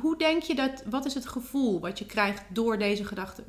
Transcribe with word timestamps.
hoe 0.00 0.18
denk 0.18 0.42
je 0.42 0.54
dat, 0.54 0.82
wat 0.90 1.04
is 1.04 1.14
het 1.14 1.26
gevoel 1.26 1.80
wat 1.80 1.98
je 1.98 2.06
krijgt 2.06 2.42
door 2.48 2.78
deze 2.78 3.04
gedachten? 3.04 3.44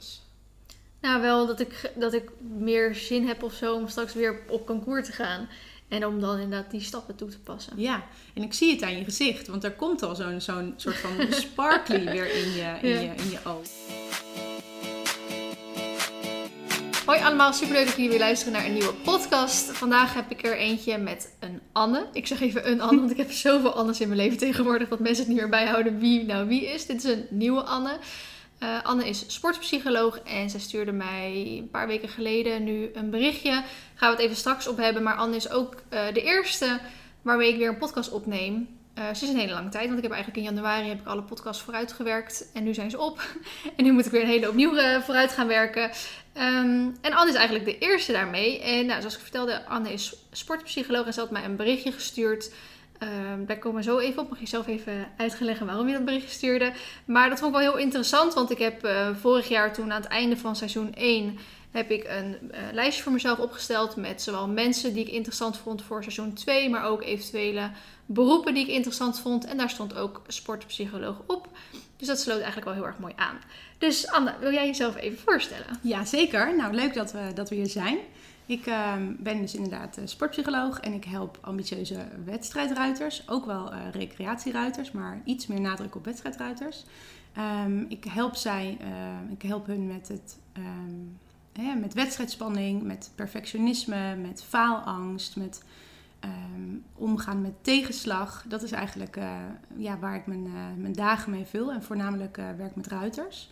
Nou, 1.01 1.21
wel 1.21 1.47
dat 1.47 1.59
ik, 1.59 1.91
dat 1.95 2.13
ik 2.13 2.29
meer 2.57 2.95
zin 2.95 3.27
heb 3.27 3.43
of 3.43 3.53
zo 3.53 3.75
om 3.75 3.87
straks 3.87 4.13
weer 4.13 4.41
op 4.49 4.65
concours 4.65 5.05
te 5.05 5.11
gaan. 5.11 5.49
En 5.87 6.05
om 6.05 6.19
dan 6.19 6.39
inderdaad 6.39 6.71
die 6.71 6.81
stappen 6.81 7.15
toe 7.15 7.29
te 7.29 7.39
passen. 7.39 7.73
Ja, 7.75 8.03
en 8.33 8.43
ik 8.43 8.53
zie 8.53 8.71
het 8.71 8.81
aan 8.81 8.97
je 8.97 9.03
gezicht, 9.03 9.47
want 9.47 9.63
er 9.63 9.71
komt 9.71 10.03
al 10.03 10.15
zo'n 10.15 10.41
zo'n 10.41 10.73
soort 10.75 10.95
van 10.95 11.11
sparkly 11.29 12.05
weer 12.11 12.35
in 12.35 12.51
je, 12.51 12.77
in, 12.81 12.89
je, 12.89 13.13
in 13.15 13.29
je 13.29 13.39
oog. 13.43 13.65
Hoi 17.05 17.19
allemaal, 17.19 17.53
superleuk 17.53 17.85
dat 17.85 17.95
jullie 17.95 18.09
weer 18.09 18.19
luisteren 18.19 18.53
naar 18.53 18.65
een 18.65 18.73
nieuwe 18.73 18.93
podcast. 18.93 19.71
Vandaag 19.71 20.13
heb 20.13 20.31
ik 20.31 20.43
er 20.43 20.57
eentje 20.57 20.97
met 20.97 21.35
een 21.39 21.61
Anne. 21.71 22.07
Ik 22.13 22.27
zeg 22.27 22.41
even 22.41 22.71
een 22.71 22.81
Anne, 22.81 22.99
want 22.99 23.11
ik 23.11 23.17
heb 23.17 23.31
zoveel 23.47 23.73
Annes 23.73 23.99
in 24.01 24.07
mijn 24.07 24.19
leven 24.19 24.37
tegenwoordig 24.37 24.89
dat 24.89 24.99
mensen 24.99 25.23
het 25.23 25.27
niet 25.27 25.37
meer 25.37 25.49
bijhouden 25.49 25.99
wie 25.99 26.23
nou 26.23 26.47
wie 26.47 26.65
is. 26.65 26.85
Dit 26.85 27.03
is 27.03 27.11
een 27.11 27.25
nieuwe 27.29 27.61
Anne. 27.61 27.97
Uh, 28.59 28.83
Anne 28.83 29.07
is 29.07 29.23
sportpsycholoog 29.27 30.19
en 30.19 30.49
zij 30.49 30.59
stuurde 30.59 30.91
mij 30.91 31.57
een 31.59 31.69
paar 31.69 31.87
weken 31.87 32.09
geleden 32.09 32.63
nu 32.63 32.89
een 32.93 33.09
berichtje. 33.09 33.51
Daar 33.51 33.65
gaan 33.95 34.09
we 34.09 34.15
het 34.15 34.23
even 34.23 34.37
straks 34.37 34.67
op 34.67 34.77
hebben. 34.77 35.03
Maar 35.03 35.15
Anne 35.15 35.35
is 35.35 35.49
ook 35.49 35.73
uh, 35.73 35.99
de 36.13 36.21
eerste 36.21 36.79
waarmee 37.21 37.49
ik 37.49 37.57
weer 37.57 37.69
een 37.69 37.77
podcast 37.77 38.11
opneem. 38.11 38.67
Uh, 38.99 39.03
sinds 39.11 39.33
een 39.33 39.39
hele 39.39 39.53
lange 39.53 39.69
tijd, 39.69 39.85
want 39.85 39.97
ik 39.97 40.03
heb 40.03 40.11
eigenlijk 40.11 40.45
in 40.45 40.53
januari 40.53 40.87
heb 40.87 40.99
ik 40.99 41.07
alle 41.07 41.23
podcasts 41.23 41.63
vooruitgewerkt 41.63 42.49
en 42.53 42.63
nu 42.63 42.73
zijn 42.73 42.89
ze 42.89 42.99
op. 42.99 43.21
en 43.77 43.83
nu 43.83 43.91
moet 43.91 44.05
ik 44.05 44.11
weer 44.11 44.21
een 44.21 44.27
hele 44.27 44.49
opnieuw 44.49 45.01
vooruit 45.01 45.31
gaan 45.31 45.47
werken. 45.47 45.83
Um, 46.37 46.95
en 47.01 47.13
Anne 47.13 47.31
is 47.31 47.37
eigenlijk 47.37 47.65
de 47.65 47.77
eerste 47.77 48.11
daarmee. 48.11 48.61
En 48.61 48.85
nou, 48.85 48.99
zoals 48.99 49.15
ik 49.15 49.21
vertelde, 49.21 49.65
Anne 49.65 49.93
is 49.93 50.15
sportpsycholoog 50.31 51.05
en 51.05 51.13
ze 51.13 51.19
had 51.19 51.31
mij 51.31 51.43
een 51.43 51.55
berichtje 51.55 51.91
gestuurd 51.91 52.51
Um, 52.99 53.45
daar 53.45 53.57
komen 53.57 53.77
we 53.77 53.83
zo 53.83 53.99
even 53.99 54.21
op. 54.21 54.29
Mag 54.29 54.39
je 54.39 54.47
zelf 54.47 54.67
even 54.67 55.07
uitleggen 55.17 55.65
waarom 55.65 55.87
je 55.87 55.93
dat 55.93 56.05
bericht 56.05 56.31
stuurde. 56.31 56.71
Maar 57.05 57.29
dat 57.29 57.39
vond 57.39 57.55
ik 57.55 57.61
wel 57.61 57.71
heel 57.71 57.81
interessant. 57.81 58.33
Want 58.33 58.51
ik 58.51 58.57
heb 58.57 58.85
uh, 58.85 59.07
vorig 59.15 59.47
jaar 59.47 59.73
toen 59.73 59.93
aan 59.93 60.01
het 60.01 60.09
einde 60.09 60.37
van 60.37 60.55
seizoen 60.55 60.93
1 60.93 61.37
heb 61.75 61.91
ik 61.91 62.03
een 62.03 62.37
uh, 62.51 62.59
lijstje 62.71 63.03
voor 63.03 63.11
mezelf 63.11 63.39
opgesteld 63.39 63.95
met 63.95 64.21
zowel 64.21 64.47
mensen 64.47 64.93
die 64.93 65.05
ik 65.05 65.11
interessant 65.11 65.57
vond 65.57 65.81
voor 65.81 66.01
seizoen 66.01 66.33
2, 66.33 66.69
maar 66.69 66.85
ook 66.85 67.03
eventuele 67.03 67.71
beroepen 68.05 68.53
die 68.53 68.63
ik 68.63 68.69
interessant 68.69 69.19
vond. 69.19 69.45
En 69.45 69.57
daar 69.57 69.69
stond 69.69 69.95
ook 69.95 70.21
sportpsycholoog 70.27 71.21
op. 71.25 71.47
Dus 71.97 72.07
dat 72.07 72.19
sloot 72.19 72.37
eigenlijk 72.37 72.65
wel 72.65 72.73
heel 72.73 72.85
erg 72.85 72.99
mooi 72.99 73.13
aan. 73.15 73.37
Dus 73.77 74.07
Anne, 74.07 74.35
wil 74.39 74.51
jij 74.51 74.65
jezelf 74.65 74.95
even 74.95 75.19
voorstellen? 75.19 75.79
Ja, 75.81 76.05
zeker. 76.05 76.55
Nou, 76.55 76.73
leuk 76.73 76.93
dat 76.93 77.11
we, 77.11 77.31
dat 77.33 77.49
we 77.49 77.55
hier 77.55 77.67
zijn. 77.67 77.97
Ik 78.45 78.65
ehm, 78.65 79.13
ben 79.19 79.41
dus 79.41 79.55
inderdaad 79.55 79.97
uh, 79.97 80.05
sportpsycholoog 80.07 80.79
en 80.79 80.93
ik 80.93 81.03
help 81.03 81.37
ambitieuze 81.41 82.07
wedstrijdruiters, 82.25 83.29
ook 83.29 83.45
wel 83.45 83.73
uh, 83.73 83.79
recreatieruiters, 83.91 84.91
maar 84.91 85.21
iets 85.25 85.47
meer 85.47 85.61
nadruk 85.61 85.95
op 85.95 86.05
wedstrijdruiters. 86.05 86.83
Um, 87.65 87.85
ik 87.89 88.03
help 88.03 88.35
zij, 88.35 88.77
uh, 88.81 89.31
ik 89.31 89.41
help 89.41 89.65
hun 89.65 89.87
met 89.87 90.07
het 90.07 90.37
hè, 91.61 91.75
met 91.75 91.93
wedstrijdspanning, 91.93 92.83
met 92.83 93.11
perfectionisme, 93.15 94.15
met 94.15 94.43
faalangst, 94.43 95.35
met 95.35 95.63
omgaan 96.95 97.41
met 97.41 97.53
tegenslag. 97.61 98.45
Dat 98.47 98.63
is 98.63 98.71
eigenlijk 98.71 99.17
ja, 99.77 99.99
waar 99.99 100.15
ik 100.15 100.27
mijn, 100.27 100.47
mijn 100.77 100.93
dagen 100.93 101.31
mee 101.31 101.45
vul 101.45 101.71
en 101.71 101.83
voornamelijk 101.83 102.35
werk 102.57 102.75
met 102.75 102.87
ruiters. 102.87 103.49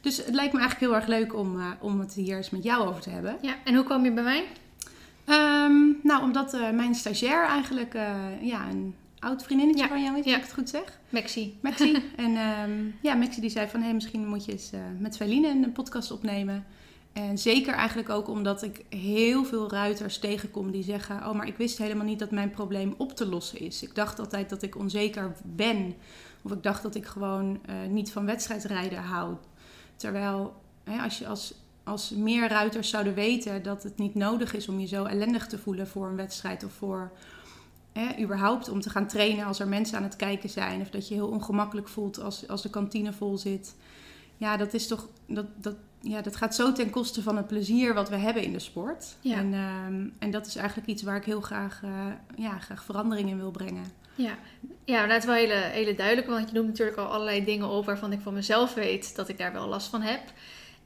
Dus 0.00 0.16
het 0.16 0.34
lijkt 0.34 0.52
me 0.52 0.58
eigenlijk 0.60 0.90
heel 0.90 1.00
erg 1.00 1.06
leuk 1.06 1.34
om, 1.34 1.60
om 1.80 2.00
het 2.00 2.14
hier 2.14 2.36
eens 2.36 2.50
met 2.50 2.62
jou 2.62 2.88
over 2.88 3.02
te 3.02 3.10
hebben. 3.10 3.38
Ja, 3.40 3.54
en 3.64 3.74
hoe 3.74 3.84
kwam 3.84 4.04
je 4.04 4.12
bij 4.12 4.22
mij? 4.22 4.44
Um, 5.26 5.98
nou, 6.02 6.22
omdat 6.22 6.52
mijn 6.72 6.94
stagiair 6.94 7.46
eigenlijk 7.46 7.92
ja, 8.40 8.68
een 8.68 8.94
oud 9.18 9.42
vriendinnetje 9.42 9.82
ja. 9.82 9.88
van 9.88 10.02
jou 10.02 10.18
is, 10.18 10.24
ja. 10.24 10.30
als 10.30 10.40
ik 10.40 10.46
het 10.46 10.58
goed 10.58 10.68
zeg. 10.68 10.98
Maxi. 11.08 11.58
Maxi. 11.60 11.92
en 12.16 12.36
um, 12.36 12.94
ja, 13.00 13.14
Maxi 13.14 13.40
die 13.40 13.50
zei 13.50 13.68
van, 13.68 13.80
hé, 13.80 13.86
hey, 13.86 13.94
misschien 13.94 14.26
moet 14.26 14.44
je 14.44 14.52
eens 14.52 14.70
met 14.98 15.16
Feline 15.16 15.48
een 15.48 15.72
podcast 15.72 16.10
opnemen. 16.10 16.64
En 17.14 17.38
zeker 17.38 17.74
eigenlijk 17.74 18.08
ook 18.08 18.28
omdat 18.28 18.62
ik 18.62 18.84
heel 18.88 19.44
veel 19.44 19.70
ruiters 19.70 20.18
tegenkom 20.18 20.70
die 20.70 20.82
zeggen... 20.82 21.16
oh, 21.16 21.32
maar 21.32 21.46
ik 21.46 21.56
wist 21.56 21.78
helemaal 21.78 22.06
niet 22.06 22.18
dat 22.18 22.30
mijn 22.30 22.50
probleem 22.50 22.94
op 22.98 23.16
te 23.16 23.26
lossen 23.26 23.60
is. 23.60 23.82
Ik 23.82 23.94
dacht 23.94 24.18
altijd 24.18 24.48
dat 24.48 24.62
ik 24.62 24.76
onzeker 24.76 25.32
ben. 25.44 25.94
Of 26.42 26.52
ik 26.52 26.62
dacht 26.62 26.82
dat 26.82 26.94
ik 26.94 27.06
gewoon 27.06 27.60
niet 27.88 28.12
van 28.12 28.26
wedstrijdrijden 28.26 29.02
hou. 29.02 29.34
Terwijl 29.96 30.54
hè, 30.84 31.02
als 31.02 31.18
je 31.18 31.26
als, 31.26 31.54
als 31.84 32.10
meer 32.10 32.48
ruiters 32.48 32.88
zouden 32.88 33.14
weten 33.14 33.62
dat 33.62 33.82
het 33.82 33.98
niet 33.98 34.14
nodig 34.14 34.54
is 34.54 34.68
om 34.68 34.80
je 34.80 34.86
zo 34.86 35.04
ellendig 35.04 35.46
te 35.46 35.58
voelen 35.58 35.88
voor 35.88 36.06
een 36.08 36.16
wedstrijd 36.16 36.64
of 36.64 36.72
voor 36.72 37.12
hè, 37.92 38.22
überhaupt 38.22 38.68
om 38.68 38.80
te 38.80 38.90
gaan 38.90 39.06
trainen 39.06 39.46
als 39.46 39.60
er 39.60 39.68
mensen 39.68 39.96
aan 39.96 40.02
het 40.02 40.16
kijken 40.16 40.50
zijn. 40.50 40.80
Of 40.80 40.90
dat 40.90 41.08
je 41.08 41.14
heel 41.14 41.28
ongemakkelijk 41.28 41.88
voelt 41.88 42.20
als, 42.20 42.48
als 42.48 42.62
de 42.62 42.70
kantine 42.70 43.12
vol 43.12 43.38
zit. 43.38 43.74
Ja, 44.44 44.56
dat 44.56 44.74
is 44.74 44.86
toch. 44.86 45.08
Dat, 45.26 45.46
dat, 45.56 45.76
ja, 46.00 46.20
dat 46.20 46.36
gaat 46.36 46.54
zo 46.54 46.72
ten 46.72 46.90
koste 46.90 47.22
van 47.22 47.36
het 47.36 47.46
plezier 47.46 47.94
wat 47.94 48.08
we 48.08 48.16
hebben 48.16 48.42
in 48.42 48.52
de 48.52 48.58
sport. 48.58 49.16
Ja. 49.20 49.36
En, 49.36 49.52
um, 49.54 50.14
en 50.18 50.30
dat 50.30 50.46
is 50.46 50.56
eigenlijk 50.56 50.88
iets 50.88 51.02
waar 51.02 51.16
ik 51.16 51.24
heel 51.24 51.40
graag, 51.40 51.80
uh, 51.84 51.90
ja, 52.36 52.58
graag 52.58 52.84
verandering 52.84 53.28
in 53.28 53.36
wil 53.36 53.50
brengen. 53.50 53.84
Ja, 54.14 54.36
ja 54.84 55.06
dat 55.06 55.18
is 55.18 55.24
wel 55.24 55.34
hele, 55.34 55.54
hele 55.54 55.94
duidelijk. 55.94 56.26
Want 56.26 56.48
je 56.48 56.54
noemt 56.54 56.68
natuurlijk 56.68 56.98
al 56.98 57.06
allerlei 57.06 57.44
dingen 57.44 57.68
op 57.68 57.84
waarvan 57.84 58.12
ik 58.12 58.20
van 58.20 58.34
mezelf 58.34 58.74
weet 58.74 59.16
dat 59.16 59.28
ik 59.28 59.38
daar 59.38 59.52
wel 59.52 59.68
last 59.68 59.88
van 59.88 60.02
heb. 60.02 60.20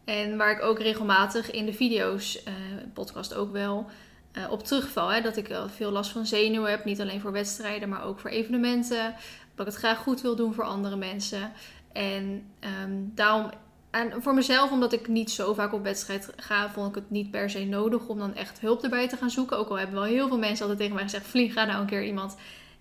En 0.05 0.37
waar 0.37 0.51
ik 0.51 0.63
ook 0.63 0.79
regelmatig 0.79 1.51
in 1.51 1.67
de 1.67 1.73
video's, 1.75 2.43
uh, 2.49 2.55
podcast 2.95 3.35
ook 3.35 3.53
wel, 3.53 3.87
uh, 4.33 4.51
op 4.51 4.65
terugval. 4.65 5.09
Hè? 5.09 5.21
Dat 5.21 5.37
ik 5.37 5.49
wel 5.49 5.69
veel 5.69 5.91
last 5.91 6.11
van 6.11 6.27
zenuwen 6.27 6.71
heb. 6.71 6.85
Niet 6.85 7.01
alleen 7.01 7.21
voor 7.21 7.33
wedstrijden, 7.33 7.89
maar 7.89 8.05
ook 8.05 8.21
voor 8.21 8.31
evenementen. 8.31 9.15
Dat 9.55 9.67
ik 9.67 9.73
het 9.73 9.83
graag 9.83 9.99
goed 9.99 10.21
wil 10.21 10.37
doen 10.37 10.55
voor 10.55 10.65
andere 10.65 10.97
mensen. 10.97 11.53
En 11.93 12.47
um, 12.83 13.13
daarom 13.15 13.51
en 13.91 14.23
voor 14.23 14.35
mezelf, 14.35 14.71
omdat 14.71 14.93
ik 14.93 15.09
niet 15.09 15.31
zo 15.31 15.55
vaak 15.55 15.73
op 15.73 15.83
wedstrijd 15.83 16.33
ga, 16.37 16.71
vond 16.71 16.89
ik 16.89 16.95
het 16.95 17.11
niet 17.11 17.31
per 17.31 17.51
se 17.51 17.65
nodig 17.65 18.07
om 18.07 18.19
dan 18.19 18.35
echt 18.35 18.61
hulp 18.61 18.83
erbij 18.83 19.09
te 19.09 19.17
gaan 19.17 19.31
zoeken. 19.31 19.59
Ook 19.59 19.69
al 19.69 19.79
hebben 19.79 19.95
wel 19.97 20.05
heel 20.05 20.29
veel 20.29 20.39
mensen 20.39 20.61
altijd 20.61 20.79
tegen 20.79 20.95
mij 20.95 21.05
gezegd: 21.05 21.27
Vlieg, 21.27 21.53
ga 21.53 21.65
nou 21.65 21.81
een 21.81 21.87
keer 21.87 22.05
iemand 22.05 22.37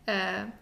uh, 0.05 0.15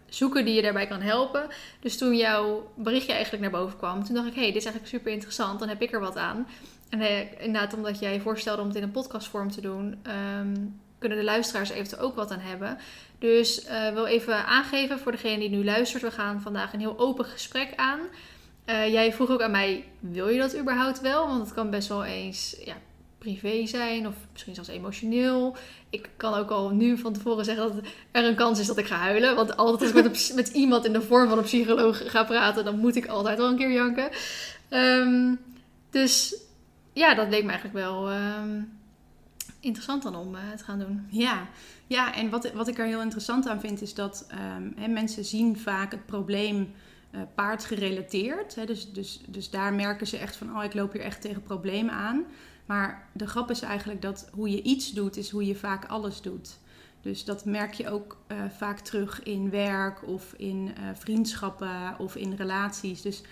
zoeken 0.08 0.44
die 0.44 0.54
je 0.54 0.62
daarbij 0.62 0.86
kan 0.86 1.00
helpen. 1.00 1.48
Dus 1.80 1.98
toen 1.98 2.16
jouw 2.16 2.72
berichtje 2.76 3.12
eigenlijk 3.12 3.42
naar 3.42 3.60
boven 3.60 3.78
kwam, 3.78 4.04
toen 4.04 4.14
dacht 4.14 4.26
ik: 4.26 4.34
hé, 4.34 4.40
hey, 4.40 4.52
dit 4.52 4.56
is 4.56 4.64
eigenlijk 4.64 4.94
super 4.94 5.12
interessant, 5.12 5.58
dan 5.58 5.68
heb 5.68 5.82
ik 5.82 5.92
er 5.92 6.00
wat 6.00 6.16
aan. 6.16 6.46
En 6.88 7.00
uh, 7.00 7.32
inderdaad, 7.42 7.74
omdat 7.74 7.98
jij 7.98 8.20
voorstelde 8.20 8.62
om 8.62 8.68
het 8.68 8.76
in 8.76 8.82
een 8.82 8.90
podcastvorm 8.90 9.50
te 9.50 9.60
doen, 9.60 10.02
um, 10.38 10.80
kunnen 10.98 11.18
de 11.18 11.24
luisteraars 11.24 11.70
eventueel 11.70 12.02
ook 12.02 12.14
wat 12.14 12.30
aan 12.30 12.40
hebben. 12.40 12.78
Dus 13.18 13.64
uh, 13.64 13.92
wil 13.92 14.06
even 14.06 14.46
aangeven 14.46 14.98
voor 14.98 15.12
degene 15.12 15.38
die 15.38 15.48
nu 15.48 15.64
luistert: 15.64 16.02
we 16.02 16.10
gaan 16.10 16.40
vandaag 16.40 16.72
een 16.72 16.80
heel 16.80 16.98
open 16.98 17.24
gesprek 17.24 17.72
aan. 17.76 18.00
Uh, 18.66 18.92
jij 18.92 19.12
vroeg 19.12 19.30
ook 19.30 19.42
aan 19.42 19.50
mij, 19.50 19.84
wil 20.00 20.28
je 20.28 20.38
dat 20.38 20.58
überhaupt 20.58 21.00
wel? 21.00 21.26
Want 21.26 21.40
het 21.40 21.54
kan 21.54 21.70
best 21.70 21.88
wel 21.88 22.04
eens 22.04 22.56
ja, 22.64 22.74
privé 23.18 23.66
zijn 23.66 24.06
of 24.06 24.14
misschien 24.32 24.54
zelfs 24.54 24.68
emotioneel. 24.68 25.56
Ik 25.90 26.10
kan 26.16 26.34
ook 26.34 26.50
al 26.50 26.70
nu 26.70 26.98
van 26.98 27.12
tevoren 27.12 27.44
zeggen 27.44 27.64
dat 27.64 27.84
er 28.10 28.24
een 28.24 28.34
kans 28.34 28.58
is 28.58 28.66
dat 28.66 28.78
ik 28.78 28.86
ga 28.86 28.96
huilen. 28.96 29.36
Want 29.36 29.56
altijd 29.56 29.80
als 29.80 30.04
ik 30.04 30.10
met, 30.10 30.32
met 30.34 30.48
iemand 30.48 30.84
in 30.84 30.92
de 30.92 31.02
vorm 31.02 31.28
van 31.28 31.38
een 31.38 31.44
psycholoog 31.44 32.10
ga 32.10 32.24
praten, 32.24 32.64
dan 32.64 32.78
moet 32.78 32.96
ik 32.96 33.06
altijd 33.06 33.38
wel 33.38 33.48
een 33.48 33.56
keer 33.56 33.72
janken. 33.72 34.10
Um, 34.70 35.38
dus 35.90 36.36
ja, 36.92 37.14
dat 37.14 37.28
leek 37.28 37.44
me 37.44 37.50
eigenlijk 37.50 37.78
wel 37.78 38.12
um, 38.12 38.78
interessant 39.60 40.02
dan 40.02 40.16
om 40.16 40.34
uh, 40.34 40.40
te 40.56 40.64
gaan 40.64 40.78
doen. 40.78 41.06
Ja, 41.10 41.48
ja 41.86 42.14
en 42.14 42.30
wat, 42.30 42.52
wat 42.52 42.68
ik 42.68 42.78
er 42.78 42.86
heel 42.86 43.02
interessant 43.02 43.48
aan 43.48 43.60
vind 43.60 43.82
is 43.82 43.94
dat 43.94 44.26
hè, 44.76 44.88
mensen 44.88 45.24
zien 45.24 45.58
vaak 45.58 45.90
het 45.90 46.06
probleem 46.06 46.74
uh, 47.16 47.22
paardgerelateerd. 47.34 48.54
Hè, 48.54 48.66
dus, 48.66 48.92
dus, 48.92 49.20
dus 49.28 49.50
daar 49.50 49.74
merken 49.74 50.06
ze 50.06 50.16
echt 50.16 50.36
van, 50.36 50.56
oh 50.56 50.64
ik 50.64 50.74
loop 50.74 50.92
hier 50.92 51.02
echt 51.02 51.20
tegen 51.20 51.42
problemen 51.42 51.94
aan. 51.94 52.24
Maar 52.66 53.08
de 53.12 53.26
grap 53.26 53.50
is 53.50 53.60
eigenlijk 53.60 54.02
dat 54.02 54.28
hoe 54.32 54.50
je 54.50 54.62
iets 54.62 54.92
doet, 54.92 55.16
is 55.16 55.30
hoe 55.30 55.46
je 55.46 55.54
vaak 55.54 55.84
alles 55.84 56.20
doet. 56.20 56.58
Dus 57.00 57.24
dat 57.24 57.44
merk 57.44 57.74
je 57.74 57.90
ook 57.90 58.16
uh, 58.28 58.38
vaak 58.56 58.78
terug 58.78 59.22
in 59.22 59.50
werk 59.50 60.08
of 60.08 60.34
in 60.36 60.66
uh, 60.66 60.88
vriendschappen 60.94 61.98
of 61.98 62.16
in 62.16 62.34
relaties. 62.34 63.02
Dus 63.02 63.22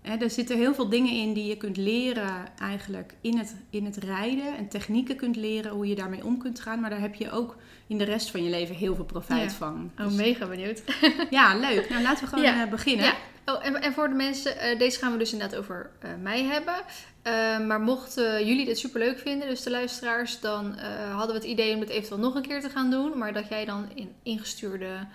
hè, 0.00 0.16
er 0.16 0.30
zitten 0.30 0.56
heel 0.56 0.74
veel 0.74 0.88
dingen 0.88 1.12
in 1.12 1.32
die 1.32 1.46
je 1.46 1.56
kunt 1.56 1.76
leren 1.76 2.58
eigenlijk 2.58 3.14
in 3.20 3.38
het, 3.38 3.56
in 3.70 3.84
het 3.84 3.96
rijden. 3.96 4.56
En 4.56 4.68
technieken 4.68 5.16
kunt 5.16 5.36
leren 5.36 5.72
hoe 5.72 5.86
je 5.86 5.94
daarmee 5.94 6.24
om 6.24 6.38
kunt 6.38 6.60
gaan. 6.60 6.80
Maar 6.80 6.90
daar 6.90 7.00
heb 7.00 7.14
je 7.14 7.30
ook 7.30 7.56
in 7.90 7.98
de 7.98 8.04
rest 8.04 8.30
van 8.30 8.44
je 8.44 8.50
leven 8.50 8.74
heel 8.74 8.94
veel 8.94 9.04
profijt 9.04 9.50
ja. 9.50 9.56
van. 9.56 9.90
Oh, 9.98 10.04
dus, 10.04 10.14
mega 10.14 10.46
benieuwd. 10.46 10.82
ja, 11.30 11.56
leuk. 11.58 11.88
Nou, 11.88 12.02
laten 12.02 12.24
we 12.24 12.30
gewoon 12.30 12.44
ja. 12.44 12.64
uh, 12.64 12.70
beginnen. 12.70 13.04
Ja. 13.04 13.14
Oh, 13.44 13.66
en, 13.66 13.82
en, 13.82 13.92
voor 13.92 14.08
de 14.08 14.14
mensen, 14.14 14.54
uh, 14.56 14.78
deze 14.78 14.98
gaan 14.98 15.12
we 15.12 15.18
dus 15.18 15.32
inderdaad 15.32 15.58
over 15.58 15.90
uh, 16.04 16.10
mij 16.22 16.44
hebben. 16.44 16.74
Uh, 16.74 17.66
maar 17.66 17.80
mochten 17.80 18.46
jullie 18.46 18.64
dit 18.64 18.78
super 18.78 19.00
leuk 19.00 19.18
vinden, 19.18 19.48
dus 19.48 19.62
de 19.62 19.70
luisteraars, 19.70 20.40
dan 20.40 20.78
hadden 21.12 21.36
we 21.36 21.42
het 21.42 21.50
idee 21.50 21.74
om 21.74 21.80
het 21.80 21.88
eventueel 21.88 22.20
nog 22.20 22.34
een 22.34 22.46
keer 22.46 22.60
te 22.60 22.70
gaan 22.70 22.90
doen. 22.90 23.18
Maar 23.18 23.32
dat 23.32 23.48
jij 23.48 23.64
dan 23.64 23.88
in 23.94 24.12
ingestuurde 24.22 25.06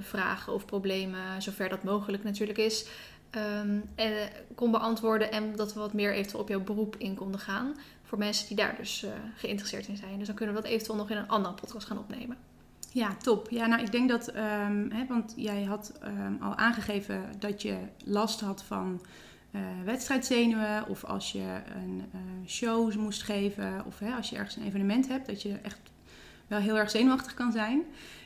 vragen 0.00 0.52
of 0.52 0.64
problemen, 0.64 1.42
zover 1.42 1.68
dat 1.68 1.82
mogelijk 1.82 2.24
natuurlijk 2.24 2.58
is, 2.58 2.86
um, 3.60 3.84
en, 3.94 4.12
kon 4.54 4.70
beantwoorden. 4.70 5.32
En 5.32 5.56
dat 5.56 5.74
we 5.74 5.80
wat 5.80 5.92
meer 5.92 6.14
eventueel 6.14 6.42
op 6.42 6.48
jouw 6.48 6.60
beroep 6.60 6.96
in 6.98 7.14
konden 7.14 7.40
gaan. 7.40 7.76
Voor 8.06 8.18
mensen 8.18 8.46
die 8.46 8.56
daar 8.56 8.76
dus 8.76 9.06
geïnteresseerd 9.36 9.88
in 9.88 9.96
zijn. 9.96 10.18
Dus 10.18 10.26
dan 10.26 10.36
kunnen 10.36 10.54
we 10.54 10.60
dat 10.60 10.70
eventueel 10.70 10.98
nog 10.98 11.10
in 11.10 11.16
een 11.16 11.28
andere 11.28 11.54
podcast 11.54 11.86
gaan 11.86 11.98
opnemen. 11.98 12.36
Ja, 12.96 13.16
top. 13.22 13.50
Ja, 13.50 13.66
nou, 13.66 13.82
ik 13.82 13.92
denk 13.92 14.08
dat, 14.08 14.28
ehm, 14.28 14.90
hè, 14.90 15.06
want 15.08 15.32
jij 15.36 15.64
had 15.64 15.92
ehm, 16.00 16.34
al 16.40 16.56
aangegeven 16.56 17.24
dat 17.38 17.62
je 17.62 17.76
last 18.04 18.40
had 18.40 18.62
van 18.62 19.00
uh, 19.50 19.60
wedstrijdzenuwen. 19.84 20.88
Of 20.88 21.04
als 21.04 21.32
je 21.32 21.60
een 21.74 22.04
uh, 22.14 22.48
show 22.48 22.94
moest 22.94 23.22
geven. 23.22 23.84
Of 23.86 23.98
hè, 23.98 24.14
als 24.14 24.30
je 24.30 24.36
ergens 24.36 24.56
een 24.56 24.66
evenement 24.66 25.08
hebt, 25.08 25.26
dat 25.26 25.42
je 25.42 25.54
echt 25.62 25.78
wel 26.46 26.58
heel 26.58 26.78
erg 26.78 26.90
zenuwachtig 26.90 27.34
kan 27.34 27.52
zijn. 27.52 27.82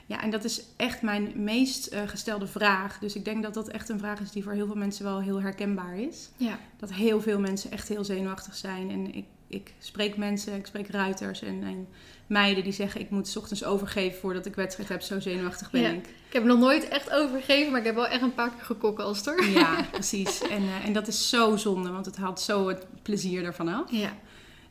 Ja, 0.06 0.22
en 0.22 0.30
dat 0.30 0.44
is 0.44 0.62
echt 0.76 1.02
mijn 1.02 1.32
meest 1.34 1.92
uh, 1.92 2.00
gestelde 2.06 2.46
vraag. 2.46 2.98
Dus 2.98 3.14
ik 3.14 3.24
denk 3.24 3.42
dat 3.42 3.54
dat 3.54 3.68
echt 3.68 3.88
een 3.88 3.98
vraag 3.98 4.20
is 4.20 4.30
die 4.30 4.42
voor 4.42 4.52
heel 4.52 4.66
veel 4.66 4.76
mensen 4.76 5.04
wel 5.04 5.20
heel 5.20 5.40
herkenbaar 5.40 5.98
is. 5.98 6.30
Ja. 6.36 6.58
Dat 6.76 6.92
heel 6.92 7.20
veel 7.20 7.40
mensen 7.40 7.70
echt 7.70 7.88
heel 7.88 8.04
zenuwachtig 8.04 8.54
zijn. 8.54 8.90
En 8.90 9.14
ik, 9.14 9.24
ik 9.50 9.72
spreek 9.78 10.16
mensen, 10.16 10.54
ik 10.56 10.66
spreek 10.66 10.88
ruiters 10.88 11.42
en, 11.42 11.62
en 11.62 11.88
meiden 12.26 12.64
die 12.64 12.72
zeggen... 12.72 13.00
ik 13.00 13.10
moet 13.10 13.28
s 13.28 13.36
ochtends 13.36 13.64
overgeven 13.64 14.20
voordat 14.20 14.46
ik 14.46 14.54
wedstrijd 14.54 14.88
heb, 14.88 15.02
zo 15.02 15.20
zenuwachtig 15.20 15.70
ben 15.70 15.80
Ja. 15.80 15.88
ik. 15.88 16.06
Ik 16.06 16.32
heb 16.32 16.44
nog 16.44 16.58
nooit 16.58 16.88
echt 16.88 17.10
overgegeven, 17.10 17.70
maar 17.70 17.80
ik 17.80 17.86
heb 17.86 17.94
wel 17.94 18.06
echt 18.06 18.22
een 18.22 18.34
paar 18.34 18.50
keer 18.50 18.64
gekokkelst 18.64 19.26
hoor. 19.26 19.44
Ja, 19.44 19.82
precies. 19.92 20.42
En, 20.42 20.62
eh, 20.62 20.86
en 20.86 20.92
dat 20.92 21.08
is 21.08 21.28
zo 21.28 21.56
zonde, 21.56 21.90
want 21.90 22.06
het 22.06 22.16
haalt 22.16 22.40
zo 22.40 22.68
het 22.68 22.86
plezier 23.02 23.44
ervan 23.44 23.68
af. 23.68 23.90
Ja. 23.90 24.12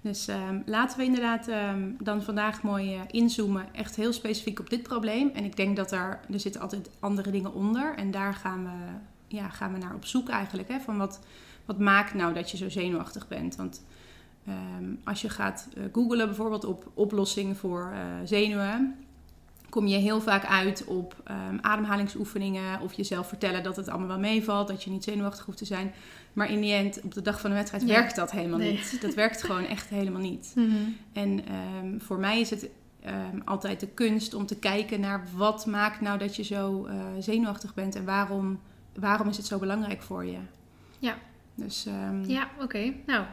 Dus 0.02 0.28
ehm, 0.28 0.62
laten 0.66 0.98
we 0.98 1.04
inderdaad 1.04 1.48
ehm, 1.48 1.92
dan 2.00 2.24
vandaag 2.24 2.62
mooi 2.62 2.94
eh, 2.94 3.02
inzoomen, 3.08 3.66
echt 3.74 3.96
heel 3.96 4.14
specifiek 4.14 4.60
op 4.60 4.70
dit 4.70 4.84
probleem. 4.84 5.30
En 5.34 5.44
ik 5.44 5.56
denk 5.56 5.76
dat 5.76 5.90
daar, 5.90 6.26
er 6.32 6.40
zitten 6.40 6.62
altijd 6.62 6.90
andere 7.00 7.32
dingen 7.32 7.54
onder. 7.54 7.96
En 7.96 8.12
daar 8.12 8.34
gaan 8.34 8.64
we, 8.64 9.36
ja, 9.36 9.50
gaan 9.50 9.74
we 9.74 9.78
naar 9.78 9.96
op 9.96 10.06
zoek 10.06 10.30
eigenlijk. 10.30 10.68
Hè, 10.68 10.80
van 10.80 10.98
wat, 10.98 11.20
wat 11.66 11.80
maakt 11.80 12.14
nou 12.14 12.34
dat 12.34 12.52
je 12.52 12.58
zo 12.58 12.70
zenuwachtig 12.70 13.28
bent? 13.28 13.56
Want 13.56 13.84
ehm, 14.50 14.94
als 15.04 15.22
je 15.22 15.30
gaat 15.30 15.68
uh, 15.78 15.84
googlen 15.92 16.26
bijvoorbeeld 16.26 16.66
op 16.66 16.92
oplossingen 16.94 17.56
voor 17.56 17.92
uh, 17.94 18.00
zenuwen... 18.24 18.96
kom 19.70 19.88
je 19.88 19.98
heel 19.98 20.22
vaak 20.22 20.46
uit 20.46 20.86
op 20.86 21.16
um, 21.52 21.60
ademhalingsoefeningen... 21.62 22.82
of 22.82 22.94
jezelf 22.94 23.28
vertellen 23.28 23.64
dat 23.64 23.76
het 23.76 23.90
allemaal 23.90 24.08
wel 24.08 24.20
meevalt, 24.20 24.68
dat 24.68 24.84
je 24.84 24.90
niet 24.90 25.04
zenuwachtig 25.04 25.46
hoeft 25.46 25.58
te 25.58 25.66
zijn... 25.66 25.94
Maar 26.34 26.52
in 26.52 26.62
die 26.62 26.74
end, 26.74 27.02
op 27.02 27.14
de 27.14 27.22
dag 27.22 27.40
van 27.40 27.50
de 27.50 27.56
wedstrijd, 27.56 27.86
werkt 27.86 28.16
dat 28.16 28.32
helemaal 28.32 28.58
Nee. 28.58 28.72
niet. 28.72 29.02
Dat 29.02 29.14
werkt 29.14 29.44
gewoon 29.44 29.66
echt 29.66 29.90
helemaal 29.90 30.22
niet. 30.22 30.52
Mhm. 30.56 30.76
En 31.14 31.42
ehm, 31.46 32.00
voor 32.00 32.20
mij 32.20 32.40
is 32.40 32.50
het 32.50 32.70
ehm, 33.02 33.40
altijd 33.46 33.80
de 33.80 33.88
kunst 33.88 34.34
om 34.34 34.46
te 34.46 34.56
kijken 34.56 35.00
naar 35.00 35.28
wat 35.36 35.66
maakt 35.66 36.02
nou 36.02 36.18
dat 36.18 36.36
je 36.36 36.44
zo 36.44 36.86
eh, 36.86 36.96
zenuwachtig 37.20 37.74
bent 37.74 37.96
en 37.96 38.06
waarom, 38.06 38.60
waarom 38.96 39.28
is 39.28 39.38
het 39.38 39.46
zo 39.46 39.60
belangrijk 39.60 40.02
voor 40.02 40.26
je. 40.26 40.38
Ja. 41.00 41.16
Dus 41.56 41.86
ehm, 41.86 42.24
Ja, 42.24 42.50
oké. 42.62 42.94
Nou, 43.06 43.26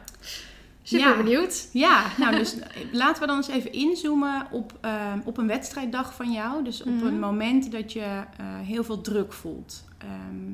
super 0.87 1.07
Ja. 1.09 1.17
benieuwd. 1.17 1.69
ja, 1.73 2.05
nou 2.17 2.35
dus 2.35 2.55
laten 2.91 3.21
we 3.21 3.27
dan 3.27 3.37
eens 3.37 3.47
even 3.47 3.71
inzoomen 3.71 4.47
op, 4.51 4.73
ehm, 4.81 5.19
op 5.25 5.37
een 5.37 5.47
wedstrijddag 5.47 6.13
van 6.15 6.31
jou. 6.31 6.63
Dus 6.63 6.81
op 6.83 6.87
Mhm. 6.93 7.05
een 7.05 7.19
moment 7.19 7.71
dat 7.71 7.93
je 7.93 7.99
eh, 8.37 8.45
heel 8.61 8.83
veel 8.83 9.01
druk 9.01 9.33
voelt. 9.33 9.83
Ehm, 9.97 10.51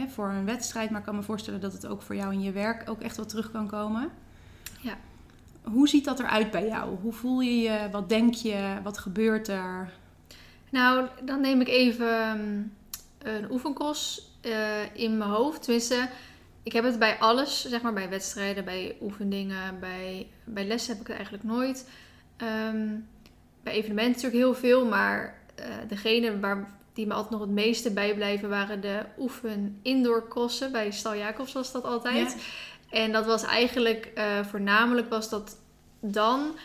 hè, 0.00 0.08
voor 0.08 0.28
een 0.28 0.44
wedstrijd, 0.44 0.90
maar 0.90 0.98
ik 1.00 1.06
kan 1.06 1.16
me 1.16 1.22
voorstellen 1.22 1.60
dat 1.60 1.72
het 1.72 1.86
ook 1.86 2.02
voor 2.02 2.14
jou 2.16 2.32
in 2.32 2.40
je 2.42 2.52
werk 2.52 2.90
ook 2.90 3.00
echt 3.00 3.16
wel 3.16 3.26
terug 3.26 3.50
kan 3.50 3.66
komen. 3.66 4.08
Ja. 4.80 4.94
Hoe 5.62 5.88
ziet 5.88 6.04
dat 6.04 6.18
eruit 6.20 6.50
bij 6.50 6.66
jou? 6.66 6.96
Hoe 7.02 7.12
voel 7.12 7.40
je 7.40 7.56
je? 7.58 7.88
Wat 7.90 8.08
denk 8.08 8.34
je? 8.34 8.76
Wat 8.82 8.98
gebeurt 8.98 9.48
er? 9.48 9.92
Nou, 10.70 11.06
dan 11.24 11.40
neem 11.40 11.60
ik 11.60 11.68
even 11.68 12.20
ehm, 12.20 12.62
een 13.18 13.50
oefenkos 13.50 14.30
eh, 14.40 14.52
in 14.94 15.18
mijn 15.18 15.30
hoofd. 15.30 15.62
Tenminste, 15.62 16.08
ik 16.66 16.72
heb 16.72 16.84
het 16.84 16.98
bij 16.98 17.18
alles, 17.18 17.64
zeg 17.68 17.82
maar 17.82 17.92
bij 17.92 18.08
wedstrijden, 18.08 18.64
bij 18.64 18.96
oefeningen, 19.00 19.80
bij, 19.80 20.26
bij 20.44 20.66
lessen 20.66 20.92
heb 20.92 21.00
ik 21.00 21.06
het 21.06 21.16
eigenlijk 21.16 21.44
nooit. 21.44 21.88
Ehm, 22.36 22.86
bij 23.62 23.72
evenementen 23.72 24.12
natuurlijk 24.12 24.42
heel 24.42 24.54
veel, 24.54 24.86
maar 24.86 25.38
eh 25.54 25.64
degene 25.88 26.40
waar, 26.40 26.74
die 26.92 27.06
me 27.06 27.12
altijd 27.14 27.32
nog 27.32 27.40
het 27.40 27.50
meeste 27.50 27.92
bijblijven 27.92 28.48
waren 28.48 28.80
de 28.80 29.04
oefen 29.18 29.78
indoor 29.82 30.28
crossen. 30.28 30.72
Bij 30.72 30.90
Stal 30.90 31.16
Jacobs 31.16 31.52
was 31.52 31.72
dat 31.72 31.84
altijd. 31.84 32.36
En 32.90 33.12
dat 33.12 33.26
was 33.26 33.42
eigenlijk, 33.42 34.10
eh, 34.14 34.44
voornamelijk 34.44 35.08
was 35.08 35.28
dat 35.28 35.56
dan 36.00 36.56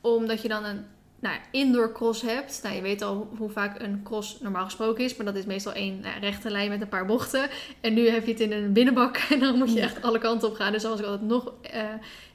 omdat 0.00 0.42
je 0.42 0.48
dan 0.48 0.64
een 0.64 0.84
nou, 1.24 1.36
indoor 1.50 1.92
cross 1.92 2.22
hebt. 2.22 2.60
Nou, 2.62 2.74
je 2.74 2.82
weet 2.82 3.02
al 3.02 3.28
hoe 3.36 3.50
vaak 3.50 3.80
een 3.80 4.02
cross 4.02 4.40
normaal 4.40 4.64
gesproken 4.64 5.04
is, 5.04 5.16
maar 5.16 5.26
dat 5.26 5.36
is 5.36 5.44
meestal 5.44 5.72
één 5.72 6.00
nou, 6.00 6.20
rechte 6.20 6.50
lijn 6.50 6.70
met 6.70 6.80
een 6.80 6.88
paar 6.88 7.06
bochten. 7.06 7.48
En 7.80 7.94
nu 7.94 8.08
heb 8.08 8.24
je 8.24 8.30
het 8.30 8.40
in 8.40 8.52
een 8.52 8.72
binnenbak 8.72 9.16
en 9.30 9.40
dan 9.40 9.58
moet 9.58 9.72
je 9.72 9.80
echt 9.80 10.02
alle 10.02 10.18
kanten 10.18 10.48
op 10.48 10.54
gaan. 10.54 10.72
Dus 10.72 10.82
dan 10.82 10.90
was 10.90 11.00
ik 11.00 11.06
altijd 11.06 11.28
nog 11.28 11.52
eh, 11.62 11.82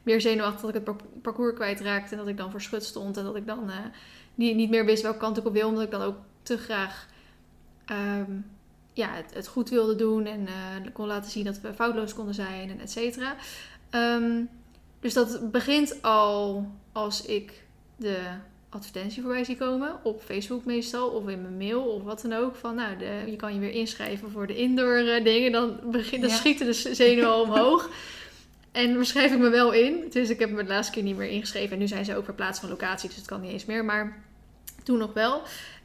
meer 0.04 0.22
zenuwachtig 0.22 0.62
dat 0.62 0.70
ik 0.70 0.76
het 0.76 0.84
par- 0.84 1.08
parcours 1.22 1.54
kwijtraakte 1.54 2.12
en 2.12 2.18
dat 2.18 2.28
ik 2.28 2.38
dan 2.38 2.52
voor 2.52 2.62
schut 2.62 2.84
stond 2.84 3.18
en 3.18 3.24
dat 3.24 3.36
ik 3.36 3.46
dan 3.46 3.70
eh, 3.70 3.76
niet, 4.36 4.56
niet 4.56 4.70
meer 4.70 4.86
wist 4.86 5.04
welke 5.04 5.18
kant 5.18 5.38
ik 5.38 5.46
op 5.46 5.54
wil, 5.54 5.68
omdat 5.68 5.84
ik 5.84 5.92
dan 5.92 6.02
ook 6.02 6.18
te 6.44 6.58
graag 6.58 7.08
ehm, 7.86 8.32
ja, 8.94 9.10
het, 9.14 9.34
het 9.34 9.48
goed 9.48 9.70
wilde 9.70 9.96
doen 9.96 10.26
en 10.26 10.48
eh, 10.48 10.94
kon 10.94 11.08
laten 11.08 11.32
zien 11.32 11.46
dat 11.46 11.62
we 11.62 11.74
foutloos 11.74 12.14
konden 12.14 12.34
zijn 12.34 12.70
en 12.70 12.80
et 12.80 12.92
cetera. 12.92 13.36
Ehm, 13.90 14.42
dus 15.00 15.14
dat 15.14 15.52
begint 15.52 16.02
al 16.02 16.68
als 16.92 17.26
ik 17.26 17.64
de 17.96 18.20
advertentie 18.70 19.22
voorbij 19.22 19.44
zie 19.44 19.58
komen. 19.58 20.00
Op 20.04 20.22
Facebook 20.22 20.66
meestal. 20.66 21.08
Of 21.10 21.28
in 21.28 21.42
mijn 21.42 21.58
mail 21.58 21.82
of 21.82 22.04
wat 22.04 22.22
dan 22.22 22.34
ook. 22.34 22.56
Van 22.56 22.76
nou, 22.76 22.98
de, 22.98 23.24
je 23.28 23.36
kan 23.36 23.54
je 23.54 23.60
weer 23.60 23.72
inschrijven 23.72 24.32
voor 24.32 24.48
de 24.48 24.56
indoor 24.56 24.96
eh, 24.96 25.24
dingen. 25.24 25.52
Dan, 25.52 25.80
begin, 25.92 26.22
dan 26.22 26.30
Ja. 26.30 26.36
schieten 26.36 26.66
de 26.66 26.74
zenuwen 26.74 27.30
al 27.30 27.42
omhoog. 27.42 27.90
En 28.72 28.94
dan 28.94 29.06
schrijf 29.06 29.32
ik 29.32 29.40
me 29.40 29.50
wel 29.50 29.72
in. 29.72 30.06
Dus 30.10 30.30
ik 30.30 30.40
heb 30.40 30.50
me 30.50 30.64
de 30.64 30.70
laatste 30.70 30.94
keer 30.94 31.04
niet 31.04 31.18
meer 31.18 31.30
ingeschreven. 31.30 31.72
En 31.72 31.80
nu 31.80 31.88
zijn 31.88 32.06
ze 32.06 32.16
ook 32.16 32.26
verplaatst 32.26 32.60
van 32.60 32.70
locatie. 32.70 33.08
Dus 33.08 33.18
het 33.18 33.28
kan 33.28 33.42
niet 33.42 33.52
eens 33.52 33.66
meer. 33.66 33.86
Maar 33.86 34.24
toen 34.84 34.98
nog 34.98 35.14
wel. 35.14 35.42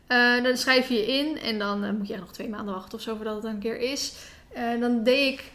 Eh, 0.07 0.43
dan 0.43 0.57
schrijf 0.57 0.89
je 0.89 0.95
je 0.95 1.07
in. 1.07 1.39
En 1.39 1.59
dan 1.59 1.85
eh, 1.85 1.91
moet 1.93 2.09
je 2.09 2.17
nog 2.17 2.33
twee 2.33 2.49
maanden 2.49 2.75
wachten 2.75 2.95
of 2.99 3.05
zo 3.05 3.15
voordat 3.17 3.35
het 3.35 3.45
een 3.45 3.59
keer 3.59 3.79
is. 3.79 4.15
En 4.53 4.81
dan 4.81 5.03
deed 5.03 5.33
ik... 5.33 5.53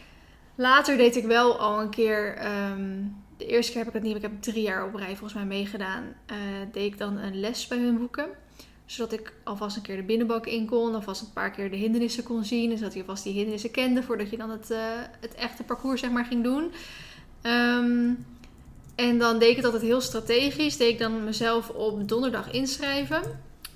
Later 0.54 0.96
deed 0.96 1.16
ik 1.16 1.24
wel 1.24 1.58
al 1.58 1.80
een 1.80 1.90
keer... 1.90 2.36
ehm, 2.36 3.02
de 3.40 3.46
eerste 3.46 3.72
keer 3.72 3.80
heb 3.80 3.88
ik 3.88 3.94
het 3.94 4.02
niet, 4.02 4.16
ik 4.16 4.22
heb 4.22 4.42
drie 4.42 4.62
jaar 4.62 4.86
op 4.86 4.94
rij 4.94 5.16
volgens 5.16 5.34
mij 5.34 5.44
meegedaan. 5.44 6.04
eh, 6.26 6.36
deed 6.72 6.92
ik 6.92 6.98
dan 6.98 7.18
een 7.18 7.40
les 7.40 7.66
bij 7.66 7.78
hun 7.78 7.98
boeken. 7.98 8.28
Zodat 8.86 9.12
ik 9.12 9.32
alvast 9.44 9.76
een 9.76 9.82
keer 9.82 9.96
de 9.96 10.02
binnenbak 10.02 10.46
in 10.46 10.66
kon. 10.66 10.94
Alvast 10.94 11.22
een 11.22 11.32
paar 11.32 11.50
keer 11.50 11.70
de 11.70 11.76
hindernissen 11.76 12.22
kon 12.22 12.44
zien. 12.44 12.78
Zodat 12.78 12.94
je 12.94 13.00
alvast 13.00 13.24
die 13.24 13.32
hindernissen 13.32 13.70
kende 13.70 14.02
voordat 14.02 14.30
je 14.30 14.36
dan 14.36 14.50
het, 14.50 14.70
eh, 14.70 14.78
het 15.20 15.34
echte 15.34 15.62
parcours 15.62 16.00
zeg 16.00 16.10
maar 16.10 16.24
ging 16.24 16.42
doen. 16.42 16.72
Ehm, 17.42 18.12
en 18.94 19.18
dan 19.18 19.38
deed 19.38 19.50
ik 19.50 19.56
het 19.56 19.64
altijd 19.64 19.82
heel 19.82 20.00
strategisch. 20.00 20.76
Deed 20.76 20.88
ik 20.88 20.98
dan 20.98 21.24
mezelf 21.24 21.68
op 21.68 22.08
donderdag 22.08 22.50
inschrijven. 22.50 23.22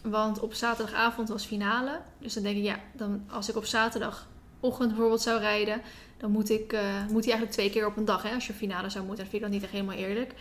Want 0.02 0.40
op 0.40 0.54
zaterdagavond 0.54 1.28
was 1.28 1.44
finale. 1.44 2.00
Dus 2.18 2.34
dan 2.34 2.42
denk 2.42 2.56
ik, 2.56 2.64
ja, 2.64 2.78
dan, 2.92 3.24
als 3.30 3.48
ik 3.48 3.56
op 3.56 3.64
zaterdagochtend 3.64 4.88
bijvoorbeeld 4.88 5.22
zou 5.22 5.40
rijden, 5.40 5.80
dan 6.24 6.32
moet, 6.32 6.50
ik, 6.50 6.72
eh, 6.72 7.06
moet 7.08 7.24
hij 7.24 7.32
eigenlijk 7.32 7.50
twee 7.50 7.70
keer 7.70 7.86
op 7.86 7.96
een 7.96 8.04
dag. 8.04 8.22
Hè? 8.22 8.34
Als 8.34 8.46
je 8.46 8.52
finale 8.52 8.90
zou 8.90 9.04
moeten, 9.04 9.22
dan 9.24 9.30
vind 9.30 9.42
ik 9.42 9.48
dat 9.48 9.50
niet 9.50 9.62
echt 9.62 9.72
helemaal 9.72 9.96
eerlijk. 9.96 10.34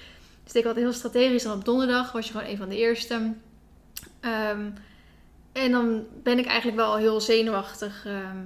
Dus 0.44 0.54
ik 0.54 0.66
altijd 0.66 0.86
heel 0.86 0.94
strategisch. 0.94 1.44
Dan 1.44 1.58
op 1.58 1.66
donderdag 1.66 2.12
was 2.12 2.26
je 2.26 2.32
gewoon 2.32 2.48
een 2.48 2.58
van 2.58 2.70
de 2.70 2.78
eerste. 2.78 3.34
Ehm, 4.20 4.70
en 5.52 5.72
dan 5.72 6.04
ben 6.24 6.40
ik 6.40 6.46
eigenlijk 6.46 6.78
wel 6.78 6.96
heel 6.96 7.22
zenuwachtig 7.22 8.06
ehm, 8.06 8.38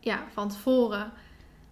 ja, 0.00 0.24
van 0.32 0.48
tevoren. 0.48 1.12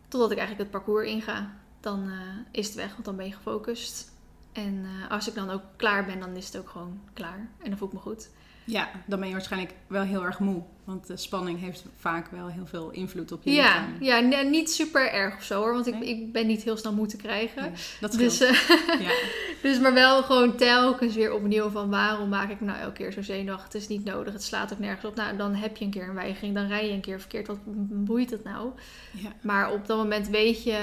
Totdat 0.09 0.31
ik 0.31 0.39
eigenlijk 0.39 0.71
het 0.71 0.83
parcours 0.83 1.09
inga. 1.09 1.57
Dan 1.81 2.09
eh, 2.09 2.17
is 2.51 2.67
het 2.67 2.75
weg, 2.75 2.93
want 2.93 3.05
dan 3.05 3.17
ben 3.17 3.27
je 3.27 3.33
gefocust. 3.33 4.13
En 4.53 4.85
eh, 4.85 5.11
als 5.11 5.29
ik 5.29 5.35
dan 5.35 5.51
ook 5.51 5.63
klaar 5.77 6.05
ben, 6.05 6.21
dan 6.21 6.37
is 6.37 6.47
het 6.47 6.57
ook 6.57 6.69
gewoon 6.69 7.01
klaar. 7.13 7.49
En 7.59 7.69
dan 7.69 7.79
voel 7.79 7.89
ik 7.89 7.95
me 7.95 8.01
goed. 8.01 8.31
Ja, 8.71 8.89
dan 9.07 9.19
ben 9.19 9.29
je 9.29 9.35
waarschijnlijk 9.35 9.75
wel 9.87 10.03
heel 10.03 10.25
erg 10.25 10.39
moe. 10.39 10.63
Want 10.85 11.07
de 11.07 11.17
spanning 11.17 11.61
heeft 11.61 11.85
vaak 11.99 12.31
wel 12.31 12.47
heel 12.49 12.67
veel 12.67 12.91
invloed 12.91 13.33
op 13.33 13.43
je 13.45 13.51
Ja, 13.53 13.87
lichaam. 13.99 14.33
ja 14.33 14.41
niet 14.43 14.71
super 14.71 15.13
erg 15.13 15.37
of 15.37 15.43
zo 15.43 15.61
hoor. 15.61 15.73
Want 15.73 15.87
ik, 15.87 15.99
Nee? 15.99 16.09
ik 16.09 16.33
ben 16.33 16.47
niet 16.47 16.63
heel 16.63 16.77
snel 16.77 16.93
moe 16.93 17.07
te 17.07 17.17
krijgen. 17.17 17.63
Nee, 17.63 17.71
dat 18.01 18.13
scheelt. 18.15 18.39
Dus, 18.39 18.41
eh, 18.41 19.01
ja. 19.01 19.11
dus 19.69 19.79
maar 19.81 19.95
wel 19.95 20.23
gewoon 20.23 20.57
telkens 20.57 21.15
weer 21.15 21.33
opnieuw 21.33 21.69
van 21.69 21.91
waarom 21.91 22.29
maak 22.29 22.51
ik 22.51 22.61
nou 22.61 22.79
elke 22.79 22.93
keer 22.93 23.13
zo 23.13 23.23
zenuwachtig? 23.23 23.73
Het 23.73 23.83
is 23.83 23.89
niet 23.89 24.05
nodig, 24.05 24.33
het 24.33 24.43
slaat 24.43 24.73
ook 24.73 24.79
nergens 24.79 25.05
op. 25.05 25.15
Nou, 25.15 25.37
dan 25.37 25.55
heb 25.55 25.77
je 25.77 25.85
een 25.85 25.91
keer 25.91 26.09
een 26.09 26.15
weigering, 26.15 26.55
dan 26.55 26.67
rij 26.67 26.87
je 26.87 26.93
een 26.93 27.01
keer 27.01 27.21
verkeerd. 27.21 27.47
Wat 27.47 27.59
boeit 28.05 28.31
het 28.31 28.45
nou? 28.45 28.71
Ja. 29.11 29.33
Maar 29.41 29.73
op 29.73 29.87
dat 29.87 29.97
moment 29.97 30.29
weet 30.29 30.63
je 30.63 30.79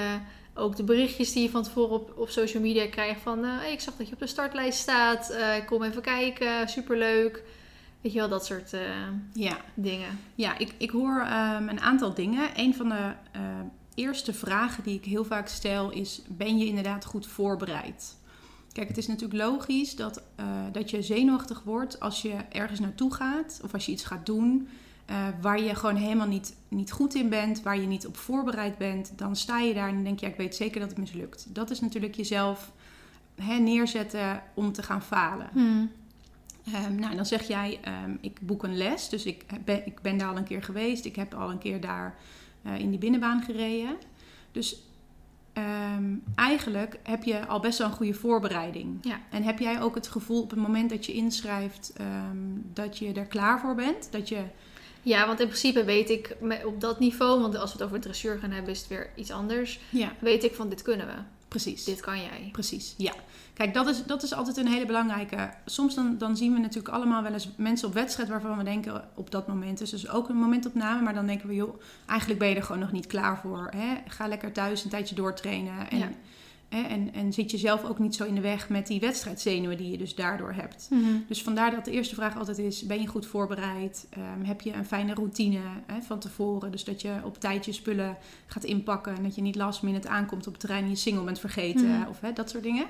ook 0.54 0.76
de 0.76 0.84
berichtjes 0.84 1.32
die 1.32 1.42
je 1.42 1.50
van 1.50 1.62
tevoren 1.62 1.94
op, 1.94 2.12
op 2.16 2.28
social 2.28 2.62
media 2.62 2.86
krijgt 2.88 3.20
van... 3.20 3.44
eh, 3.44 3.50
hey, 3.58 3.72
ik 3.72 3.80
zag 3.80 3.94
dat 3.96 4.06
je 4.08 4.12
op 4.12 4.18
de 4.20 4.26
startlijst 4.26 4.78
staat, 4.78 5.30
eh, 5.30 5.48
kom 5.66 5.82
even 5.82 6.02
kijken, 6.02 6.68
superleuk. 6.68 7.42
Weet 8.00 8.12
je 8.12 8.18
wel, 8.18 8.28
dat 8.28 8.46
soort 8.46 8.72
eh, 8.72 8.80
ja. 9.32 9.56
dingen. 9.74 10.18
Ja, 10.34 10.58
ik, 10.58 10.74
ik 10.76 10.90
hoor 10.90 11.20
ehm, 11.20 11.68
een 11.68 11.80
aantal 11.80 12.14
dingen. 12.14 12.48
Een 12.56 12.74
van 12.74 12.88
de 12.88 13.12
eh, 13.32 13.40
eerste 13.94 14.32
vragen 14.32 14.82
die 14.82 14.94
ik 14.94 15.04
heel 15.04 15.24
vaak 15.24 15.48
stel 15.48 15.90
is: 15.90 16.22
ben 16.28 16.58
je 16.58 16.66
inderdaad 16.66 17.04
goed 17.04 17.26
voorbereid? 17.26 18.16
Kijk, 18.72 18.88
het 18.88 18.98
is 18.98 19.06
natuurlijk 19.06 19.42
logisch 19.42 19.96
dat, 19.96 20.22
eh, 20.34 20.46
dat 20.72 20.90
je 20.90 21.02
zenuwachtig 21.02 21.62
wordt 21.62 22.00
als 22.00 22.22
je 22.22 22.34
ergens 22.48 22.80
naartoe 22.80 23.14
gaat 23.14 23.60
of 23.64 23.72
als 23.72 23.86
je 23.86 23.92
iets 23.92 24.04
gaat 24.04 24.26
doen 24.26 24.68
waar 25.40 25.60
je 25.62 25.74
gewoon 25.74 25.96
helemaal 25.96 26.26
niet, 26.26 26.56
niet 26.68 26.92
goed 26.92 27.14
in 27.14 27.28
bent, 27.28 27.62
waar 27.62 27.80
je 27.80 27.86
niet 27.86 28.06
op 28.06 28.16
voorbereid 28.16 28.78
bent. 28.78 29.12
Dan 29.16 29.36
sta 29.36 29.58
je 29.58 29.74
daar 29.74 29.88
en 29.88 30.04
denk 30.04 30.20
je, 30.20 30.26
ja, 30.26 30.32
ik 30.32 30.38
weet 30.38 30.54
zeker 30.54 30.80
dat 30.80 30.88
het 30.88 30.98
mislukt. 30.98 31.46
Dat 31.48 31.70
is 31.70 31.80
natuurlijk 31.80 32.14
jezelf 32.14 32.72
hè, 33.34 33.54
neerzetten 33.54 34.42
om 34.54 34.72
te 34.72 34.82
gaan 34.82 35.02
falen. 35.02 35.48
Ehm, 36.72 36.94
nou, 36.94 37.16
dan 37.16 37.26
zeg 37.26 37.42
jij, 37.42 37.78
ehm, 37.82 38.16
ik 38.20 38.38
boek 38.40 38.62
een 38.62 38.76
les. 38.76 39.08
Dus 39.08 39.24
ik 39.24 39.44
ben, 39.64 39.86
ik 39.86 40.00
ben 40.00 40.18
daar 40.18 40.28
al 40.28 40.36
een 40.36 40.44
keer 40.44 40.62
geweest. 40.62 41.04
Ik 41.04 41.16
heb 41.16 41.34
al 41.34 41.50
een 41.50 41.58
keer 41.58 41.80
daar 41.80 42.14
eh, 42.62 42.78
in 42.78 42.90
die 42.90 42.98
binnenbaan 42.98 43.42
gereden. 43.42 43.96
Dus 44.52 44.76
ehm, 45.52 46.14
eigenlijk 46.34 46.98
heb 47.02 47.24
je 47.24 47.46
al 47.46 47.60
best 47.60 47.78
wel 47.78 47.86
een 47.86 47.92
goede 47.92 48.14
voorbereiding. 48.14 48.98
Ja. 49.00 49.20
En 49.30 49.42
heb 49.42 49.58
jij 49.58 49.80
ook 49.80 49.94
het 49.94 50.08
gevoel 50.08 50.42
op 50.42 50.50
het 50.50 50.58
moment 50.58 50.90
dat 50.90 51.06
je 51.06 51.12
inschrijft 51.12 51.92
dat 52.72 52.98
je 52.98 53.12
er 53.12 53.26
klaar 53.26 53.60
voor 53.60 53.74
bent? 53.74 54.08
Dat 54.12 54.28
je... 54.28 54.42
Ja, 55.02 55.26
want 55.26 55.40
in 55.40 55.46
principe 55.46 55.84
weet 55.84 56.10
ik 56.10 56.36
op 56.64 56.80
dat 56.80 56.98
niveau, 56.98 57.40
want 57.40 57.56
als 57.56 57.72
we 57.72 57.78
het 57.78 57.86
over 57.86 58.00
dressuur 58.00 58.38
gaan 58.38 58.50
hebben, 58.50 58.72
is 58.72 58.78
het 58.78 58.88
weer 58.88 59.10
iets 59.14 59.30
anders. 59.30 59.80
Ja. 59.90 60.12
Weet 60.18 60.44
ik 60.44 60.54
van 60.54 60.68
dit 60.68 60.82
kunnen 60.82 61.06
we. 61.06 61.35
Precies. 61.48 61.84
Dit 61.84 62.00
kan 62.00 62.18
jij. 62.18 62.48
Precies, 62.52 62.94
ja. 62.96 63.12
Kijk, 63.54 63.74
dat 63.74 63.88
is, 63.88 64.04
dat 64.04 64.22
is 64.22 64.32
altijd 64.32 64.56
een 64.56 64.66
hele 64.66 64.86
belangrijke. 64.86 65.50
Soms 65.64 65.94
dan, 65.94 66.18
dan 66.18 66.36
zien 66.36 66.52
we 66.52 66.58
natuurlijk 66.58 66.94
allemaal 66.94 67.22
wel 67.22 67.32
eens 67.32 67.48
mensen 67.56 67.88
op 67.88 67.94
wedstrijd 67.94 68.28
waarvan 68.28 68.58
we 68.58 68.64
denken 68.64 69.08
op 69.14 69.30
dat 69.30 69.46
moment. 69.46 69.78
Dus, 69.78 69.90
dus 69.90 70.08
ook 70.08 70.28
een 70.28 70.36
momentopname, 70.36 71.02
maar 71.02 71.14
dan 71.14 71.26
denken 71.26 71.48
we, 71.48 71.54
joh, 71.54 71.80
eigenlijk 72.06 72.40
ben 72.40 72.48
je 72.48 72.54
er 72.54 72.62
gewoon 72.62 72.80
nog 72.80 72.92
niet 72.92 73.06
klaar 73.06 73.38
voor. 73.38 73.70
Hè? 73.76 73.94
Ga 74.06 74.26
lekker 74.26 74.52
thuis 74.52 74.84
een 74.84 74.90
tijdje 74.90 75.14
doortrainen. 75.14 75.90
En, 75.90 75.98
Ja. 75.98 76.08
Hè, 76.76 76.82
en, 76.82 77.14
en 77.14 77.32
zit 77.32 77.50
je 77.50 77.58
zelf 77.58 77.84
ook 77.84 77.98
niet 77.98 78.14
zo 78.14 78.24
in 78.24 78.34
de 78.34 78.40
weg 78.40 78.68
met 78.68 78.86
die 78.86 79.00
wedstrijdzenuwen 79.00 79.76
die 79.76 79.90
je 79.90 79.98
dus 79.98 80.14
daardoor 80.14 80.52
hebt. 80.52 80.86
Mhm. 80.90 81.02
Dus 81.28 81.42
vandaar 81.42 81.70
dat 81.70 81.84
de 81.84 81.90
eerste 81.90 82.14
vraag 82.14 82.36
altijd 82.38 82.58
is: 82.58 82.82
ben 82.86 83.00
je 83.00 83.06
goed 83.06 83.26
voorbereid? 83.26 84.06
Ehm, 84.10 84.44
heb 84.44 84.60
je 84.60 84.72
een 84.72 84.86
fijne 84.86 85.14
routine 85.14 85.60
hè, 85.86 86.02
van 86.02 86.18
tevoren? 86.18 86.70
Dus 86.70 86.84
dat 86.84 87.00
je 87.02 87.14
op 87.24 87.40
tijd 87.40 87.64
je 87.64 87.72
spullen 87.72 88.16
gaat 88.46 88.64
inpakken 88.64 89.16
en 89.16 89.22
dat 89.22 89.34
je 89.34 89.42
niet 89.42 89.56
last 89.56 89.82
minute 89.82 90.08
aankomt 90.08 90.46
op 90.46 90.52
het 90.52 90.60
terrein 90.60 90.84
en 90.84 90.90
je 90.90 90.96
single 90.96 91.24
bent 91.24 91.40
vergeten 91.40 91.88
Mhm. 91.88 92.08
of 92.08 92.20
hè, 92.20 92.32
dat 92.32 92.50
soort 92.50 92.62
dingen. 92.62 92.86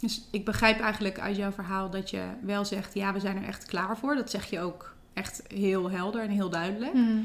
Dus 0.00 0.28
ik 0.30 0.44
begrijp 0.44 0.80
eigenlijk 0.80 1.18
uit 1.20 1.36
jouw 1.36 1.52
verhaal 1.52 1.90
dat 1.90 2.10
je 2.10 2.22
wel 2.42 2.64
zegt: 2.64 2.94
ja, 2.94 3.12
we 3.12 3.20
zijn 3.20 3.36
er 3.36 3.44
echt 3.44 3.64
klaar 3.64 3.98
voor. 3.98 4.14
Dat 4.14 4.30
zeg 4.30 4.50
je 4.50 4.60
ook 4.60 4.94
echt 5.12 5.42
heel 5.54 5.90
helder 5.90 6.22
en 6.22 6.30
heel 6.30 6.50
duidelijk. 6.50 6.94
Mhm. 6.94 7.18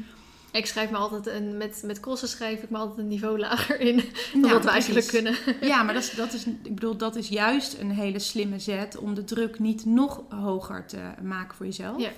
Ik 0.52 0.66
schrijf 0.66 0.90
me 0.90 0.96
altijd 0.96 1.26
een, 1.26 1.56
met, 1.56 1.82
met 1.84 2.00
crossen 2.00 2.28
schrijf 2.28 2.62
ik 2.62 2.70
me 2.70 2.78
altijd 2.78 2.98
een 2.98 3.08
niveau 3.08 3.38
lager 3.38 3.80
in 3.80 3.96
dan 4.32 4.40
Nou, 4.40 4.52
wat 4.52 4.64
we 4.64 4.70
eigenlijk 4.70 5.06
kunnen. 5.06 5.34
Ja, 5.60 5.82
maar 5.82 5.94
dat 5.98 6.02
is, 6.02 6.10
dat 6.10 6.32
is, 6.32 6.44
ik 6.44 6.74
bedoel, 6.74 6.96
dat 6.96 7.16
is 7.16 7.28
juist 7.28 7.78
een 7.78 7.90
hele 7.90 8.18
slimme 8.18 8.58
zet 8.58 8.98
om 8.98 9.14
de 9.14 9.24
druk 9.24 9.58
niet 9.58 9.84
nog 9.84 10.22
hoger 10.28 10.86
te 10.86 11.00
maken 11.22 11.56
voor 11.56 11.66
jezelf. 11.66 12.00
Ja. 12.00 12.10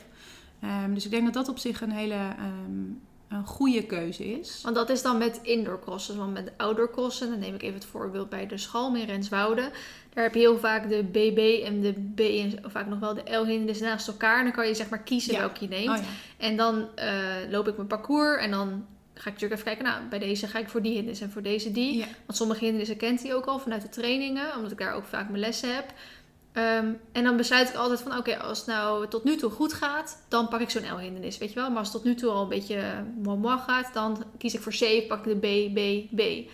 Ehm, 0.61 0.95
dus 0.95 1.05
ik 1.05 1.11
denk 1.11 1.25
dat 1.25 1.35
dat 1.35 1.49
op 1.49 1.59
zich 1.59 1.81
een 1.81 1.93
hele 1.93 2.15
ehm, 2.15 2.91
een 3.29 3.47
goede 3.47 3.83
keuze 3.87 4.25
is. 4.25 4.61
Want 4.63 4.75
dat 4.75 4.91
is 4.91 5.03
dan 5.03 5.19
met 5.19 5.41
indoor 5.43 5.81
crossen. 5.81 6.17
Want 6.17 6.33
met 6.33 6.53
outdoor 6.57 6.91
crossen, 6.91 7.31
dan 7.31 7.39
neem 7.39 7.55
ik 7.55 7.63
even 7.63 7.75
het 7.75 7.85
voorbeeld 7.85 8.29
bij 8.29 8.47
de 8.47 8.59
Schalm 8.59 8.97
in 8.97 9.07
Renswoude. 9.07 9.71
Daar 10.15 10.25
heb 10.25 10.35
je 10.35 10.41
heel 10.41 10.59
vaak 10.59 10.89
de 10.89 11.03
BB 11.05 11.65
en 11.65 11.81
de 11.81 11.93
B 12.15 12.21
en 12.21 12.71
vaak 12.71 12.87
nog 12.87 12.99
wel 12.99 13.15
de 13.15 13.37
L 13.37 13.45
hindernis 13.47 13.81
naast 13.81 14.09
elkaar. 14.09 14.39
En 14.39 14.45
dan 14.45 14.53
kan 14.53 14.67
je 14.67 14.75
zeg 14.75 14.89
maar 14.89 15.03
kiezen 15.03 15.33
Ja. 15.33 15.39
welke 15.39 15.65
je 15.65 15.69
neemt. 15.69 15.89
Oh 15.89 15.97
ja. 15.97 16.03
En 16.37 16.57
dan 16.57 16.89
eh, 16.95 17.15
loop 17.51 17.69
ik 17.69 17.77
mijn 17.77 17.89
parcours 17.89 18.43
en 18.43 18.51
dan 18.51 18.87
ga 19.15 19.29
ik 19.31 19.33
natuurlijk 19.33 19.53
even 19.53 19.65
kijken. 19.65 19.85
Nou, 19.85 20.09
bij 20.09 20.19
deze 20.19 20.47
ga 20.47 20.59
ik 20.59 20.69
voor 20.69 20.83
die 20.83 20.93
hindernis 20.93 21.21
en 21.21 21.31
voor 21.31 21.43
deze 21.43 21.73
die. 21.73 21.99
Ja. 21.99 22.07
Want 22.27 22.39
sommige 22.39 22.61
hindernissen 22.61 22.97
kent 22.97 23.23
hij 23.23 23.35
ook 23.35 23.45
al 23.47 23.59
vanuit 23.59 23.83
de 23.83 23.89
trainingen, 23.89 24.57
omdat 24.57 24.71
ik 24.73 24.79
daar 24.79 24.95
ook 24.95 25.05
vaak 25.05 25.29
mijn 25.29 25.41
lessen 25.41 25.75
heb. 25.75 25.85
Ehm, 26.53 26.87
en 27.13 27.25
dan 27.25 27.37
besluit 27.37 27.69
ik 27.69 27.75
altijd 27.75 28.01
van, 28.01 28.17
oké, 28.17 28.39
als 28.39 28.59
het 28.59 28.67
nou 28.67 29.09
tot 29.09 29.25
nu 29.25 29.37
toe 29.37 29.51
goed 29.51 29.73
gaat, 29.73 30.25
dan 30.29 30.49
pak 30.49 30.61
ik 30.61 30.71
zo'n 30.71 30.95
L-hindernis, 30.95 31.39
weet 31.39 31.49
je 31.53 31.55
wel. 31.55 31.69
Maar 31.69 31.79
als 31.79 31.93
het 31.93 31.97
tot 31.97 32.05
nu 32.05 32.15
toe 32.15 32.31
al 32.31 32.43
een 32.43 32.49
beetje 32.49 32.83
moi 33.23 33.39
moi 33.39 33.59
gaat, 33.59 33.95
dan 33.95 34.25
kies 34.39 34.55
ik 34.55 34.61
voor 34.61 34.73
C, 34.73 35.09
pak 35.09 35.27
ik 35.27 35.41
de 35.41 35.69
B, 35.71 35.75
B, 35.75 36.17
B. 36.17 36.51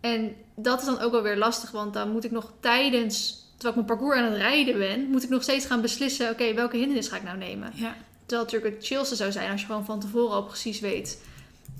En 0.00 0.34
dat 0.54 0.80
is 0.80 0.86
dan 0.86 1.00
ook 1.00 1.12
wel 1.12 1.22
weer 1.22 1.36
lastig, 1.36 1.70
want 1.70 1.94
dan 1.94 2.10
moet 2.10 2.24
ik 2.24 2.30
nog 2.30 2.52
tijdens, 2.60 3.44
terwijl 3.56 3.78
ik 3.78 3.86
mijn 3.86 3.98
parcours 3.98 4.18
aan 4.18 4.32
het 4.32 4.40
rijden 4.40 4.78
ben, 4.78 5.10
moet 5.10 5.22
ik 5.22 5.28
nog 5.28 5.42
steeds 5.42 5.66
gaan 5.66 5.80
beslissen, 5.80 6.30
oké, 6.30 6.54
welke 6.54 6.76
hindernis 6.76 7.08
ga 7.08 7.16
ik 7.16 7.22
nou 7.22 7.38
nemen? 7.38 7.72
Ja. 7.74 7.94
Terwijl 8.26 8.42
het 8.42 8.52
natuurlijk 8.52 8.74
het 8.74 8.86
chillste 8.86 9.16
zou 9.16 9.32
zijn 9.32 9.50
als 9.50 9.60
je 9.60 9.66
gewoon 9.66 9.84
van 9.84 10.00
tevoren 10.00 10.34
al 10.34 10.44
precies 10.44 10.80
weet 10.80 11.18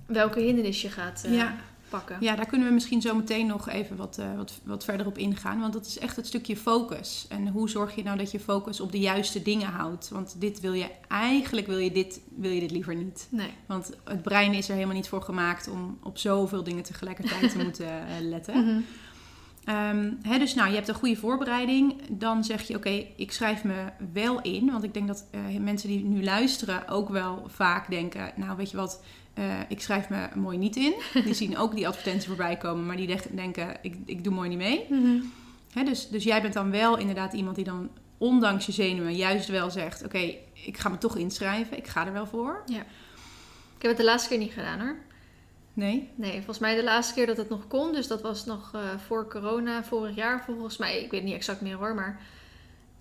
welke 0.07 0.41
hindernis 0.41 0.83
je 0.83 0.91
gaat 0.91 1.25
Ja. 1.29 1.57
Pakken. 1.89 2.17
ja, 2.21 2.37
daar 2.37 2.47
kunnen 2.47 2.69
we 2.69 2.75
misschien 2.75 3.01
zo 3.01 3.15
meteen 3.15 3.47
nog 3.47 3.69
even 3.69 3.97
wat, 3.97 4.19
eh, 4.19 4.37
wat, 4.37 4.61
wat 4.65 4.85
verder 4.85 5.07
op 5.07 5.19
ingaan. 5.19 5.61
Want 5.61 5.73
dat 5.73 5.87
is 5.87 5.99
echt 5.99 6.17
het 6.17 6.27
stukje 6.27 6.57
focus. 6.57 7.27
En 7.29 7.49
hoe 7.49 7.69
zorg 7.71 7.95
je 7.95 8.03
nou 8.03 8.19
dat 8.19 8.31
je 8.31 8.41
focus 8.41 8.81
op 8.81 8.93
de 8.93 8.99
juiste 8.99 9.43
dingen 9.43 9.69
houdt? 9.69 10.09
Want 10.09 10.41
dit 10.41 10.61
wil 10.61 10.73
je, 10.73 10.91
eigenlijk 11.09 11.67
wil 11.67 11.79
je 11.79 11.93
dit, 11.93 12.21
wil 12.37 12.51
je 12.51 12.61
dit 12.61 12.71
liever 12.71 12.95
niet. 12.95 13.29
Nee. 13.31 13.51
Want 13.67 13.91
het 14.05 14.23
brein 14.23 14.55
is 14.55 14.69
er 14.69 14.75
helemaal 14.75 14.97
niet 14.97 15.09
voor 15.09 15.23
gemaakt 15.23 15.69
om 15.69 15.99
op 16.03 16.19
zoveel 16.19 16.63
dingen 16.63 16.83
tegelijkertijd 16.83 17.51
te 17.51 17.59
moeten 17.65 18.07
eh, 18.07 18.15
letten. 18.21 18.85
Hè, 20.23 20.39
dus 20.39 20.55
nou, 20.55 20.69
je 20.69 20.75
hebt 20.75 20.89
een 20.89 20.95
goede 20.95 21.17
voorbereiding. 21.17 21.95
Dan 22.11 22.45
zeg 22.45 22.63
je, 22.63 22.77
oké, 22.77 23.07
ik 23.17 23.33
schrijf 23.33 23.65
me 23.65 23.85
wel 24.13 24.41
in. 24.41 24.71
Want 24.71 24.85
ik 24.85 24.95
denk 24.95 25.07
dat 25.07 25.27
eh, 25.31 25.41
mensen 25.61 25.89
die 25.89 26.05
nu 26.05 26.25
luisteren 26.25 26.89
ook 26.89 27.09
wel 27.09 27.45
vaak 27.47 27.91
denken... 27.91 28.33
nou, 28.37 28.57
weet 28.57 28.71
je 28.71 28.77
wat, 28.77 29.03
eh, 29.39 29.61
ik 29.69 29.81
schrijf 29.81 30.09
me 30.09 30.29
mooi 30.35 30.59
niet 30.59 30.77
in. 30.77 30.95
Die 31.25 31.35
zien 31.35 31.59
ook 31.59 31.75
die 31.75 31.89
advertentie 31.89 32.29
voorbij 32.29 32.57
komen, 32.57 32.87
maar 32.87 32.97
die 32.97 33.19
denken, 33.35 33.77
ik, 33.83 33.97
ik 34.05 34.25
doe 34.25 34.33
mooi 34.33 34.49
niet 34.49 34.59
mee. 34.59 34.87
Mhm. 34.89 35.21
Hè, 35.73 35.85
dus, 35.85 36.09
dus 36.09 36.25
jij 36.25 36.43
bent 36.43 36.55
dan 36.55 36.71
wel 36.71 36.99
inderdaad 36.99 37.33
iemand 37.33 37.57
die 37.57 37.65
dan 37.65 37.91
ondanks 38.19 38.67
je 38.67 38.73
zenuwen 38.73 39.17
juist 39.17 39.49
wel 39.49 39.71
zegt... 39.71 40.05
oké, 40.05 40.35
ik 40.53 40.77
ga 40.77 40.89
me 40.89 40.99
toch 40.99 41.17
inschrijven, 41.17 41.77
ik 41.77 41.87
ga 41.87 42.07
er 42.07 42.13
wel 42.13 42.27
voor. 42.27 42.63
Ik 42.67 43.83
heb 43.83 43.91
het 43.91 43.97
de 43.97 44.05
laatste 44.05 44.29
keer 44.29 44.39
niet 44.39 44.53
gedaan 44.53 44.81
hoor. 44.81 44.97
Nee? 45.73 46.09
Nee, 46.15 46.35
volgens 46.35 46.59
mij 46.59 46.77
de 46.77 46.85
laatste 46.85 47.15
keer 47.15 47.27
dat 47.27 47.37
het 47.37 47.49
nog 47.49 47.67
kon. 47.67 47.93
Dus 47.93 48.07
dat 48.07 48.23
was 48.23 48.45
nog 48.45 48.71
eh, 48.75 48.81
voor 49.07 49.29
corona, 49.29 49.85
vorig 49.85 50.17
jaar 50.17 50.45
volgens 50.45 50.77
mij. 50.77 51.03
Ik 51.03 51.11
weet 51.11 51.23
niet 51.23 51.35
exact 51.35 51.61
meer 51.61 51.77
hoor, 51.77 51.95
maar 51.95 52.21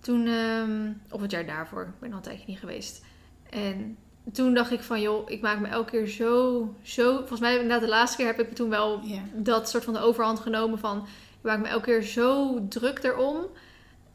toen... 0.00 0.26
ehm, 0.26 0.92
of 1.10 1.20
het 1.20 1.30
jaar 1.30 1.46
daarvoor. 1.46 1.82
Ik 1.82 2.00
ben 2.00 2.10
al 2.10 2.16
een 2.16 2.22
tijdje 2.22 2.44
niet 2.46 2.58
geweest. 2.58 3.04
En 3.50 3.96
toen 4.32 4.54
dacht 4.54 4.70
ik 4.70 4.82
van 4.82 5.00
joh, 5.00 5.30
ik 5.30 5.40
maak 5.40 5.60
me 5.60 5.68
elke 5.68 5.90
keer 5.90 6.06
zo... 6.06 6.74
zo 6.82 7.16
volgens 7.16 7.40
mij 7.40 7.52
inderdaad 7.52 7.80
de 7.80 7.88
laatste 7.88 8.16
keer 8.16 8.26
heb 8.26 8.40
ik 8.40 8.54
toen 8.54 8.70
wel 8.70 9.00
dat 9.34 9.68
soort 9.68 9.84
van 9.84 9.92
de 9.92 10.00
overhand 10.00 10.40
genomen 10.40 10.78
van... 10.78 11.06
Ik 11.38 11.44
maak 11.44 11.58
me 11.58 11.68
elke 11.68 11.84
keer 11.84 12.02
zo 12.02 12.58
druk 12.68 13.02
erom. 13.02 13.46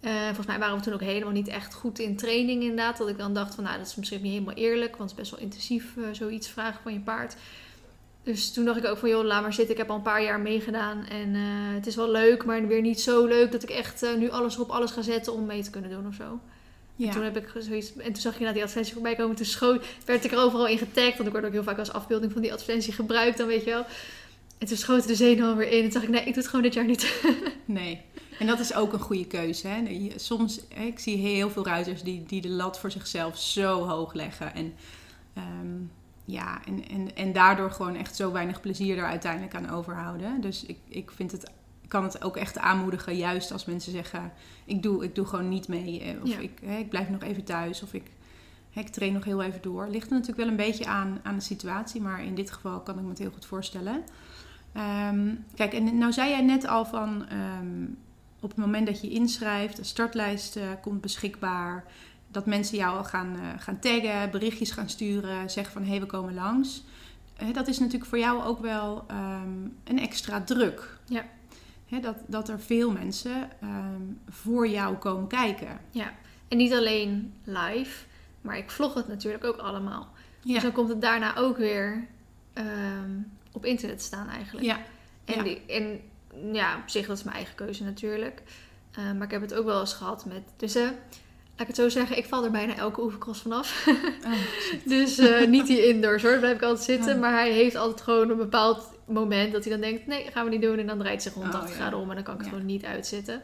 Eh, 0.04 0.26
volgens 0.26 0.48
mij 0.48 0.60
waren 0.60 0.78
we 0.78 0.82
toen 0.82 0.94
ook 0.94 1.02
helemaal 1.02 1.34
niet 1.34 1.48
echt 1.48 1.74
goed 1.74 2.00
in 2.00 2.16
training 2.16 2.62
inderdaad. 2.62 2.98
Dat 2.98 3.08
ik 3.08 3.18
dan 3.18 3.34
dacht 3.34 3.56
van 3.56 3.64
nou, 3.64 3.78
dat 3.78 3.88
is 3.88 3.96
misschien 3.96 4.22
niet 4.22 4.32
helemaal 4.32 4.54
eerlijk. 4.54 4.96
Want 4.98 5.10
het 5.10 5.20
is 5.20 5.26
best 5.26 5.32
wel 5.32 5.50
intensief 5.50 5.98
eh, 5.98 6.04
zoiets 6.12 6.50
vragen 6.50 6.82
van 6.84 6.94
je 6.94 7.00
paard. 7.00 7.36
Dus 8.24 8.54
toen 8.54 8.66
dacht 8.66 8.78
ik 8.78 8.86
ook 8.86 8.98
van 8.98 9.10
joh, 9.10 9.24
laat 9.24 9.42
maar 9.42 9.54
zitten. 9.54 9.74
Ik 9.74 9.82
heb 9.82 9.90
al 9.90 9.96
een 9.96 10.02
paar 10.02 10.24
jaar 10.24 10.40
meegedaan. 10.40 11.06
En 11.06 11.36
eh, 11.36 11.42
het 11.76 11.88
is 11.88 11.96
wel 11.96 12.12
leuk, 12.12 12.46
maar 12.46 12.68
weer 12.68 12.82
niet 12.82 13.02
zo 13.02 13.26
leuk 13.26 13.52
dat 13.52 13.64
ik 13.64 13.70
echt 13.70 14.06
nu 14.18 14.30
alles 14.30 14.58
op 14.58 14.70
alles 14.70 14.92
ga 14.92 15.02
zetten 15.02 15.34
om 15.34 15.46
mee 15.46 15.64
te 15.64 15.70
kunnen 15.70 15.90
doen 15.90 16.08
of 16.08 16.14
zo. 16.14 16.40
Ja. 16.96 17.08
En 17.08 17.14
toen 17.14 17.24
heb 17.24 17.38
ik 17.38 17.52
zoiets. 17.60 17.96
En 17.98 18.14
toen 18.14 18.22
zag 18.22 18.38
je 18.38 18.46
na 18.46 18.52
die 18.52 18.62
advertentie 18.62 18.94
voorbij 18.94 19.16
komen. 19.16 19.36
Toen 19.36 19.46
schoot, 19.46 19.86
werd 20.06 20.26
ik 20.26 20.32
er 20.32 20.38
overal 20.38 20.68
in 20.68 20.78
getagd. 20.78 21.16
Want 21.16 21.28
ik 21.28 21.34
word 21.34 21.46
ook 21.46 21.52
heel 21.52 21.64
vaak 21.64 21.80
als 21.80 21.92
afbeelding 21.92 22.32
van 22.32 22.42
die 22.42 22.54
advertentie 22.54 22.94
gebruikt, 22.94 23.38
dan 23.38 23.48
weet 23.48 23.64
je 23.64 23.70
wel. 23.70 23.86
En 24.58 24.68
toen 24.68 24.78
schoten 24.78 25.08
de 25.08 25.16
zenuwen 25.16 25.58
weer 25.58 25.68
in. 25.68 25.84
En 25.84 25.90
toen 25.90 25.92
dacht 25.92 26.04
ik, 26.04 26.10
nee, 26.10 26.20
ik 26.20 26.26
doe 26.26 26.36
het 26.36 26.48
gewoon 26.48 26.62
dit 26.62 26.74
jaar 26.74 26.86
niet. 26.86 27.12
Nee. 27.66 28.02
En 28.40 28.48
dat 28.48 28.60
is 28.60 28.74
ook 28.74 28.94
een 28.94 29.00
goede 29.00 29.28
keuze. 29.28 29.68
Hè? 29.68 30.10
Soms, 30.16 30.60
ik 30.68 31.00
zie 31.00 31.18
heel 31.18 31.50
veel 31.50 31.66
ruiters 31.66 32.04
die, 32.04 32.24
die 32.24 32.42
de 32.42 32.50
lat 32.50 32.80
voor 32.80 32.92
zichzelf 32.92 33.38
zo 33.38 33.88
hoog 33.88 34.14
leggen. 34.14 34.56
En, 34.56 34.74
ehm, 35.34 35.76
ja, 36.26 36.62
en, 36.66 36.88
en, 36.90 37.16
en 37.16 37.34
daardoor 37.34 37.72
gewoon 37.72 37.96
echt 37.96 38.16
zo 38.16 38.32
weinig 38.32 38.62
plezier 38.62 38.98
er 38.98 39.06
uiteindelijk 39.06 39.56
aan 39.56 39.70
overhouden. 39.70 40.42
Dus 40.42 40.66
ik, 40.66 40.78
ik 40.88 41.12
vind 41.12 41.32
het, 41.32 41.52
kan 41.94 42.04
het 42.04 42.24
ook 42.24 42.38
echt 42.38 42.58
aanmoedigen, 42.58 43.16
juist 43.16 43.52
als 43.52 43.66
mensen 43.66 43.92
zeggen... 43.92 44.32
ik 44.66 44.84
doe, 44.84 45.04
ik 45.04 45.16
doe 45.16 45.26
gewoon 45.26 45.50
niet 45.50 45.68
mee. 45.68 46.02
eh, 46.02 46.22
Of 46.24 46.30
Ja. 46.30 46.38
ik, 46.38 46.52
hè, 46.66 46.78
ik 46.78 46.90
blijf 46.90 47.10
nog 47.10 47.22
even 47.24 47.44
thuis. 47.44 47.84
Of 47.84 47.94
ik, 47.94 48.12
hè, 48.72 48.82
ik 48.82 48.88
train 48.88 49.14
nog 49.14 49.24
heel 49.24 49.42
even 49.44 49.62
door. 49.62 49.88
Ligt 49.90 50.06
er 50.06 50.12
natuurlijk 50.12 50.38
wel 50.38 50.48
een 50.48 50.56
beetje 50.56 50.86
aan, 50.86 51.20
aan 51.24 51.36
de 51.36 51.42
situatie. 51.42 52.02
Maar 52.02 52.24
in 52.24 52.36
dit 52.36 52.52
geval 52.52 52.80
kan 52.80 52.96
ik 52.98 53.04
me 53.04 53.10
het 53.10 53.18
heel 53.18 53.32
goed 53.32 53.46
voorstellen. 53.46 54.04
Ehm, 54.74 55.36
kijk, 55.56 55.74
en 55.74 55.98
nou 55.98 56.12
zei 56.14 56.30
jij 56.30 56.42
net 56.42 56.68
al 56.68 56.86
van... 56.86 57.26
ehm, 57.30 57.84
op 58.40 58.50
het 58.50 58.58
moment 58.58 58.88
dat 58.88 59.02
je 59.02 59.10
inschrijft, 59.10 59.76
de 59.78 59.84
startlijst 59.84 60.56
eh, 60.56 60.64
komt 60.82 61.02
beschikbaar. 61.02 61.84
Dat 62.28 62.46
mensen 62.46 62.78
jou 62.78 62.98
al 62.98 63.04
gaan, 63.04 63.36
eh, 63.36 63.48
gaan 63.58 63.80
taggen, 63.80 64.32
berichtjes 64.32 64.72
gaan 64.72 64.90
sturen, 64.90 65.50
zeggen 65.50 65.74
van 65.74 65.84
hé, 65.84 65.90
hey, 65.90 66.00
we 66.00 66.06
komen 66.06 66.34
langs. 66.34 66.84
Dat 67.54 67.68
is 67.68 67.80
natuurlijk 67.80 68.10
voor 68.10 68.20
jou 68.20 68.44
ook 68.44 68.60
wel 68.62 69.04
ehm, 69.08 69.68
een 69.84 70.00
extra 70.00 70.42
druk. 70.42 70.98
Ja. 71.06 71.24
Hè, 71.94 72.00
dat, 72.00 72.16
dat 72.28 72.50
er 72.50 72.60
veel 72.60 72.92
mensen 72.92 73.50
ehm, 73.62 74.02
voor 74.30 74.68
jou 74.68 74.96
komen 74.96 75.28
kijken. 75.28 75.80
Ja. 75.92 76.14
En 76.48 76.58
niet 76.58 76.74
alleen 76.74 77.34
live, 77.44 78.06
maar 78.42 78.58
ik 78.58 78.72
vlog 78.72 78.94
het 78.94 79.08
natuurlijk 79.08 79.44
ook 79.44 79.58
allemaal. 79.58 80.08
Ja, 80.42 80.54
Dus 80.54 80.64
dan 80.64 80.72
komt 80.72 80.90
het 80.90 81.02
daarna 81.02 81.36
ook 81.36 81.58
weer 81.58 82.08
ehm, 82.54 83.12
op 83.52 83.66
internet 83.66 83.98
te 83.98 84.04
staan 84.04 84.30
eigenlijk. 84.30 84.66
ja, 84.66 84.78
En, 85.26 85.36
ja. 85.36 85.44
die, 85.44 85.62
en 85.68 86.02
ja, 86.54 86.78
op 86.78 86.90
zich 86.90 87.08
dat 87.08 87.18
is 87.18 87.24
mijn 87.24 87.36
eigen 87.36 87.56
keuze 87.56 87.84
natuurlijk. 87.84 88.42
Eh, 88.92 89.12
maar 89.12 89.24
ik 89.24 89.32
heb 89.32 89.42
het 89.42 89.54
ook 89.54 89.66
wel 89.66 89.80
eens 89.80 89.94
gehad 89.94 90.26
met... 90.26 90.42
Dus 90.58 90.76
eh, 90.76 90.84
laat 90.84 91.62
ik 91.62 91.68
het 91.68 91.76
zo 91.76 91.90
zeggen, 91.90 92.18
ik 92.18 92.26
val 92.26 92.44
er 92.44 92.52
bijna 92.52 92.76
elke 92.76 93.02
oefencross 93.02 93.42
vanaf. 93.42 93.88
Oh, 94.26 94.34
dus 94.86 95.18
eh, 95.18 95.48
niet 95.48 95.68
die 95.68 95.88
indoors 95.88 96.22
hoor, 96.22 96.32
daar 96.32 96.40
blijf 96.40 96.56
ik 96.56 96.64
altijd 96.64 96.86
zitten. 96.86 97.14
Oh. 97.14 97.20
Maar 97.20 97.32
hij 97.32 97.52
heeft 97.52 97.76
altijd 97.76 98.02
gewoon 98.02 98.30
een 98.30 98.38
bepaald 98.38 98.93
moment 99.06 99.52
dat 99.54 99.64
hij 99.64 99.72
dan 99.72 99.82
denkt... 99.82 100.08
Nee, 100.08 100.26
gaan 100.32 100.44
we 100.46 100.50
niet 100.52 100.62
doen. 100.62 100.80
En 100.80 100.88
dan 100.88 100.98
draait 101.00 101.22
zich 101.24 101.32
Oh, 101.32 101.38
180 101.38 101.70
ja. 101.70 101.76
graden 101.82 102.00
om 102.00 102.10
en 102.10 102.16
dan 102.16 102.24
kan 102.24 102.34
ik 102.34 102.40
het 102.40 102.50
Ja. 102.50 102.54
gewoon 102.56 102.72
niet 102.72 102.86
uitzitten. 102.86 103.42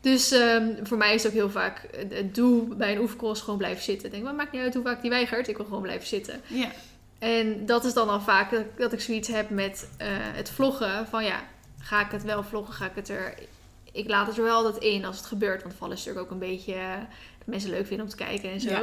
Dus 0.00 0.30
ehm, 0.30 0.68
voor 0.82 0.96
mij 0.96 1.14
is 1.14 1.22
het 1.22 1.32
ook 1.32 1.38
heel 1.38 1.50
vaak 1.50 1.88
het 2.08 2.34
doel 2.34 2.66
bij 2.76 2.92
een 2.92 3.00
oefencross 3.00 3.42
gewoon 3.42 3.58
blijven 3.58 3.82
zitten. 3.84 4.06
Ik 4.06 4.12
denk, 4.12 4.24
maar 4.24 4.34
maakt 4.34 4.52
niet 4.52 4.62
uit 4.62 4.74
hoe 4.74 4.82
vaak 4.82 5.00
die 5.02 5.10
weigert, 5.10 5.48
ik 5.48 5.56
wil 5.56 5.64
gewoon 5.64 5.82
blijven 5.82 6.06
zitten. 6.06 6.40
Ja. 6.46 6.68
En 7.18 7.66
dat 7.66 7.84
is 7.84 7.92
dan 7.94 8.08
al 8.08 8.20
vaak 8.20 8.50
dat, 8.50 8.64
dat 8.76 8.92
ik 8.92 9.00
zoiets 9.00 9.28
heb 9.28 9.50
met 9.50 9.88
eh, 9.98 10.06
het 10.10 10.50
vloggen. 10.50 11.06
Van 11.06 11.24
ja, 11.24 11.42
ga 11.80 12.04
ik 12.04 12.10
het 12.10 12.22
wel 12.22 12.42
vloggen? 12.42 12.74
Ga 12.74 12.84
ik 12.84 12.94
het 12.94 13.08
er... 13.08 13.34
Ik 13.92 14.08
laat 14.08 14.26
het 14.26 14.36
er 14.36 14.42
wel 14.42 14.56
altijd 14.64 14.82
in 14.82 15.04
als 15.04 15.16
het 15.16 15.26
gebeurt. 15.26 15.62
Want 15.62 15.74
vallen 15.74 15.96
is 15.96 16.04
natuurlijk 16.04 16.26
ook 16.32 16.40
een 16.40 16.48
beetje... 16.48 16.72
eh, 16.74 16.90
dat 17.38 17.46
mensen 17.46 17.70
leuk 17.70 17.86
vinden 17.86 18.04
om 18.06 18.10
te 18.12 18.16
kijken 18.24 18.50
en 18.50 18.60
zo. 18.60 18.70
Ja. 18.70 18.82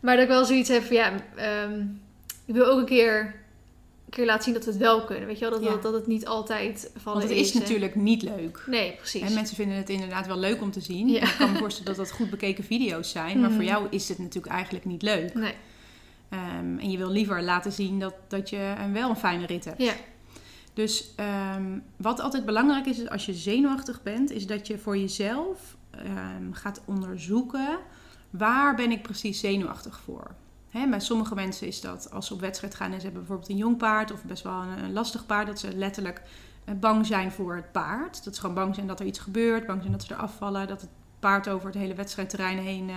Maar 0.00 0.14
dat 0.14 0.22
ik 0.24 0.30
wel 0.30 0.44
zoiets 0.44 0.68
heb 0.68 0.82
van 0.82 0.96
ja... 0.96 1.12
ehm, 1.36 1.80
ik 2.44 2.54
wil 2.54 2.66
ook 2.66 2.78
een 2.78 2.84
keer, 2.84 3.34
keer 4.10 4.26
laten 4.26 4.44
zien 4.44 4.54
dat 4.54 4.64
we 4.64 4.70
het 4.70 4.80
wel 4.80 5.04
kunnen. 5.04 5.26
Weet 5.26 5.38
je 5.38 5.50
wel? 5.50 5.50
Dat, 5.50 5.62
Ja. 5.62 5.70
dat, 5.70 5.82
dat 5.82 5.92
het 5.92 6.06
niet 6.06 6.26
altijd 6.26 6.90
vallen 6.96 7.18
Want 7.18 7.30
het 7.32 7.40
is 7.40 7.52
natuurlijk 7.52 7.94
niet 7.94 8.22
leuk. 8.22 8.64
Nee, 8.66 8.92
precies. 8.94 9.22
En 9.22 9.34
mensen 9.34 9.56
vinden 9.56 9.76
het 9.76 9.88
inderdaad 9.88 10.26
wel 10.26 10.38
leuk 10.38 10.60
om 10.60 10.70
te 10.70 10.80
zien. 10.80 11.08
Ja. 11.08 11.22
Ik 11.22 11.34
kan 11.38 11.52
me 11.52 11.58
voorstellen 11.58 11.96
dat 11.96 12.06
dat 12.06 12.14
goed 12.16 12.30
bekeken 12.30 12.64
video's 12.64 13.10
zijn. 13.10 13.40
Maar 13.40 13.50
voor 13.50 13.64
jou 13.64 13.86
is 13.90 14.08
het 14.08 14.18
natuurlijk 14.18 14.52
eigenlijk 14.54 14.84
niet 14.84 15.02
leuk. 15.02 15.34
Nee. 15.34 15.54
Ehm, 16.28 16.78
en 16.78 16.90
je 16.90 16.98
wil 16.98 17.10
liever 17.10 17.42
laten 17.42 17.72
zien 17.72 17.98
dat, 17.98 18.14
dat 18.28 18.50
je 18.50 18.74
een, 18.78 18.92
wel 18.92 19.10
een 19.10 19.16
fijne 19.16 19.46
rit 19.46 19.64
hebt. 19.64 19.82
Ja. 19.82 19.94
Dus 20.74 21.12
ehm, 21.16 21.78
wat 21.96 22.20
altijd 22.20 22.44
belangrijk 22.44 22.86
is, 22.86 22.98
is 22.98 23.08
als 23.08 23.26
je 23.26 23.34
zenuwachtig 23.34 24.02
bent, 24.02 24.30
is 24.30 24.46
dat 24.46 24.66
je 24.66 24.78
voor 24.78 24.98
jezelf 24.98 25.76
ehm, 25.90 26.52
gaat 26.52 26.80
onderzoeken 26.86 27.78
waar 28.30 28.74
ben 28.74 28.90
ik 28.90 29.02
precies 29.02 29.40
zenuwachtig 29.40 30.00
voor. 30.04 30.34
Hè, 30.70 30.88
bij 30.88 31.00
sommige 31.00 31.34
mensen 31.34 31.66
is 31.66 31.80
dat 31.80 32.10
als 32.12 32.26
ze 32.26 32.34
op 32.34 32.40
wedstrijd 32.40 32.74
gaan 32.74 32.92
en 32.92 32.98
ze 32.98 33.04
hebben 33.04 33.20
bijvoorbeeld 33.20 33.50
een 33.50 33.56
jong 33.56 33.76
paard 33.76 34.12
of 34.12 34.24
best 34.24 34.42
wel 34.42 34.62
een, 34.62 34.84
een 34.84 34.92
lastig 34.92 35.26
paard, 35.26 35.46
dat 35.46 35.58
ze 35.58 35.76
letterlijk 35.76 36.22
eh, 36.64 36.74
bang 36.74 37.06
zijn 37.06 37.32
voor 37.32 37.54
het 37.54 37.72
paard. 37.72 38.24
Dat 38.24 38.34
ze 38.34 38.40
gewoon 38.40 38.54
bang 38.54 38.74
zijn 38.74 38.86
dat 38.86 39.00
er 39.00 39.06
iets 39.06 39.18
gebeurt, 39.18 39.66
bang 39.66 39.80
zijn 39.80 39.92
dat 39.92 40.02
ze 40.02 40.14
eraf 40.14 40.36
vallen, 40.36 40.68
dat 40.68 40.80
het 40.80 40.90
paard 41.18 41.48
over 41.48 41.66
het 41.66 41.76
hele 41.76 41.94
wedstrijdterrein 41.94 42.58
heen. 42.58 42.90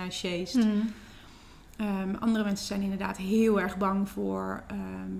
Ehm, 1.76 2.14
andere 2.14 2.44
mensen 2.44 2.66
zijn 2.66 2.82
inderdaad 2.82 3.16
heel 3.16 3.60
erg 3.60 3.76
bang 3.76 4.08
voor 4.08 4.62
ehm, 4.66 5.12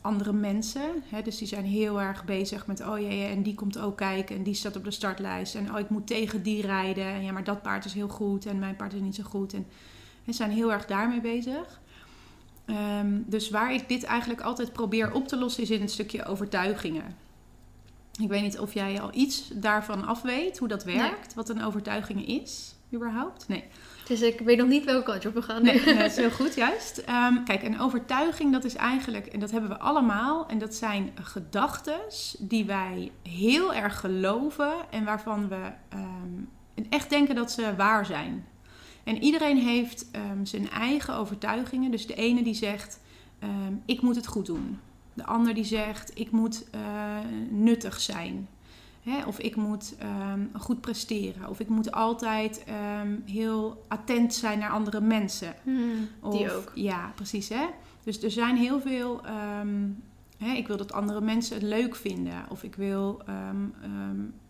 andere 0.00 0.32
mensen. 0.32 0.90
Hè? 1.08 1.22
Dus 1.22 1.38
die 1.38 1.48
zijn 1.48 1.64
heel 1.64 2.00
erg 2.00 2.24
bezig 2.24 2.66
met, 2.66 2.86
oh 2.86 2.98
jee, 2.98 3.24
en 3.24 3.42
die 3.42 3.54
komt 3.54 3.78
ook 3.78 3.96
kijken 3.96 4.36
en 4.36 4.42
die 4.42 4.54
staat 4.54 4.76
op 4.76 4.84
de 4.84 4.90
startlijst. 4.90 5.54
En 5.54 5.72
oh, 5.72 5.78
ik 5.78 5.88
moet 5.88 6.06
tegen 6.06 6.42
die 6.42 6.62
rijden. 6.62 7.04
En 7.04 7.22
ja, 7.22 7.32
maar 7.32 7.44
dat 7.44 7.62
paard 7.62 7.84
is 7.84 7.92
heel 7.92 8.08
goed 8.08 8.46
en 8.46 8.58
mijn 8.58 8.76
paard 8.76 8.92
is 8.92 9.00
niet 9.00 9.14
zo 9.14 9.22
goed. 9.22 9.52
En 9.54 9.66
ze 10.26 10.32
zijn 10.32 10.50
heel 10.50 10.72
erg 10.72 10.86
daarmee 10.86 11.20
bezig. 11.20 11.80
Ehm, 12.68 13.20
dus 13.26 13.50
waar 13.50 13.74
ik 13.74 13.88
dit 13.88 14.04
eigenlijk 14.04 14.40
altijd 14.40 14.72
probeer 14.72 15.12
op 15.12 15.28
te 15.28 15.36
lossen 15.36 15.62
is 15.62 15.70
in 15.70 15.80
het 15.80 15.90
stukje 15.90 16.24
overtuigingen. 16.24 17.16
Ik 18.20 18.28
weet 18.28 18.42
niet 18.42 18.58
of 18.58 18.74
jij 18.74 19.00
al 19.00 19.10
iets 19.12 19.50
daarvan 19.54 20.06
af 20.06 20.22
weet, 20.22 20.58
hoe 20.58 20.68
dat 20.68 20.84
werkt, 20.84 21.34
wat 21.34 21.48
een 21.48 21.62
overtuiging 21.62 22.26
is, 22.26 22.74
überhaupt? 22.94 23.48
Nee. 23.48 23.64
Dus 24.06 24.20
ik 24.20 24.40
weet 24.40 24.58
nog 24.58 24.68
niet 24.68 24.84
welke 24.84 25.10
kant 25.10 25.26
op 25.26 25.34
we 25.34 25.42
gaan. 25.42 25.62
Nee, 25.62 25.84
dat 25.84 26.10
is 26.10 26.16
heel 26.24 26.30
goed, 26.30 26.54
juist. 26.54 26.98
Ehm, 26.98 27.42
kijk, 27.44 27.62
een 27.62 27.80
overtuiging, 27.80 28.52
dat 28.52 28.64
is 28.64 28.74
eigenlijk, 28.74 29.26
en 29.26 29.40
dat 29.40 29.50
hebben 29.50 29.70
we 29.70 29.78
allemaal, 29.78 30.48
en 30.48 30.58
dat 30.58 30.74
zijn 30.74 31.10
gedachten 31.22 32.00
die 32.38 32.64
wij 32.64 33.12
heel 33.22 33.74
erg 33.74 34.00
geloven 34.00 34.72
en 34.90 35.04
waarvan 35.04 35.48
we 35.48 35.70
ehm, 35.88 36.84
echt 36.90 37.10
denken 37.10 37.34
dat 37.34 37.52
ze 37.52 37.76
waar 37.76 38.06
zijn. 38.06 38.46
En 39.08 39.22
iedereen 39.22 39.58
heeft 39.58 40.10
ehm, 40.10 40.44
zijn 40.44 40.70
eigen 40.70 41.14
overtuigingen. 41.14 41.90
Dus 41.90 42.06
de 42.06 42.14
ene 42.14 42.42
die 42.42 42.54
zegt, 42.54 43.00
ehm, 43.38 43.72
ik 43.84 44.02
moet 44.02 44.16
het 44.16 44.26
goed 44.26 44.46
doen. 44.46 44.78
De 45.14 45.24
ander 45.24 45.54
die 45.54 45.64
zegt, 45.64 46.10
ik 46.14 46.30
moet 46.30 46.64
eh, 46.70 46.80
nuttig 47.50 48.00
zijn. 48.00 48.48
Hè? 49.02 49.24
Of 49.26 49.38
ik 49.38 49.56
moet 49.56 49.94
ehm, 49.98 50.40
goed 50.52 50.80
presteren. 50.80 51.48
Of 51.48 51.60
ik 51.60 51.68
moet 51.68 51.92
altijd 51.92 52.64
heel 53.24 53.84
attent 53.88 54.34
zijn 54.34 54.58
naar 54.58 54.70
andere 54.70 55.00
mensen. 55.00 55.54
Hmm, 55.62 56.08
die 56.30 56.44
Of- 56.44 56.54
ook. 56.56 56.72
Ja, 56.74 57.12
precies. 57.14 57.48
Hè? 57.48 57.66
Dus 58.04 58.22
er 58.22 58.30
zijn 58.30 58.56
heel 58.56 58.80
veel. 58.80 59.20
hè, 60.38 60.52
ik 60.52 60.66
wil 60.66 60.76
dat 60.76 60.92
andere 60.92 61.20
mensen 61.20 61.54
het 61.54 61.64
leuk 61.64 61.96
vinden. 61.96 62.44
Of 62.48 62.62
ik 62.62 62.74
wil 62.74 63.22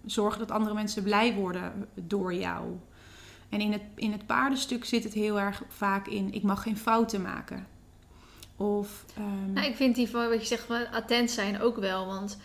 zorgen 0.04 0.38
dat 0.38 0.50
andere 0.50 0.74
mensen 0.74 1.02
blij 1.02 1.34
worden 1.34 1.72
door 1.94 2.34
jou. 2.34 2.64
En 3.48 3.60
in 3.60 3.72
het, 3.72 3.82
in 3.94 4.12
het 4.12 4.26
paardenstuk 4.26 4.84
zit 4.84 5.04
het 5.04 5.12
heel 5.12 5.40
erg 5.40 5.62
vaak 5.68 6.06
in: 6.06 6.32
ik 6.34 6.42
mag 6.42 6.62
geen 6.62 6.76
fouten 6.76 7.22
maken. 7.22 7.66
Of. 8.56 9.04
ehm, 9.16 9.52
Nou, 9.52 9.66
ik 9.66 9.76
vind 9.76 9.94
die 9.94 10.08
van 10.08 10.28
wat 10.28 10.40
je 10.40 10.46
zegt, 10.46 10.64
van 10.64 10.90
attent 10.90 11.30
zijn 11.30 11.60
ook 11.60 11.76
wel. 11.76 12.06
Want 12.06 12.38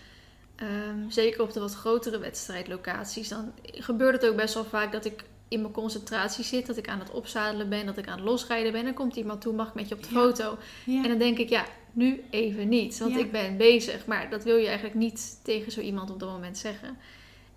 ehm, 0.56 1.10
zeker 1.10 1.42
op 1.42 1.54
de 1.54 1.60
wat 1.60 1.74
grotere 1.74 2.18
wedstrijdlocaties, 2.20 3.28
dan 3.28 3.52
gebeurt 3.64 4.22
het 4.22 4.32
ook 4.32 4.36
best 4.38 4.54
wel 4.54 4.66
vaak 4.66 4.92
dat 4.92 5.06
ik 5.06 5.24
in 5.48 5.62
mijn 5.62 5.74
concentratie 5.74 6.44
zit, 6.44 6.66
dat 6.66 6.78
ik 6.78 6.88
aan 6.90 7.00
het 7.00 7.12
opzadelen 7.12 7.70
ben, 7.70 7.86
dat 7.86 7.98
ik 7.98 8.08
aan 8.08 8.18
het 8.18 8.26
losrijden 8.26 8.72
ben. 8.72 8.84
Dan 8.84 8.94
komt 8.94 9.16
iemand 9.16 9.42
toe, 9.42 9.54
mag 9.54 9.68
ik 9.68 9.74
met 9.74 9.90
je 9.90 9.96
op 9.96 10.04
de 10.04 10.10
Ja. 10.14 10.20
foto? 10.20 10.58
ja. 10.86 11.04
En 11.04 11.10
dan 11.10 11.18
denk 11.18 11.38
ik, 11.38 11.50
ja, 11.50 11.66
nu 11.92 12.24
even 12.30 12.70
niet, 12.70 12.98
want 13.00 13.14
Ja. 13.14 13.20
ik 13.20 13.32
ben 13.32 13.58
bezig. 13.58 14.06
Maar 14.06 14.30
dat 14.30 14.44
wil 14.44 14.56
je 14.56 14.66
eigenlijk 14.66 14.96
niet 14.96 15.40
tegen 15.44 15.72
zo 15.72 15.80
iemand 15.82 16.12
op 16.12 16.20
dat 16.20 16.30
moment 16.30 16.58
zeggen. 16.58 16.98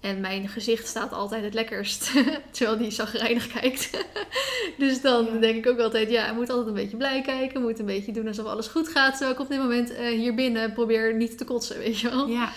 En 0.01 0.21
mijn 0.21 0.49
gezicht 0.49 0.87
staat 0.87 1.13
altijd 1.13 1.45
het 1.45 1.55
lekkerst, 1.55 2.13
terwijl 2.51 2.79
die 2.79 2.91
zagrijnig 2.91 3.47
kijkt. 3.47 3.91
dus 4.79 5.01
dan 5.01 5.25
Ja. 5.25 5.39
denk 5.39 5.57
ik 5.57 5.67
ook 5.73 5.79
altijd, 5.79 6.11
ja, 6.11 6.33
moet 6.33 6.51
altijd 6.51 6.69
een 6.69 6.75
beetje 6.75 6.97
blij 6.97 7.21
kijken. 7.23 7.63
Moet 7.63 7.79
een 7.79 7.87
beetje 7.87 8.13
doen 8.13 8.27
alsof 8.27 8.47
alles 8.47 8.67
goed 8.67 8.89
gaat. 8.89 9.11
Terwijl 9.11 9.33
ik 9.33 9.41
op 9.41 9.49
dit 9.49 9.59
moment 9.59 9.91
eh, 9.95 10.09
hier 10.09 10.35
binnen 10.35 10.73
probeer 10.73 11.15
niet 11.15 11.39
te 11.39 11.45
kotsen, 11.45 11.79
weet 11.79 11.99
je 12.01 12.11
wel. 12.11 12.29
Ja. 12.29 12.51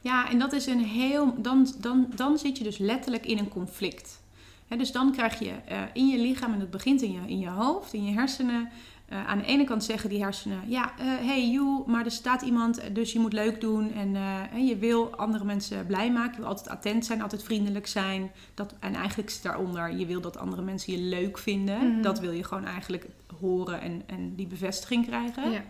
ja, 0.00 0.30
en 0.30 0.38
dat 0.38 0.52
is 0.52 0.66
een 0.66 0.84
heel. 0.84 1.34
Dan, 1.38 1.74
dan, 1.78 2.06
dan 2.14 2.38
zit 2.38 2.58
je 2.58 2.64
dus 2.64 2.78
letterlijk 2.78 3.26
in 3.26 3.38
een 3.38 3.48
conflict. 3.48 4.20
Hè, 4.68 4.76
dus 4.76 4.92
dan 4.92 5.12
krijg 5.12 5.38
je 5.38 5.52
eh, 5.66 5.82
in 5.92 6.08
je 6.08 6.18
lichaam, 6.18 6.52
en 6.52 6.58
dat 6.58 6.70
begint 6.70 7.02
in 7.02 7.12
je, 7.12 7.20
in 7.26 7.38
je 7.38 7.48
hoofd, 7.48 7.92
in 7.92 8.04
je 8.04 8.12
hersenen. 8.12 8.68
Eh, 9.12 9.26
aan 9.26 9.38
de 9.38 9.44
ene 9.44 9.64
kant 9.64 9.84
zeggen 9.84 10.08
die 10.08 10.22
hersenen: 10.22 10.60
Ja, 10.66 10.92
hé, 10.96 11.26
hey, 11.26 11.50
joe, 11.50 11.82
maar 11.86 12.04
er 12.04 12.10
staat 12.10 12.42
iemand, 12.42 12.94
dus 12.94 13.12
je 13.12 13.18
moet 13.18 13.32
leuk 13.32 13.60
doen. 13.60 13.92
En 13.92 14.16
eh, 14.16 14.22
hè, 14.24 14.58
je 14.58 14.76
wil 14.76 15.16
andere 15.16 15.44
mensen 15.44 15.86
blij 15.86 16.12
maken. 16.12 16.32
Je 16.32 16.38
wil 16.38 16.48
altijd 16.48 16.68
attent 16.68 17.06
zijn, 17.06 17.22
altijd 17.22 17.42
vriendelijk 17.42 17.86
zijn. 17.86 18.30
Dat, 18.54 18.74
en 18.80 18.94
eigenlijk 18.94 19.30
zit 19.30 19.42
daaronder: 19.42 19.96
je 19.96 20.06
wil 20.06 20.20
dat 20.20 20.36
andere 20.36 20.62
mensen 20.62 20.92
je 20.92 20.98
leuk 20.98 21.38
vinden. 21.38 21.92
Mhm. 21.92 22.02
Dat 22.02 22.20
wil 22.20 22.30
je 22.30 22.44
gewoon 22.44 22.64
eigenlijk 22.64 23.06
horen 23.40 23.80
en, 23.80 24.02
en 24.06 24.34
die 24.34 24.46
bevestiging 24.46 25.06
krijgen. 25.06 25.50
Ja. 25.50 25.62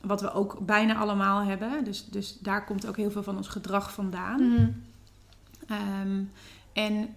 Wat 0.00 0.20
we 0.20 0.32
ook 0.32 0.58
bijna 0.60 0.94
allemaal 0.94 1.42
hebben. 1.42 1.84
Dus, 1.84 2.04
dus 2.04 2.38
daar 2.38 2.64
komt 2.64 2.86
ook 2.86 2.96
heel 2.96 3.10
veel 3.10 3.22
van 3.22 3.36
ons 3.36 3.48
gedrag 3.48 3.92
vandaan. 3.92 4.48
Mhm. 4.48 4.70
Ehm, 5.66 6.22
en 6.72 7.14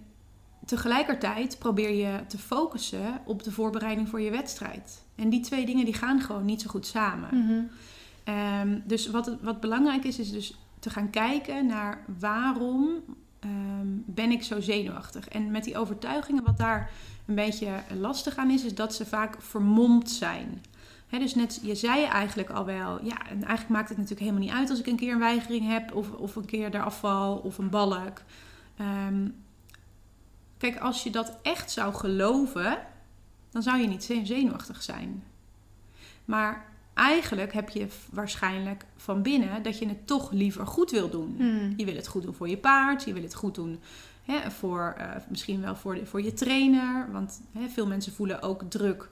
tegelijkertijd 0.68 1.58
probeer 1.58 1.94
je 1.94 2.26
te 2.26 2.38
focussen 2.38 3.20
op 3.24 3.42
de 3.42 3.52
voorbereiding 3.52 4.08
voor 4.08 4.20
je 4.20 4.30
wedstrijd. 4.30 5.04
En 5.14 5.28
die 5.28 5.40
twee 5.40 5.66
dingen 5.66 5.84
die 5.84 5.94
gaan 5.94 6.20
gewoon 6.20 6.44
niet 6.44 6.62
zo 6.62 6.68
goed 6.68 6.86
samen. 6.86 7.28
Mhm. 7.32 7.62
Ehm, 8.24 8.78
dus 8.84 9.10
wat, 9.10 9.36
wat 9.40 9.60
belangrijk 9.60 10.04
is, 10.04 10.18
is 10.18 10.30
dus 10.30 10.58
te 10.78 10.90
gaan 10.90 11.10
kijken 11.10 11.66
naar 11.66 12.04
waarom 12.18 12.88
ehm, 13.38 13.86
ben 14.04 14.30
ik 14.30 14.42
zo 14.42 14.60
zenuwachtig. 14.60 15.28
En 15.28 15.50
met 15.50 15.64
die 15.64 15.78
overtuigingen, 15.78 16.44
wat 16.44 16.58
daar 16.58 16.90
een 17.26 17.34
beetje 17.34 17.70
lastig 17.98 18.36
aan 18.36 18.50
is, 18.50 18.64
is 18.64 18.74
dat 18.74 18.94
ze 18.94 19.06
vaak 19.06 19.42
vermomd 19.42 20.10
zijn. 20.10 20.62
Dus 21.10 21.34
net, 21.34 21.60
je 21.62 21.74
zei 21.74 22.04
eigenlijk 22.04 22.50
al 22.50 22.64
wel, 22.64 23.04
ja, 23.04 23.26
en 23.26 23.36
eigenlijk 23.36 23.68
maakt 23.68 23.88
het 23.88 23.98
natuurlijk 23.98 24.26
helemaal 24.26 24.46
niet 24.46 24.56
uit 24.58 24.70
als 24.70 24.78
ik 24.78 24.86
een 24.86 24.96
keer 24.96 25.12
een 25.12 25.18
weigering 25.18 25.68
heb, 25.68 25.94
of, 25.94 26.10
of 26.10 26.36
een 26.36 26.44
keer 26.44 26.70
daar 26.70 26.84
afval, 26.84 27.36
of 27.36 27.58
een 27.58 27.70
balk. 27.70 28.22
Ehm, 28.76 29.28
kijk, 30.58 30.78
als 30.78 31.02
je 31.02 31.10
dat 31.10 31.38
echt 31.42 31.70
zou 31.70 31.94
geloven, 31.94 32.78
dan 33.50 33.62
zou 33.62 33.78
je 33.80 33.86
niet 33.88 34.04
ze- 34.04 34.20
zenuwachtig 34.24 34.82
zijn. 34.82 35.22
Maar 36.24 36.66
eigenlijk 36.94 37.52
heb 37.52 37.68
je 37.68 37.86
waarschijnlijk 38.12 38.84
van 38.96 39.22
binnen 39.22 39.62
dat 39.62 39.78
je 39.78 39.88
het 39.88 40.06
toch 40.06 40.30
liever 40.32 40.66
goed 40.66 40.90
wil 40.90 41.10
doen. 41.10 41.34
Mhm. 41.38 41.72
Je 41.76 41.84
wil 41.84 41.94
het 41.96 42.08
goed 42.08 42.22
doen 42.22 42.34
voor 42.34 42.48
je 42.48 42.56
paard, 42.58 43.04
je 43.04 43.12
wil 43.12 43.22
het 43.22 43.34
goed 43.34 43.54
doen 43.54 43.80
hè, 44.24 44.50
voor, 44.50 44.94
eh, 44.98 45.10
misschien 45.28 45.60
wel 45.60 45.76
voor, 45.76 45.94
de, 45.94 46.06
voor 46.06 46.22
je 46.22 46.32
trainer. 46.32 47.12
Want 47.12 47.40
hè, 47.52 47.68
veel 47.68 47.86
mensen 47.86 48.12
voelen 48.12 48.42
ook 48.42 48.62
druk. 48.68 49.08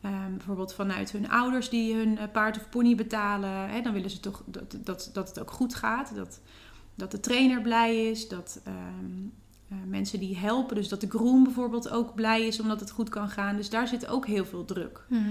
ehm, 0.00 0.36
bijvoorbeeld 0.36 0.74
vanuit 0.74 1.10
hun 1.12 1.30
ouders 1.30 1.68
die 1.68 1.94
hun 1.94 2.18
eh, 2.18 2.24
paard 2.32 2.56
of 2.56 2.68
pony 2.68 2.94
betalen. 2.94 3.68
Hè, 3.70 3.80
dan 3.80 3.92
willen 3.92 4.10
ze 4.10 4.20
toch 4.20 4.42
dat, 4.46 4.76
dat, 4.84 5.10
dat 5.12 5.28
het 5.28 5.40
ook 5.40 5.50
goed 5.50 5.74
gaat. 5.74 6.14
Dat, 6.14 6.40
dat 6.94 7.10
de 7.10 7.20
trainer 7.20 7.60
blij 7.62 8.10
is. 8.10 8.28
Dat 8.28 8.60
ehm, 8.64 9.26
eh, 9.70 9.76
mensen 9.86 10.18
die 10.20 10.36
helpen, 10.38 10.76
dus 10.76 10.88
dat 10.88 11.00
de 11.00 11.08
groom 11.08 11.44
bijvoorbeeld 11.44 11.90
ook 11.90 12.14
blij 12.14 12.46
is 12.46 12.60
omdat 12.60 12.80
het 12.80 12.90
goed 12.90 13.08
kan 13.08 13.28
gaan. 13.28 13.56
Dus 13.56 13.70
daar 13.70 13.88
zit 13.88 14.06
ook 14.06 14.26
heel 14.26 14.44
veel 14.44 14.64
druk. 14.64 15.04
Mhm. 15.08 15.22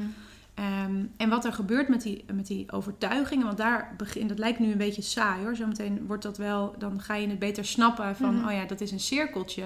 Ehm, 0.54 1.04
en 1.18 1.30
wat 1.30 1.46
er 1.46 1.54
gebeurt 1.54 1.88
met 1.88 2.02
die, 2.02 2.26
met 2.34 2.48
die 2.48 2.72
overtuigingen, 2.72 3.46
want 3.46 3.58
daar 3.58 3.94
begin, 3.98 4.28
dat 4.28 4.40
lijkt 4.40 4.60
nu 4.60 4.72
een 4.72 4.78
beetje 4.78 5.02
saai 5.02 5.44
hoor. 5.44 5.56
Zometeen 5.56 6.06
wordt 6.08 6.24
dat 6.24 6.38
wel, 6.38 6.76
dan 6.78 7.02
ga 7.02 7.16
je 7.16 7.28
het 7.28 7.40
beter 7.40 7.66
snappen 7.66 8.16
van, 8.16 8.36
Mhm. 8.36 8.46
oh 8.46 8.52
ja, 8.52 8.66
dat 8.66 8.82
is 8.82 8.92
een 8.92 9.00
cirkeltje. 9.00 9.64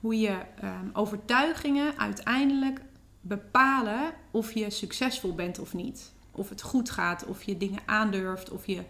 Hoe 0.00 0.18
je 0.20 0.36
ehm, 0.60 0.86
overtuigingen 0.92 1.98
uiteindelijk 1.98 2.80
bepalen 3.20 4.12
of 4.30 4.52
je 4.52 4.70
succesvol 4.70 5.34
bent 5.34 5.58
of 5.58 5.74
niet. 5.74 6.12
Of 6.30 6.48
het 6.48 6.62
goed 6.62 6.90
gaat, 6.90 7.24
of 7.26 7.42
je 7.42 7.56
dingen 7.56 7.80
aandurft, 7.86 8.50
of 8.50 8.66
je 8.66 8.82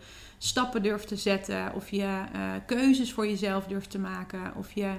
stappen 0.45 0.83
durft 0.83 1.09
te 1.09 1.17
zetten, 1.17 1.75
of 1.75 1.91
je 1.91 2.25
eh, 2.33 2.53
keuzes 2.67 3.13
voor 3.13 3.27
jezelf 3.27 3.67
durft 3.67 3.91
te 3.91 3.99
maken, 3.99 4.53
of 4.57 4.73
je 4.73 4.95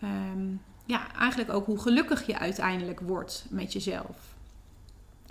ehm, 0.00 0.46
ja, 0.86 1.14
eigenlijk 1.18 1.52
ook 1.52 1.66
hoe 1.66 1.78
gelukkig 1.78 2.26
je 2.26 2.38
uiteindelijk 2.38 3.00
wordt 3.00 3.46
met 3.50 3.72
jezelf. 3.72 4.16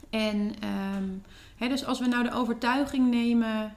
En 0.09 0.53
ehm, 0.59 1.09
hè, 1.55 1.67
dus 1.67 1.85
als 1.85 1.99
we 1.99 2.07
nou 2.07 2.23
de 2.23 2.33
overtuiging 2.33 3.09
nemen, 3.09 3.73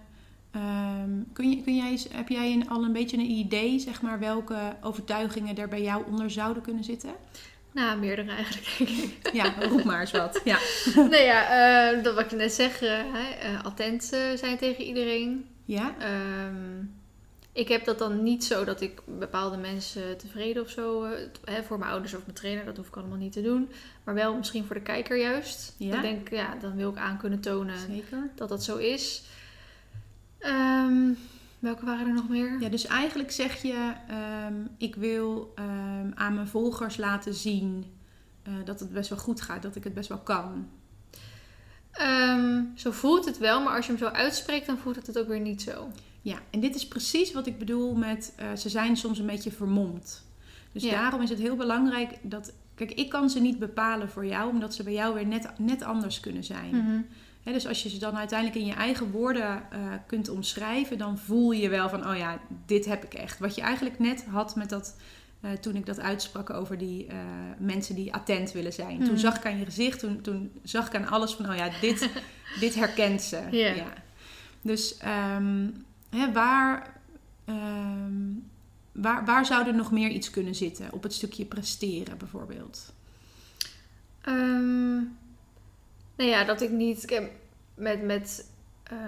ehm, 0.50 1.10
kun 1.32 1.50
je, 1.50 1.62
kun 1.62 1.76
jij, 1.76 2.00
heb 2.10 2.28
jij 2.28 2.52
een, 2.52 2.68
al 2.68 2.84
een 2.84 2.92
beetje 2.92 3.16
een 3.16 3.30
idee, 3.30 3.78
zeg 3.78 4.02
maar, 4.02 4.18
welke 4.18 4.76
overtuigingen 4.82 5.56
er 5.56 5.68
bij 5.68 5.82
jou 5.82 6.04
onder 6.06 6.30
zouden 6.30 6.62
kunnen 6.62 6.84
zitten? 6.84 7.10
Nou, 7.72 7.98
meerdere 7.98 8.30
eigenlijk. 8.30 8.90
Ja, 9.32 9.54
roep 9.60 9.84
maar 9.84 10.00
eens 10.00 10.10
wat. 10.10 10.40
Ja. 10.44 10.58
nou 10.94 11.22
ja, 11.22 11.92
uh, 11.94 12.02
dat 12.02 12.14
wat 12.14 12.32
ik 12.32 12.38
net 12.38 12.52
zeg, 12.52 12.82
uh, 12.82 13.00
attent 13.62 14.04
zijn 14.34 14.58
tegen 14.58 14.84
iedereen. 14.84 15.55
Ja. 15.66 15.94
Ehm, 15.98 16.84
ik 17.52 17.68
heb 17.68 17.84
dat 17.84 17.98
dan 17.98 18.22
niet 18.22 18.44
zo 18.44 18.64
dat 18.64 18.80
ik 18.80 19.02
bepaalde 19.04 19.56
mensen 19.56 20.18
tevreden 20.18 20.62
of 20.62 20.70
zo, 20.70 21.04
uh, 21.04 21.10
hè, 21.44 21.62
voor 21.62 21.78
mijn 21.78 21.90
ouders 21.90 22.14
of 22.14 22.20
mijn 22.20 22.36
trainer, 22.36 22.64
dat 22.64 22.76
hoef 22.76 22.86
ik 22.86 22.96
allemaal 22.96 23.16
niet 23.16 23.32
te 23.32 23.42
doen. 23.42 23.68
Maar 24.04 24.14
wel 24.14 24.36
misschien 24.36 24.64
voor 24.64 24.76
de 24.76 24.82
kijker 24.82 25.18
juist. 25.18 25.74
Ja. 25.78 25.90
Dan 25.90 26.02
denk 26.02 26.20
ik, 26.20 26.30
ja, 26.30 26.54
dan 26.60 26.76
wil 26.76 26.90
ik 26.90 26.96
aan 26.96 27.18
kunnen 27.18 27.40
tonen 27.40 27.78
Zeker. 27.78 28.30
dat 28.34 28.48
dat 28.48 28.64
zo 28.64 28.76
is. 28.76 29.22
Um, 30.40 31.18
welke 31.58 31.84
waren 31.84 32.06
er 32.06 32.14
nog 32.14 32.28
meer? 32.28 32.60
Ja, 32.60 32.68
dus 32.68 32.86
eigenlijk 32.86 33.30
zeg 33.30 33.62
je, 33.62 33.92
um, 34.46 34.68
ik 34.78 34.94
wil 34.94 35.54
um, 35.58 36.12
aan 36.14 36.34
mijn 36.34 36.48
volgers 36.48 36.96
laten 36.96 37.34
zien 37.34 37.84
uh, 38.48 38.54
dat 38.64 38.80
het 38.80 38.92
best 38.92 39.08
wel 39.08 39.18
goed 39.18 39.40
gaat, 39.40 39.62
dat 39.62 39.76
ik 39.76 39.84
het 39.84 39.94
best 39.94 40.08
wel 40.08 40.18
kan. 40.18 40.68
Um, 42.00 42.72
zo 42.74 42.90
voelt 42.90 43.24
het 43.24 43.38
wel, 43.38 43.62
maar 43.62 43.76
als 43.76 43.86
je 43.86 43.92
hem 43.92 44.00
zo 44.00 44.06
uitspreekt, 44.06 44.66
dan 44.66 44.78
voelt 44.78 44.96
het 44.96 45.06
het 45.06 45.18
ook 45.18 45.28
weer 45.28 45.40
niet 45.40 45.62
zo. 45.62 45.90
Ja, 46.22 46.38
en 46.50 46.60
dit 46.60 46.74
is 46.74 46.88
precies 46.88 47.32
wat 47.32 47.46
ik 47.46 47.58
bedoel 47.58 47.94
met 47.94 48.34
uh, 48.40 48.46
ze 48.56 48.68
zijn 48.68 48.96
soms 48.96 49.18
een 49.18 49.26
beetje 49.26 49.52
vermomd. 49.52 50.24
Dus 50.72 50.82
ja. 50.82 50.90
daarom 50.90 51.22
is 51.22 51.30
het 51.30 51.38
heel 51.38 51.56
belangrijk 51.56 52.18
dat. 52.22 52.52
Kijk, 52.74 52.92
ik 52.92 53.08
kan 53.08 53.30
ze 53.30 53.40
niet 53.40 53.58
bepalen 53.58 54.10
voor 54.10 54.26
jou, 54.26 54.50
omdat 54.50 54.74
ze 54.74 54.82
bij 54.82 54.92
jou 54.92 55.14
weer 55.14 55.26
net, 55.26 55.48
net 55.58 55.82
anders 55.82 56.20
kunnen 56.20 56.44
zijn. 56.44 56.74
Mm 56.74 56.86
-hmm. 56.86 57.06
He, 57.42 57.52
dus 57.52 57.66
als 57.66 57.82
je 57.82 57.88
ze 57.88 57.98
dan 57.98 58.16
uiteindelijk 58.16 58.58
in 58.60 58.66
je 58.66 58.74
eigen 58.74 59.10
woorden 59.10 59.62
uh, 59.72 59.78
kunt 60.06 60.28
omschrijven, 60.28 60.98
dan 60.98 61.18
voel 61.18 61.52
je 61.52 61.68
wel 61.68 61.88
van, 61.88 62.08
oh 62.08 62.16
ja, 62.16 62.38
dit 62.66 62.84
heb 62.84 63.04
ik 63.04 63.14
echt. 63.14 63.38
Wat 63.38 63.54
je 63.54 63.60
eigenlijk 63.60 63.98
net 63.98 64.24
had 64.24 64.56
met 64.56 64.68
dat, 64.68 64.96
uh, 65.40 65.52
toen 65.52 65.76
ik 65.76 65.86
dat 65.86 66.00
uitsprak 66.00 66.50
over 66.50 66.78
die 66.78 67.06
uh, 67.06 67.14
mensen 67.58 67.94
die 67.94 68.14
attent 68.14 68.52
willen 68.52 68.72
zijn. 68.72 68.98
Mm. 68.98 69.04
Toen 69.04 69.18
zag 69.18 69.36
ik 69.36 69.46
aan 69.46 69.58
je 69.58 69.64
gezicht, 69.64 69.98
toen, 69.98 70.20
toen 70.20 70.52
zag 70.62 70.86
ik 70.86 70.94
aan 70.94 71.08
alles 71.08 71.32
van, 71.32 71.50
oh 71.50 71.56
ja, 71.56 71.70
dit, 71.80 72.08
dit 72.60 72.74
herkent 72.74 73.22
ze. 73.22 73.42
Yeah. 73.50 73.76
Ja. 73.76 73.92
Dus 74.62 74.96
um, 75.36 75.84
hè, 76.10 76.32
waar, 76.32 77.00
um, 77.46 78.50
waar, 78.92 79.24
waar 79.24 79.46
zou 79.46 79.66
er 79.66 79.74
nog 79.74 79.92
meer 79.92 80.10
iets 80.10 80.30
kunnen 80.30 80.54
zitten? 80.54 80.92
Op 80.92 81.02
het 81.02 81.12
stukje 81.14 81.44
presteren 81.44 82.18
bijvoorbeeld. 82.18 82.92
Um, 84.28 85.16
nou 86.16 86.30
ja, 86.30 86.44
dat 86.44 86.60
ik 86.60 86.70
niet... 86.70 87.20
Met, 87.74 88.02
met, 88.02 88.50
uh, 88.92 88.98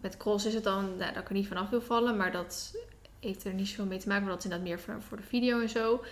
met 0.00 0.16
cross 0.16 0.46
is 0.46 0.54
het 0.54 0.64
dan 0.64 0.96
nou, 0.96 1.12
dat 1.12 1.22
ik 1.22 1.28
er 1.28 1.34
niet 1.34 1.46
vanaf 1.46 1.70
wil 1.70 1.80
vallen. 1.80 2.16
Maar 2.16 2.32
dat 2.32 2.74
heeft 3.22 3.44
er 3.44 3.54
niet 3.54 3.68
zoveel 3.68 3.86
mee 3.86 3.98
te 3.98 4.08
maken. 4.08 4.22
Maar 4.22 4.32
dat 4.32 4.44
is 4.44 4.50
inderdaad 4.50 4.68
meer 4.68 4.80
voor, 4.80 5.02
voor 5.02 5.16
de 5.16 5.22
video 5.22 5.60
en 5.60 5.68
zo. 5.68 6.04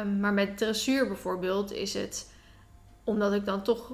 Um, 0.00 0.20
maar 0.20 0.32
met 0.32 0.58
dressuur 0.58 1.06
bijvoorbeeld 1.06 1.72
is 1.72 1.94
het... 1.94 2.32
Omdat 3.04 3.32
ik 3.32 3.44
dan 3.44 3.62
toch 3.62 3.92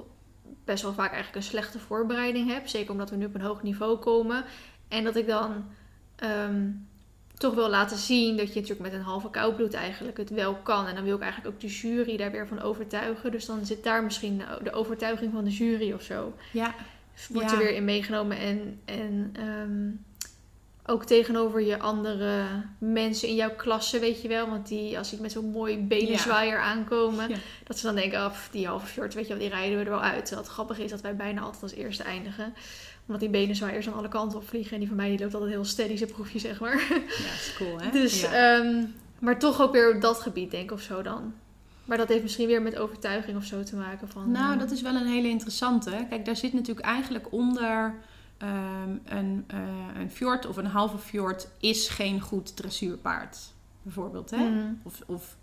best 0.65 0.83
wel 0.83 0.93
vaak 0.93 1.11
eigenlijk 1.11 1.35
een 1.35 1.51
slechte 1.51 1.79
voorbereiding 1.79 2.49
heb. 2.49 2.67
Zeker 2.67 2.91
omdat 2.91 3.09
we 3.09 3.15
nu 3.15 3.25
op 3.25 3.35
een 3.35 3.41
hoog 3.41 3.63
niveau 3.63 3.97
komen. 3.97 4.43
En 4.87 5.03
dat 5.03 5.15
ik 5.15 5.27
dan 5.27 5.65
um, 6.23 6.87
toch 7.37 7.53
wil 7.53 7.69
laten 7.69 7.97
zien 7.97 8.37
dat 8.37 8.47
je 8.47 8.59
natuurlijk 8.59 8.89
met 8.89 8.93
een 8.99 9.05
halve 9.05 9.29
koudbloed 9.29 9.73
eigenlijk 9.73 10.17
het 10.17 10.29
wel 10.29 10.55
kan. 10.55 10.87
En 10.87 10.95
dan 10.95 11.03
wil 11.03 11.15
ik 11.15 11.21
eigenlijk 11.21 11.53
ook 11.53 11.61
de 11.61 11.67
jury 11.67 12.17
daar 12.17 12.31
weer 12.31 12.47
van 12.47 12.61
overtuigen. 12.61 13.31
Dus 13.31 13.45
dan 13.45 13.65
zit 13.65 13.83
daar 13.83 14.03
misschien 14.03 14.41
de 14.63 14.71
overtuiging 14.71 15.31
van 15.31 15.43
de 15.43 15.51
jury 15.51 15.91
of 15.91 16.01
zo. 16.01 16.33
Ja. 16.53 16.75
Wordt 17.29 17.51
ja. 17.51 17.57
er 17.57 17.63
weer 17.63 17.75
in 17.75 17.85
meegenomen. 17.85 18.37
En, 18.37 18.79
en 18.85 19.33
um, 19.47 20.05
ook 20.85 21.05
tegenover 21.05 21.61
je 21.61 21.79
andere 21.79 22.43
mensen 22.77 23.27
in 23.27 23.35
jouw 23.35 23.55
klasse, 23.55 23.99
weet 23.99 24.21
je 24.21 24.27
wel. 24.27 24.49
Want 24.49 24.67
die, 24.67 24.97
als 24.97 25.09
die 25.09 25.21
met 25.21 25.31
zo'n 25.31 25.51
mooi 25.51 25.77
benenzwaaier 25.77 26.57
ja. 26.57 26.63
aankomen, 26.63 27.29
ja. 27.29 27.37
dat 27.63 27.77
ze 27.77 27.85
dan 27.85 27.95
denken, 27.95 28.19
af 28.19 28.49
die 28.51 28.67
halve 28.67 28.87
short, 28.87 29.13
weet 29.13 29.27
je 29.27 29.29
wel, 29.29 29.41
die 29.41 29.49
rijden 29.49 29.77
we 29.77 29.83
er 29.83 29.89
wel 29.89 30.01
uit. 30.01 30.29
Het 30.29 30.47
grappig 30.47 30.79
is 30.79 30.89
dat 30.89 31.01
wij 31.01 31.15
bijna 31.15 31.41
altijd 31.41 31.63
als 31.63 31.73
eerste 31.73 32.03
eindigen 32.03 32.53
omdat 33.07 33.21
die 33.21 33.29
benenzwaaiers 33.29 33.87
aan 33.87 33.93
alle 33.93 34.07
kanten 34.07 34.37
op 34.37 34.47
vliegen. 34.47 34.73
En 34.73 34.79
die 34.79 34.87
van 34.87 34.97
mij 34.97 35.09
die 35.09 35.19
loopt 35.19 35.33
altijd 35.33 35.51
heel 35.51 35.65
steady 35.65 35.97
zijn 35.97 36.11
proefje, 36.11 36.39
zeg 36.39 36.59
maar. 36.59 36.85
Ja, 36.89 37.33
is 37.33 37.53
cool, 37.57 37.79
hè? 37.79 37.91
Dus, 37.91 38.21
ja. 38.21 38.57
um, 38.57 38.93
maar 39.19 39.39
toch 39.39 39.61
ook 39.61 39.71
weer 39.71 39.95
op 39.95 40.01
dat 40.01 40.19
gebied, 40.19 40.51
denk 40.51 40.63
ik, 40.63 40.71
of 40.71 40.81
zo 40.81 41.01
dan. 41.01 41.33
Maar 41.85 41.97
dat 41.97 42.07
heeft 42.07 42.23
misschien 42.23 42.47
weer 42.47 42.61
met 42.61 42.77
overtuiging 42.77 43.37
of 43.37 43.43
zo 43.43 43.63
te 43.63 43.75
maken. 43.75 44.09
Van, 44.09 44.31
nou, 44.31 44.53
uh... 44.53 44.59
dat 44.59 44.71
is 44.71 44.81
wel 44.81 44.95
een 44.95 45.07
hele 45.07 45.27
interessante. 45.27 46.05
Kijk, 46.09 46.25
daar 46.25 46.35
zit 46.35 46.53
natuurlijk 46.53 46.85
eigenlijk 46.85 47.31
onder... 47.31 47.93
Um, 48.45 49.01
een, 49.05 49.45
uh, 49.53 49.99
een 49.99 50.11
fjord 50.11 50.45
of 50.45 50.57
een 50.57 50.65
halve 50.65 50.97
fjord 50.97 51.47
is 51.59 51.87
geen 51.87 52.21
goed 52.21 52.55
dressuurpaard. 52.55 53.37
Bijvoorbeeld, 53.81 54.29
hè? 54.31 54.37
Mm. 54.37 54.79
Of, 54.83 55.01
of 55.05 55.35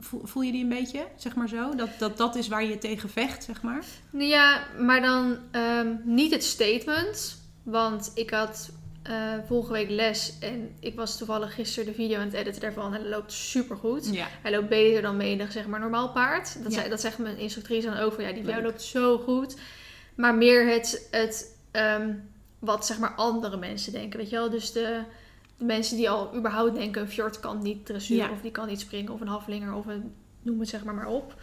voel 0.00 0.42
je 0.42 0.52
die 0.52 0.62
een 0.62 0.68
beetje, 0.68 1.06
zeg 1.16 1.34
maar 1.34 1.48
zo? 1.48 1.74
Dat 1.74 1.88
dat, 1.98 2.16
dat 2.16 2.34
is 2.36 2.48
waar 2.48 2.64
je 2.64 2.78
tegen 2.78 3.08
vecht, 3.08 3.44
zeg 3.44 3.62
maar? 3.62 3.84
Ja, 4.10 4.66
maar 4.78 5.00
dan 5.00 5.38
um, 5.52 6.00
niet 6.04 6.32
het 6.32 6.44
statement. 6.44 7.42
Want 7.62 8.10
ik 8.14 8.30
had 8.30 8.70
uh, 9.10 9.34
vorige 9.46 9.72
week 9.72 9.90
les 9.90 10.38
en 10.40 10.76
ik 10.80 10.96
was 10.96 11.16
toevallig 11.18 11.54
gisteren 11.54 11.88
de 11.88 11.94
video 11.94 12.18
aan 12.18 12.24
het 12.24 12.32
editen 12.34 12.60
daarvan. 12.60 12.94
En 12.94 13.00
hij 13.00 13.10
loopt 13.10 13.32
super 13.32 13.76
goed. 13.76 14.14
Ja. 14.14 14.26
Hij 14.42 14.50
loopt 14.50 14.68
beter 14.68 15.02
dan 15.02 15.16
menig, 15.16 15.52
zeg 15.52 15.66
maar, 15.66 15.80
normaal 15.80 16.12
paard. 16.12 16.62
Dat, 16.62 16.72
Ja. 16.72 16.78
zei, 16.78 16.90
dat 16.90 17.00
zegt 17.00 17.18
mijn 17.18 17.38
instructrice 17.38 17.86
dan 17.86 17.98
ook 17.98 18.12
van, 18.12 18.24
ja, 18.24 18.32
die 18.32 18.44
jou 18.44 18.62
loopt 18.62 18.82
zo 18.82 19.18
goed. 19.18 19.56
Maar 20.14 20.34
meer 20.34 20.68
het, 20.68 21.08
het 21.10 21.56
um, 21.72 22.28
wat, 22.58 22.86
zeg 22.86 22.98
maar, 22.98 23.10
andere 23.14 23.56
mensen 23.56 23.92
denken, 23.92 24.18
weet 24.18 24.30
je 24.30 24.36
wel? 24.36 24.50
Dus 24.50 24.72
de, 24.72 25.02
de 25.56 25.64
mensen 25.64 25.96
die 25.96 26.10
al 26.10 26.36
überhaupt 26.36 26.74
denken, 26.74 27.02
een 27.02 27.08
fjord 27.08 27.40
kan 27.40 27.62
niet 27.62 27.86
dressuren 27.86 28.26
Ja. 28.26 28.32
of 28.32 28.40
die 28.40 28.50
kan 28.50 28.66
niet 28.66 28.80
springen 28.80 29.12
of 29.12 29.20
een 29.20 29.28
halflinger 29.28 29.74
of 29.74 29.86
een, 29.86 30.12
noem 30.42 30.60
het 30.60 30.68
zeg 30.68 30.84
maar 30.84 30.94
maar 30.94 31.08
op. 31.08 31.34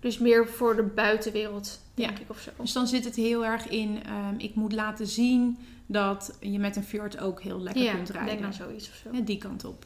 Dus 0.00 0.18
meer 0.18 0.48
voor 0.48 0.76
de 0.76 0.82
buitenwereld, 0.82 1.80
denk 1.94 2.10
Ja. 2.10 2.18
ik, 2.24 2.30
of 2.30 2.40
zo. 2.40 2.50
Dus 2.56 2.72
dan 2.72 2.86
zit 2.86 3.04
het 3.04 3.16
heel 3.16 3.44
erg 3.44 3.68
in... 3.68 3.88
Um, 4.28 4.38
ik 4.38 4.54
moet 4.54 4.72
laten 4.72 5.06
zien 5.06 5.58
dat 5.86 6.36
je 6.40 6.58
met 6.58 6.76
een 6.76 6.84
fjord 6.84 7.18
ook 7.20 7.42
heel 7.42 7.60
lekker 7.60 7.82
ja, 7.82 7.92
kunt 7.92 8.10
rijden. 8.10 8.28
denk 8.28 8.40
nou 8.40 8.52
zoiets 8.52 8.88
of 8.88 8.94
zo. 8.94 9.08
Ja, 9.12 9.20
die 9.20 9.38
kant 9.38 9.64
op. 9.64 9.84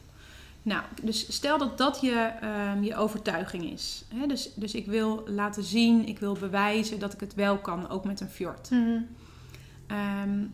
Nou, 0.61 0.83
dus 1.03 1.33
stel 1.33 1.57
dat 1.57 1.77
dat 1.77 2.01
je, 2.01 2.31
um, 2.75 2.83
je 2.83 2.95
overtuiging 2.95 3.71
is. 3.71 4.03
Hè? 4.15 4.27
Dus, 4.27 4.49
dus 4.55 4.73
ik 4.73 4.85
wil 4.85 5.23
laten 5.27 5.63
zien, 5.63 6.07
ik 6.07 6.19
wil 6.19 6.33
bewijzen 6.33 6.99
dat 6.99 7.13
ik 7.13 7.19
het 7.19 7.33
wel 7.35 7.57
kan, 7.57 7.89
ook 7.89 8.05
met 8.05 8.19
een 8.19 8.29
fjord. 8.29 8.69
Mm 8.69 8.85
-hmm. 8.85 9.07
Um, 9.91 10.53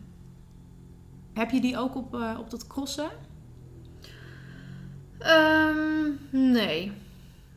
heb 1.33 1.49
je 1.49 1.61
die 1.61 1.77
ook 1.77 1.95
op, 1.95 2.15
uh, 2.15 2.37
op 2.39 2.49
dat 2.49 2.67
crossen? 2.67 3.09
Um, 5.25 6.19
nee, 6.29 6.91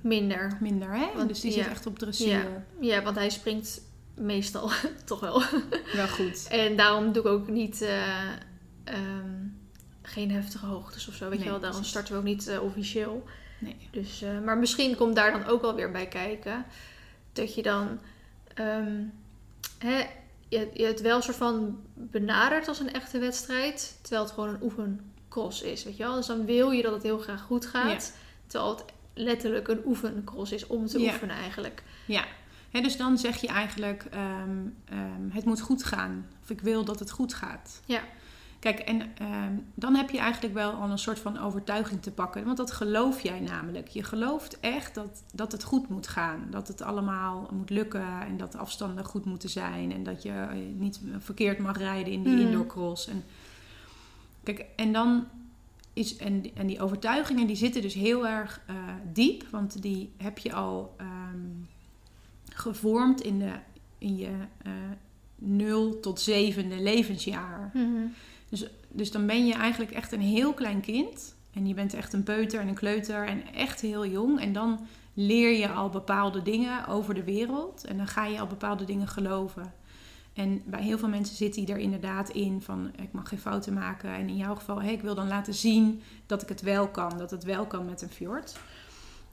minder. 0.00 0.56
Minder, 0.60 0.96
hè? 0.96 1.06
Want, 1.14 1.28
dus 1.28 1.40
die 1.40 1.50
ja. 1.50 1.56
zit 1.56 1.66
echt 1.66 1.86
op 1.86 1.98
dressuur. 1.98 2.28
Ja. 2.28 2.64
ja, 2.80 3.02
want 3.02 3.16
hij 3.16 3.30
springt 3.30 3.80
meestal 4.14 4.70
toch 5.04 5.20
wel. 5.20 5.42
Wel 5.92 6.08
goed. 6.08 6.46
En 6.48 6.76
daarom 6.76 7.12
doe 7.12 7.22
ik 7.22 7.28
ook 7.28 7.48
niet... 7.48 7.82
Uh, 7.82 8.32
um, 8.84 9.58
geen 10.02 10.30
heftige 10.30 10.66
hoogtes 10.66 11.08
of 11.08 11.14
zo, 11.14 11.28
weet 11.28 11.38
Nee, 11.38 11.44
je 11.44 11.50
wel. 11.52 11.60
Daarom 11.60 11.84
starten 11.84 12.12
we 12.12 12.18
ook 12.18 12.24
niet 12.24 12.48
uh, 12.48 12.62
officieel. 12.62 13.24
Nee. 13.58 13.76
Dus, 13.90 14.24
maar 14.44 14.58
misschien 14.58 14.96
komt 14.96 15.16
daar 15.16 15.32
dan 15.32 15.46
ook 15.46 15.60
wel 15.62 15.74
weer 15.74 15.90
bij 15.90 16.06
kijken. 16.06 16.64
Dat 17.32 17.54
je 17.54 17.62
dan... 17.62 17.98
Um, 18.60 19.12
hè, 19.78 20.06
je, 20.48 20.70
je 20.74 20.84
het 20.84 21.00
wel 21.00 21.22
soort 21.22 21.36
van 21.36 21.78
benadert 21.94 22.68
als 22.68 22.80
een 22.80 22.92
echte 22.92 23.18
wedstrijd. 23.18 23.98
Terwijl 24.02 24.22
het 24.22 24.32
gewoon 24.32 24.48
een 24.48 24.62
oefencross 24.62 25.62
is, 25.62 25.84
weet 25.84 25.96
je 25.96 26.02
wel. 26.02 26.14
Dus 26.14 26.26
dan 26.26 26.44
wil 26.44 26.70
je 26.70 26.82
dat 26.82 26.92
het 26.92 27.02
heel 27.02 27.18
graag 27.18 27.42
goed 27.42 27.66
gaat. 27.66 28.12
Ja. 28.14 28.20
Terwijl 28.46 28.70
het 28.76 28.84
letterlijk 29.14 29.68
een 29.68 29.82
oefencross 29.86 30.52
is 30.52 30.66
om 30.66 30.86
te 30.86 31.00
Ja. 31.00 31.12
oefenen 31.12 31.36
eigenlijk. 31.36 31.82
Ja. 32.06 32.24
Dus 32.70 32.96
dan 32.96 33.18
zeg 33.18 33.40
je 33.40 33.46
eigenlijk, 33.46 34.04
um, 34.14 34.76
um, 34.92 35.30
het 35.32 35.44
moet 35.44 35.60
goed 35.60 35.84
gaan. 35.84 36.26
Of 36.42 36.50
ik 36.50 36.60
wil 36.60 36.84
dat 36.84 36.98
het 36.98 37.10
goed 37.10 37.34
gaat. 37.34 37.82
Ja. 37.84 38.02
Kijk, 38.58 38.78
en 38.78 39.00
um, 39.00 39.66
dan 39.74 39.94
heb 39.94 40.10
je 40.10 40.18
eigenlijk 40.18 40.54
wel 40.54 40.72
al 40.72 40.90
een 40.90 40.98
soort 40.98 41.18
van 41.18 41.38
overtuiging 41.38 42.02
te 42.02 42.10
pakken. 42.10 42.44
Want 42.44 42.56
dat 42.56 42.70
geloof 42.72 43.20
jij 43.20 43.40
namelijk. 43.40 43.88
Je 43.88 44.02
gelooft 44.02 44.60
echt 44.60 44.94
dat, 44.94 45.22
dat 45.32 45.52
het 45.52 45.62
goed 45.62 45.88
moet 45.88 46.06
gaan. 46.08 46.46
Dat 46.50 46.68
het 46.68 46.82
allemaal 46.82 47.48
moet 47.52 47.70
lukken. 47.70 48.20
En 48.26 48.36
dat 48.36 48.52
de 48.52 48.58
afstanden 48.58 49.04
goed 49.04 49.24
moeten 49.24 49.48
zijn. 49.48 49.92
En 49.92 50.02
dat 50.02 50.22
je 50.22 50.30
eh, 50.30 50.56
niet 50.76 51.00
verkeerd 51.18 51.58
mag 51.58 51.78
rijden 51.78 52.12
in 52.12 52.22
die 52.22 52.32
Mhm. 52.32 52.42
indoorcross. 52.46 53.08
En, 53.08 53.24
kijk, 54.42 54.64
en 54.76 54.92
dan 54.92 55.24
is... 55.92 56.16
En, 56.16 56.44
en 56.54 56.66
die 56.66 56.80
overtuigingen 56.80 57.46
die 57.46 57.56
zitten 57.56 57.82
dus 57.82 57.94
heel 57.94 58.26
erg 58.26 58.60
uh, 58.70 58.76
diep. 59.12 59.44
Want 59.50 59.82
die 59.82 60.12
heb 60.16 60.38
je 60.38 60.52
al 60.52 60.96
um, 61.00 61.68
gevormd 62.52 63.20
in, 63.20 63.38
de, 63.38 63.52
in 63.98 64.16
je... 64.16 64.30
Uh, 64.66 64.72
0 65.38 66.00
tot 66.00 66.20
zevende 66.20 66.80
levensjaar. 66.80 67.70
Mm 67.74 67.94
-hmm. 67.94 68.14
Dus, 68.48 68.66
dus 68.88 69.10
dan 69.10 69.26
ben 69.26 69.46
je 69.46 69.54
eigenlijk 69.54 69.92
echt 69.92 70.12
een 70.12 70.20
heel 70.20 70.52
klein 70.52 70.80
kind. 70.80 71.34
En 71.52 71.66
je 71.66 71.74
bent 71.74 71.94
echt 71.94 72.12
een 72.12 72.22
peuter 72.22 72.60
en 72.60 72.68
een 72.68 72.74
kleuter 72.74 73.26
en 73.26 73.54
echt 73.54 73.80
heel 73.80 74.06
jong. 74.06 74.40
En 74.40 74.52
dan 74.52 74.86
leer 75.14 75.58
je 75.58 75.68
al 75.68 75.88
bepaalde 75.88 76.42
dingen 76.42 76.86
over 76.86 77.14
de 77.14 77.24
wereld. 77.24 77.84
En 77.84 77.96
dan 77.96 78.06
ga 78.06 78.26
je 78.26 78.40
al 78.40 78.46
bepaalde 78.46 78.84
dingen 78.84 79.08
geloven. 79.08 79.74
En 80.34 80.62
bij 80.64 80.82
heel 80.82 80.98
veel 80.98 81.08
mensen 81.08 81.36
zit 81.36 81.54
die 81.54 81.66
er 81.66 81.78
inderdaad 81.78 82.28
in 82.28 82.62
van 82.62 82.90
ik 82.96 83.12
mag 83.12 83.28
geen 83.28 83.38
fouten 83.38 83.72
maken. 83.72 84.10
En 84.10 84.28
in 84.28 84.36
jouw 84.36 84.54
geval, 84.54 84.82
hey, 84.82 84.92
ik 84.92 85.02
wil 85.02 85.14
dan 85.14 85.28
laten 85.28 85.54
zien 85.54 86.02
dat 86.26 86.42
ik 86.42 86.48
het 86.48 86.60
wel 86.60 86.88
kan. 86.88 87.18
Dat 87.18 87.30
het 87.30 87.44
wel 87.44 87.66
kan 87.66 87.84
met 87.84 88.02
een 88.02 88.10
fjord. 88.10 88.56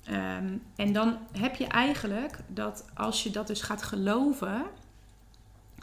Ehm, 0.03 0.57
en 0.75 0.93
dan 0.93 1.17
heb 1.31 1.55
je 1.55 1.67
eigenlijk 1.67 2.39
dat 2.47 2.85
als 2.93 3.23
je 3.23 3.29
dat 3.29 3.47
dus 3.47 3.61
gaat 3.61 3.83
geloven, 3.83 4.63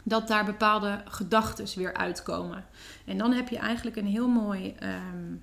dat 0.03 0.27
daar 0.27 0.45
bepaalde 0.45 1.03
gedachten 1.05 1.79
weer 1.79 1.93
uitkomen. 1.93 2.65
En 3.05 3.17
dan 3.17 3.31
heb 3.31 3.49
je 3.49 3.57
eigenlijk 3.57 3.95
een 3.95 4.07
heel 4.07 4.27
mooi 4.27 4.75
ehm, 4.79 5.35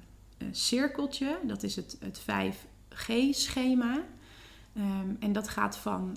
cirkeltje. 0.50 1.38
Dat 1.42 1.62
is 1.62 1.76
het, 1.76 1.96
het 2.00 2.20
5G-schema. 2.20 3.98
Ehm, 4.74 5.14
en 5.20 5.32
dat 5.32 5.48
gaat 5.48 5.76
van 5.76 6.16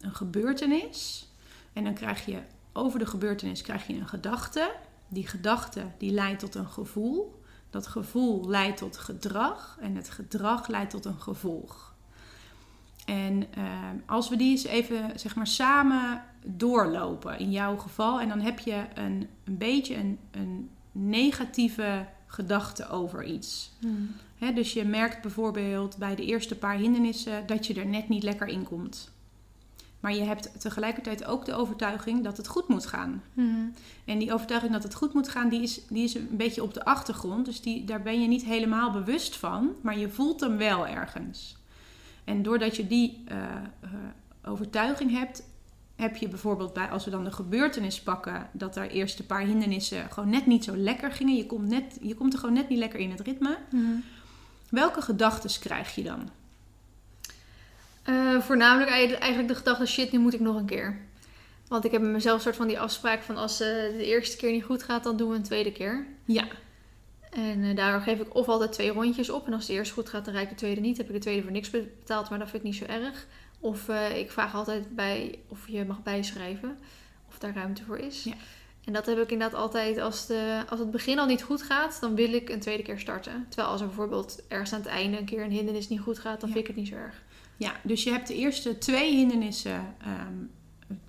een 0.00 0.14
gebeurtenis. 0.14 1.28
En 1.72 1.84
dan 1.84 1.94
krijg 1.94 2.26
je 2.26 2.38
over 2.72 2.98
de 2.98 3.06
gebeurtenis 3.06 3.62
krijg 3.62 3.86
je 3.86 3.94
een 3.94 4.08
gedachte. 4.08 4.74
Die 5.08 5.26
gedachte 5.26 5.84
die 5.98 6.12
leidt 6.12 6.40
tot 6.40 6.54
een 6.54 6.68
gevoel. 6.68 7.42
Dat 7.70 7.86
gevoel 7.86 8.48
leidt 8.48 8.76
tot 8.76 8.96
gedrag 8.96 9.78
en 9.80 9.96
het 9.96 10.10
gedrag 10.10 10.68
leidt 10.68 10.90
tot 10.90 11.04
een 11.04 11.20
gevolg. 11.20 11.94
En 13.04 13.46
als 14.06 14.28
we 14.28 14.36
die 14.36 14.50
eens 14.50 14.64
even 14.64 15.18
zeg 15.18 15.34
maar, 15.34 15.46
samen 15.46 16.22
doorlopen 16.44 17.38
in 17.38 17.50
jouw 17.50 17.76
geval, 17.76 18.20
en 18.20 18.28
dan 18.28 18.40
heb 18.40 18.58
je 18.58 18.84
een, 18.94 19.28
een 19.44 19.58
beetje 19.58 19.96
een, 19.96 20.18
een 20.30 20.70
negatieve 20.92 22.06
gedachte 22.26 22.88
over 22.88 23.24
iets. 23.24 23.70
Hmm. 23.80 24.54
dus 24.54 24.72
je 24.72 24.84
merkt 24.84 25.22
bijvoorbeeld 25.22 25.96
bij 25.96 26.14
de 26.14 26.24
eerste 26.24 26.56
paar 26.56 26.76
hindernissen 26.76 27.46
dat 27.46 27.66
je 27.66 27.74
er 27.74 27.86
net 27.86 28.08
niet 28.08 28.22
lekker 28.22 28.46
in 28.46 28.62
komt. 28.62 29.10
Maar 30.00 30.14
je 30.14 30.22
hebt 30.22 30.60
tegelijkertijd 30.60 31.24
ook 31.24 31.44
de 31.44 31.54
overtuiging 31.54 32.24
dat 32.24 32.36
het 32.36 32.48
goed 32.48 32.68
moet 32.68 32.86
gaan. 32.86 33.22
Hmm. 33.34 33.72
En 34.04 34.18
die 34.18 34.32
overtuiging 34.32 34.72
dat 34.72 34.82
het 34.82 34.94
goed 34.94 35.14
moet 35.14 35.28
gaan, 35.28 35.48
die 35.48 35.62
is, 35.62 35.80
die 35.88 36.04
is 36.04 36.14
een 36.14 36.28
beetje 36.30 36.62
op 36.62 36.74
de 36.74 36.84
achtergrond. 36.84 37.44
Dus 37.44 37.60
die, 37.60 37.84
daar 37.84 38.02
ben 38.02 38.20
je 38.20 38.28
niet 38.28 38.44
helemaal 38.44 38.90
bewust 38.90 39.36
van, 39.36 39.70
maar 39.80 39.98
je 39.98 40.08
voelt 40.08 40.40
hem 40.40 40.56
wel 40.56 40.86
ergens. 40.86 41.56
En 42.24 42.42
doordat 42.42 42.76
je 42.76 42.86
die 42.86 43.24
uh, 43.28 43.36
uh, 43.84 43.90
overtuiging 44.44 45.10
hebt, 45.10 45.42
heb 45.98 46.16
je 46.16 46.28
bijvoorbeeld 46.28 46.72
bij, 46.72 46.88
als 46.88 47.04
we 47.04 47.10
dan 47.10 47.24
de 47.24 47.32
gebeurtenis 47.32 48.00
pakken, 48.00 48.48
dat 48.52 48.76
er 48.76 48.90
eerst 48.90 49.18
een 49.18 49.26
paar 49.26 49.40
hindernissen 49.40 50.10
gewoon 50.10 50.30
net 50.30 50.46
niet 50.46 50.64
zo 50.64 50.76
lekker 50.76 51.12
gingen. 51.12 51.36
Je 51.36 51.46
komt, 51.46 51.68
net, 51.68 51.98
je 52.00 52.14
komt 52.14 52.32
er 52.32 52.38
gewoon 52.38 52.54
net 52.54 52.68
niet 52.68 52.78
lekker 52.78 53.00
in 53.00 53.10
het 53.10 53.20
ritme. 53.20 53.58
Hmm. 53.70 54.04
Welke 54.70 55.02
gedachten 55.02 55.60
krijg 55.60 55.94
je 55.94 56.02
dan? 56.02 56.30
Uh, 58.08 58.40
voornamelijk 58.40 58.90
eigenlijk 58.90 59.48
de 59.48 59.54
gedachte, 59.54 59.86
shit, 59.86 60.12
nu 60.12 60.18
moet 60.18 60.34
ik 60.34 60.40
nog 60.40 60.56
een 60.56 60.66
keer. 60.66 60.98
Want 61.68 61.84
ik 61.84 61.90
heb 61.90 62.00
met 62.00 62.10
mezelf 62.10 62.36
een 62.36 62.42
soort 62.42 62.56
van 62.56 62.66
die 62.66 62.80
afspraak 62.80 63.22
van 63.22 63.36
als 63.36 63.60
uh, 63.60 63.66
de 63.68 64.04
eerste 64.04 64.36
keer 64.36 64.52
niet 64.52 64.64
goed 64.64 64.82
gaat, 64.82 65.02
dan 65.04 65.16
doen 65.16 65.30
we 65.30 65.36
een 65.36 65.42
tweede 65.42 65.72
keer. 65.72 66.06
Ja. 66.24 66.44
En 67.30 67.58
uh, 67.58 67.76
daardoor 67.76 68.00
geef 68.00 68.20
ik 68.20 68.34
of 68.34 68.48
altijd 68.48 68.72
twee 68.72 68.90
rondjes 68.90 69.30
op. 69.30 69.46
En 69.46 69.52
als 69.52 69.66
de 69.66 69.72
eerste 69.72 69.94
goed 69.94 70.08
gaat, 70.08 70.24
dan 70.24 70.34
rijd 70.34 70.44
ik 70.44 70.50
de 70.50 70.56
tweede 70.56 70.80
niet. 70.80 70.96
Heb 70.96 71.06
ik 71.06 71.12
de 71.12 71.18
tweede 71.18 71.42
voor 71.42 71.52
niks 71.52 71.70
betaald, 71.70 72.30
maar 72.30 72.38
dat 72.38 72.48
vind 72.48 72.62
ik 72.62 72.68
niet 72.68 72.78
zo 72.78 72.84
erg. 72.84 73.26
Of 73.60 73.88
ik 74.14 74.30
vraag 74.30 74.54
altijd 74.54 74.94
bij 74.94 75.38
of 75.48 75.68
je 75.68 75.84
mag 75.84 76.02
bijschrijven. 76.02 76.78
Of 77.28 77.38
daar 77.38 77.54
ruimte 77.54 77.84
voor 77.84 77.98
is. 77.98 78.24
Ja. 78.24 78.34
En 78.88 78.94
dat 78.94 79.06
heb 79.06 79.18
ik 79.18 79.30
inderdaad 79.30 79.60
altijd, 79.60 79.98
als, 79.98 80.26
de, 80.26 80.62
als 80.68 80.80
het 80.80 80.90
begin 80.90 81.18
al 81.18 81.26
niet 81.26 81.42
goed 81.42 81.62
gaat, 81.62 82.00
dan 82.00 82.14
wil 82.14 82.32
ik 82.32 82.48
een 82.48 82.60
tweede 82.60 82.82
keer 82.82 82.98
starten. 82.98 83.46
Terwijl 83.48 83.68
als 83.68 83.80
er 83.80 83.86
bijvoorbeeld 83.86 84.42
ergens 84.48 84.72
aan 84.72 84.80
het 84.80 84.88
einde 84.88 85.18
een 85.18 85.24
keer 85.24 85.44
een 85.44 85.50
hindernis 85.50 85.88
niet 85.88 86.00
goed 86.00 86.18
gaat, 86.18 86.40
dan 86.40 86.48
vind 86.48 86.60
ik 86.60 86.66
het 86.66 86.76
niet 86.76 86.88
zo 86.88 86.94
erg. 86.94 87.22
Ja, 87.56 87.72
dus 87.82 88.04
je 88.04 88.10
hebt 88.10 88.28
de 88.28 88.34
eerste 88.34 88.78
twee 88.78 89.16
hindernissen, 89.16 89.94
um, 90.06 90.50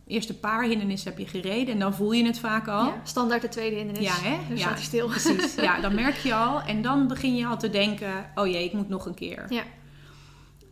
eerste 0.07 0.39
paar 0.39 0.63
hindernissen 0.63 1.09
heb 1.09 1.19
je 1.19 1.27
gereden 1.27 1.73
en 1.73 1.79
dan 1.79 1.93
voel 1.93 2.11
je 2.11 2.25
het 2.25 2.39
vaak 2.39 2.67
al. 2.67 2.85
Ja, 2.85 3.01
standaard 3.03 3.41
de 3.41 3.49
tweede 3.49 3.75
hindernis. 3.75 4.05
Ja, 4.05 4.29
hè? 4.29 4.37
Dan 4.47 4.57
ja, 4.57 4.61
staat 4.61 4.73
hij 4.73 4.83
stil. 4.83 5.07
Precies. 5.07 5.55
Ja, 5.55 5.79
dan 5.85 5.95
merk 5.95 6.15
je 6.15 6.33
al 6.33 6.61
en 6.61 6.81
dan 6.81 7.07
begin 7.07 7.35
je 7.35 7.45
al 7.45 7.57
te 7.57 7.69
denken, 7.69 8.31
oh 8.35 8.47
jee, 8.47 8.63
ik 8.63 8.73
moet 8.73 8.89
nog 8.89 9.05
een 9.05 9.13
keer. 9.13 9.45
Ja. 9.49 9.63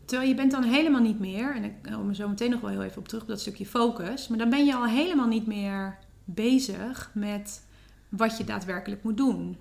Terwijl 0.08 0.30
je 0.30 0.36
bent 0.36 0.52
dan 0.52 0.63
helemaal 0.63 1.02
niet 1.02 1.20
meer, 1.20 1.56
en 1.56 1.63
ik 1.63 1.74
kom 1.82 2.10
er 2.10 2.15
zo 2.15 2.28
meteen 2.28 2.50
nog 2.50 2.62
wel 2.62 2.70
heel 2.70 2.84
even 2.84 2.98
op 2.98 3.08
terug, 3.08 3.24
op 3.24 3.28
dat 3.28 3.41
stukje 3.41 3.65
focus, 3.65 4.28
maar 4.28 4.38
dan 4.38 4.50
ben 4.50 4.65
je 4.65 4.76
al 4.76 4.86
helemaal 4.86 5.28
niet 5.28 5.48
meer 5.48 5.98
bezig 6.26 7.12
met 7.13 7.65
wat 8.10 8.38
je 8.38 8.43
daadwerkelijk 8.43 9.04
moet 9.04 9.17
doen. 9.17 9.58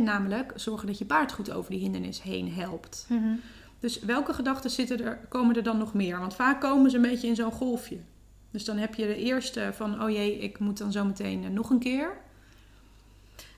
Namelijk 0.00 0.52
zorgen 0.54 0.86
dat 0.86 0.98
je 0.98 1.04
paard 1.04 1.32
goed 1.32 1.50
over 1.50 1.70
die 1.70 1.80
hindernis 1.80 2.22
heen 2.22 2.52
helpt. 2.52 3.06
Mm 3.08 3.40
dus 3.80 4.00
welke 4.00 4.32
gedachten 4.32 4.70
zitten 4.70 5.04
er, 5.04 5.18
komen 5.28 5.56
er 5.56 5.62
dan 5.62 5.78
nog 5.78 5.94
meer? 5.94 6.18
Want 6.18 6.34
vaak 6.34 6.60
komen 6.60 6.90
ze 6.90 6.96
een 6.96 7.02
beetje 7.02 7.26
in 7.26 7.34
zo'n 7.34 7.52
golfje. 7.52 7.98
Dus 8.50 8.64
dan 8.64 8.76
heb 8.76 8.94
je 8.94 9.06
de 9.06 9.16
eerste 9.16 9.70
van, 9.72 10.02
oh 10.02 10.10
jee, 10.10 10.38
ik 10.38 10.58
moet 10.58 10.78
dan 10.78 10.92
zo 10.92 11.04
meteen 11.04 11.44
eh, 11.44 11.50
nog 11.50 11.70
een 11.70 11.78
keer. 11.78 12.16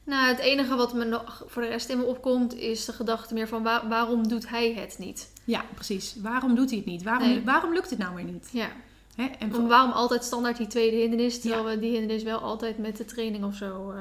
Nou, 0.09 0.27
het 0.27 0.39
enige 0.39 0.77
wat 0.77 0.95
me 0.95 1.05
nog 1.05 1.43
voor 1.47 1.63
de 1.63 1.69
rest 1.69 1.89
in 1.89 1.99
me 1.99 2.05
opkomt, 2.05 2.55
is 2.55 2.85
de 2.85 2.93
gedachte 2.93 3.35
meer 3.35 3.49
van 3.49 3.63
waarom 3.63 4.29
doet 4.29 4.49
hij 4.49 4.73
het 4.73 4.97
niet? 4.99 5.33
Ja, 5.45 5.65
precies. 5.75 6.17
Waarom 6.21 6.55
doet 6.55 6.69
hij 6.69 6.79
het 6.79 6.87
niet? 6.87 7.03
Waarom, 7.03 7.45
waarom 7.45 7.73
lukt 7.73 7.91
het 7.91 7.99
nou 7.99 8.15
weer 8.15 8.25
niet? 8.25 8.49
Ja. 8.53 8.69
Hè? 9.15 9.25
En 9.25 9.69
waarom 9.69 9.91
altijd 9.91 10.25
standaard 10.25 10.57
die 10.57 10.67
tweede 10.67 10.97
hindernis, 10.97 11.41
terwijl 11.41 11.65
we 11.65 11.79
die 11.79 11.91
hindernis 11.91 12.23
wel 12.23 12.39
altijd 12.39 12.79
met 12.79 12.97
de 12.97 13.05
training 13.05 13.45
of 13.45 13.55
zo 13.55 13.93
uh, 13.93 14.01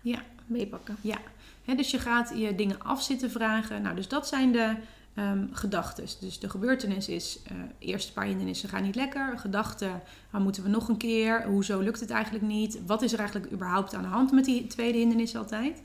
ja. 0.00 0.22
meepakken? 0.46 0.96
Ja. 1.00 1.18
Hè, 1.64 1.74
dus 1.74 1.90
je 1.90 1.98
gaat 1.98 2.32
je 2.34 2.54
dingen 2.54 2.82
af 2.82 3.02
zitten 3.02 3.30
vragen. 3.30 3.82
Nou, 3.82 3.96
dus 3.96 4.08
dat 4.08 4.28
zijn 4.28 4.52
de 4.52 4.74
um, 5.14 5.24
ehm, 5.24 5.46
gedachten. 5.52 6.06
Dus 6.20 6.38
de 6.38 6.50
gebeurtenis 6.50 7.08
is, 7.08 7.38
uh, 7.52 7.58
eerste 7.78 8.12
paar 8.12 8.24
hindernissen 8.24 8.68
gaan 8.68 8.82
niet 8.82 8.94
lekker. 8.94 9.38
Gedachten, 9.38 10.02
waar 10.30 10.40
moeten 10.40 10.62
we 10.62 10.68
nog 10.68 10.88
een 10.88 10.96
keer? 10.96 11.44
Hoezo 11.44 11.80
lukt 11.80 12.00
het 12.00 12.10
eigenlijk 12.10 12.44
niet? 12.44 12.80
Wat 12.86 13.02
is 13.02 13.12
er 13.12 13.18
eigenlijk 13.18 13.52
überhaupt 13.52 13.94
aan 13.94 14.02
de 14.02 14.08
hand 14.08 14.32
met 14.32 14.44
die 14.44 14.66
tweede 14.66 14.98
hindernis 14.98 15.36
altijd? 15.36 15.82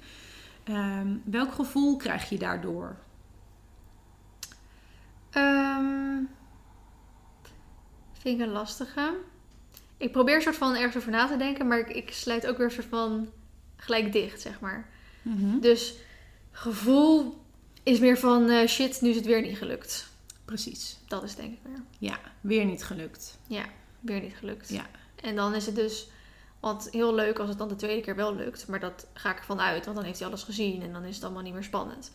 Um, 0.70 1.22
welk 1.26 1.54
gevoel 1.54 1.96
krijg 1.96 2.30
je 2.30 2.38
daardoor? 2.38 2.96
Um, 5.36 6.30
vind 8.14 8.40
ik 8.40 8.46
een 8.46 8.52
lastige. 8.52 9.14
Ik 9.98 10.12
probeer 10.12 10.36
een 10.36 10.42
soort 10.42 10.56
van 10.56 10.76
ergens 10.76 10.96
over 10.96 11.12
na 11.12 11.28
te 11.28 11.38
denken, 11.38 11.68
maar 11.68 11.80
ik, 11.80 11.90
ik 11.90 12.14
sluit 12.14 12.48
ook 12.48 12.58
weer 12.58 12.66
een 12.66 12.72
soort 12.72 12.86
van 12.86 13.28
gelijk 13.76 14.12
dicht, 14.12 14.42
zeg 14.42 14.60
maar. 14.60 14.90
Mm 15.22 15.38
-hmm. 15.38 15.60
Dus 15.60 15.96
gevoel 16.52 17.46
is 17.88 18.00
meer 18.00 18.18
van 18.18 18.50
uh, 18.50 18.68
shit, 18.68 19.02
nu 19.02 19.10
is 19.10 19.16
het 19.16 19.26
weer 19.26 19.42
niet 19.42 19.58
gelukt. 19.58 20.08
Precies. 20.46 20.98
Dat 21.08 21.24
is 21.24 21.36
denk 21.36 21.54
ik 21.54 21.60
weer. 21.64 21.84
Ja, 21.98 22.20
weer 22.42 22.66
niet 22.66 22.84
gelukt. 22.84 23.38
Ja, 23.48 23.66
weer 24.00 24.22
niet 24.22 24.36
gelukt. 24.36 24.70
Ja. 24.70 24.86
En 25.16 25.36
dan 25.36 25.56
is 25.56 25.66
het 25.66 25.76
dus, 25.76 26.08
want 26.60 26.88
heel 26.92 27.16
leuk 27.16 27.40
als 27.40 27.50
het 27.50 27.58
dan 27.58 27.68
de 27.68 27.76
tweede 27.76 28.02
keer 28.02 28.16
wel 28.16 28.36
lukt, 28.36 28.68
maar 28.68 28.80
dat 28.80 29.08
ga 29.14 29.32
ik 29.32 29.38
ervan 29.38 29.60
uit, 29.60 29.86
want 29.86 29.98
dan 29.98 30.06
heeft 30.06 30.20
hij 30.20 30.28
alles 30.28 30.44
gezien 30.44 30.82
en 30.82 30.94
dan 30.94 31.04
is 31.04 31.16
het 31.16 31.24
allemaal 31.24 31.42
niet 31.42 31.54
meer 31.54 31.64
spannend. 31.64 32.12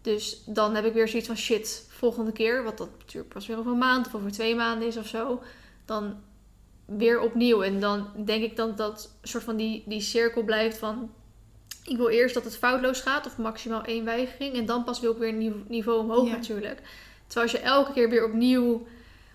Dus 0.00 0.42
dan 0.46 0.74
heb 0.74 0.84
ik 0.84 0.92
weer 0.92 1.08
zoiets 1.08 1.28
van 1.28 1.36
shit, 1.36 1.86
volgende 1.88 2.32
keer, 2.32 2.62
wat 2.62 2.78
dat 2.78 2.90
natuurlijk 2.98 3.32
pas 3.32 3.46
weer 3.46 3.58
over 3.58 3.72
een 3.72 3.78
maand 3.78 4.06
of 4.06 4.14
over 4.14 4.32
twee 4.32 4.54
maanden 4.54 4.88
is 4.88 4.96
of 4.96 5.06
zo, 5.06 5.42
dan 5.84 6.16
weer 6.84 7.20
opnieuw. 7.20 7.62
En 7.62 7.80
dan 7.80 8.10
denk 8.24 8.42
ik 8.42 8.56
dan 8.56 8.76
dat 8.76 9.14
soort 9.22 9.44
van 9.44 9.56
die, 9.56 9.82
die 9.86 10.00
cirkel 10.00 10.42
blijft 10.42 10.78
van 10.78 11.10
ik 11.84 11.96
wil 11.96 12.08
eerst 12.08 12.34
dat 12.34 12.44
het 12.44 12.56
foutloos 12.56 13.00
gaat 13.00 13.26
of 13.26 13.38
maximaal 13.38 13.84
één 13.84 14.04
weigering. 14.04 14.54
En 14.54 14.66
dan 14.66 14.84
pas 14.84 15.00
wil 15.00 15.12
ik 15.12 15.18
weer 15.18 15.28
een 15.28 15.64
niveau 15.68 16.00
omhoog 16.00 16.30
natuurlijk. 16.30 16.80
Terwijl 17.26 17.52
als 17.52 17.60
je 17.60 17.66
elke 17.66 17.92
keer 17.92 18.10
weer 18.10 18.24
opnieuw 18.24 18.86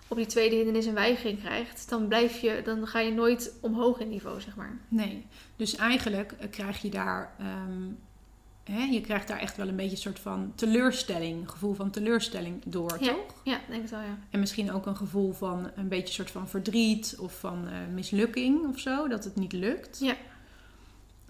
op 0.08 0.18
die 0.18 0.26
tweede 0.26 0.56
hindernis 0.56 0.86
een 0.86 0.94
weigering 0.94 1.40
krijgt, 1.40 1.90
dan 1.90 2.08
blijf 2.08 2.40
je, 2.40 2.62
dan 2.64 2.88
ga 2.88 3.00
je 3.00 3.12
nooit 3.12 3.54
omhoog 3.62 4.00
in 4.00 4.10
niveau, 4.10 4.42
zeg 4.42 4.56
maar. 4.56 4.78
Nee, 4.88 5.26
dus 5.56 5.76
eigenlijk 5.76 6.32
eh, 6.32 6.50
krijg 6.50 6.82
je 6.82 6.90
daar, 6.90 7.34
ehm, 7.40 7.92
hè, 8.64 8.84
je 8.84 9.02
krijgt 9.02 9.28
daar 9.28 9.40
echt 9.40 9.58
wel 9.58 9.68
een 9.68 9.76
beetje 9.76 9.92
een 9.92 9.98
soort 9.98 10.20
van 10.20 10.52
teleurstelling, 10.56 11.52
gevoel 11.52 11.74
van 11.74 11.90
teleurstelling 11.90 12.62
door, 12.66 12.98
ja. 13.00 13.14
toch? 13.14 13.42
Ja, 13.44 13.60
denk 13.70 13.84
ik 13.84 13.90
wel, 13.90 14.00
ja. 14.00 14.18
En 14.30 14.40
misschien 14.40 14.72
ook 14.72 14.86
een 14.86 14.98
gevoel 14.98 15.34
van 15.34 15.72
een 15.76 15.88
beetje 15.88 16.08
een 16.08 16.14
soort 16.14 16.32
van 16.32 16.50
verdriet 16.50 17.16
of 17.20 17.40
van 17.40 17.68
uh, 17.68 17.74
mislukking 17.94 18.68
of 18.68 18.80
zo, 18.80 19.08
dat 19.08 19.24
het 19.24 19.36
niet 19.36 19.54
lukt. 19.54 20.00
Ja. 20.00 20.16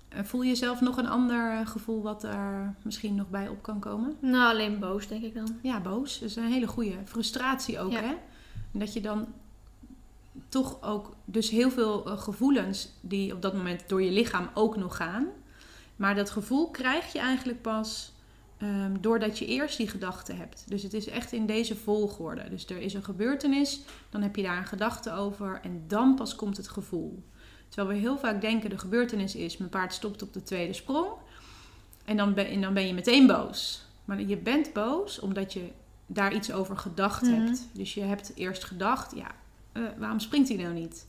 Voel 0.09 0.41
je 0.41 0.55
zelf 0.55 0.81
nog 0.81 0.97
een 0.97 1.07
ander 1.07 1.51
eh, 1.51 1.67
gevoel 1.67 2.01
wat 2.01 2.23
er 2.23 2.75
misschien 2.81 3.15
nog 3.15 3.29
bij 3.29 3.47
op 3.47 3.61
kan 3.61 3.79
komen? 3.79 4.15
Nou, 4.19 4.53
alleen 4.53 4.79
boos 4.79 5.07
denk 5.07 5.23
ik 5.23 5.33
dan. 5.33 5.59
Ja, 5.61 5.79
boos. 5.79 6.19
Dat 6.19 6.29
is 6.29 6.35
een 6.35 6.51
hele 6.51 6.67
goede. 6.67 6.95
Frustratie 7.05 7.79
ook, 7.79 7.91
hè? 7.91 8.15
En 8.73 8.79
dat 8.79 8.93
je 8.93 9.01
dan 9.01 9.27
toch 10.49 10.81
ook... 10.81 11.15
Dus 11.25 11.49
heel 11.49 11.71
veel 11.71 12.05
eh, 12.05 12.19
gevoelens 12.19 12.89
die 13.01 13.33
op 13.33 13.41
dat 13.41 13.53
moment 13.53 13.89
door 13.89 14.03
je 14.03 14.11
lichaam 14.11 14.49
ook 14.53 14.77
nog 14.77 14.95
gaan. 14.95 15.27
Maar 15.95 16.15
dat 16.15 16.29
gevoel 16.29 16.69
krijg 16.69 17.13
je 17.13 17.19
eigenlijk 17.19 17.61
pas 17.61 18.11
um, 18.61 19.01
doordat 19.01 19.39
je 19.39 19.45
eerst 19.45 19.77
die 19.77 19.87
gedachte 19.87 20.33
hebt. 20.33 20.63
Dus 20.67 20.83
het 20.83 20.93
is 20.93 21.07
echt 21.07 21.31
in 21.31 21.45
deze 21.45 21.75
volgorde. 21.75 22.49
Dus 22.49 22.65
er 22.65 22.77
is 22.77 22.93
een 22.93 23.03
gebeurtenis, 23.03 23.81
dan 24.09 24.21
heb 24.21 24.35
je 24.35 24.43
daar 24.43 24.57
een 24.57 24.65
gedachte 24.65 25.11
over 25.11 25.59
en 25.63 25.83
dan 25.87 26.15
pas 26.15 26.35
komt 26.35 26.57
het 26.57 26.67
gevoel. 26.67 27.23
Terwijl 27.69 27.95
we 27.95 28.01
heel 28.01 28.17
vaak 28.17 28.41
denken 28.41 28.69
de 28.69 28.77
gebeurtenis 28.77 29.35
is, 29.35 29.57
mijn 29.57 29.69
paard 29.69 29.93
stopt 29.93 30.21
op 30.21 30.33
de 30.33 30.43
tweede 30.43 30.73
sprong. 30.73 31.07
En 32.05 32.17
dan 32.17 32.33
ben, 32.33 32.47
en 32.47 32.61
dan 32.61 32.73
ben 32.73 32.87
je 32.87 32.93
meteen 32.93 33.27
boos. 33.27 33.85
Maar 34.05 34.21
je 34.21 34.37
bent 34.37 34.73
boos 34.73 35.19
omdat 35.19 35.53
je 35.53 35.71
daar 36.05 36.33
iets 36.33 36.51
over 36.51 36.77
gedacht 36.77 37.21
Mhm. 37.21 37.31
hebt. 37.33 37.67
Dus 37.73 37.93
je 37.93 38.01
hebt 38.01 38.31
eerst 38.35 38.63
gedacht, 38.63 39.15
ja, 39.15 39.27
eh, 39.71 39.81
waarom 39.97 40.19
springt 40.19 40.47
hij 40.49 40.57
nou 40.57 40.73
niet? 40.73 41.07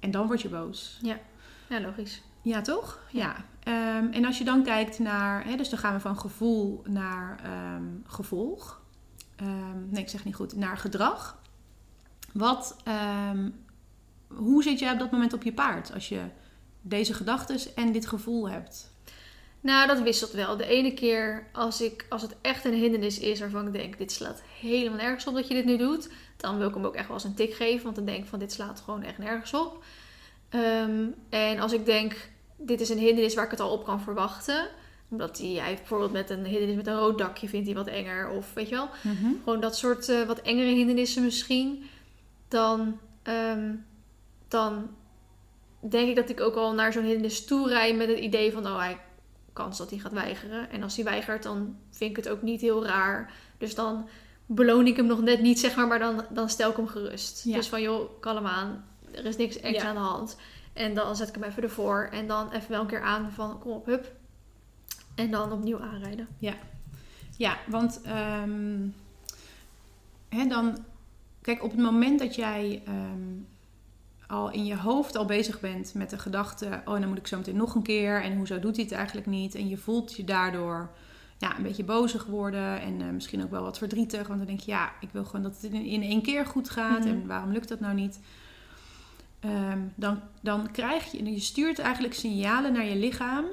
En 0.00 0.10
dan 0.10 0.26
word 0.26 0.42
je 0.42 0.48
boos. 0.48 0.98
Ja, 1.02 1.80
logisch. 1.80 2.22
Ja, 2.42 2.60
toch? 2.60 3.00
Ja. 3.10 3.20
Ja. 3.20 3.44
Ehm, 3.62 4.12
en 4.12 4.24
als 4.24 4.38
je 4.38 4.44
dan 4.44 4.62
kijkt 4.62 4.98
naar, 4.98 5.44
hè, 5.44 5.56
dus 5.56 5.68
dan 5.68 5.78
gaan 5.78 5.94
we 5.94 6.00
van 6.00 6.18
gevoel 6.18 6.82
naar 6.86 7.40
ehm, 7.44 7.84
gevolg. 8.06 8.80
Ehm, 9.36 9.88
nee, 9.90 10.02
ik 10.02 10.08
zeg 10.08 10.24
niet 10.24 10.34
goed, 10.34 10.56
naar 10.56 10.76
gedrag. 10.78 11.38
Wat, 12.32 12.76
hoe 14.28 14.62
zit 14.62 14.78
jij 14.78 14.92
op 14.92 14.98
dat 14.98 15.10
moment 15.10 15.32
op 15.32 15.42
je 15.42 15.52
paard 15.52 15.92
als 15.94 16.08
je 16.08 16.20
deze 16.80 17.14
gedachten 17.14 17.58
en 17.74 17.92
dit 17.92 18.06
gevoel 18.06 18.50
hebt? 18.50 18.90
Nou, 19.60 19.86
dat 19.86 20.00
wisselt 20.00 20.30
wel. 20.30 20.56
De 20.56 20.66
ene 20.66 20.94
keer 20.94 21.46
als, 21.52 21.80
ik, 21.80 22.06
als 22.08 22.22
het 22.22 22.36
echt 22.40 22.64
een 22.64 22.74
hindernis 22.74 23.18
is 23.18 23.40
waarvan 23.40 23.66
ik 23.66 23.72
denk, 23.72 23.98
dit 23.98 24.12
slaat 24.12 24.42
helemaal 24.60 24.98
nergens 24.98 25.26
op 25.26 25.34
dat 25.34 25.48
je 25.48 25.54
dit 25.54 25.64
nu 25.64 25.76
doet, 25.76 26.08
dan 26.36 26.58
wil 26.58 26.68
ik 26.68 26.74
hem 26.74 26.84
ook 26.84 26.94
echt 26.94 27.06
wel 27.06 27.16
eens 27.16 27.24
een 27.24 27.34
tik 27.34 27.54
geven, 27.54 27.84
want 27.84 27.96
dan 27.96 28.04
denk 28.04 28.22
ik 28.22 28.28
van 28.28 28.38
dit 28.38 28.52
slaat 28.52 28.80
gewoon 28.80 29.02
echt 29.02 29.18
nergens 29.18 29.54
op. 29.54 29.84
Ehm, 30.48 31.06
en 31.28 31.58
als 31.58 31.72
ik 31.72 31.84
denk, 31.84 32.30
dit 32.56 32.80
is 32.80 32.88
een 32.88 32.98
hindernis 32.98 33.34
waar 33.34 33.44
ik 33.44 33.50
het 33.50 33.60
al 33.60 33.72
op 33.72 33.84
kan 33.84 34.00
verwachten, 34.00 34.68
omdat 35.08 35.38
hij, 35.38 35.74
bijvoorbeeld 35.76 36.12
met 36.12 36.30
een 36.30 36.44
hindernis 36.44 36.76
met 36.76 36.86
een 36.86 36.98
rood 36.98 37.18
dakje 37.18 37.48
vindt 37.48 37.66
hij 37.66 37.74
wat 37.74 37.86
enger, 37.86 38.28
of 38.28 38.54
weet 38.54 38.68
je 38.68 38.74
wel, 38.74 38.88
gewoon 39.42 39.60
dat 39.60 39.76
soort 39.76 40.08
eh, 40.08 40.22
wat 40.22 40.40
engere 40.40 40.74
hindernissen 40.74 41.24
misschien, 41.24 41.84
dan, 42.48 42.98
ehm, 43.22 43.74
dan 44.48 44.90
denk 45.80 46.08
ik 46.08 46.16
dat 46.16 46.28
ik 46.28 46.40
ook 46.40 46.54
al 46.54 46.74
naar 46.74 46.92
zo'n 46.92 47.02
hindernis 47.04 47.44
toe 47.44 47.68
rijd 47.68 47.96
met 47.96 48.08
het 48.08 48.18
idee 48.18 48.52
van, 48.52 48.66
oh, 48.66 48.78
hij 48.78 48.98
kans 49.52 49.78
dat 49.78 49.90
hij 49.90 49.98
gaat 49.98 50.12
weigeren. 50.12 50.70
En 50.70 50.82
als 50.82 50.96
hij 50.96 51.04
weigert, 51.04 51.42
dan 51.42 51.76
vind 51.90 52.10
ik 52.10 52.16
het 52.16 52.28
ook 52.28 52.42
niet 52.42 52.60
heel 52.60 52.86
raar. 52.86 53.32
Dus 53.58 53.74
dan 53.74 54.08
beloon 54.46 54.86
ik 54.86 54.96
hem 54.96 55.06
nog 55.06 55.20
net 55.20 55.40
niet, 55.40 55.58
zeg 55.60 55.76
maar, 55.76 55.86
maar 55.86 55.98
dan, 55.98 56.24
dan 56.30 56.48
stel 56.48 56.70
ik 56.70 56.76
hem 56.76 56.86
gerust. 56.88 57.44
Ja. 57.44 57.54
Dus 57.56 57.68
van, 57.68 57.82
joh, 57.82 58.20
kalm 58.20 58.46
aan, 58.46 58.84
er 59.14 59.24
is 59.24 59.36
niks 59.36 59.60
extra 59.60 59.82
Ja. 59.82 59.88
aan 59.88 60.02
de 60.02 60.10
hand. 60.10 60.36
En 60.72 60.94
dan 60.94 61.16
zet 61.16 61.28
ik 61.28 61.34
hem 61.34 61.42
even 61.42 61.62
ervoor 61.62 62.08
en 62.12 62.26
dan 62.26 62.52
even 62.52 62.70
wel 62.70 62.80
een 62.80 62.86
keer 62.86 63.02
aan 63.02 63.30
van, 63.32 63.58
kom 63.58 63.72
op, 63.72 63.86
hup. 63.86 64.12
En 65.14 65.30
dan 65.30 65.52
opnieuw 65.52 65.80
aanrijden. 65.80 66.28
Ja, 67.36 67.58
want 67.66 68.00
ehm, 68.02 68.86
hè, 70.28 70.46
dan, 70.46 70.84
kijk, 71.42 71.62
op 71.62 71.70
het 71.70 71.80
moment 71.80 72.18
dat 72.18 72.34
jij 72.34 72.82
ehm, 72.86 73.40
al 74.28 74.50
in 74.50 74.64
je 74.64 74.76
hoofd 74.76 75.16
al 75.16 75.24
bezig 75.24 75.60
bent 75.60 75.94
met 75.94 76.10
de 76.10 76.18
gedachte, 76.18 76.82
oh, 76.84 77.00
dan 77.00 77.08
moet 77.08 77.18
ik 77.18 77.26
zo 77.26 77.36
meteen 77.36 77.56
nog 77.56 77.74
een 77.74 77.82
keer 77.82 78.22
en 78.22 78.36
hoezo 78.36 78.60
doet 78.60 78.76
hij 78.76 78.84
het 78.84 78.94
eigenlijk 78.94 79.26
niet? 79.26 79.54
En 79.54 79.68
je 79.68 79.76
voelt 79.76 80.16
je 80.16 80.24
daardoor 80.24 80.90
ja, 81.38 81.56
een 81.56 81.62
beetje 81.62 81.84
bozig 81.84 82.24
worden 82.24 82.80
en 82.80 83.00
eh, 83.00 83.08
misschien 83.08 83.42
ook 83.42 83.50
wel 83.50 83.62
wat 83.62 83.78
verdrietig, 83.78 84.26
want 84.26 84.38
dan 84.38 84.46
denk 84.48 84.60
je, 84.60 84.70
ja, 84.70 84.92
ik 85.00 85.08
wil 85.12 85.24
gewoon 85.24 85.42
dat 85.42 85.54
het 85.60 85.72
in, 85.72 85.84
in 85.84 86.02
één 86.02 86.22
keer 86.22 86.46
goed 86.46 86.70
gaat 86.70 86.98
Mhm. 86.98 87.08
en 87.08 87.26
waarom 87.26 87.52
lukt 87.52 87.68
dat 87.68 87.80
nou 87.80 87.94
niet? 87.94 88.20
Ehm, 89.40 89.78
dan, 89.94 90.20
dan 90.40 90.70
krijg 90.70 91.12
je, 91.12 91.24
je 91.32 91.40
stuurt 91.40 91.78
eigenlijk 91.78 92.14
signalen 92.14 92.72
naar 92.72 92.84
je 92.84 92.96
lichaam, 92.96 93.44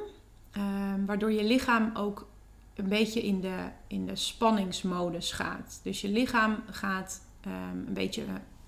ehm, 0.52 1.06
waardoor 1.06 1.32
je 1.32 1.44
lichaam 1.44 1.92
ook 1.94 2.28
een 2.76 2.90
beetje 2.90 3.22
in 3.24 3.42
de, 3.42 3.58
in 3.88 4.06
de 4.06 4.16
spanningsmodus 4.16 5.32
gaat. 5.32 5.80
Dus 5.84 6.02
je 6.02 6.10
lichaam 6.10 6.56
gaat 6.72 7.22
ehm, 7.42 7.88
een 7.88 7.94
beetje, 7.94 8.24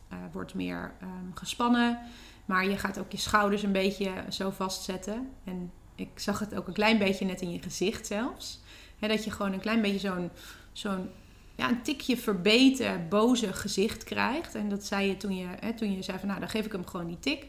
eh, 0.10 0.17
wordt 0.32 0.54
meer 0.54 0.93
ehm, 1.02 1.34
gespannen. 1.34 2.00
Maar 2.46 2.70
je 2.70 2.78
gaat 2.78 3.00
ook 3.00 3.12
je 3.12 3.17
schouders 3.17 3.63
een 3.63 3.72
beetje 3.72 4.12
zo 4.30 4.50
vastzetten. 4.50 5.30
En 5.43 5.72
ik 5.96 6.10
zag 6.15 6.39
het 6.39 6.56
ook 6.56 6.67
een 6.67 6.74
klein 6.74 6.98
beetje 6.98 7.26
net 7.26 7.41
in 7.41 7.52
je 7.52 7.62
gezicht 7.62 8.08
zelfs. 8.08 8.60
Dat 9.00 9.24
je 9.24 9.32
gewoon 9.32 9.54
een 9.54 9.60
klein 9.60 9.82
beetje 9.82 10.00
zo'n, 10.00 10.30
zo'n 10.72 11.10
ja, 11.56 11.70
een 11.70 11.82
tikje 11.82 12.17
verbeten, 12.17 13.06
boze 13.10 13.54
gezicht 13.54 14.04
krijgt. 14.04 14.56
En 14.56 14.70
dat 14.70 14.86
zei 14.86 15.08
je 15.08 15.17
toen 15.17 15.36
je, 15.38 15.48
hè, 15.60 15.74
toen 15.74 15.96
je 15.96 16.02
zei 16.02 16.20
van 16.20 16.28
nou, 16.28 16.39
dan 16.39 16.50
geef 16.50 16.65
ik 16.65 16.72
hem 16.72 16.86
gewoon 16.88 17.08
die 17.08 17.20
tik. 17.20 17.46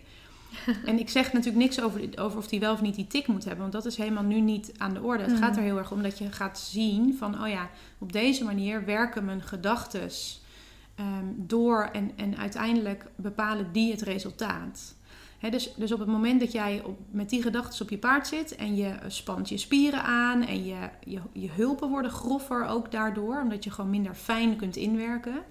En 0.85 0.99
ik 0.99 1.09
zeg 1.09 1.33
natuurlijk 1.33 1.65
niks 1.65 1.81
over, 1.81 2.01
over 2.17 2.39
of 2.39 2.51
hij 2.51 2.61
wel 2.61 2.73
of 2.73 2.81
niet 2.81 2.95
die 2.95 3.07
tik 3.07 3.27
moet 3.27 3.45
hebben. 3.45 3.61
Want 3.61 3.73
dat 3.73 3.87
is 3.87 3.97
helemaal 3.97 4.23
nu 4.23 4.41
niet 4.41 4.73
aan 4.77 4.95
de 4.95 5.03
orde. 5.03 5.23
Het 5.23 5.33
Mhm. 5.33 5.43
gaat 5.43 5.57
er 5.57 5.63
heel 5.63 5.79
erg 5.79 5.91
om 5.93 6.03
dat 6.03 6.19
je 6.19 6.33
gaat 6.33 6.59
zien 6.59 7.17
van... 7.19 7.43
oh 7.43 7.49
ja, 7.49 7.71
op 7.99 8.13
deze 8.13 8.45
manier 8.45 8.85
werken 8.85 9.25
mijn 9.25 9.43
gedachten 10.99 11.47
door... 11.47 11.89
En, 11.93 12.11
en 12.17 12.37
uiteindelijk 12.37 13.05
bepalen 13.17 13.73
die 13.73 13.91
het 13.91 14.03
resultaat. 14.03 14.97
Dus, 15.51 15.75
dus 15.75 15.93
op 15.93 15.99
het 15.99 16.09
moment 16.09 16.41
dat 16.41 16.53
jij 16.53 16.83
op, 16.85 16.99
met 17.11 17.31
die 17.31 17.43
gedachten 17.43 17.83
op 17.83 17.91
je 17.91 17.99
paard 17.99 18.27
zit... 18.27 18.57
en 18.57 18.77
je 18.77 18.95
spant 19.07 19.49
je 19.49 19.57
spieren 19.57 20.03
aan 20.03 20.43
en 20.43 20.65
je, 20.65 20.89
je, 21.05 21.21
je 21.33 21.51
hulpen 21.51 21.89
worden 21.89 22.11
groffer 22.11 22.67
ook 22.67 22.91
daardoor... 22.91 23.41
omdat 23.41 23.65
je 23.65 23.71
gewoon 23.71 23.91
minder 23.91 24.15
fijn 24.15 24.57
kunt 24.57 24.77
inwerken... 24.77 25.43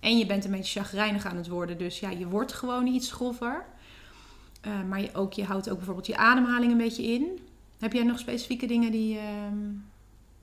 en 0.00 0.18
je 0.18 0.26
bent 0.26 0.44
een 0.44 0.50
beetje 0.50 0.80
chagrijnig 0.80 1.26
aan 1.26 1.36
het 1.36 1.48
worden... 1.48 1.78
dus 1.78 2.00
ja, 2.00 2.10
je 2.10 2.28
wordt 2.28 2.52
gewoon 2.52 2.86
iets 2.86 3.12
groffer... 3.12 3.64
Uh, 4.66 4.72
maar 4.88 5.00
je, 5.00 5.14
ook, 5.14 5.32
je 5.32 5.44
houdt 5.44 5.70
ook 5.70 5.76
bijvoorbeeld 5.76 6.06
je 6.06 6.16
ademhaling 6.16 6.72
een 6.72 6.78
beetje 6.78 7.02
in. 7.02 7.38
Heb 7.78 7.92
jij 7.92 8.04
nog 8.04 8.18
specifieke 8.18 8.66
dingen 8.66 8.92
die, 8.92 9.14
uh, 9.14 9.20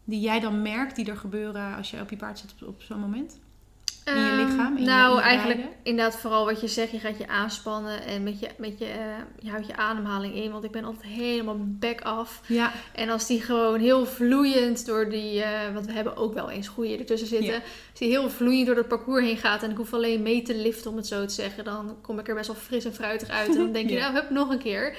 die 0.04 0.19
jij 0.19 0.39
dan 0.39 0.62
merkt 0.62 0.95
die 0.95 1.10
er 1.10 1.17
gebeuren 1.17 1.76
als 1.76 1.91
je 1.91 2.02
op 2.02 2.10
je 2.10 2.15
paard 2.15 2.39
zit 2.39 2.63
op 2.63 2.82
zo'n 2.82 3.00
moment? 3.00 3.39
In 4.06 4.15
je 4.15 4.32
Um, 4.32 4.47
lichaam? 4.47 4.78
In 4.78 4.84
nou, 4.84 5.15
je, 5.15 5.21
in 5.21 5.28
eigenlijk 5.28 5.60
rijden? 5.60 5.75
inderdaad 5.84 6.19
vooral 6.19 6.45
wat 6.45 6.62
je 6.62 6.67
zegt. 6.67 6.91
Je 6.91 6.99
gaat 6.99 7.17
je 7.17 7.28
aanspannen 7.28 8.04
en 8.06 8.23
met 8.23 8.39
je, 8.39 8.49
met 8.58 8.80
je, 8.80 8.86
uh, 8.86 8.93
je 9.39 9.49
houdt 9.49 9.67
je 9.67 9.75
ademhaling 9.75 10.36
in. 10.36 10.52
Want 10.52 10.63
ik 10.63 10.71
ben 10.71 10.84
altijd 10.84 11.04
helemaal 11.13 11.58
back 11.60 12.02
af. 12.02 12.41
Ja. 12.45 12.71
En 12.93 13.10
als 13.10 13.28
die 13.28 13.41
gewoon 13.41 13.80
heel 13.80 14.06
vloeiend 14.06 14.86
door 14.86 15.10
die... 15.10 15.39
Uh, 15.39 15.73
want 15.73 15.86
we 15.86 15.91
hebben 15.91 16.17
ook 16.17 16.34
wel 16.34 16.49
eens 16.49 16.67
goeie 16.67 16.97
ertussen 16.97 17.28
zitten. 17.28 17.54
Ja. 17.54 17.62
Als 17.89 17.99
die 17.99 18.10
heel 18.10 18.30
vloeiend 18.30 18.67
door 18.67 18.75
het 18.75 18.88
parcours 18.88 19.25
heen 19.25 19.38
gaat... 19.38 19.63
en 19.63 19.71
ik 19.71 19.78
hoef 19.78 19.93
alleen 19.93 20.21
mee 20.21 20.41
te 20.41 20.56
liften 20.56 20.91
om 20.91 20.97
het 20.97 21.08
zo 21.08 21.25
te 21.25 21.34
zeggen... 21.34 21.63
dan 21.63 21.97
kom 22.02 22.19
ik 22.19 22.28
er 22.28 22.36
best 22.36 22.47
wel 22.47 22.56
fris 22.56 22.86
en 22.86 22.93
fruitig 22.93 23.30
uit. 23.30 23.49
En 23.49 23.58
dan 23.58 23.71
denk 23.71 23.89
je, 23.89 23.95
Ja. 23.95 24.12
nou, 24.12 24.13
hup, 24.13 24.30
nog 24.30 24.49
een 24.49 24.60
keer. 24.60 24.97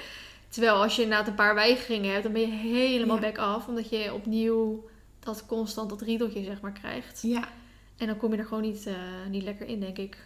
Terwijl 0.49 0.73
als 0.75 0.95
je 0.95 1.01
inderdaad 1.01 1.27
een 1.27 1.35
paar 1.35 1.55
weigeringen 1.55 2.11
hebt... 2.11 2.23
dan 2.23 2.33
ben 2.33 2.41
je 2.41 2.47
helemaal 2.47 3.19
back 3.19 3.37
af. 3.37 3.67
Omdat 3.67 3.89
je 3.89 4.13
opnieuw 4.13 4.89
dat 5.19 5.45
constant 5.45 5.89
dat 5.89 6.01
riedeltje 6.01 6.43
zeg 6.43 6.61
maar 6.61 6.73
krijgt. 6.73 7.19
ja. 7.21 7.47
En 8.01 8.07
dan 8.07 8.17
kom 8.17 8.31
je 8.31 8.37
er 8.37 8.45
gewoon 8.45 8.63
niet, 8.63 8.85
uh, 8.87 8.93
niet 9.29 9.43
lekker 9.43 9.67
in, 9.67 9.79
denk 9.79 9.97
ik. 9.97 10.17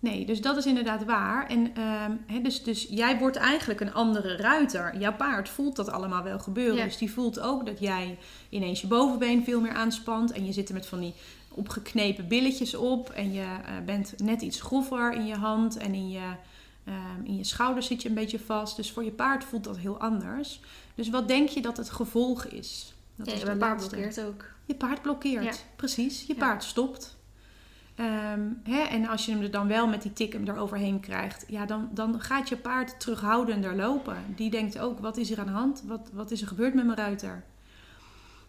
Nee, 0.00 0.26
dus 0.26 0.40
dat 0.40 0.56
is 0.56 0.66
inderdaad 0.66 1.04
waar. 1.04 1.46
En 1.46 1.74
ehm, 1.74 2.42
dus, 2.42 2.62
dus 2.62 2.86
jij 2.90 3.18
wordt 3.18 3.36
eigenlijk 3.36 3.80
een 3.80 3.92
andere 3.92 4.36
ruiter. 4.36 4.98
Jouw 4.98 5.16
paard 5.16 5.48
voelt 5.48 5.76
dat 5.76 5.90
allemaal 5.90 6.22
wel 6.22 6.38
gebeuren. 6.38 6.76
Ja. 6.76 6.84
Dus 6.84 6.96
die 6.96 7.12
voelt 7.12 7.40
ook 7.40 7.66
dat 7.66 7.80
jij 7.80 8.18
ineens 8.48 8.80
je 8.80 8.86
bovenbeen 8.86 9.44
veel 9.44 9.60
meer 9.60 9.72
aanspant. 9.72 10.32
En 10.32 10.46
je 10.46 10.52
zit 10.52 10.68
er 10.68 10.74
met 10.74 10.86
van 10.86 11.00
die 11.00 11.14
opgeknepen 11.48 12.28
billetjes 12.28 12.74
op. 12.74 13.10
En 13.10 13.32
je 13.32 13.40
eh, 13.40 13.72
bent 13.86 14.14
net 14.22 14.42
iets 14.42 14.60
groffer 14.60 15.12
in 15.12 15.26
je 15.26 15.36
hand. 15.36 15.76
En 15.76 15.94
in 15.94 16.10
je, 16.10 16.32
ehm, 16.84 17.24
in 17.24 17.36
je 17.36 17.44
schouders 17.44 17.86
zit 17.86 18.02
je 18.02 18.08
een 18.08 18.14
beetje 18.14 18.40
vast. 18.40 18.76
Dus 18.76 18.90
voor 18.90 19.04
je 19.04 19.12
paard 19.12 19.44
voelt 19.44 19.64
dat 19.64 19.78
heel 19.78 19.98
anders. 19.98 20.60
Dus 20.94 21.10
wat 21.10 21.28
denk 21.28 21.48
je 21.48 21.62
dat 21.62 21.76
het 21.76 21.90
gevolg 21.90 22.44
is? 22.44 22.95
Dat 23.16 23.26
ja, 23.26 23.32
is 23.32 23.40
de 23.40 23.46
mijn 23.46 23.58
paard 23.58 23.78
blokkeert 23.78 24.20
ook. 24.20 24.44
Je 24.64 24.74
paard 24.74 25.02
blokkeert, 25.02 25.44
Ja. 25.44 25.52
precies. 25.76 26.26
Je 26.26 26.32
Ja. 26.32 26.38
paard 26.38 26.64
stopt. 26.64 27.16
Ehm, 27.94 28.40
hè, 28.62 28.80
en 28.80 29.08
als 29.08 29.26
je 29.26 29.32
hem 29.32 29.42
er 29.42 29.50
dan 29.50 29.68
wel 29.68 29.86
met 29.86 30.02
die 30.02 30.12
tik 30.12 30.32
hem 30.32 30.48
eroverheen 30.48 31.00
krijgt, 31.00 31.44
ja, 31.48 31.66
dan, 31.66 31.88
dan 31.92 32.20
gaat 32.20 32.48
je 32.48 32.56
paard 32.56 33.00
terughoudender 33.00 33.76
lopen. 33.76 34.16
Die 34.36 34.50
denkt 34.50 34.78
ook, 34.78 34.98
wat 34.98 35.16
is 35.16 35.30
er 35.30 35.38
aan 35.38 35.46
de 35.46 35.52
hand? 35.52 35.82
Wat, 35.86 36.10
wat 36.12 36.30
is 36.30 36.40
er 36.40 36.46
gebeurd 36.48 36.74
met 36.74 36.84
mijn 36.84 36.98
ruiter? 36.98 37.44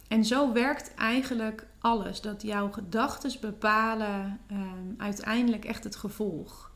En 0.08 0.26
zo 0.26 0.54
werkt 0.54 0.94
eigenlijk 0.94 1.66
alles. 1.80 2.22
Dat 2.22 2.42
jouw 2.42 2.72
gedachten 2.72 3.32
bepalen 3.42 4.40
ehm, 4.48 4.94
uiteindelijk 4.98 5.66
echt 5.66 5.84
het 5.84 5.96
gevolg. 5.96 6.72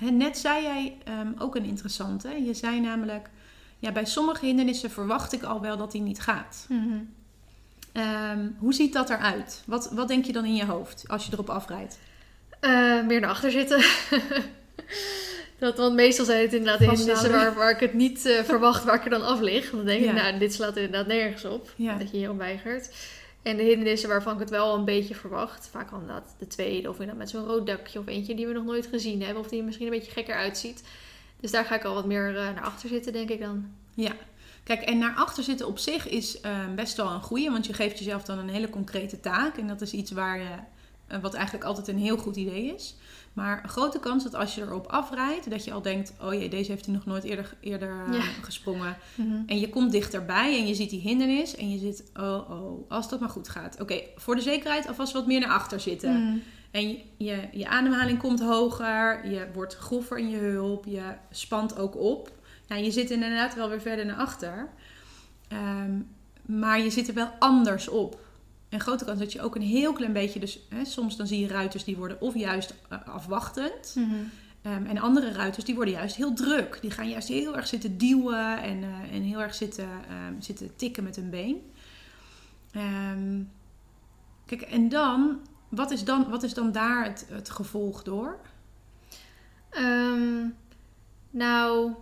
net 0.00 0.38
zei 0.38 0.62
jij 0.62 0.96
ehm, 1.04 1.32
ook 1.38 1.56
een 1.56 1.64
interessante. 1.64 2.44
Je 2.44 2.54
zei 2.54 2.80
namelijk, 2.80 3.28
ja, 3.78 3.92
bij 3.92 4.04
sommige 4.04 4.46
hindernissen 4.46 4.90
verwacht 4.90 5.32
ik 5.32 5.42
al 5.42 5.60
wel 5.60 5.76
dat 5.76 5.92
die 5.92 6.00
niet 6.00 6.20
gaat. 6.20 6.66
Mhm. 6.68 6.98
Ehm, 7.92 8.46
hoe 8.58 8.74
ziet 8.74 8.92
dat 8.92 9.10
eruit? 9.10 9.62
Wat, 9.66 9.90
wat 9.92 10.08
denk 10.08 10.24
je 10.24 10.32
dan 10.32 10.44
in 10.44 10.54
je 10.54 10.64
hoofd 10.64 11.04
als 11.06 11.24
je 11.26 11.32
erop 11.32 11.50
afrijdt? 11.50 11.98
Eh, 12.60 13.06
meer 13.06 13.20
naar 13.20 13.30
achter 13.30 13.50
zitten. 13.50 13.84
dat, 15.58 15.76
want 15.76 15.94
meestal 15.94 16.24
zijn 16.24 16.42
het 16.42 16.52
inderdaad 16.52 16.78
de 16.78 16.84
hindernissen 16.88 17.30
waar, 17.30 17.54
waar 17.54 17.70
ik 17.70 17.80
het 17.80 17.94
niet 17.94 18.26
eh, 18.26 18.42
verwacht 18.42 18.84
waar 18.84 18.94
ik 18.94 19.04
er 19.04 19.10
dan 19.10 19.26
af 19.26 19.40
lig. 19.40 19.70
Dan 19.70 19.84
denk 19.84 20.04
Ja. 20.04 20.10
ik, 20.10 20.16
nou, 20.16 20.38
dit 20.38 20.54
slaat 20.54 20.76
inderdaad 20.76 21.06
nergens 21.06 21.44
op. 21.44 21.72
Ja. 21.76 21.96
Dat 21.98 22.10
je 22.10 22.16
hierop 22.16 22.38
weigert. 22.38 22.90
En 23.44 23.56
de 23.56 23.62
hindernissen 23.62 24.08
waarvan 24.08 24.32
ik 24.32 24.38
het 24.38 24.50
wel 24.50 24.74
een 24.74 24.84
beetje 24.84 25.14
verwacht. 25.14 25.68
Vaak 25.70 25.90
al 25.90 26.00
inderdaad 26.00 26.34
de 26.38 26.46
tweede. 26.46 26.88
Of 26.88 26.94
inderdaad 26.94 27.18
met 27.18 27.30
zo'n 27.30 27.46
rood 27.46 27.66
dakje. 27.66 27.98
Of 27.98 28.06
eentje 28.06 28.34
die 28.34 28.46
we 28.46 28.52
nog 28.52 28.64
nooit 28.64 28.86
gezien 28.86 29.22
hebben. 29.22 29.42
Of 29.42 29.48
die 29.48 29.62
misschien 29.62 29.86
een 29.86 29.92
beetje 29.92 30.12
gekker 30.12 30.34
uitziet. 30.34 30.84
Dus 31.40 31.50
daar 31.50 31.64
ga 31.64 31.74
ik 31.74 31.84
al 31.84 31.94
wat 31.94 32.06
meer 32.06 32.28
eh, 32.28 32.34
naar 32.34 32.62
achter 32.62 32.88
zitten, 32.88 33.12
denk 33.12 33.28
ik 33.28 33.40
dan. 33.40 33.70
Ja, 33.94 34.12
kijk, 34.62 34.80
en 34.80 34.98
naar 34.98 35.14
achter 35.14 35.42
zitten 35.42 35.66
op 35.66 35.78
zich 35.78 36.08
is 36.08 36.40
ehm, 36.40 36.74
best 36.74 36.96
wel 36.96 37.10
een 37.10 37.22
goeie, 37.22 37.50
want 37.50 37.66
je 37.66 37.72
geeft 37.72 37.98
jezelf 37.98 38.22
dan 38.22 38.38
een 38.38 38.48
hele 38.48 38.70
concrete 38.70 39.20
taak. 39.20 39.56
En 39.56 39.66
dat 39.66 39.80
is 39.80 39.92
iets 39.92 40.10
waar 40.10 40.40
eh, 41.06 41.18
wat 41.20 41.34
eigenlijk 41.34 41.64
altijd 41.64 41.88
een 41.88 41.98
heel 41.98 42.16
goed 42.16 42.36
idee 42.36 42.74
is. 42.74 42.94
Maar 43.34 43.60
een 43.62 43.68
grote 43.68 44.00
kans 44.00 44.22
dat 44.22 44.34
als 44.34 44.54
je 44.54 44.60
erop 44.62 44.86
afrijdt, 44.86 45.50
dat 45.50 45.64
je 45.64 45.72
al 45.72 45.82
denkt: 45.82 46.12
oh 46.22 46.32
jee, 46.32 46.48
deze 46.48 46.70
heeft 46.70 46.84
hij 46.84 46.94
nog 46.94 47.04
nooit 47.06 47.24
eerder, 47.24 47.54
eerder 47.60 48.04
eh, 48.08 48.14
Ja. 48.14 48.20
gesprongen. 48.42 48.96
Mhm. 49.14 49.36
En 49.46 49.58
je 49.60 49.68
komt 49.68 49.92
dichterbij 49.92 50.58
en 50.58 50.66
je 50.66 50.74
ziet 50.74 50.90
die 50.90 51.00
hindernis 51.00 51.56
en 51.56 51.70
je 51.70 51.78
zit: 51.78 52.10
oh 52.16 52.50
oh, 52.50 52.90
als 52.90 53.08
dat 53.08 53.20
maar 53.20 53.28
goed 53.28 53.48
gaat. 53.48 53.80
Oké, 53.80 54.00
voor 54.16 54.34
de 54.34 54.40
zekerheid 54.42 54.88
alvast 54.88 55.12
wat 55.12 55.26
meer 55.26 55.40
naar 55.40 55.48
achter 55.50 55.80
zitten. 55.80 56.22
Mhm. 56.24 56.36
En 56.70 56.88
je, 56.88 56.98
je, 57.16 57.48
je 57.52 57.68
ademhaling 57.68 58.18
komt 58.18 58.40
hoger, 58.40 59.28
je 59.30 59.46
wordt 59.52 59.74
groffer 59.76 60.18
in 60.18 60.28
je 60.30 60.36
hulp, 60.36 60.84
je 60.84 61.02
spant 61.30 61.78
ook 61.78 61.96
op. 61.96 62.30
Nou, 62.68 62.82
je 62.82 62.90
zit 62.90 63.10
inderdaad 63.10 63.54
wel 63.54 63.68
weer 63.68 63.80
verder 63.80 64.06
naar 64.06 64.16
achter. 64.16 64.68
Ehm, 65.48 65.92
maar 66.42 66.80
je 66.80 66.90
zit 66.90 67.08
er 67.08 67.14
wel 67.14 67.30
anders 67.38 67.88
op. 67.88 68.18
En 68.74 68.80
grote 68.80 69.04
kans 69.04 69.18
dat 69.18 69.32
je 69.32 69.42
ook 69.42 69.54
een 69.54 69.62
heel 69.62 69.92
klein 69.92 70.12
beetje, 70.12 70.40
dus 70.40 70.58
hè, 70.68 70.84
soms 70.84 71.16
dan 71.16 71.26
zie 71.26 71.40
je 71.40 71.46
ruiters 71.46 71.84
die 71.84 71.96
worden 71.96 72.20
of 72.20 72.34
juist 72.34 72.74
eh, 72.88 73.08
afwachtend. 73.08 73.94
Mhm. 73.94 74.14
Ehm, 74.62 74.86
en 74.86 74.98
andere 74.98 75.32
ruiters 75.32 75.64
die 75.64 75.74
worden 75.74 75.94
juist 75.94 76.16
heel 76.16 76.32
druk. 76.32 76.78
Die 76.80 76.90
gaan 76.90 77.08
juist 77.08 77.28
heel 77.28 77.56
erg 77.56 77.66
zitten 77.66 77.98
duwen 77.98 78.62
en, 78.62 78.82
eh, 78.82 79.14
en 79.14 79.22
heel 79.22 79.40
erg 79.40 79.54
zitten, 79.54 79.88
ehm, 80.08 80.40
zitten 80.40 80.76
tikken 80.76 81.04
met 81.04 81.16
hun 81.16 81.30
been. 81.30 81.70
Ehm, 82.72 83.42
kijk, 84.46 84.62
en 84.62 84.88
dan 84.88 85.40
wat, 85.68 85.90
is 85.90 86.04
dan, 86.04 86.30
wat 86.30 86.42
is 86.42 86.54
dan 86.54 86.72
daar 86.72 87.04
het, 87.04 87.26
het 87.28 87.50
gevolg 87.50 88.02
door? 88.02 88.38
Nou, 91.30 91.92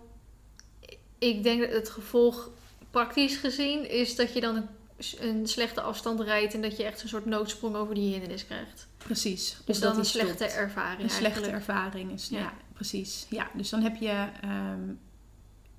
ik 1.17 1.43
denk 1.43 1.61
dat 1.61 1.71
het 1.71 1.89
gevolg 1.89 2.49
praktisch 2.91 3.35
gezien 3.35 3.89
is 3.89 4.15
dat 4.15 4.33
je 4.33 4.41
dan 4.41 4.55
een, 4.55 4.67
een 5.11 5.47
slechte 5.47 5.81
afstand 5.81 6.19
rijdt 6.19 6.53
en 6.53 6.61
dat 6.61 6.77
je 6.77 6.83
echt 6.83 7.03
een 7.03 7.09
soort 7.09 7.25
noodsprong 7.25 7.75
over 7.75 7.95
die 7.95 8.11
hindernis 8.11 8.45
krijgt. 8.45 8.87
Precies. 8.97 9.57
Dus 9.65 9.79
dan 9.79 9.97
een 9.97 10.05
slechte 10.05 10.43
stopt. 10.43 10.55
ervaring 10.55 11.01
Een 11.03 11.09
slechte 11.09 11.49
ervaring 11.49 12.11
is. 12.11 12.27
Ja. 12.29 12.39
Ja. 12.39 12.53
precies. 12.73 13.25
Ja, 13.29 13.49
dus 13.53 13.69
dan 13.69 13.81
heb 13.81 13.95
je. 13.95 14.27
ehm, 14.41 14.93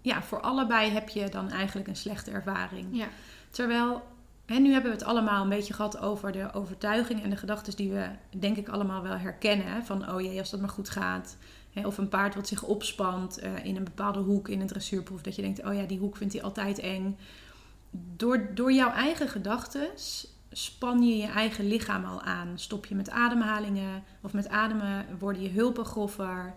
ja, 0.01 0.23
voor 0.23 0.41
allebei 0.41 0.91
heb 0.91 1.09
je 1.09 1.29
dan 1.29 1.51
eigenlijk 1.51 1.89
een 1.89 1.97
slechte 1.97 2.31
ervaring. 2.31 2.87
Ja. 2.91 3.09
Terwijl, 3.51 4.03
hè, 4.47 4.59
nu 4.59 4.73
hebben 4.73 4.91
we 4.91 4.97
het 4.97 5.07
allemaal 5.07 5.43
een 5.43 5.49
beetje 5.49 5.75
gehad 5.75 5.99
over 5.99 6.33
de 6.33 6.53
overtuiging 6.53 7.23
en 7.23 7.31
de 7.31 7.37
gedachten 7.37 7.77
die 7.77 7.91
we, 7.91 8.09
denk 8.39 8.57
ik, 8.57 8.69
allemaal 8.69 9.03
wel 9.03 9.17
herkennen. 9.17 9.67
hè. 9.67 9.83
Van, 9.83 10.11
oh 10.13 10.21
jee, 10.21 10.39
als 10.39 10.51
dat 10.51 10.61
maar 10.61 10.69
goed 10.69 10.89
gaat. 10.91 11.37
Hè, 11.73 11.87
of 11.87 11.99
een 11.99 12.09
paard 12.09 12.35
wat 12.35 12.49
zich 12.49 12.63
opspant 12.63 13.39
eh, 13.39 13.65
in 13.65 13.77
een 13.77 13.85
bepaalde 13.85 14.19
hoek 14.19 14.49
in 14.49 14.61
een 14.61 14.67
dressuurproef. 14.67 15.23
Dat 15.23 15.37
je 15.37 15.43
denkt, 15.43 15.65
oh 15.65 15.75
ja, 15.75 15.83
die 15.83 15.99
hoek 15.99 16.17
vindt 16.17 16.33
hij 16.33 16.43
altijd 16.43 16.79
eng. 16.79 17.19
Door, 18.17 18.55
door 18.55 18.73
jouw 18.73 18.91
eigen 18.91 19.29
gedachten 19.29 19.89
span 20.51 21.03
je 21.03 21.17
je 21.17 21.27
eigen 21.27 21.67
lichaam 21.69 22.05
al 22.05 22.23
aan. 22.23 22.49
Stop 22.55 22.87
je 22.87 22.95
met 22.95 23.11
ademhalingen 23.11 24.03
of 24.21 24.33
met 24.33 24.49
ademen 24.49 25.07
worden 25.19 25.43
je 25.43 25.49
hulpen 25.51 25.85
groffer. 25.85 26.55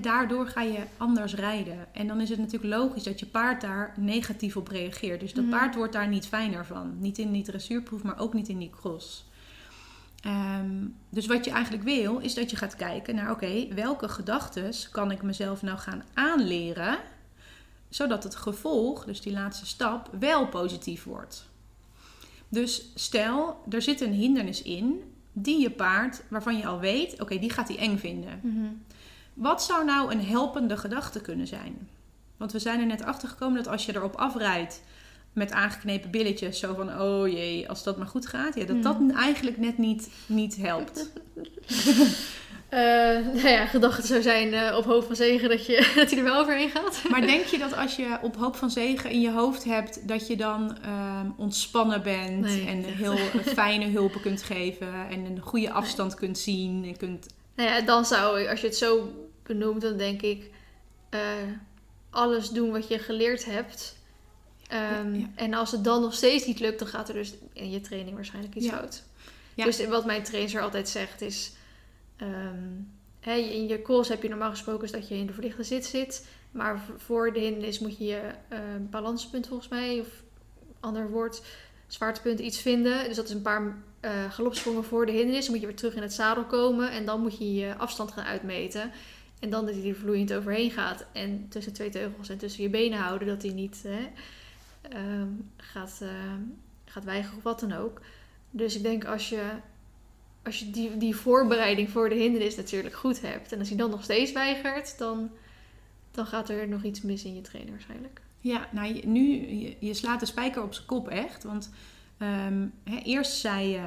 Daardoor 0.00 0.46
ga 0.46 0.60
je 0.62 0.82
anders 0.96 1.34
rijden. 1.34 1.94
En 1.94 2.06
dan 2.06 2.20
is 2.20 2.28
het 2.28 2.38
natuurlijk 2.38 2.74
logisch 2.74 3.02
dat 3.02 3.20
je 3.20 3.26
paard 3.26 3.60
daar 3.60 3.94
negatief 3.96 4.56
op 4.56 4.68
reageert. 4.68 5.20
Dus 5.20 5.32
dat 5.34 5.44
Mhm. 5.44 5.52
paard 5.52 5.74
wordt 5.74 5.92
daar 5.92 6.08
niet 6.08 6.26
fijner 6.26 6.66
van. 6.66 6.94
Niet 6.98 7.18
in 7.18 7.32
die 7.32 7.42
dressuurproef, 7.44 8.02
maar 8.02 8.18
ook 8.18 8.34
niet 8.34 8.48
in 8.48 8.58
die 8.58 8.70
cross. 8.70 9.24
Ehm, 10.20 10.86
dus 11.08 11.26
wat 11.26 11.44
je 11.44 11.50
eigenlijk 11.50 11.84
wil, 11.84 12.18
is 12.18 12.34
dat 12.34 12.50
je 12.50 12.56
gaat 12.56 12.76
kijken 12.76 13.14
naar... 13.14 13.30
oké, 13.30 13.74
welke 13.74 14.08
gedachten 14.08 14.72
kan 14.90 15.10
ik 15.10 15.22
mezelf 15.22 15.62
nou 15.62 15.78
gaan 15.78 16.02
aanleren... 16.14 16.98
zodat 17.88 18.22
het 18.22 18.34
gevolg, 18.34 19.04
dus 19.04 19.20
die 19.20 19.32
laatste 19.32 19.66
stap, 19.66 20.10
wel 20.18 20.48
positief 20.48 21.04
wordt. 21.04 21.46
Dus 22.48 22.90
stel, 22.94 23.62
er 23.68 23.82
zit 23.82 24.00
een 24.00 24.12
hindernis 24.12 24.62
in... 24.62 25.12
die 25.32 25.60
je 25.60 25.70
paard, 25.70 26.22
waarvan 26.28 26.56
je 26.56 26.66
al 26.66 26.78
weet... 26.78 27.20
oké, 27.20 27.38
die 27.38 27.50
gaat 27.50 27.68
hij 27.68 27.78
eng 27.78 27.98
vinden. 27.98 28.40
Mhm. 28.42 28.66
Wat 29.34 29.62
zou 29.62 29.84
nou 29.84 30.12
een 30.12 30.24
helpende 30.24 30.76
gedachte 30.76 31.20
kunnen 31.20 31.46
zijn? 31.46 31.88
Want 32.36 32.52
we 32.52 32.58
zijn 32.58 32.80
er 32.80 32.86
net 32.86 33.02
achter 33.02 33.28
gekomen 33.28 33.56
dat 33.56 33.72
als 33.72 33.86
je 33.86 33.94
erop 33.94 34.14
afrijdt 34.14 34.82
met 35.32 35.52
aangeknepen 35.52 36.10
billetjes, 36.10 36.58
zo 36.58 36.74
van 36.74 37.00
oh 37.00 37.28
jee, 37.28 37.68
als 37.68 37.82
dat 37.82 37.96
maar 37.96 38.06
goed 38.06 38.26
gaat, 38.26 38.54
ja, 38.54 38.64
dat 38.64 38.82
dat 38.82 38.96
eigenlijk 39.14 39.58
net 39.58 39.78
niet, 39.78 40.10
niet 40.26 40.56
helpt. 40.56 41.10
Eh, 42.68 42.78
nou 43.34 43.48
ja, 43.48 43.66
gedachte 43.66 44.06
zou 44.06 44.22
zijn 44.22 44.54
eh, 44.54 44.76
op 44.76 44.84
hoofd 44.84 45.06
van 45.06 45.16
zegen 45.16 45.48
dat, 45.48 45.66
je, 45.66 45.76
dat 45.96 46.10
hij 46.10 46.18
er 46.18 46.24
wel 46.24 46.40
overheen 46.40 46.70
gaat. 46.70 47.02
Maar 47.08 47.20
denk 47.36 47.44
je 47.44 47.58
dat 47.58 47.76
als 47.76 47.96
je 47.96 48.18
op 48.22 48.36
hoop 48.36 48.56
van 48.56 48.70
zegen 48.70 49.10
in 49.10 49.20
je 49.20 49.30
hoofd 49.30 49.64
hebt, 49.64 50.08
dat 50.08 50.26
je 50.26 50.36
dan 50.36 50.78
ehm, 50.82 51.30
ontspannen 51.36 52.02
bent 52.02 52.40
Nee, 52.40 52.66
en 52.66 52.84
heel 52.84 53.16
fijne 53.54 53.86
hulpen 53.86 54.20
kunt 54.20 54.42
geven 54.42 55.08
en 55.10 55.24
een 55.24 55.40
goede 55.40 55.70
afstand 55.70 56.14
kunt 56.14 56.38
zien 56.38 56.84
en 56.84 56.96
kunt. 56.96 57.26
Nou 57.56 57.68
ja, 57.70 57.80
dan 57.80 58.04
zou 58.04 58.40
ik, 58.40 58.48
als 58.48 58.60
je 58.60 58.66
het 58.66 58.76
zo 58.76 59.12
benoemt, 59.42 59.80
dan 59.82 59.96
denk 59.96 60.22
ik 60.22 60.50
eh, 61.08 61.20
alles 62.10 62.48
doen 62.50 62.70
wat 62.70 62.88
je 62.88 62.98
geleerd 62.98 63.44
hebt. 63.44 63.96
Ehm, 64.68 65.14
Ja, 65.14 65.18
ja. 65.20 65.26
En 65.34 65.54
als 65.54 65.70
het 65.70 65.84
dan 65.84 66.00
nog 66.00 66.14
steeds 66.14 66.46
niet 66.46 66.60
lukt, 66.60 66.78
dan 66.78 66.88
gaat 66.88 67.08
er 67.08 67.14
dus 67.14 67.34
in 67.52 67.70
je 67.70 67.80
training 67.80 68.14
waarschijnlijk 68.14 68.54
iets 68.54 68.66
Ja. 68.66 68.72
fout. 68.76 69.02
Ja. 69.54 69.64
Dus 69.64 69.86
wat 69.86 70.04
mijn 70.06 70.22
trainer 70.22 70.60
altijd 70.60 70.88
zegt 70.88 71.20
is... 71.20 71.52
ehm, 72.16 73.38
in 73.38 73.68
je 73.68 73.82
calls 73.82 74.08
heb 74.08 74.22
je 74.22 74.28
normaal 74.28 74.50
gesproken 74.50 74.84
is 74.84 74.92
dat 74.92 75.08
je 75.08 75.14
in 75.14 75.26
de 75.26 75.32
verlichte 75.32 75.62
zit 75.62 75.84
zit. 75.84 76.26
Maar 76.50 76.84
voor 76.96 77.32
de 77.32 77.40
hindernis 77.40 77.78
moet 77.78 77.98
je 77.98 78.04
je 78.04 78.20
eh, 78.48 78.58
balanspunt 78.80 79.46
volgens 79.46 79.68
mij, 79.68 80.00
of 80.00 80.22
ander 80.80 81.10
woord, 81.10 81.42
zwaartepunt 81.86 82.38
iets 82.38 82.60
vinden. 82.60 83.04
Dus 83.04 83.16
dat 83.16 83.28
is 83.28 83.34
een 83.34 83.42
paar 83.42 83.76
eh 84.00 84.30
galopsprongen 84.30 84.84
voor 84.84 85.06
de 85.06 85.12
hindernis. 85.12 85.44
Dan 85.44 85.50
moet 85.50 85.60
je 85.60 85.66
weer 85.66 85.76
terug 85.76 85.94
in 85.94 86.02
het 86.02 86.12
zadel 86.12 86.44
komen 86.44 86.90
en 86.90 87.04
dan 87.04 87.20
moet 87.20 87.38
je 87.38 87.54
je 87.54 87.76
afstand 87.76 88.12
gaan 88.12 88.24
uitmeten. 88.24 88.90
En 89.40 89.50
dan 89.50 89.66
dat 89.66 89.74
hij 89.74 89.88
er 89.88 89.94
vloeiend 89.94 90.32
overheen 90.32 90.70
gaat. 90.70 91.06
En 91.12 91.46
tussen 91.48 91.72
twee 91.72 91.90
teugels 91.90 92.28
en 92.28 92.38
tussen 92.38 92.62
je 92.62 92.70
benen 92.70 92.98
houden. 92.98 93.28
Dat 93.28 93.42
hij 93.42 93.52
niet 93.52 93.82
hè, 93.82 94.08
ehm, 94.90 95.28
gaat, 95.56 95.98
ehm, 96.02 96.40
gaat 96.84 97.04
weigeren 97.04 97.36
of 97.36 97.42
wat 97.42 97.60
dan 97.60 97.72
ook. 97.72 98.00
Dus 98.50 98.76
ik 98.76 98.82
denk 98.82 99.04
als 99.04 99.28
je, 99.28 99.42
als 100.46 100.58
je 100.58 100.70
die, 100.70 100.96
die 100.96 101.16
voorbereiding 101.16 101.90
voor 101.90 102.08
de 102.08 102.14
hindernis 102.14 102.56
natuurlijk 102.56 102.94
goed 102.94 103.20
hebt. 103.20 103.52
En 103.52 103.58
als 103.58 103.68
hij 103.68 103.76
dan 103.76 103.90
nog 103.90 104.02
steeds 104.04 104.32
weigert. 104.32 104.98
Dan, 104.98 105.30
dan 106.10 106.26
gaat 106.26 106.48
er 106.48 106.68
nog 106.68 106.82
iets 106.82 107.02
mis 107.02 107.24
in 107.24 107.34
je 107.34 107.40
trainer 107.40 107.72
waarschijnlijk. 107.72 108.20
Ja, 108.40 108.68
nou 108.72 108.94
je- 108.94 109.06
nu, 109.06 109.48
je, 109.58 109.76
je 109.78 109.94
slaat 109.94 110.20
de 110.20 110.26
spijker 110.26 110.62
op 110.62 110.74
zijn 110.74 110.86
kop 110.86 111.08
echt. 111.08 111.44
Want 111.44 111.70
ehm, 112.18 112.66
hè, 112.84 112.96
eerst 113.04 113.32
zei 113.32 113.68
je 113.68 113.82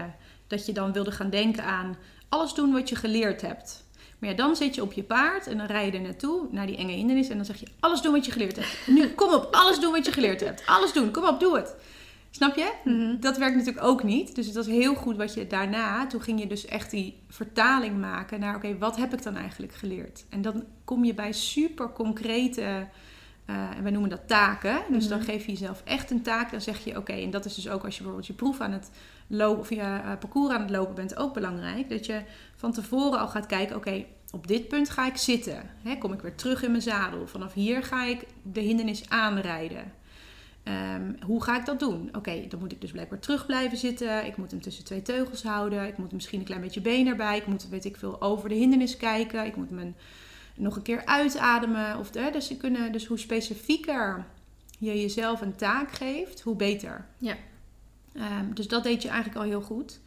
dat 0.48 0.66
je 0.66 0.72
dan 0.74 0.92
wilde 0.94 1.12
gaan 1.12 1.30
denken 1.30 1.64
aan 1.64 1.98
alles 2.30 2.54
doen 2.54 2.72
wat 2.72 2.90
je 2.90 2.96
geleerd 2.96 3.42
hebt. 3.42 3.84
Maar 4.20 4.30
ja, 4.30 4.36
dan 4.36 4.56
zit 4.56 4.76
je 4.76 4.82
op 4.82 4.94
je 4.94 5.04
paard 5.04 5.48
en 5.48 5.58
dan 5.58 5.66
rij 5.68 5.86
je 5.86 5.92
er 5.92 6.02
naartoe, 6.02 6.48
naar 6.52 6.68
die 6.68 6.78
enge 6.78 6.92
hindernis. 6.92 7.30
En 7.30 7.36
dan 7.36 7.46
zeg 7.46 7.60
je, 7.60 7.68
alles 7.80 8.02
doen 8.02 8.12
wat 8.12 8.26
je 8.26 8.32
geleerd 8.32 8.56
hebt. 8.56 8.88
Nu, 8.88 9.08
kom 9.10 9.34
op, 9.34 9.48
alles 9.52 9.80
doen 9.80 9.92
wat 9.92 10.06
je 10.06 10.12
geleerd 10.12 10.40
hebt. 10.40 10.64
Alles 10.66 10.94
doen, 10.94 11.12
kom 11.12 11.28
op, 11.28 11.40
doe 11.40 11.56
het. 11.56 11.76
Snap 12.32 12.56
je? 12.56 13.18
Dat 13.20 13.38
werkt 13.38 13.56
natuurlijk 13.56 13.86
ook 13.86 14.04
niet. 14.04 14.36
Dus 14.36 14.46
het 14.46 14.56
was 14.56 14.66
heel 14.68 14.96
goed 14.96 15.18
wat 15.18 15.34
je 15.34 15.48
daarna, 15.48 16.08
toen 16.08 16.22
ging 16.22 16.40
je 16.40 16.48
dus 16.48 16.66
echt 16.66 16.92
die 16.92 17.20
vertaling 17.28 18.00
maken 18.00 18.40
naar, 18.40 18.56
oké, 18.56 18.78
wat 18.78 18.98
heb 18.98 19.14
ik 19.14 19.24
dan 19.24 19.36
eigenlijk 19.36 19.74
geleerd? 19.74 20.26
En 20.30 20.42
dan 20.42 20.64
kom 20.84 21.04
je 21.06 21.14
bij 21.14 21.32
super 21.32 21.92
concrete, 21.92 22.62
eh, 23.46 23.56
en 23.78 23.84
wij 23.84 23.92
noemen 23.92 24.10
dat 24.10 24.28
taken. 24.28 24.80
Dus 24.90 25.08
dan 25.08 25.18
Mhm. 25.18 25.28
geef 25.28 25.46
je 25.46 25.52
jezelf 25.52 25.82
echt 25.86 26.12
een 26.12 26.22
taak. 26.22 26.52
Dan 26.52 26.62
zeg 26.62 26.84
je, 26.84 26.98
oké, 26.98 27.14
en 27.14 27.30
dat 27.30 27.46
is 27.46 27.56
dus 27.56 27.70
ook 27.70 27.84
als 27.84 27.94
je 27.94 28.04
bijvoorbeeld 28.04 28.28
je 28.28 28.34
proef 28.34 28.60
aan 28.60 28.72
het 28.72 28.92
lopen, 29.28 29.60
of 29.60 29.70
je 29.70 29.76
eh, 29.76 30.12
parcours 30.20 30.54
aan 30.54 30.62
het 30.62 30.70
lopen 30.70 30.96
bent, 30.96 31.18
ook 31.18 31.34
belangrijk. 31.34 31.90
Dat 31.90 32.06
je 32.06 32.22
van 32.56 32.72
tevoren 32.72 33.20
al 33.20 33.28
gaat 33.28 33.46
kijken, 33.46 33.76
oké, 33.76 34.06
op 34.32 34.48
dit 34.48 34.68
punt 34.68 34.90
ga 34.90 35.06
ik 35.08 35.18
zitten. 35.18 35.70
Hè, 35.84 35.98
kom 35.98 36.14
ik 36.14 36.22
weer 36.22 36.36
terug 36.36 36.64
in 36.64 36.72
mijn 36.72 36.84
zadel. 36.84 37.28
Vanaf 37.28 37.54
hier 37.54 37.84
ga 37.84 38.04
ik 38.06 38.26
de 38.44 38.60
hindernis 38.62 39.10
aanrijden. 39.10 39.94
Ehm, 40.70 41.14
hoe 41.26 41.44
ga 41.44 41.60
ik 41.60 41.66
dat 41.66 41.80
doen? 41.80 42.10
Oké, 42.16 42.48
dan 42.48 42.60
moet 42.60 42.72
ik 42.72 42.82
dus 42.82 42.92
blijkbaar 42.92 43.20
terug 43.20 43.46
blijven 43.46 43.78
zitten. 43.78 44.26
Ik 44.26 44.38
moet 44.38 44.52
hem 44.52 44.62
tussen 44.62 44.84
twee 44.84 45.02
teugels 45.02 45.44
houden. 45.44 45.88
Ik 45.88 45.98
moet 45.98 46.12
misschien 46.12 46.40
een 46.40 46.46
klein 46.46 46.62
beetje 46.62 46.82
been 46.82 47.08
erbij. 47.08 47.38
Ik 47.38 47.48
moet, 47.48 47.70
weet 47.70 47.86
ik 47.86 47.98
veel, 47.98 48.22
over 48.22 48.50
de 48.50 48.56
hindernis 48.56 48.98
kijken. 48.98 49.46
Ik 49.46 49.56
moet 49.56 49.70
hem 49.70 49.96
nog 50.56 50.76
een 50.76 50.82
keer 50.82 51.06
uitademen. 51.06 51.98
Of 51.98 52.12
de, 52.12 52.30
dus, 52.32 52.58
kunnen, 52.58 52.92
dus 52.92 53.06
hoe 53.06 53.20
specifieker 53.20 54.26
je 54.80 55.02
jezelf 55.02 55.42
een 55.42 55.56
taak 55.56 55.92
geeft, 55.92 56.42
hoe 56.42 56.56
beter. 56.56 57.06
Ja. 57.18 57.36
Ehm, 58.14 58.54
dus 58.54 58.68
dat 58.68 58.84
deed 58.84 59.02
je 59.02 59.10
eigenlijk 59.10 59.38
al 59.40 59.50
heel 59.50 59.62
goed. 59.62 60.00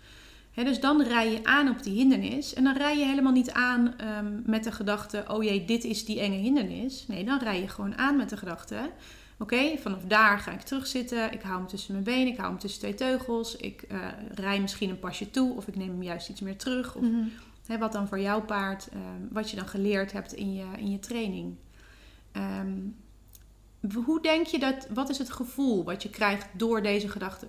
Dus 0.55 0.81
dan 0.81 1.03
rij 1.03 1.33
je 1.33 1.45
aan 1.45 1.69
op 1.69 1.83
die 1.83 1.95
hindernis. 1.95 2.55
En 2.55 2.65
dan 2.65 2.77
rij 2.77 2.99
je 2.99 3.05
helemaal 3.05 3.33
niet 3.33 3.51
aan 3.51 3.95
ehm, 3.99 4.41
met 4.45 4.65
de 4.65 4.73
gedachte: 4.73 5.25
oh 5.29 5.43
jee, 5.43 5.65
dit 5.65 5.85
is 5.85 6.05
die 6.05 6.21
enge 6.21 6.37
hindernis. 6.37 7.07
Nee, 7.07 7.25
dan 7.25 7.39
rij 7.39 7.61
je 7.61 7.69
gewoon 7.69 7.97
aan 7.97 8.17
met 8.17 8.29
de 8.29 8.37
gedachte: 8.37 8.91
oké, 9.39 9.77
vanaf 9.79 10.03
daar 10.03 10.39
ga 10.39 10.53
ik 10.53 10.61
terugzitten. 10.61 11.33
Ik 11.33 11.43
hou 11.43 11.57
hem 11.57 11.67
tussen 11.67 11.93
mijn 11.93 12.05
benen, 12.05 12.27
ik 12.33 12.37
hou 12.37 12.49
hem 12.51 12.59
tussen 12.59 12.81
twee 12.81 12.95
teugels. 12.95 13.57
Ik 13.57 13.83
eh, 13.83 13.99
rij 14.35 14.61
misschien 14.61 14.91
een 14.91 14.99
pasje 14.99 15.31
toe 15.31 15.57
of 15.57 15.67
ik 15.69 15.77
neem 15.77 15.89
hem 15.89 16.03
juist 16.03 16.29
iets 16.29 16.41
meer 16.41 16.57
terug. 16.57 16.95
Of 16.95 17.03
Mhm. 17.03 17.23
hè, 17.67 17.79
wat 17.79 17.93
dan 17.93 18.09
voor 18.09 18.21
jouw 18.21 18.41
paard, 18.43 18.89
ehm, 18.93 19.03
wat 19.31 19.51
je 19.51 19.57
dan 19.57 19.67
geleerd 19.69 20.13
hebt 20.13 20.33
in 20.33 20.55
je, 20.55 20.65
in 20.77 20.91
je 20.91 20.99
training. 20.99 21.55
Ehm, 22.33 22.73
hoe 24.05 24.21
denk 24.23 24.47
je 24.47 24.59
dat, 24.59 24.87
wat 24.95 25.09
is 25.11 25.19
het 25.19 25.31
gevoel 25.33 25.85
wat 25.85 26.03
je 26.03 26.11
krijgt 26.11 26.47
door 26.53 26.83
deze 26.83 27.09
gedachten? 27.09 27.49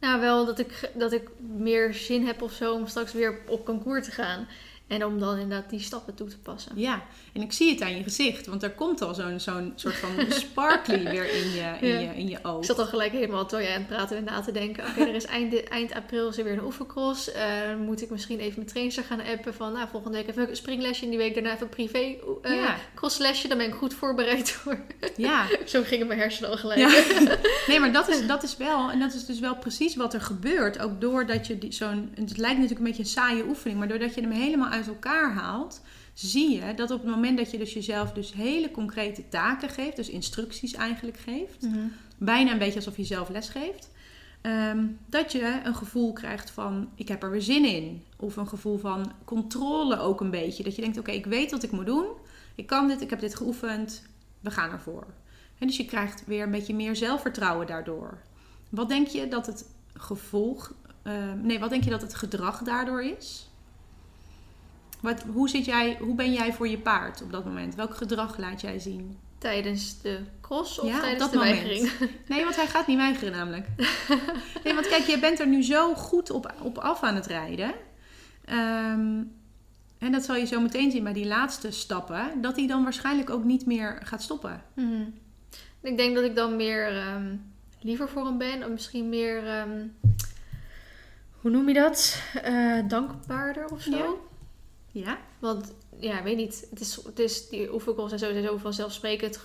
Nou, 0.00 0.20
wel 0.20 0.46
dat 0.46 0.58
ik, 0.58 0.90
dat 0.94 1.12
ik 1.12 1.28
meer 1.38 1.94
zin 1.94 2.26
heb 2.26 2.42
of 2.42 2.52
zo 2.52 2.74
om 2.74 2.86
straks 2.86 3.12
weer 3.12 3.40
op 3.48 3.64
concours 3.64 4.04
te 4.04 4.10
gaan. 4.10 4.46
En 4.88 5.04
om 5.04 5.18
dan 5.18 5.38
inderdaad 5.38 5.70
die 5.70 5.80
stappen 5.80 6.14
toe 6.14 6.28
te 6.28 6.38
passen. 6.38 6.72
Ja, 6.74 7.02
en 7.32 7.42
ik 7.42 7.52
zie 7.52 7.70
het 7.70 7.80
aan 7.82 7.96
je 7.96 8.02
gezicht, 8.02 8.46
want 8.46 8.62
er 8.62 8.70
komt 8.70 9.02
al 9.02 9.14
zo'n 9.14 9.40
zo'n 9.40 9.72
soort 9.74 9.94
van 9.94 10.10
sparkly 10.42 11.10
weer 11.10 11.30
in 11.32 11.50
je, 11.50 11.76
in, 11.80 11.88
Ja. 11.88 11.98
je, 11.98 12.16
in 12.16 12.28
je 12.28 12.38
oog. 12.42 12.58
Ik 12.58 12.64
zat 12.64 12.78
al 12.78 12.86
gelijk 12.86 13.12
helemaal 13.12 13.46
terwijl 13.46 13.68
jij 13.68 13.76
aan 13.78 13.84
het 13.86 13.90
praten 13.94 14.16
bent 14.24 14.28
na 14.36 14.40
te 14.40 14.52
denken. 14.52 14.84
Oké, 14.86 15.00
er 15.00 15.14
is 15.14 15.24
eind, 15.26 15.64
eind 15.68 15.92
april 15.94 16.28
is 16.28 16.38
er 16.38 16.44
weer 16.44 16.52
een 16.52 16.64
oefencross. 16.64 17.32
Eh, 17.32 17.44
moet 17.84 18.02
ik 18.02 18.10
misschien 18.10 18.38
even 18.38 18.54
mijn 18.56 18.66
trainster 18.68 19.04
gaan 19.04 19.20
appen 19.32 19.54
van... 19.54 19.72
Nou, 19.72 19.88
volgende 19.90 20.16
week 20.18 20.28
even 20.28 20.48
een 20.48 20.56
springlesje 20.56 21.04
en 21.04 21.08
die 21.10 21.18
week 21.18 21.34
daarna 21.34 21.50
even 21.52 21.62
een 21.62 21.68
privé 21.68 22.16
eh, 22.42 22.54
Ja. 22.54 22.76
crosslesje. 22.94 23.48
Dan 23.48 23.58
ben 23.58 23.66
ik 23.66 23.74
goed 23.74 23.94
voorbereid 23.94 24.50
voor. 24.50 24.78
Ja, 25.16 25.46
Zo 25.66 25.82
gingen 25.82 26.06
mijn 26.06 26.18
hersenen 26.18 26.50
al 26.50 26.56
gelijk. 26.56 26.78
Ja. 26.80 27.36
Nee, 27.66 27.80
maar 27.80 27.92
dat 27.92 28.08
is, 28.08 28.26
dat 28.26 28.42
is 28.42 28.56
wel, 28.56 28.90
en 28.90 28.98
dat 28.98 29.14
is 29.14 29.24
dus 29.26 29.40
wel 29.40 29.56
precies 29.56 29.96
wat 29.96 30.14
er 30.14 30.20
gebeurt. 30.20 30.78
Ook 30.78 31.00
doordat 31.00 31.46
je 31.46 31.58
zo'n, 31.68 32.10
het 32.14 32.36
lijkt 32.36 32.54
natuurlijk 32.58 32.80
een 32.80 32.86
beetje 32.86 33.02
een 33.02 33.08
saaie 33.08 33.44
oefening, 33.48 33.78
maar 33.78 33.88
doordat 33.88 34.14
je 34.14 34.20
hem 34.20 34.30
helemaal 34.30 34.68
uit 34.68 34.77
elkaar 34.86 35.32
haalt, 35.32 35.80
zie 36.14 36.50
je 36.60 36.74
dat 36.74 36.90
op 36.90 37.02
het 37.02 37.10
moment 37.10 37.38
dat 37.38 37.50
je 37.50 37.58
dus 37.58 37.72
jezelf 37.72 38.12
dus 38.12 38.32
hele 38.32 38.70
concrete 38.70 39.28
taken 39.28 39.68
geeft, 39.68 39.96
dus 39.96 40.08
instructies 40.08 40.72
eigenlijk 40.74 41.16
geeft, 41.18 41.62
Mhm. 41.62 41.78
bijna 42.18 42.52
een 42.52 42.58
beetje 42.58 42.74
alsof 42.76 42.96
je 42.96 43.04
zelf 43.04 43.28
les 43.28 43.48
geeft, 43.48 43.90
ehm, 44.40 44.84
dat 45.06 45.32
je 45.32 45.60
een 45.64 45.74
gevoel 45.74 46.12
krijgt 46.12 46.50
van 46.50 46.88
ik 46.94 47.08
heb 47.08 47.22
er 47.22 47.30
weer 47.30 47.42
zin 47.42 47.64
in. 47.64 48.02
Of 48.16 48.36
een 48.36 48.48
gevoel 48.48 48.78
van 48.78 49.12
controle 49.24 49.98
ook 49.98 50.20
een 50.20 50.30
beetje. 50.30 50.62
Dat 50.62 50.74
je 50.74 50.82
denkt, 50.82 50.98
oké, 50.98 51.10
ik 51.10 51.26
weet 51.26 51.50
wat 51.50 51.62
ik 51.62 51.70
moet 51.70 51.86
doen. 51.86 52.06
Ik 52.54 52.66
kan 52.66 52.88
dit, 52.88 53.00
ik 53.00 53.10
heb 53.10 53.20
dit 53.20 53.34
geoefend. 53.34 54.02
We 54.40 54.50
gaan 54.50 54.70
ervoor. 54.70 55.06
En 55.58 55.66
dus 55.66 55.76
je 55.76 55.84
krijgt 55.84 56.22
weer 56.26 56.42
een 56.42 56.50
beetje 56.50 56.74
meer 56.74 56.96
zelfvertrouwen 56.96 57.66
daardoor. 57.66 58.18
Wat 58.68 58.88
denk 58.88 59.06
je 59.06 59.28
dat 59.28 59.46
het 59.46 59.64
gevolg... 59.96 60.74
eh, 61.02 61.12
nee, 61.42 61.58
wat 61.58 61.70
denk 61.70 61.84
je 61.84 61.90
dat 61.90 62.02
het 62.02 62.14
gedrag 62.14 62.62
daardoor 62.62 63.02
is? 63.02 63.47
Wat, 65.00 65.22
hoe, 65.32 65.48
zit 65.48 65.64
jij, 65.64 65.96
hoe 66.00 66.14
ben 66.14 66.32
jij 66.32 66.52
voor 66.52 66.68
je 66.68 66.78
paard 66.78 67.22
op 67.22 67.32
dat 67.32 67.44
moment? 67.44 67.74
Welk 67.74 67.94
gedrag 67.94 68.38
laat 68.38 68.60
jij 68.60 68.78
zien? 68.78 69.18
Tijdens 69.38 70.00
de 70.02 70.20
cross 70.40 70.78
of 70.78 70.88
Ja, 70.88 71.00
tijdens 71.00 71.18
dat 71.22 71.30
de 71.32 71.36
moment. 71.38 71.62
weigering? 71.62 71.90
Nee, 72.28 72.42
want 72.44 72.56
hij 72.56 72.66
gaat 72.66 72.86
niet 72.86 72.96
weigeren 72.96 73.32
namelijk. 73.32 73.66
Nee, 74.64 74.74
want 74.74 74.88
kijk, 74.88 75.02
je 75.02 75.18
bent 75.18 75.40
er 75.40 75.46
nu 75.46 75.62
zo 75.62 75.94
goed 75.94 76.30
op, 76.30 76.54
op 76.62 76.78
af 76.78 77.02
aan 77.02 77.14
het 77.14 77.26
rijden. 77.26 77.72
Ehm, 78.44 79.22
en 79.98 80.12
dat 80.12 80.24
zal 80.24 80.36
je 80.36 80.44
zo 80.46 80.60
meteen 80.60 80.90
zien 80.90 81.02
bij 81.04 81.12
die 81.12 81.26
laatste 81.26 81.70
stappen. 81.70 82.40
Dat 82.40 82.56
hij 82.56 82.66
dan 82.66 82.82
waarschijnlijk 82.82 83.30
ook 83.30 83.44
niet 83.44 83.66
meer 83.66 84.00
gaat 84.04 84.22
stoppen. 84.22 84.62
Mhm. 84.74 85.02
Ik 85.80 85.96
denk 85.96 86.14
dat 86.14 86.24
ik 86.24 86.36
dan 86.36 86.56
meer 86.56 86.96
ehm, 86.96 87.36
liever 87.80 88.08
voor 88.08 88.24
hem 88.24 88.38
ben. 88.38 88.62
Of 88.64 88.68
misschien 88.68 89.08
meer... 89.08 89.46
ehm, 89.46 89.86
hoe 91.40 91.50
noem 91.50 91.68
je 91.68 91.74
dat? 91.74 92.22
Eh, 92.42 92.78
dankbaarder 92.88 93.64
of 93.72 93.82
zo. 93.82 93.90
Ja. 93.96 94.10
Ja? 95.00 95.18
Want 95.38 95.74
ja, 96.00 96.18
ik 96.18 96.24
weet 96.24 96.36
niet. 96.36 96.66
Het 96.70 96.80
is, 96.80 97.00
het 97.04 97.18
is 97.18 97.48
die 97.48 97.72
oefencalls 97.72 98.12
en 98.12 98.18
zo 98.18 98.32
zijn 98.32 98.44
zo 98.44 98.56
vanzelfsprekend 98.56 99.40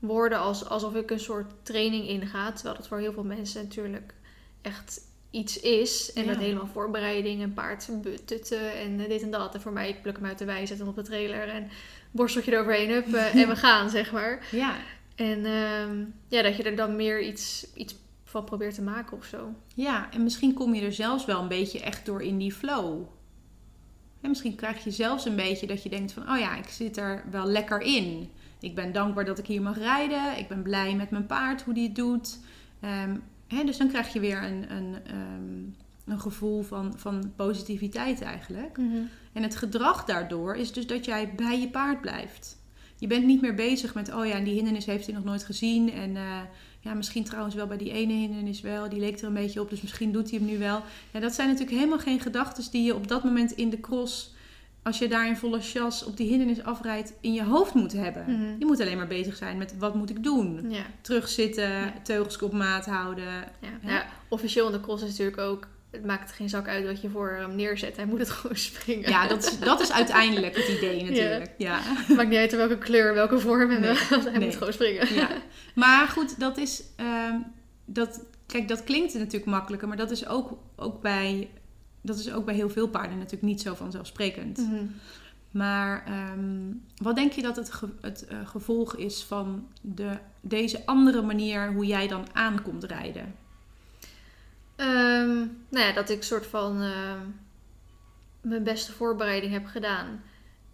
geworden 0.00 0.38
als, 0.38 0.68
alsof 0.68 0.94
ik 0.94 1.10
een 1.10 1.20
soort 1.20 1.52
training 1.62 2.08
inga. 2.08 2.52
Terwijl 2.52 2.76
dat 2.76 2.88
voor 2.88 2.98
heel 2.98 3.12
veel 3.12 3.24
mensen 3.24 3.62
natuurlijk 3.62 4.14
echt 4.62 5.00
iets 5.30 5.60
is. 5.60 6.12
En 6.12 6.24
Ja. 6.24 6.32
dat 6.32 6.40
helemaal 6.40 6.68
voorbereiding 6.72 7.42
en 7.42 7.54
paard 7.54 7.88
tutten 8.24 8.72
en 8.78 8.96
dit 8.96 9.22
en 9.22 9.30
dat. 9.30 9.54
En 9.54 9.60
voor 9.60 9.72
mij, 9.72 9.88
ik 9.88 10.02
pluk 10.02 10.16
hem 10.16 10.26
uit 10.26 10.38
de 10.38 10.44
wei, 10.44 10.66
zet 10.66 10.78
hem 10.78 10.88
op 10.88 10.94
de 10.94 11.02
trailer 11.02 11.48
en 11.48 11.68
borsteltje 12.10 12.52
eroverheen 12.52 12.90
up 12.90 13.14
eh, 13.14 13.34
en 13.42 13.48
we 13.48 13.56
gaan, 13.56 13.90
zeg 13.90 14.12
maar. 14.12 14.46
Ja. 14.50 14.76
En 15.14 15.44
ehm, 15.44 16.04
ja, 16.28 16.42
dat 16.42 16.56
je 16.56 16.62
er 16.62 16.76
dan 16.76 16.96
meer 16.96 17.22
iets, 17.22 17.66
iets 17.74 17.94
van 18.24 18.44
probeert 18.44 18.74
te 18.74 18.82
maken 18.82 19.16
of 19.16 19.24
zo. 19.24 19.54
Ja, 19.74 20.12
en 20.12 20.22
misschien 20.22 20.54
kom 20.54 20.74
je 20.74 20.82
er 20.82 20.92
zelfs 20.92 21.24
wel 21.24 21.40
een 21.40 21.48
beetje 21.48 21.80
echt 21.80 22.06
door 22.06 22.22
in 22.22 22.38
die 22.38 22.52
flow. 22.52 23.02
En 24.22 24.28
misschien 24.28 24.54
krijg 24.54 24.84
je 24.84 24.90
zelfs 24.90 25.24
een 25.24 25.36
beetje 25.36 25.66
dat 25.66 25.82
je 25.82 25.88
denkt 25.88 26.12
van... 26.12 26.30
oh 26.30 26.38
ja, 26.38 26.56
ik 26.56 26.68
zit 26.68 26.96
er 26.96 27.24
wel 27.30 27.46
lekker 27.46 27.80
in. 27.80 28.30
Ik 28.60 28.74
ben 28.74 28.92
dankbaar 28.92 29.24
dat 29.24 29.38
ik 29.38 29.46
hier 29.46 29.62
mag 29.62 29.78
rijden. 29.78 30.38
Ik 30.38 30.48
ben 30.48 30.62
blij 30.62 30.94
met 30.94 31.10
mijn 31.10 31.26
paard, 31.26 31.62
hoe 31.62 31.74
die 31.74 31.86
het 31.86 31.96
doet. 31.96 32.38
Ehm, 32.80 33.16
hè, 33.48 33.64
dus 33.64 33.76
dan 33.76 33.88
krijg 33.88 34.12
je 34.12 34.20
weer 34.20 34.42
een, 34.42 34.72
een, 34.72 34.96
ehm, 35.06 36.12
een 36.12 36.20
gevoel 36.20 36.62
van, 36.62 36.92
van 36.96 37.32
positiviteit 37.36 38.20
eigenlijk. 38.20 38.76
En 39.32 39.42
het 39.42 39.56
gedrag 39.56 40.04
daardoor 40.04 40.56
is 40.56 40.72
dus 40.72 40.86
dat 40.86 41.04
jij 41.04 41.34
bij 41.34 41.60
je 41.60 41.68
paard 41.68 42.00
blijft. 42.00 42.60
Je 42.96 43.06
bent 43.06 43.24
niet 43.24 43.40
meer 43.40 43.54
bezig 43.54 43.94
met, 43.94 44.14
oh 44.14 44.26
ja, 44.26 44.34
en 44.34 44.44
die 44.44 44.54
hindernis 44.54 44.86
heeft 44.86 45.06
hij 45.06 45.14
nog 45.14 45.24
nooit 45.24 45.44
gezien. 45.44 45.92
En 45.92 46.16
eh, 46.16 46.40
ja, 46.82 46.94
misschien 46.94 47.24
trouwens 47.24 47.54
wel 47.54 47.66
bij 47.66 47.76
die 47.76 47.92
ene 47.92 48.12
hindernis 48.12 48.60
wel. 48.60 48.88
Die 48.88 49.00
leek 49.00 49.18
er 49.18 49.26
een 49.26 49.34
beetje 49.34 49.60
op, 49.60 49.70
dus 49.70 49.80
misschien 49.80 50.12
doet 50.12 50.30
hij 50.30 50.38
hem 50.38 50.48
nu 50.48 50.58
wel. 50.58 50.82
Ja, 51.10 51.20
dat 51.20 51.32
zijn 51.32 51.48
natuurlijk 51.48 51.76
helemaal 51.76 51.98
geen 51.98 52.20
gedachten 52.20 52.70
die 52.70 52.84
je 52.84 52.94
op 52.94 53.08
dat 53.08 53.24
moment 53.24 53.52
in 53.52 53.70
de 53.70 53.80
cross, 53.80 54.34
als 54.82 54.98
je 54.98 55.08
daar 55.08 55.26
in 55.26 55.36
volle 55.36 55.60
chas 55.60 56.04
op 56.04 56.16
die 56.16 56.28
hindernis 56.28 56.62
afrijdt, 56.62 57.12
in 57.20 57.32
je 57.32 57.44
hoofd 57.44 57.74
moet 57.74 57.92
hebben. 57.92 58.24
Mhm. 58.28 58.58
Je 58.58 58.66
moet 58.66 58.80
alleen 58.80 58.96
maar 58.96 59.06
bezig 59.06 59.36
zijn 59.36 59.58
met, 59.58 59.74
wat 59.78 59.94
moet 59.94 60.10
ik 60.10 60.22
doen? 60.22 60.70
Ja. 60.70 60.82
Terugzitten, 61.00 61.70
Ja. 61.70 61.92
teugels 62.02 62.38
op 62.38 62.52
maat 62.52 62.86
houden. 62.86 63.24
Ja. 63.60 63.68
ja, 63.82 64.06
officieel 64.28 64.66
in 64.66 64.72
de 64.72 64.80
cross 64.80 65.02
is 65.02 65.08
natuurlijk 65.08 65.38
ook... 65.38 65.68
Het 65.92 66.04
maakt 66.04 66.32
geen 66.32 66.48
zak 66.48 66.68
uit 66.68 66.86
wat 66.86 67.00
je 67.00 67.08
voor 67.10 67.30
hem 67.30 67.54
neerzet. 67.56 67.96
Hij 67.96 68.06
moet 68.06 68.18
het 68.18 68.30
gewoon 68.40 68.56
springen. 68.56 69.08
Ja, 69.10 69.26
dat 69.28 69.44
is, 69.46 69.58
dat 69.58 69.80
is 69.80 69.92
uiteindelijk 69.92 70.56
het 70.56 70.68
idee 70.68 71.02
natuurlijk. 71.04 71.50
Ja. 71.58 71.80
Maakt 72.16 72.28
niet 72.28 72.38
uit 72.38 72.56
welke 72.56 72.78
kleur, 72.78 73.14
welke 73.14 73.38
vorm. 73.38 73.70
En 73.70 73.80
Nee. 73.80 73.94
hij 74.08 74.30
Nee. 74.32 74.44
moet 74.44 74.56
gewoon 74.56 74.72
springen. 74.72 75.14
Ja, 75.14 75.28
maar 75.74 76.08
goed, 76.08 76.40
dat 76.40 76.58
is. 76.58 76.82
ehm, 76.96 77.34
dat, 77.84 78.24
kijk, 78.46 78.68
dat 78.68 78.84
klinkt 78.84 79.14
natuurlijk 79.14 79.44
makkelijker, 79.50 79.88
maar 79.88 79.96
dat 79.96 80.10
is 80.10 80.26
ook, 80.26 80.58
ook 80.76 81.00
bij. 81.02 81.50
Dat 82.02 82.18
is 82.18 82.32
ook 82.32 82.44
bij 82.44 82.54
heel 82.54 82.70
veel 82.70 82.88
paarden 82.88 83.16
natuurlijk 83.16 83.42
niet 83.42 83.60
zo 83.60 83.74
vanzelfsprekend. 83.74 84.58
Mhm. 84.58 84.84
Maar 85.50 86.04
ehm, 86.06 86.72
wat 86.96 87.16
denk 87.16 87.32
je 87.32 87.42
dat 87.42 87.56
het, 87.56 87.72
ge- 87.72 87.92
het 88.00 88.24
eh, 88.26 88.36
gevolg 88.44 88.96
is 88.96 89.22
van 89.24 89.66
de, 89.80 90.10
deze 90.40 90.86
andere 90.86 91.22
manier 91.22 91.72
hoe 91.72 91.86
jij 91.86 92.08
dan 92.08 92.26
aankomt 92.32 92.84
rijden? 92.84 93.34
Ehm, 94.82 95.36
nou 95.68 95.86
ja, 95.86 95.92
dat 95.92 96.10
ik 96.10 96.22
soort 96.22 96.46
van 96.46 96.80
ehm, 96.80 97.26
mijn 98.40 98.62
beste 98.62 98.92
voorbereiding 98.92 99.52
heb 99.52 99.66
gedaan. 99.66 100.22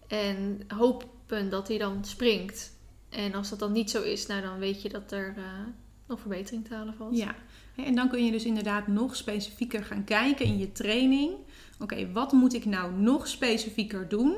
En 0.06 0.61
hopen 0.68 1.50
dat 1.50 1.68
hij 1.68 1.78
dan 1.78 2.04
springt. 2.04 2.76
En 3.09 3.34
als 3.34 3.48
dat 3.50 3.59
dan 3.59 3.72
niet 3.72 3.90
zo 3.90 4.02
is, 4.02 4.26
nou 4.26 4.42
dan 4.42 4.59
weet 4.59 4.82
je 4.82 4.88
dat 4.88 5.12
er 5.12 5.34
eh, 5.36 5.44
nog 6.06 6.20
verbetering 6.20 6.66
te 6.66 6.74
halen 6.74 6.94
valt. 6.94 7.16
Ja, 7.16 7.34
en 7.76 7.94
dan 7.94 8.09
kun 8.09 8.24
je 8.24 8.30
dus 8.30 8.44
inderdaad 8.44 8.86
nog 8.86 9.16
specifieker 9.16 9.84
gaan 9.84 10.04
kijken 10.04 10.46
in 10.46 10.59
je 10.59 10.72
training. 10.72 11.32
Oké, 11.78 12.12
wat 12.12 12.32
moet 12.32 12.54
ik 12.54 12.64
nou 12.64 12.92
nog 12.92 13.26
specifieker 13.26 14.09
doen? 14.09 14.36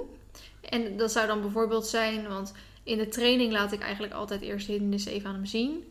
En 0.60 0.96
dat 0.96 1.12
zou 1.12 1.26
dan 1.26 1.40
bijvoorbeeld 1.40 1.86
zijn, 1.86 2.28
want 2.28 2.52
in 2.82 2.98
de 2.98 3.08
training 3.08 3.52
laat 3.52 3.72
ik 3.72 3.80
eigenlijk 3.80 4.12
altijd 4.12 4.40
eerst 4.40 4.66
de 4.66 4.72
hindernissen 4.72 5.12
even 5.12 5.28
aan 5.28 5.34
hem 5.34 5.46
zien. 5.46 5.84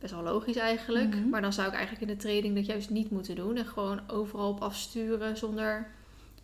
Best 0.00 0.12
wel 0.12 0.22
logisch 0.22 0.56
eigenlijk. 0.56 1.14
Mhm. 1.14 1.28
Maar 1.28 1.40
dan 1.40 1.52
zou 1.52 1.68
ik 1.68 1.74
eigenlijk 1.74 2.02
in 2.02 2.16
de 2.16 2.22
training 2.22 2.54
dat 2.54 2.66
juist 2.66 2.90
niet 2.90 3.10
moeten 3.10 3.34
doen. 3.34 3.56
En 3.56 3.66
gewoon 3.66 4.00
overal 4.06 4.48
op 4.48 4.60
afsturen 4.60 5.36
zonder 5.36 5.90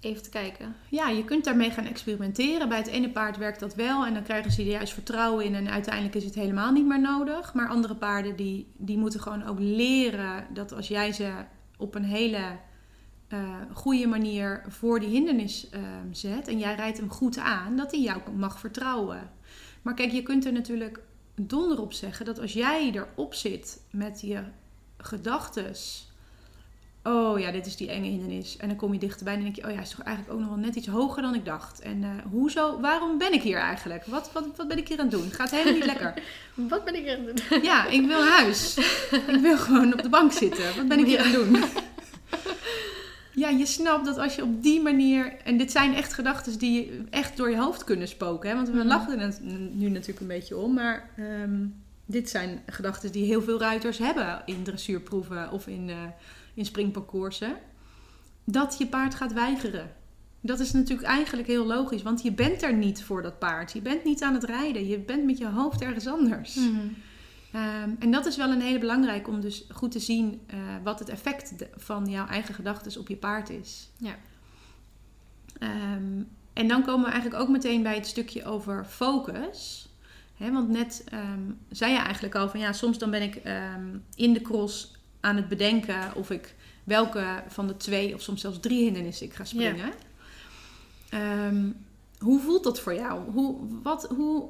even 0.01 0.23
te 0.23 0.29
kijken. 0.29 0.75
Ja, 0.89 1.09
je 1.09 1.25
kunt 1.25 1.45
daarmee 1.45 1.71
gaan 1.71 1.87
experimenteren. 1.87 2.69
Bij 2.69 2.79
het 2.79 2.87
ene 2.87 3.11
paard 3.11 3.37
werkt 3.37 3.61
dat 3.61 3.75
wel 3.75 4.07
en 4.07 4.15
dan 4.15 4.23
krijgen 4.23 4.51
ze 4.51 4.63
er 4.63 4.69
juist 4.69 4.93
vertrouwen 4.93 5.45
in 5.45 5.55
en 5.55 5.71
uiteindelijk 5.71 6.15
is 6.15 6.25
het 6.25 6.35
helemaal 6.35 6.73
niet 6.73 6.87
meer 6.87 7.01
nodig. 7.01 7.55
Maar 7.55 7.69
andere 7.69 7.95
paarden 7.95 8.37
die, 8.37 8.67
die 8.77 8.99
moeten 8.99 9.21
gewoon 9.21 9.45
ook 9.45 9.59
leren 9.59 10.47
dat 10.53 10.73
als 10.73 10.89
jij 10.89 11.13
ze 11.13 11.33
op 11.77 11.95
een 11.95 12.05
hele 12.05 12.59
eh, 13.29 13.55
goede 13.73 14.07
manier 14.07 14.63
voor 14.69 15.01
die 15.01 15.09
hindernis 15.09 15.69
eh, 15.71 15.81
zet 16.11 16.49
en 16.49 16.59
jij 16.59 16.75
rijdt 16.75 16.99
hem 16.99 17.11
goed 17.11 17.39
aan, 17.39 17.77
dat 17.77 17.91
hij 17.91 18.01
jou 18.01 18.21
mag 18.37 18.59
vertrouwen. 18.59 19.31
Maar 19.83 19.95
kijk, 19.95 20.11
je 20.11 20.23
kunt 20.23 20.45
er 20.45 20.53
natuurlijk 20.53 21.01
donder 21.41 21.81
op 21.81 21.93
zeggen 21.93 22.25
dat 22.25 22.41
als 22.41 22.53
jij 22.53 22.91
erop 22.95 23.35
zit 23.35 23.81
met 23.91 24.21
je 24.21 24.43
gedachtes 24.97 26.07
oh 27.07 27.39
ja, 27.39 27.51
dit 27.51 27.67
is 27.67 27.77
die 27.77 27.91
enge 27.91 28.07
hindernis. 28.07 28.57
En 28.57 28.69
dan 28.69 28.77
kom 28.77 28.93
je 28.93 28.99
dichterbij 28.99 29.35
en 29.35 29.43
dan 29.43 29.53
denk 29.53 29.57
je, 29.57 29.65
oh 29.65 29.71
ja, 29.71 29.77
hij 29.77 29.85
is 29.85 29.95
toch 29.95 30.05
eigenlijk 30.05 30.37
ook 30.37 30.41
nog 30.41 30.55
wel 30.55 30.65
net 30.65 30.75
iets 30.75 30.87
hoger 30.87 31.23
dan 31.23 31.35
ik 31.35 31.45
dacht. 31.45 31.81
En 31.81 32.03
eh, 32.03 32.11
hoezo, 32.31 32.81
waarom 32.81 33.19
ben 33.19 33.33
ik 33.33 33.43
hier 33.43 33.59
eigenlijk? 33.59 34.05
Wat, 34.05 34.31
wat, 34.33 34.47
wat 34.57 34.69
ben 34.69 34.79
ik 34.79 34.89
hier 34.89 34.99
aan 34.99 35.09
het 35.09 35.15
doen? 35.15 35.31
Gaat 35.31 35.51
helemaal 35.51 35.73
niet 35.73 35.85
lekker. 35.85 36.15
Wat 36.55 36.85
ben 36.85 36.95
ik 36.95 37.09
aan 37.09 37.25
het 37.25 37.45
doen? 37.49 37.63
Ja, 37.63 37.87
ik 37.87 38.07
wil 38.07 38.25
naar 38.25 38.39
huis. 38.39 38.79
Ik 39.11 39.41
wil 39.41 39.59
gewoon 39.59 39.93
op 39.93 40.03
de 40.03 40.09
bank 40.09 40.33
zitten. 40.33 40.77
Wat 40.77 40.89
ben 40.89 40.99
ik 40.99 41.07
hier 41.07 41.19
aan 41.19 41.25
het 41.25 41.35
doen? 41.35 41.65
Ja, 43.37 43.49
je 43.49 43.67
snapt 43.67 44.05
dat 44.05 44.19
als 44.19 44.35
je 44.35 44.43
op 44.43 44.63
die 44.63 44.83
manier... 44.83 45.37
En 45.45 45.57
dit 45.57 45.71
zijn 45.71 45.95
echt 45.95 46.13
gedachten 46.13 46.59
die 46.59 46.91
echt 47.11 47.37
door 47.37 47.51
je 47.51 47.59
hoofd 47.59 47.85
kunnen 47.85 48.09
spoken. 48.09 48.49
Hè? 48.51 48.55
Want 48.57 48.69
we 48.69 48.77
Mhm. 48.77 48.87
lachen 48.87 49.19
er 49.21 49.35
nu 49.73 49.89
natuurlijk 49.89 50.21
een 50.21 50.27
beetje 50.27 50.57
om. 50.57 50.75
Maar 50.75 51.11
ehm, 51.17 51.65
dit 52.07 52.31
zijn 52.31 52.63
gedachten 52.67 53.13
die 53.13 53.25
heel 53.25 53.43
veel 53.43 53.59
ruiters 53.59 53.99
hebben 53.99 54.43
in 54.45 54.63
dressuurproeven 54.63 55.51
of 55.53 55.67
in, 55.67 55.91
eh, 55.91 55.97
in 56.55 56.65
springparcoursen. 56.65 57.57
Dat 58.45 58.75
je 58.79 58.87
paard 58.87 59.15
gaat 59.15 59.33
weigeren. 59.33 59.91
Dat 60.41 60.61
is 60.61 60.73
natuurlijk 60.73 61.09
eigenlijk 61.09 61.49
heel 61.49 61.67
logisch. 61.67 62.03
Want 62.03 62.23
je 62.23 62.33
bent 62.33 62.63
er 62.63 62.75
niet 62.75 63.03
voor 63.05 63.23
dat 63.23 63.39
paard. 63.39 63.73
Je 63.73 63.81
bent 63.81 64.05
niet 64.05 64.23
aan 64.23 64.35
het 64.35 64.45
rijden. 64.45 64.87
Je 64.87 64.99
bent 64.99 65.25
met 65.25 65.39
je 65.39 65.47
hoofd 65.49 65.81
ergens 65.83 66.07
anders. 66.07 66.59
Ehm, 67.57 67.91
en 67.99 68.11
dat 68.11 68.27
is 68.27 68.37
wel 68.37 68.51
een 68.51 68.61
hele 68.61 68.79
belangrijke 68.79 69.31
om 69.31 69.41
dus 69.41 69.65
goed 69.73 69.91
te 69.91 69.99
zien 69.99 70.41
eh, 70.47 70.59
wat 70.83 70.99
het 70.99 71.09
effect 71.09 71.55
van 71.77 72.07
jouw 72.07 72.27
eigen 72.27 72.55
gedachten 72.55 73.01
op 73.01 73.09
je 73.09 73.17
paard 73.17 73.51
is. 73.51 73.91
Ja. 73.97 74.17
Ehm, 75.59 76.23
en 76.53 76.69
dan 76.69 76.83
komen 76.83 77.05
we 77.05 77.13
eigenlijk 77.13 77.43
ook 77.43 77.49
meteen 77.49 77.83
bij 77.83 77.95
het 77.95 78.07
stukje 78.07 78.45
over 78.45 78.85
focus. 78.85 79.89
Hè, 80.35 80.53
want 80.53 80.69
net 80.69 81.05
ehm, 81.09 81.51
zei 81.71 81.93
je 81.93 81.99
eigenlijk 81.99 82.35
al 82.35 82.49
van 82.49 82.61
ja, 82.61 82.73
soms 82.73 82.99
dan 82.99 83.11
ben 83.11 83.23
ik 83.23 83.41
in 84.15 84.33
de 84.33 84.43
cross 84.43 84.93
aan 85.21 85.37
het 85.37 85.49
bedenken 85.49 86.15
of 86.15 86.31
ik 86.31 86.55
welke 86.85 87.43
van 87.49 87.67
de 87.67 87.77
twee 87.77 88.15
of 88.15 88.21
soms 88.21 88.41
zelfs 88.41 88.61
drie 88.61 88.85
hindernissen 88.85 89.27
ik 89.27 89.35
ga 89.35 89.45
springen. 89.45 89.93
Ehm, 91.09 91.71
hoe 92.19 92.41
voelt 92.41 92.65
dat 92.65 92.81
voor 92.81 92.95
jou? 92.95 93.31
Hoe, 93.31 93.57
wat, 93.83 94.07
hoe, 94.17 94.49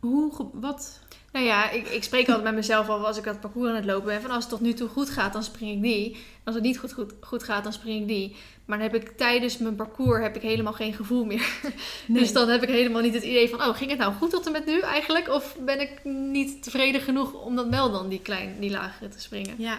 hoe, 0.00 0.50
wat? 0.52 1.00
Nou 1.32 1.44
ja, 1.44 1.70
ik, 1.70 1.88
ik 1.88 2.02
spreek 2.02 2.26
altijd 2.26 2.44
met 2.44 2.54
mezelf 2.54 2.88
af 2.88 3.02
als 3.02 3.16
ik 3.16 3.24
dat 3.24 3.40
parcours 3.40 3.68
aan 3.68 3.76
het 3.76 3.84
lopen 3.84 4.06
ben. 4.06 4.20
Van 4.20 4.30
als 4.30 4.44
het 4.44 4.52
tot 4.52 4.60
nu 4.60 4.72
toe 4.72 4.88
goed 4.88 5.10
gaat, 5.10 5.32
dan 5.32 5.42
spring 5.42 5.72
ik 5.72 5.82
die. 5.82 6.16
Als 6.44 6.54
het 6.54 6.64
niet 6.64 6.78
goed, 6.78 6.92
goed, 6.92 7.12
goed 7.20 7.42
gaat, 7.42 7.62
dan 7.62 7.72
spring 7.72 8.00
ik 8.00 8.08
die. 8.08 8.36
Maar 8.64 8.78
dan 8.78 8.90
heb 8.90 9.02
ik 9.02 9.16
tijdens 9.16 9.58
mijn 9.58 9.76
parcours 9.76 10.22
heb 10.22 10.36
ik 10.36 10.42
helemaal 10.42 10.72
geen 10.72 10.92
gevoel 10.92 11.24
meer. 11.24 11.48
Dus 12.06 12.32
dan 12.32 12.48
heb 12.48 12.62
ik 12.62 12.68
helemaal 12.68 13.02
niet 13.02 13.14
het 13.14 13.22
idee 13.22 13.48
van... 13.48 13.62
Oh, 13.62 13.76
ging 13.76 13.90
het 13.90 13.98
nou 13.98 14.12
goed 14.12 14.30
tot 14.30 14.46
en 14.46 14.52
met 14.52 14.66
nu 14.66 14.80
eigenlijk? 14.80 15.28
Of 15.28 15.56
ben 15.64 15.80
ik 15.80 16.04
niet 16.04 16.62
tevreden 16.62 17.00
genoeg 17.00 17.32
om 17.32 17.56
dan 17.56 17.70
wel 17.70 17.90
dan 17.90 18.08
die, 18.08 18.20
klein, 18.20 18.56
die 18.60 18.70
lagere 18.70 19.08
te 19.08 19.20
springen? 19.20 19.54
Ja. 19.58 19.78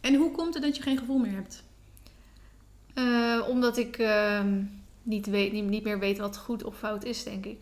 En 0.00 0.14
hoe 0.14 0.30
komt 0.30 0.54
het 0.54 0.62
dat 0.62 0.76
je 0.76 0.82
geen 0.82 0.98
gevoel 0.98 1.18
meer 1.18 1.32
hebt? 1.32 1.62
Eh, 2.94 3.48
omdat 3.48 3.76
ik 3.76 3.98
ehm, 3.98 4.62
niet, 5.02 5.26
weet, 5.26 5.52
niet, 5.52 5.64
niet 5.64 5.84
meer 5.84 5.98
weet 5.98 6.18
wat 6.18 6.36
goed 6.36 6.64
of 6.64 6.78
fout 6.78 7.04
is, 7.04 7.24
denk 7.24 7.44
ik. 7.44 7.58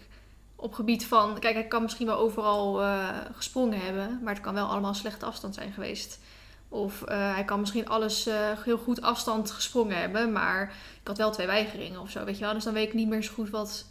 Op 0.64 0.72
gebied 0.72 1.06
van, 1.06 1.38
kijk, 1.38 1.56
ik 1.56 1.68
kan 1.68 1.82
misschien 1.82 2.06
wel 2.06 2.16
overal 2.16 2.82
eh, 2.82 3.08
gesprongen 3.32 3.80
hebben, 3.80 4.20
maar 4.22 4.34
het 4.34 4.42
kan 4.42 4.54
wel 4.54 4.66
allemaal 4.66 4.94
slechte 4.94 5.24
afstand 5.24 5.54
zijn 5.54 5.72
geweest. 5.72 6.18
Of 6.68 7.02
eh, 7.02 7.34
hij 7.34 7.44
kan 7.44 7.60
misschien 7.60 7.88
alles 7.88 8.26
eh, 8.26 8.34
heel 8.62 8.78
goed 8.78 9.02
afstand 9.02 9.50
gesprongen 9.50 9.98
hebben, 9.98 10.32
maar 10.32 10.74
ik 11.00 11.06
had 11.06 11.18
wel 11.18 11.30
twee 11.30 11.46
weigeringen 11.46 12.00
of 12.00 12.10
zo, 12.10 12.24
weet 12.24 12.38
je 12.38 12.44
wel. 12.44 12.52
Dus 12.52 12.64
dan 12.64 12.72
weet 12.72 12.86
ik 12.86 12.94
niet 12.94 13.08
meer 13.08 13.22
zo 13.22 13.32
goed 13.32 13.50
wat, 13.50 13.86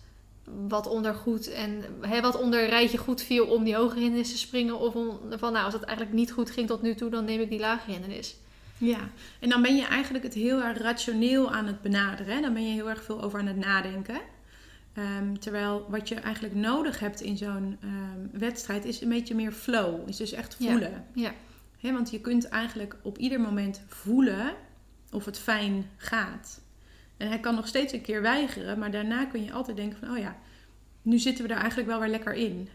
wat 0.68 0.88
onder 0.88 1.14
goed 1.14 1.52
en 1.52 1.84
hè, 2.02 2.22
wat 2.22 2.40
onder 2.40 2.70
rijtje 2.70 2.98
goed 2.98 3.22
viel 3.22 3.46
om 3.46 3.64
die 3.64 3.76
hoge 3.76 4.00
hindernis 4.00 4.32
te 4.32 4.38
springen. 4.38 4.80
Of 4.80 4.96
om, 4.96 5.20
van, 5.30 5.54
nou, 5.54 5.66
als 5.66 5.74
het 5.74 5.84
eigenlijk 5.84 6.18
niet 6.18 6.32
goed 6.32 6.52
ging 6.52 6.68
tot 6.68 6.82
nu 6.82 6.96
toe, 6.96 7.10
dan 7.10 7.26
neem 7.26 7.40
ik 7.40 7.50
die 7.50 7.60
lage 7.60 7.92
hindernis. 7.92 8.36
Ja, 8.78 9.10
en 9.40 9.50
dan 9.50 9.62
ben 9.62 9.76
je 9.76 9.86
eigenlijk 9.86 10.24
het 10.24 10.34
heel 10.34 10.62
erg 10.62 10.78
rationeel 10.78 11.52
aan 11.52 11.66
het 11.66 11.82
benaderen. 11.82 12.36
Hè? 12.36 12.42
Dan 12.42 12.54
ben 12.54 12.68
je 12.68 12.74
heel 12.74 12.90
erg 12.90 13.04
veel 13.04 13.22
over 13.22 13.40
aan 13.40 13.48
het 13.48 13.58
nadenken. 13.58 14.22
Ehm, 14.94 15.34
terwijl 15.34 15.86
wat 15.90 16.08
je 16.10 16.16
eigenlijk 16.16 16.56
nodig 16.56 17.00
hebt 17.00 17.22
in 17.22 17.38
zo'n 17.38 17.78
ehm, 17.82 18.40
wedstrijd 18.40 18.86
is 18.86 19.02
een 19.02 19.10
beetje 19.10 19.36
meer 19.36 19.52
flow. 19.52 20.10
Is 20.10 20.18
dus 20.18 20.32
echt 20.32 20.56
Ja. 20.60 20.72
voelen. 20.72 21.06
Ja. 21.14 21.34
Hè, 21.80 21.92
want 21.92 22.12
je 22.12 22.22
kunt 22.22 22.48
eigenlijk 22.48 22.96
op 23.02 23.18
ieder 23.18 23.40
moment 23.42 23.82
voelen 23.88 24.54
of 25.12 25.26
het 25.26 25.40
fijn 25.40 25.90
gaat. 25.98 26.62
En 27.18 27.28
hij 27.28 27.40
kan 27.40 27.56
nog 27.56 27.68
steeds 27.68 27.94
een 27.94 28.02
keer 28.02 28.22
weigeren, 28.22 28.80
maar 28.80 28.92
daarna 28.92 29.26
kun 29.26 29.44
je 29.44 29.52
altijd 29.52 29.78
denken 29.78 30.00
van, 30.00 30.12
oh 30.12 30.18
ja, 30.18 30.36
nu 31.02 31.20
zitten 31.20 31.44
we 31.44 31.50
daar 31.50 31.60
eigenlijk 31.60 31.90
wel 31.90 32.00
weer 32.00 32.10
lekker 32.10 32.34
in. 32.34 32.70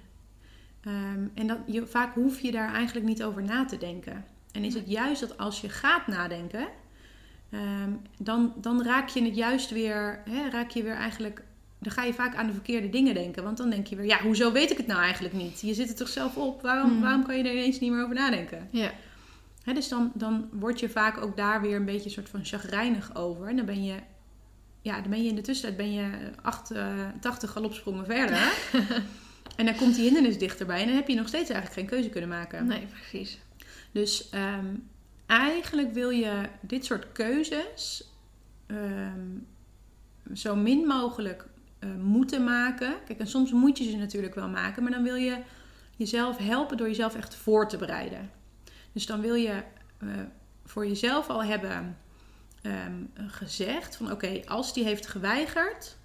Ehm, 0.80 1.26
en 1.34 1.46
dat, 1.46 1.58
je, 1.66 1.86
vaak 1.86 2.14
hoef 2.14 2.40
je 2.40 2.50
daar 2.52 2.74
eigenlijk 2.74 3.06
niet 3.06 3.22
over 3.22 3.42
na 3.42 3.64
te 3.64 3.78
denken. 3.78 4.24
En 4.52 4.64
is 4.64 4.74
het 4.74 4.90
juist 4.90 5.20
dat 5.20 5.38
als 5.38 5.60
je 5.60 5.68
gaat 5.68 6.06
nadenken, 6.06 6.68
dan, 8.18 8.52
dan 8.56 8.82
raak 8.82 9.08
je 9.08 9.22
het 9.24 9.36
juist 9.36 9.70
weer, 9.70 10.22
hè, 10.30 10.48
raak 10.50 10.70
je 10.70 10.82
weer 10.82 10.94
eigenlijk, 10.94 11.42
dan 11.78 11.92
ga 11.92 12.02
je 12.02 12.14
vaak 12.14 12.34
aan 12.34 12.46
de 12.46 12.52
verkeerde 12.52 12.88
dingen 12.90 13.14
denken. 13.14 13.42
Want 13.42 13.56
dan 13.56 13.70
denk 13.70 13.86
je 13.86 13.96
weer, 13.96 14.06
ja, 14.06 14.22
hoezo 14.22 14.52
weet 14.52 14.70
ik 14.70 14.76
het 14.76 14.86
nou 14.86 15.00
eigenlijk 15.00 15.34
niet? 15.34 15.60
Je 15.60 15.74
zit 15.74 15.88
er 15.88 15.94
toch 15.94 16.08
zelf 16.08 16.36
op, 16.36 16.62
waarom, 16.62 16.90
Hmm. 16.90 17.00
waarom 17.00 17.24
kan 17.24 17.36
je 17.36 17.44
er 17.44 17.52
ineens 17.52 17.80
niet 17.80 17.90
meer 17.90 18.02
over 18.02 18.14
nadenken? 18.14 18.68
Ja. 18.70 18.90
Hè, 19.62 19.72
dus 19.72 19.88
dan, 19.88 20.12
dan 20.14 20.48
word 20.52 20.80
je 20.80 20.88
vaak 20.88 21.18
ook 21.18 21.36
daar 21.36 21.60
weer 21.60 21.76
een 21.76 21.84
beetje 21.84 22.04
een 22.04 22.10
soort 22.10 22.28
van 22.28 22.44
chagrijnig 22.44 23.16
over. 23.16 23.46
En 23.46 23.56
dan 23.56 23.66
ben 23.66 23.84
je, 23.84 23.94
ja, 24.82 25.00
dan 25.00 25.10
ben 25.10 25.22
je 25.22 25.28
in 25.28 25.34
de 25.34 25.40
tussentijd 25.40 25.76
ben 25.76 25.92
je 25.92 26.30
acht, 26.42 26.70
eh, 26.70 27.06
80 27.20 27.50
galopsprongen 27.50 28.06
verder. 28.06 28.52
en 29.56 29.66
dan 29.66 29.76
komt 29.76 29.94
die 29.94 30.04
hindernis 30.04 30.38
dichterbij. 30.38 30.80
En 30.80 30.86
dan 30.86 30.96
heb 30.96 31.08
je 31.08 31.14
nog 31.14 31.28
steeds 31.28 31.50
eigenlijk 31.50 31.80
geen 31.80 31.98
keuze 31.98 32.08
kunnen 32.08 32.30
maken. 32.30 32.66
Nee, 32.66 32.86
precies. 32.86 33.38
Dus 33.92 34.30
ehm, 34.30 34.66
eigenlijk 35.26 35.92
wil 35.92 36.10
je 36.10 36.48
dit 36.60 36.84
soort 36.84 37.12
keuzes 37.12 38.10
ehm, 38.66 39.38
zo 40.34 40.56
min 40.56 40.86
mogelijk 40.86 41.47
eh, 41.78 41.88
moeten 42.02 42.44
maken. 42.44 42.94
Kijk, 43.06 43.18
en 43.18 43.26
soms 43.26 43.52
moet 43.52 43.78
je 43.78 43.90
ze 43.90 43.96
natuurlijk 43.96 44.34
wel 44.34 44.48
maken, 44.48 44.82
maar 44.82 44.92
dan 44.92 45.02
wil 45.02 45.14
je 45.14 45.38
jezelf 45.96 46.36
helpen 46.36 46.76
door 46.76 46.86
jezelf 46.86 47.14
echt 47.14 47.34
voor 47.34 47.68
te 47.68 47.76
bereiden. 47.76 48.30
Dus 48.92 49.06
dan 49.06 49.20
wil 49.20 49.34
je 49.34 49.62
eh, 49.98 50.08
voor 50.64 50.86
jezelf 50.86 51.28
al 51.28 51.44
hebben 51.44 51.96
ehm, 52.62 53.02
gezegd 53.14 53.96
van 53.96 54.12
oké, 54.12 54.40
als 54.46 54.72
die 54.72 54.84
heeft 54.84 55.06
geweigerd, 55.06 55.96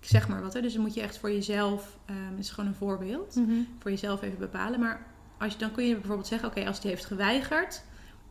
ik 0.00 0.08
zeg 0.08 0.28
maar 0.28 0.42
wat, 0.42 0.52
hè, 0.52 0.60
dus 0.60 0.72
dan 0.72 0.82
moet 0.82 0.94
je 0.94 1.00
echt 1.00 1.18
voor 1.18 1.32
jezelf, 1.32 1.98
dit 2.30 2.38
is 2.38 2.50
gewoon 2.50 2.70
een 2.70 2.76
voorbeeld, 2.76 3.40
voor 3.78 3.90
jezelf 3.90 4.22
even 4.22 4.38
bepalen. 4.38 4.80
Maar 4.80 5.06
als 5.38 5.52
je, 5.52 5.58
dan 5.58 5.72
kun 5.72 5.84
je 5.84 5.94
bijvoorbeeld 5.94 6.26
zeggen: 6.26 6.48
Oké, 6.48 6.66
als 6.66 6.80
die 6.80 6.90
heeft 6.90 7.04
geweigerd, 7.04 7.82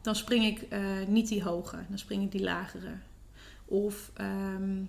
dan 0.02 0.16
spring 0.16 0.46
ik 0.46 0.62
eh, 0.62 0.82
niet 1.08 1.28
die 1.28 1.44
hoge, 1.44 1.78
dan 1.90 1.98
spring 1.98 2.24
ik 2.24 2.32
die 2.32 2.44
lagere. 2.44 2.98
Of 3.66 4.12
ehm, 4.14 4.84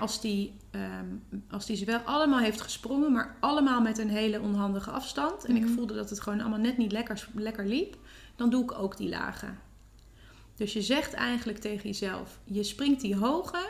als, 0.00 0.20
die, 0.20 0.54
ehm, 0.70 1.06
als 1.50 1.66
die 1.66 1.76
ze 1.76 1.84
wel 1.84 1.98
allemaal 1.98 2.38
heeft 2.38 2.60
gesprongen, 2.60 3.12
maar 3.12 3.36
allemaal 3.40 3.80
met 3.80 3.98
een 3.98 4.08
hele 4.10 4.40
onhandige 4.40 4.90
afstand. 4.90 5.44
En 5.44 5.56
ik 5.56 5.62
Mhm. 5.64 5.72
voelde 5.72 5.94
dat 5.94 6.10
het 6.10 6.20
gewoon 6.20 6.40
allemaal 6.40 6.58
net 6.58 6.76
niet 6.78 6.92
lekker, 6.92 7.28
lekker 7.34 7.66
liep, 7.66 7.96
dan 8.36 8.50
doe 8.50 8.62
ik 8.62 8.72
ook 8.72 8.96
die 8.96 9.08
lage. 9.08 9.46
Dus 10.56 10.72
je 10.72 10.82
zegt 10.82 11.12
eigenlijk 11.14 11.58
tegen 11.58 11.88
jezelf: 11.88 12.38
Je 12.44 12.62
springt 12.62 13.00
die 13.00 13.16
hoge. 13.16 13.68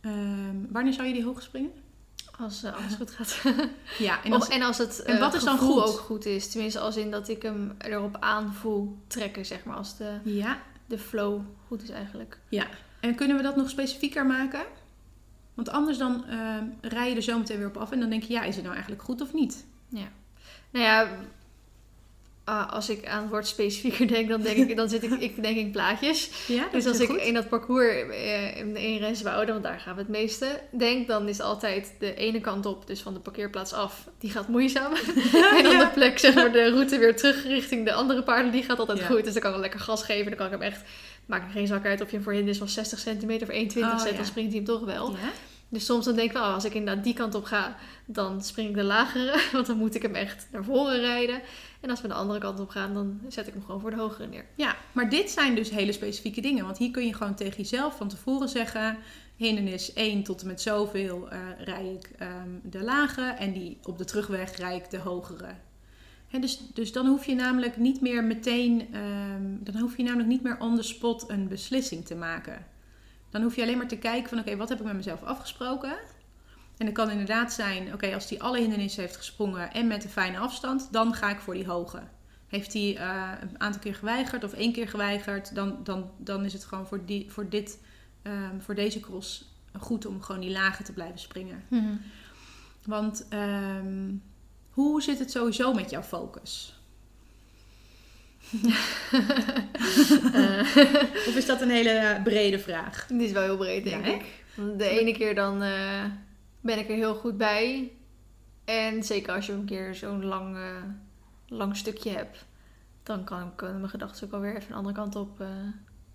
Ehm, 0.00 0.56
wanneer 0.70 0.92
zou 0.92 1.06
je 1.06 1.12
die 1.14 1.24
hoge 1.24 1.42
springen? 1.42 1.72
Als 2.38 2.62
eh, 2.62 2.74
alles 2.76 2.94
goed 2.94 3.10
gaat. 3.10 3.42
Ja, 3.98 4.24
en 4.24 4.32
als, 4.32 4.48
en 4.48 4.62
als 4.62 4.78
het 4.78 5.02
en 5.02 5.14
eh, 5.14 5.20
wat 5.20 5.34
is 5.34 5.44
dan 5.44 5.58
goed? 5.58 5.82
ook 5.82 5.98
goed 5.98 6.24
is. 6.26 6.50
Tenminste, 6.50 6.80
als 6.80 6.96
in 6.96 7.10
dat 7.10 7.28
ik 7.28 7.42
hem 7.42 7.74
erop 7.78 8.16
aan 8.20 8.54
voel 8.54 8.98
trekken, 9.06 9.46
zeg 9.46 9.64
maar. 9.64 9.76
Als 9.76 9.96
de, 9.96 10.18
ja, 10.24 10.58
de 10.86 10.98
flow 10.98 11.40
goed 11.66 11.82
is 11.82 11.90
eigenlijk. 11.90 12.38
En 13.06 13.14
kunnen 13.14 13.36
we 13.36 13.42
dat 13.42 13.56
nog 13.56 13.70
specifieker 13.70 14.26
maken? 14.26 14.64
Want 15.54 15.68
anders 15.68 15.98
dan 15.98 16.26
ehm, 16.26 16.64
rij 16.80 17.08
je 17.08 17.16
er 17.16 17.22
zo 17.22 17.38
meteen 17.38 17.58
weer 17.58 17.66
op 17.66 17.76
af 17.76 17.90
en 17.92 18.00
dan 18.00 18.10
denk 18.10 18.22
je, 18.22 18.32
ja, 18.32 18.42
is 18.42 18.54
het 18.54 18.62
nou 18.62 18.74
eigenlijk 18.74 19.04
goed 19.04 19.20
of 19.20 19.32
niet? 19.32 19.66
Nou 20.70 20.84
ja, 20.84 21.08
ah, 22.46 22.72
als 22.72 22.88
ik 22.88 23.06
aan 23.06 23.20
het 23.22 23.30
woord 23.30 23.46
specifieker 23.46 24.08
denk, 24.08 24.28
dan, 24.28 24.40
denk 24.42 24.56
ik, 24.56 24.76
dan 24.76 24.88
zit 24.88 25.02
ik, 25.02 25.10
ik 25.12 25.42
denk 25.42 25.56
in 25.56 25.70
plaatjes. 25.70 26.30
Ja, 26.46 26.68
Dus 26.72 26.84
is 26.84 26.90
als 26.90 27.00
ik 27.00 27.08
goed. 27.08 27.16
in 27.20 27.34
dat 27.34 27.48
parcours 27.48 27.92
eh, 28.10 28.56
in, 28.56 28.76
in 28.76 28.96
Renswoude, 28.98 29.52
want 29.52 29.64
daar 29.64 29.80
gaan 29.80 29.94
we 29.94 30.00
het 30.00 30.10
meeste, 30.10 30.60
denk, 30.70 31.08
dan 31.08 31.28
is 31.28 31.40
altijd 31.40 31.92
de 31.98 32.14
ene 32.14 32.40
kant 32.40 32.66
op, 32.66 32.86
dus 32.86 33.00
van 33.00 33.14
de 33.14 33.20
parkeerplaats 33.20 33.72
af, 33.72 34.08
die 34.18 34.30
gaat 34.30 34.48
moeizaam. 34.48 34.92
en 35.56 35.62
dan 35.62 35.78
de 35.78 35.90
plek, 35.94 36.18
zeg 36.18 36.34
maar, 36.34 36.52
de 36.52 36.68
route 36.70 36.98
weer 36.98 37.16
terug 37.16 37.42
richting 37.46 37.84
de 37.84 37.92
andere 37.92 38.22
paarden, 38.22 38.52
die 38.52 38.62
gaat 38.62 38.78
altijd 38.78 38.98
Ja. 38.98 39.06
goed. 39.06 39.24
Dus 39.24 39.32
dan 39.32 39.42
kan 39.42 39.50
ik 39.50 39.56
wel 39.56 39.60
lekker 39.64 39.80
gas 39.80 40.02
geven. 40.02 40.26
Dan 40.26 40.36
kan 40.36 40.46
ik 40.46 40.52
hem 40.52 40.62
echt, 40.62 40.80
maakt 41.26 41.44
er 41.44 41.50
geen 41.50 41.66
zak 41.66 41.84
uit 41.86 42.00
of 42.00 42.06
je 42.08 42.14
hem 42.14 42.22
voor 42.24 42.32
hindernis 42.32 42.58
van 42.58 42.68
60 42.68 42.98
centimeter 42.98 43.48
of 43.48 43.54
1,20 43.54 43.58
Oh, 43.58 43.74
ja. 43.74 44.12
dan 44.16 44.24
springt 44.26 44.52
hij 44.52 44.62
hem 44.64 44.64
toch 44.64 44.84
wel. 44.84 45.16
Dus 45.68 45.84
soms 45.84 46.04
dan 46.04 46.14
denk 46.14 46.30
ik 46.30 46.36
oh, 46.36 46.54
als 46.54 46.64
ik 46.64 46.74
inderdaad 46.74 47.04
die 47.04 47.14
kant 47.14 47.34
op 47.34 47.44
ga, 47.44 47.76
dan 48.04 48.42
spring 48.42 48.68
ik 48.68 48.74
de 48.74 48.82
lagere. 48.82 49.40
Want 49.52 49.66
dan 49.66 49.76
moet 49.76 49.94
ik 49.94 50.02
hem 50.02 50.14
echt 50.14 50.48
naar 50.52 50.64
voren 50.64 51.00
rijden. 51.00 51.40
En 51.80 51.90
als 51.90 52.00
we 52.00 52.08
de 52.08 52.14
andere 52.14 52.40
kant 52.40 52.60
op 52.60 52.68
gaan, 52.68 52.94
dan 52.94 53.20
zet 53.28 53.46
ik 53.46 53.52
hem 53.52 53.64
gewoon 53.64 53.80
voor 53.80 53.90
de 53.90 53.96
hogere 53.96 54.26
neer. 54.26 54.44
ja, 54.54 54.76
maar 54.92 55.10
dit 55.10 55.30
zijn 55.30 55.54
dus 55.54 55.70
hele 55.70 55.92
specifieke 55.92 56.40
dingen. 56.40 56.64
Want 56.64 56.78
hier 56.78 56.90
kun 56.90 57.06
je 57.06 57.14
gewoon 57.14 57.34
tegen 57.34 57.56
jezelf 57.56 57.96
van 57.96 58.08
tevoren 58.08 58.48
zeggen... 58.48 58.98
hindernis 59.36 59.92
1 59.92 60.22
tot 60.22 60.40
en 60.40 60.46
met 60.46 60.60
zoveel 60.60 61.30
eh 61.30 61.38
rij 61.58 61.92
ik 61.92 62.10
ehm, 62.18 62.50
de 62.62 62.82
lage... 62.82 63.22
en 63.22 63.52
die 63.52 63.78
op 63.82 63.98
de 63.98 64.04
terugweg 64.04 64.56
rij 64.56 64.76
ik 64.76 64.90
de 64.90 64.98
hogere. 64.98 65.54
Dus, 66.40 66.60
dus 66.74 66.92
dan 66.92 67.06
hoef 67.06 67.26
je 67.26 67.34
namelijk 67.34 67.76
niet 67.76 68.00
meer 68.00 68.24
meteen... 68.24 68.88
ehm, 68.92 69.42
dan 69.58 69.80
hoef 69.80 69.96
je 69.96 70.02
namelijk 70.02 70.28
niet 70.28 70.42
meer 70.42 70.60
on 70.60 70.76
the 70.76 70.82
spot 70.82 71.30
een 71.30 71.48
beslissing 71.48 72.04
te 72.04 72.14
maken. 72.14 72.66
Dan 73.30 73.42
hoef 73.42 73.56
je 73.56 73.62
alleen 73.62 73.78
maar 73.78 73.88
te 73.88 73.98
kijken 73.98 74.28
van... 74.28 74.38
oké, 74.38 74.56
wat 74.56 74.68
heb 74.68 74.78
ik 74.78 74.84
met 74.84 74.94
mezelf 74.94 75.22
afgesproken... 75.22 75.96
En 76.76 76.86
het 76.86 76.94
kan 76.94 77.10
inderdaad 77.10 77.52
zijn, 77.52 77.92
oké, 77.92 78.14
als 78.14 78.28
hij 78.28 78.40
alle 78.40 78.58
hindernissen 78.58 79.02
heeft 79.02 79.16
gesprongen 79.16 79.72
en 79.72 79.86
met 79.86 80.04
een 80.04 80.10
fijne 80.10 80.38
afstand, 80.38 80.88
dan 80.92 81.14
ga 81.14 81.30
ik 81.30 81.38
voor 81.38 81.54
die 81.54 81.66
hoge. 81.66 82.02
Heeft 82.46 82.72
hij 82.72 82.96
eh, 82.96 83.32
een 83.40 83.60
aantal 83.60 83.80
keer 83.80 83.94
geweigerd 83.94 84.44
of 84.44 84.52
één 84.52 84.72
keer 84.72 84.88
geweigerd, 84.88 85.54
dan, 85.54 85.78
dan, 85.84 86.10
dan 86.16 86.44
is 86.44 86.52
het 86.52 86.64
gewoon 86.64 86.86
voor, 86.86 87.04
die, 87.04 87.30
voor, 87.30 87.48
dit, 87.48 87.80
ehm, 88.22 88.60
voor 88.60 88.74
deze 88.74 89.00
cross 89.00 89.54
goed 89.78 90.06
om 90.06 90.22
gewoon 90.22 90.40
die 90.40 90.50
lage 90.50 90.82
te 90.82 90.92
blijven 90.92 91.18
springen. 91.18 91.64
Want 92.84 93.26
ehm, 93.28 94.14
hoe 94.70 95.02
zit 95.02 95.18
het 95.18 95.30
sowieso 95.30 95.72
met 95.72 95.90
jouw 95.90 96.02
focus? 96.02 96.75
Eh, 100.32 100.60
Of 101.28 101.34
is 101.36 101.46
dat 101.46 101.60
een 101.60 101.70
hele 101.70 102.20
brede 102.24 102.58
vraag? 102.58 103.06
die 103.08 103.26
is 103.26 103.32
wel 103.32 103.42
heel 103.42 103.56
breed, 103.56 103.84
denk 103.84 104.06
Ja, 104.06 104.12
ik. 104.12 104.24
Want 104.54 104.78
De 104.78 104.88
ene 104.88 105.12
keer 105.12 105.34
dan 105.34 105.62
eh, 105.62 106.04
ben 106.60 106.78
ik 106.78 106.88
er 106.88 106.94
heel 106.94 107.14
goed 107.14 107.36
bij. 107.36 107.90
En 108.64 109.02
zeker 109.02 109.34
als 109.34 109.46
je 109.46 109.52
een 109.52 109.64
keer 109.64 109.94
zo'n 109.94 110.24
lang, 110.24 110.56
eh, 110.56 110.82
lang 111.48 111.76
stukje 111.76 112.10
hebt, 112.10 112.44
dan 113.02 113.24
kan, 113.24 113.54
kunnen 113.54 113.76
mijn 113.78 113.90
gedachten 113.90 114.26
ook 114.26 114.32
alweer 114.32 114.56
even 114.56 114.70
een 114.70 114.76
andere 114.76 114.94
kant 114.94 115.16
op 115.16 115.44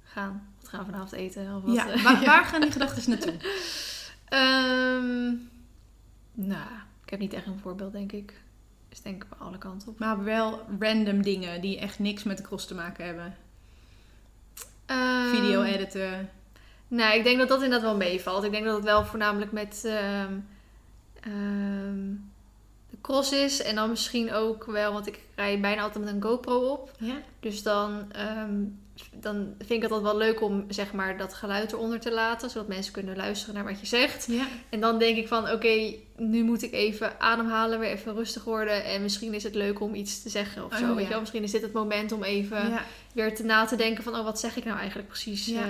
gaan. 0.04 0.48
Wat 0.60 0.70
gaan 0.70 0.80
we 0.80 0.86
vanavond 0.86 1.12
eten? 1.12 1.56
Of 1.56 1.64
wat, 1.64 1.76
Ja, 1.76 2.02
waar, 2.02 2.26
waar 2.26 2.46
gaan 2.52 2.62
die 2.62 2.72
gedachten 2.72 3.10
naartoe? 3.10 3.34
Ehm, 4.26 5.34
nou, 6.34 6.70
ik 7.04 7.10
heb 7.10 7.20
niet 7.20 7.34
echt 7.34 7.46
een 7.46 7.60
voorbeeld, 7.60 7.92
denk 7.94 8.12
ik. 8.12 8.41
Dus 8.92 9.02
denk 9.02 9.24
ik 9.24 9.30
bij 9.30 9.48
alle 9.48 9.58
kanten 9.58 9.88
op. 9.88 10.00
Maar 10.00 10.24
wel 10.24 10.62
random 10.80 11.22
dingen 11.22 11.62
die 11.62 11.80
echt 11.80 12.00
niks 12.00 12.24
met 12.24 12.38
de 12.38 12.44
cross 12.44 12.68
te 12.68 12.76
maken 12.76 13.06
hebben. 13.06 13.36
Ehm, 14.86 15.30
Video 15.30 15.62
editen. 15.62 16.30
Nou, 16.88 17.18
ik 17.18 17.24
denk 17.24 17.38
dat 17.38 17.48
dat 17.48 17.64
inderdaad 17.64 17.88
wel 17.88 17.98
meevalt. 17.98 18.44
Ik 18.44 18.52
denk 18.52 18.66
dat 18.66 18.76
het 18.76 18.84
wel 18.84 19.06
voornamelijk 19.06 19.52
met 19.52 19.82
ehm, 19.86 20.34
ehm, 21.22 22.14
de 22.90 22.98
cross 23.02 23.32
is. 23.32 23.62
En 23.62 23.76
dan 23.76 23.90
misschien 23.90 24.34
ook 24.34 24.66
wel, 24.66 24.94
want 24.94 25.08
ik 25.08 25.20
rij 25.36 25.60
bijna 25.60 25.82
altijd 25.82 26.04
met 26.04 26.14
een 26.14 26.22
GoPro 26.22 26.60
op. 26.60 26.92
Ja. 26.98 27.16
Dus 27.40 27.64
dan, 27.64 28.12
dan 29.16 29.54
vind 29.58 29.70
ik 29.70 29.82
het 29.82 29.92
altijd 29.92 30.12
wel 30.12 30.18
leuk 30.22 30.42
om 30.42 30.66
zeg 30.68 30.94
maar, 30.94 31.18
dat 31.18 31.34
geluid 31.34 31.72
eronder 31.72 32.00
te 32.00 32.12
laten. 32.12 32.50
Zodat 32.50 32.68
mensen 32.68 32.94
kunnen 32.94 33.16
luisteren 33.16 33.56
naar 33.56 33.64
wat 33.64 33.80
je 33.80 33.86
zegt. 33.86 34.28
Ja. 34.30 34.48
En 34.70 34.80
dan 34.80 35.00
denk 35.00 35.18
ik 35.18 35.28
van, 35.28 35.50
oké, 35.52 35.94
nu 36.18 36.44
moet 36.44 36.62
ik 36.64 36.72
even 36.74 37.20
ademhalen, 37.20 37.80
weer 37.80 37.90
even 37.90 38.14
rustig 38.14 38.44
worden. 38.44 38.84
En 38.86 39.02
misschien 39.02 39.34
is 39.34 39.44
het 39.44 39.56
leuk 39.56 39.80
om 39.80 39.96
iets 39.96 40.22
te 40.22 40.30
zeggen 40.30 40.66
of 40.66 40.74
zo. 40.78 40.84
Oh, 40.84 40.88
weet 40.90 40.96
ja. 40.98 41.02
je 41.04 41.10
wel? 41.10 41.20
Misschien 41.20 41.44
is 41.44 41.52
dit 41.52 41.62
het 41.62 41.74
moment 41.74 42.12
om 42.12 42.24
even 42.24 42.70
Ja. 42.70 42.84
weer 43.14 43.36
te 43.36 43.44
na 43.44 43.66
te 43.66 43.76
denken 43.76 44.04
van, 44.04 44.16
oh, 44.16 44.24
wat 44.24 44.40
zeg 44.40 44.56
ik 44.58 44.66
nou 44.66 44.78
eigenlijk 44.78 45.08
precies 45.08 45.46
Ja. 45.46 45.62
eh, 45.62 45.68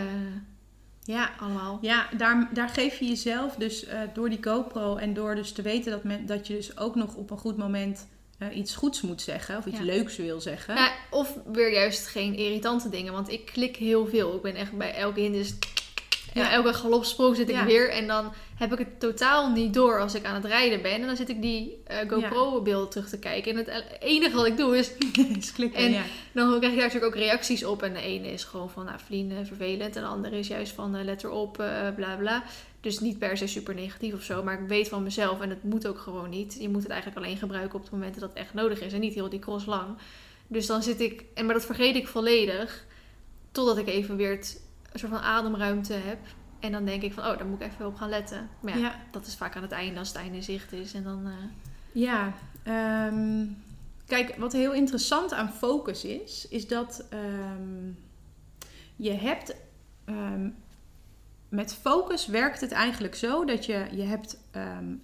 ja. 1.04 1.30
allemaal. 1.40 1.78
Ja, 1.82 2.08
daar, 2.18 2.50
daar 2.54 2.70
geef 2.70 3.00
je 3.00 3.06
jezelf 3.08 3.56
dus 3.56 3.86
eh, 3.86 4.00
door 4.14 4.30
die 4.30 4.44
GoPro 4.44 4.96
en 4.96 5.14
door 5.14 5.36
dus 5.36 5.52
te 5.52 5.62
weten 5.62 5.92
dat, 5.92 6.04
men, 6.04 6.26
dat 6.26 6.48
je 6.48 6.54
dus 6.54 6.78
ook 6.78 6.96
nog 6.96 7.16
op 7.16 7.32
een 7.32 7.38
goed 7.38 7.58
moment 7.58 8.08
eh, 8.42 8.58
iets 8.58 8.76
goeds 8.76 9.02
moet 9.02 9.22
zeggen 9.22 9.58
of 9.58 9.66
iets 9.66 9.78
Ja. 9.78 9.84
leuks 9.84 10.18
wil 10.18 10.42
zeggen. 10.42 10.76
Nou, 10.76 10.92
of 11.10 11.38
weer 11.52 11.72
juist 11.74 12.08
geen 12.08 12.36
irritante 12.36 12.90
dingen, 12.90 13.14
want 13.14 13.30
ik 13.32 13.46
klik 13.46 13.76
heel 13.76 14.08
veel. 14.08 14.36
Ik 14.36 14.42
ben 14.42 14.56
echt 14.56 14.72
bij 14.78 14.94
elke 14.94 15.20
hindernis... 15.20 15.54
Ja. 16.34 16.42
Ja. 16.44 16.52
elke 16.52 16.74
galopsprong 16.74 17.36
zit 17.36 17.50
ik 17.50 17.56
Ja. 17.56 17.66
weer. 17.66 17.90
En 17.90 18.08
dan 18.08 18.34
heb 18.56 18.72
ik 18.72 18.78
het 18.78 19.00
totaal 19.00 19.52
niet 19.52 19.74
door 19.74 20.00
als 20.02 20.16
ik 20.16 20.26
aan 20.26 20.34
het 20.36 20.46
rijden 20.46 20.82
ben. 20.82 20.92
En 20.92 21.06
dan 21.06 21.16
zit 21.16 21.30
ik 21.30 21.42
die 21.42 21.78
eh, 21.86 22.10
GoPro-beeld 22.10 22.92
terug 22.92 23.10
te 23.10 23.20
kijken. 23.20 23.52
En 23.52 23.58
het 23.58 23.84
enige 24.00 24.36
wat 24.36 24.46
ik 24.46 24.58
doe 24.58 24.78
is... 24.82 24.92
Klikken, 25.54 25.80
En- 25.80 25.92
ja. 25.92 26.02
Dan 26.32 26.48
krijg 26.58 26.74
ik 26.74 26.80
daar 26.80 26.88
natuurlijk 26.88 27.16
ook 27.16 27.22
reacties 27.22 27.64
op. 27.64 27.84
En 27.84 27.94
de 27.94 28.02
ene 28.02 28.28
is 28.32 28.44
gewoon 28.44 28.70
van, 28.70 28.86
nou, 28.86 29.00
vrienden, 29.06 29.46
vervelend. 29.46 29.96
En 29.96 30.02
de 30.02 30.08
andere 30.08 30.38
is 30.40 30.48
juist 30.48 30.72
van, 30.72 30.96
eh, 30.96 31.04
let 31.04 31.24
erop, 31.24 31.60
eh 31.60 31.88
bla 31.96 32.16
bla. 32.16 32.44
Dus 32.82 33.00
niet 33.00 33.20
per 33.20 33.38
se 33.38 33.48
super 33.48 33.76
negatief 33.76 34.14
of 34.14 34.24
zo. 34.24 34.44
Maar 34.44 34.62
ik 34.62 34.68
weet 34.68 34.88
van 34.90 35.04
mezelf, 35.04 35.42
en 35.42 35.50
het 35.50 35.64
moet 35.64 35.88
ook 35.88 36.00
gewoon 36.00 36.30
niet. 36.30 36.58
Je 36.60 36.70
moet 36.70 36.84
het 36.84 36.92
eigenlijk 36.92 37.26
alleen 37.26 37.38
gebruiken 37.38 37.76
op 37.76 37.82
het 37.84 37.92
moment 37.92 38.20
dat 38.20 38.30
het 38.30 38.38
echt 38.38 38.54
nodig 38.54 38.82
is. 38.82 38.94
En 38.94 39.00
niet 39.00 39.14
heel 39.14 39.30
die 39.30 39.40
cross 39.40 39.66
lang. 39.66 39.98
Dus 40.48 40.66
dan 40.66 40.84
zit 40.84 41.00
ik, 41.02 41.24
en 41.34 41.46
maar 41.46 41.54
dat 41.54 41.66
vergeet 41.66 41.96
ik 41.96 42.08
volledig. 42.08 42.86
Totdat 43.52 43.78
ik 43.78 43.88
even 43.88 44.16
weer 44.16 44.32
het, 44.32 44.62
een 44.92 45.00
soort 45.00 45.12
van 45.12 45.22
ademruimte 45.22 45.94
heb. 45.94 46.20
En 46.60 46.72
dan 46.72 46.86
denk 46.86 47.02
ik 47.02 47.14
van, 47.14 47.24
oh, 47.26 47.38
daar 47.38 47.46
moet 47.48 47.62
ik 47.62 47.68
even 47.68 47.86
op 47.86 47.96
gaan 47.96 48.10
letten. 48.10 48.50
Maar 48.62 48.78
ja, 48.78 48.80
Ja. 48.80 48.96
dat 49.12 49.26
is 49.26 49.36
vaak 49.36 49.56
aan 49.56 49.62
het 49.62 49.72
einde, 49.72 50.00
als 50.00 50.08
het 50.08 50.18
einde 50.18 50.36
in 50.38 50.44
zicht 50.44 50.72
is. 50.72 50.94
En 50.94 51.04
dan, 51.04 51.26
eh, 51.26 51.34
Ja, 51.92 52.34
ehm, 52.64 53.46
kijk, 54.06 54.36
wat 54.38 54.52
heel 54.54 54.74
interessant 54.74 55.34
aan 55.34 55.50
focus 55.54 56.04
is, 56.06 56.48
is 56.48 56.68
dat 56.68 57.06
ehm, 57.10 57.92
je 58.96 59.12
hebt 59.12 59.56
ehm, 60.06 60.50
met 61.50 61.74
focus 61.74 62.28
werkt 62.28 62.62
het 62.62 62.72
eigenlijk 62.72 63.16
zo 63.16 63.46
dat 63.46 63.66
je, 63.66 63.86
je 63.92 64.02
hebt 64.04 64.38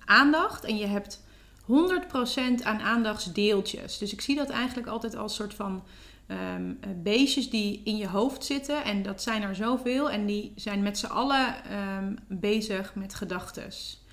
aandacht 0.05 0.63
en 0.63 0.77
je 0.77 0.85
hebt 0.85 1.23
100% 1.65 2.63
aan 2.63 2.79
aandachtsdeeltjes. 2.79 3.97
Dus 3.97 4.13
ik 4.13 4.21
zie 4.21 4.35
dat 4.35 4.49
eigenlijk 4.49 4.87
altijd 4.87 5.15
als 5.15 5.35
soort 5.35 5.53
van 5.53 5.83
ehm, 6.27 6.73
eh, 6.81 6.89
beestjes 7.03 7.49
die 7.49 7.81
in 7.83 7.97
je 7.97 8.07
hoofd 8.07 8.45
zitten. 8.45 8.83
En 8.83 9.03
dat 9.03 9.21
zijn 9.21 9.41
er 9.41 9.55
zoveel. 9.55 10.11
En 10.11 10.25
die 10.25 10.51
zijn 10.55 10.81
met 10.81 10.97
z'n 10.97 11.05
allen 11.05 11.63
ehm, 11.63 12.15
bezig 12.27 12.95
met 12.95 13.13
gedachtes. 13.13 14.05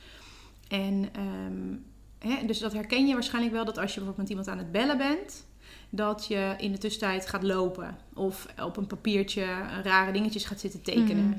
En 0.69 1.09
ehm, 1.13 1.77
hè, 2.33 2.47
dus 2.47 2.59
dat 2.59 2.73
herken 2.73 3.07
je 3.07 3.15
waarschijnlijk 3.15 3.55
wel 3.55 3.65
dat 3.65 3.79
als 3.79 3.95
je 3.95 4.01
bijvoorbeeld 4.01 4.29
met 4.29 4.29
iemand 4.29 4.49
aan 4.49 4.59
het 4.59 4.73
bellen 4.73 4.99
bent. 4.99 5.47
Dat 5.91 6.27
je 6.27 6.55
in 6.59 6.73
de 6.73 6.79
tussentijd 6.79 7.29
gaat 7.29 7.43
lopen. 7.43 7.99
Of 8.15 8.47
op 8.63 8.77
een 8.77 8.87
papiertje 8.87 9.47
rare 9.83 10.13
dingetjes 10.13 10.45
gaat 10.45 10.61
zitten 10.61 10.83
tekenen. 10.83 11.29
Mhm. 11.29 11.39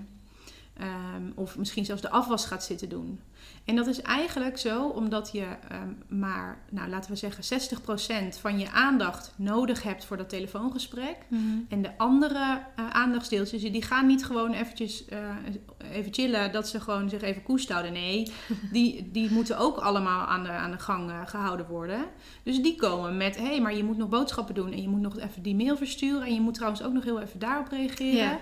Ehm, 0.78 1.32
of 1.36 1.58
misschien 1.58 1.86
zelfs 1.86 2.02
de 2.02 2.10
afwas 2.10 2.46
gaat 2.46 2.64
zitten 2.64 2.90
doen. 2.90 3.20
En 3.66 3.76
dat 3.76 3.88
is 3.88 4.02
eigenlijk 4.02 4.58
zo 4.58 4.88
omdat 4.88 5.30
je 5.32 5.46
ehm, 5.70 6.20
maar, 6.20 6.58
nou, 6.72 6.90
laten 6.90 7.12
we 7.12 7.18
zeggen, 7.18 7.44
60% 7.44 8.38
van 8.38 8.60
je 8.60 8.72
aandacht 8.72 9.34
nodig 9.36 9.84
hebt 9.84 10.06
voor 10.06 10.18
dat 10.18 10.30
telefoongesprek. 10.30 11.18
En 11.70 11.82
de 11.82 11.98
andere 11.98 12.62
eh, 12.76 12.90
aandachtsdeeltjes, 12.90 13.62
die 13.62 13.82
gaan 13.82 14.06
niet 14.06 14.26
gewoon 14.26 14.54
eventjes 14.54 15.06
eh, 15.06 15.20
even 15.92 16.14
chillen, 16.14 16.52
dat 16.52 16.68
ze 16.68 16.80
gewoon 16.80 17.10
zich 17.10 17.22
even 17.22 17.44
koest 17.44 17.70
houden. 17.70 17.94
Nee, 17.94 18.32
die, 18.72 19.12
die 19.12 19.32
moeten 19.32 19.58
ook 19.58 19.78
allemaal 19.78 20.26
aan 20.26 20.44
de, 20.44 20.50
aan 20.50 20.72
de 20.72 20.80
gang 20.80 21.10
eh, 21.10 21.22
gehouden 21.26 21.68
worden. 21.68 22.06
Dus 22.44 22.62
die 22.62 22.76
komen 22.76 23.18
met, 23.18 23.36
hé, 23.36 23.46
hey, 23.46 23.62
maar 23.62 23.76
je 23.76 23.84
moet 23.84 23.98
nog 23.98 24.10
boodschappen 24.10 24.56
doen 24.56 24.72
en 24.72 24.82
je 24.82 24.90
moet 24.90 25.02
nog 25.02 25.20
even 25.20 25.42
die 25.42 25.56
mail 25.56 25.78
versturen. 25.78 26.28
En 26.28 26.34
je 26.34 26.42
moet 26.42 26.54
trouwens 26.54 26.84
ook 26.84 26.94
nog 26.94 27.04
heel 27.04 27.22
even 27.22 27.40
daarop 27.40 27.68
reageren. 27.68 28.40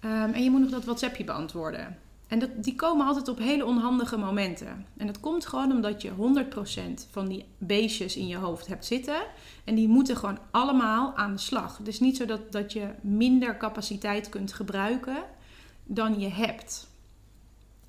Ehm, 0.00 0.32
en 0.32 0.42
je 0.42 0.50
moet 0.50 0.60
nog 0.60 0.70
dat 0.70 0.84
WhatsAppje 0.84 1.24
beantwoorden. 1.24 1.98
En 2.26 2.38
dat, 2.38 2.50
die 2.56 2.74
komen 2.74 3.06
altijd 3.06 3.28
op 3.28 3.38
hele 3.38 3.64
onhandige 3.64 4.16
momenten. 4.16 4.86
En 4.96 5.06
dat 5.06 5.20
komt 5.20 5.46
gewoon 5.46 5.72
omdat 5.72 6.02
je 6.02 6.10
100% 6.10 7.06
van 7.10 7.28
die 7.28 7.44
beestjes 7.58 8.16
in 8.16 8.26
je 8.26 8.36
hoofd 8.36 8.66
hebt 8.66 8.86
zitten. 8.86 9.22
En 9.64 9.74
die 9.74 9.88
moeten 9.88 10.16
gewoon 10.16 10.38
allemaal 10.50 11.16
aan 11.16 11.32
de 11.32 11.38
slag. 11.38 11.78
Het 11.78 11.88
is 11.88 12.00
niet 12.00 12.16
zo 12.16 12.24
dat, 12.24 12.52
dat 12.52 12.72
je 12.72 12.88
minder 13.00 13.56
capaciteit 13.56 14.28
kunt 14.28 14.52
gebruiken 14.52 15.22
dan 15.84 16.20
je 16.20 16.28
hebt. 16.28 16.88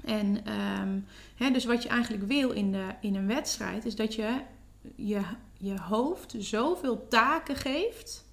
En 0.05 0.45
ehm, 0.45 0.99
hè, 1.36 1.51
dus 1.51 1.66
wat 1.66 1.84
je 1.84 1.89
eigenlijk 1.89 2.24
wil 2.24 2.49
in, 2.49 2.72
de, 2.72 2.86
in 3.01 3.16
een 3.16 3.28
wedstrijd 3.28 3.86
is 3.86 3.95
dat 3.95 4.16
je, 4.16 4.41
je 4.95 5.22
je 5.60 5.80
hoofd 5.80 6.36
zoveel 6.38 7.07
taken 7.07 7.55
geeft. 7.55 8.26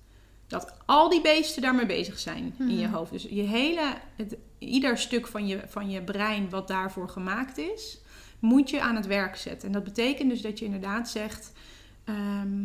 Dat 0.47 0.72
al 0.86 1.09
die 1.09 1.20
beesten 1.20 1.62
daarmee 1.62 1.86
bezig 1.86 2.18
zijn 2.18 2.55
in 2.59 2.78
je 2.78 2.86
Mhm. 2.86 2.94
hoofd. 2.94 3.12
Dus 3.12 3.22
je 3.30 3.42
hele, 3.42 3.94
het, 4.16 4.36
ieder 4.59 4.99
stuk 4.99 5.26
van 5.26 5.47
je, 5.47 5.61
van 5.68 5.90
je 5.90 6.03
brein 6.03 6.51
wat 6.51 6.68
daarvoor 6.68 7.09
gemaakt 7.09 7.59
is, 7.59 7.99
moet 8.38 8.70
je 8.70 8.80
aan 8.80 8.97
het 8.97 9.07
werk 9.07 9.36
zetten. 9.36 9.66
En 9.68 9.74
dat 9.74 9.84
betekent 9.84 10.30
dus 10.30 10.40
dat 10.42 10.59
je 10.59 10.64
inderdaad 10.64 11.09
zegt: 11.09 11.53
ehm, 12.05 12.64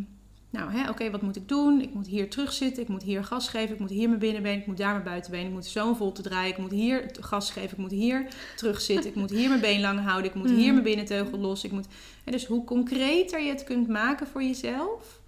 Nou, 0.50 0.72
hè, 0.72 0.90
oké, 0.90 1.10
wat 1.12 1.22
moet 1.22 1.36
ik 1.36 1.48
doen? 1.48 1.82
Ik 1.82 1.94
moet 1.94 2.08
hier 2.08 2.30
terugzitten, 2.30 2.84
ik 2.84 2.90
moet 2.90 3.04
hier 3.04 3.24
gas 3.24 3.48
geven, 3.48 3.74
ik 3.74 3.80
moet 3.80 3.90
hier 3.90 4.08
mijn 4.08 4.20
binnenbeen, 4.20 4.60
ik 4.60 4.66
moet 4.68 4.78
daar 4.78 4.92
mijn 4.92 5.04
buitenbeen, 5.04 5.46
ik 5.46 5.52
moet 5.52 5.66
zo'n 5.66 5.96
vol 5.96 6.12
te 6.12 6.22
draaien, 6.22 6.52
ik 6.52 6.58
moet 6.58 6.72
hier 6.72 7.10
gas 7.20 7.52
geven, 7.52 7.72
ik 7.72 7.78
moet 7.78 7.92
hier 7.92 8.28
terugzitten, 8.56 9.10
ik 9.10 9.16
moet 9.16 9.30
hier 9.30 9.50
mijn 9.50 9.62
been 9.62 9.82
lang 9.82 10.00
houden, 10.00 10.26
ik 10.30 10.36
moet 10.36 10.50
hier 10.60 10.64
Mhm. 10.64 10.72
mijn 10.72 10.84
binnenteugel 10.84 11.38
los. 11.38 11.64
Ik 11.64 11.72
moet, 11.72 11.88
dus 12.26 12.46
hoe 12.46 12.64
concreter 12.64 13.42
je 13.42 13.50
het 13.50 13.64
kunt 13.64 13.88
maken 13.88 14.28
voor 14.28 14.44
jezelf, 14.44 15.20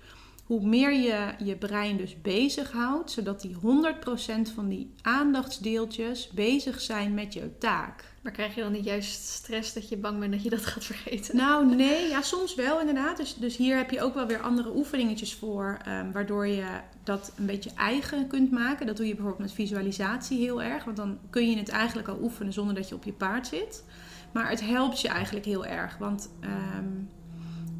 hoe 0.44 0.68
meer 0.68 0.94
je 0.94 1.34
je 1.44 1.56
brein 1.56 1.98
dus 1.98 2.22
bezighoudt, 2.22 3.12
zodat 3.12 3.42
die 3.42 3.56
100% 3.56 4.54
van 4.56 4.70
die 4.70 4.94
aandachtsdeeltjes 5.02 6.30
bezig 6.30 6.82
zijn 6.82 7.14
met 7.14 7.34
jouw 7.34 7.52
taak. 7.60 8.12
Maar 8.22 8.32
krijg 8.32 8.56
je 8.56 8.62
dan 8.62 8.72
niet 8.72 8.86
juist 8.86 9.28
stress 9.28 9.74
dat 9.74 9.90
je 9.90 9.98
bang 9.98 10.20
bent 10.20 10.32
dat 10.32 10.44
je 10.44 10.50
dat 10.50 10.66
gaat 10.66 10.84
vergeten? 10.84 11.36
Nou, 11.36 11.76
nee, 11.76 12.08
ja, 12.10 12.22
soms 12.22 12.56
wel 12.56 12.80
inderdaad. 12.80 13.18
Dus, 13.18 13.36
dus 13.36 13.58
hier 13.58 13.78
heb 13.78 13.92
je 13.92 14.02
ook 14.02 14.14
wel 14.14 14.28
weer 14.28 14.42
andere 14.42 14.76
oefeningetjes 14.76 15.34
voor, 15.34 15.78
ehm, 15.86 16.12
waardoor 16.12 16.48
je 16.48 16.66
dat 17.04 17.32
een 17.38 17.46
beetje 17.46 17.72
eigen 17.76 18.28
kunt 18.28 18.52
maken. 18.52 18.86
Dat 18.86 18.98
doe 18.98 19.08
je 19.08 19.14
bijvoorbeeld 19.14 19.44
met 19.44 19.54
visualisatie 19.54 20.40
heel 20.40 20.62
erg, 20.62 20.84
want 20.84 20.98
dan 20.98 21.20
kun 21.30 21.50
je 21.50 21.58
het 21.58 21.70
eigenlijk 21.70 22.08
al 22.08 22.20
oefenen 22.22 22.54
zonder 22.54 22.76
dat 22.76 22.90
je 22.90 22.96
op 22.96 23.04
je 23.04 23.14
paard 23.14 23.48
zit. 23.48 23.84
Maar 24.32 24.50
het 24.50 24.62
helpt 24.62 25.02
je 25.02 25.08
eigenlijk 25.08 25.46
heel 25.46 25.66
erg, 25.66 25.98
want 25.98 26.30
ehm, 26.40 26.90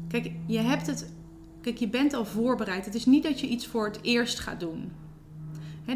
kijk, 0.08 0.30
je 0.46 0.58
hebt 0.58 0.86
het, 0.86 1.12
kijk, 1.64 1.78
je 1.78 1.88
bent 1.88 2.14
al 2.14 2.24
voorbereid. 2.24 2.84
Het 2.84 2.94
is 2.94 3.06
niet 3.06 3.22
dat 3.22 3.40
je 3.40 3.46
iets 3.46 3.66
voor 3.66 3.84
het 3.84 3.98
eerst 4.02 4.38
gaat 4.38 4.60
doen. 4.60 4.92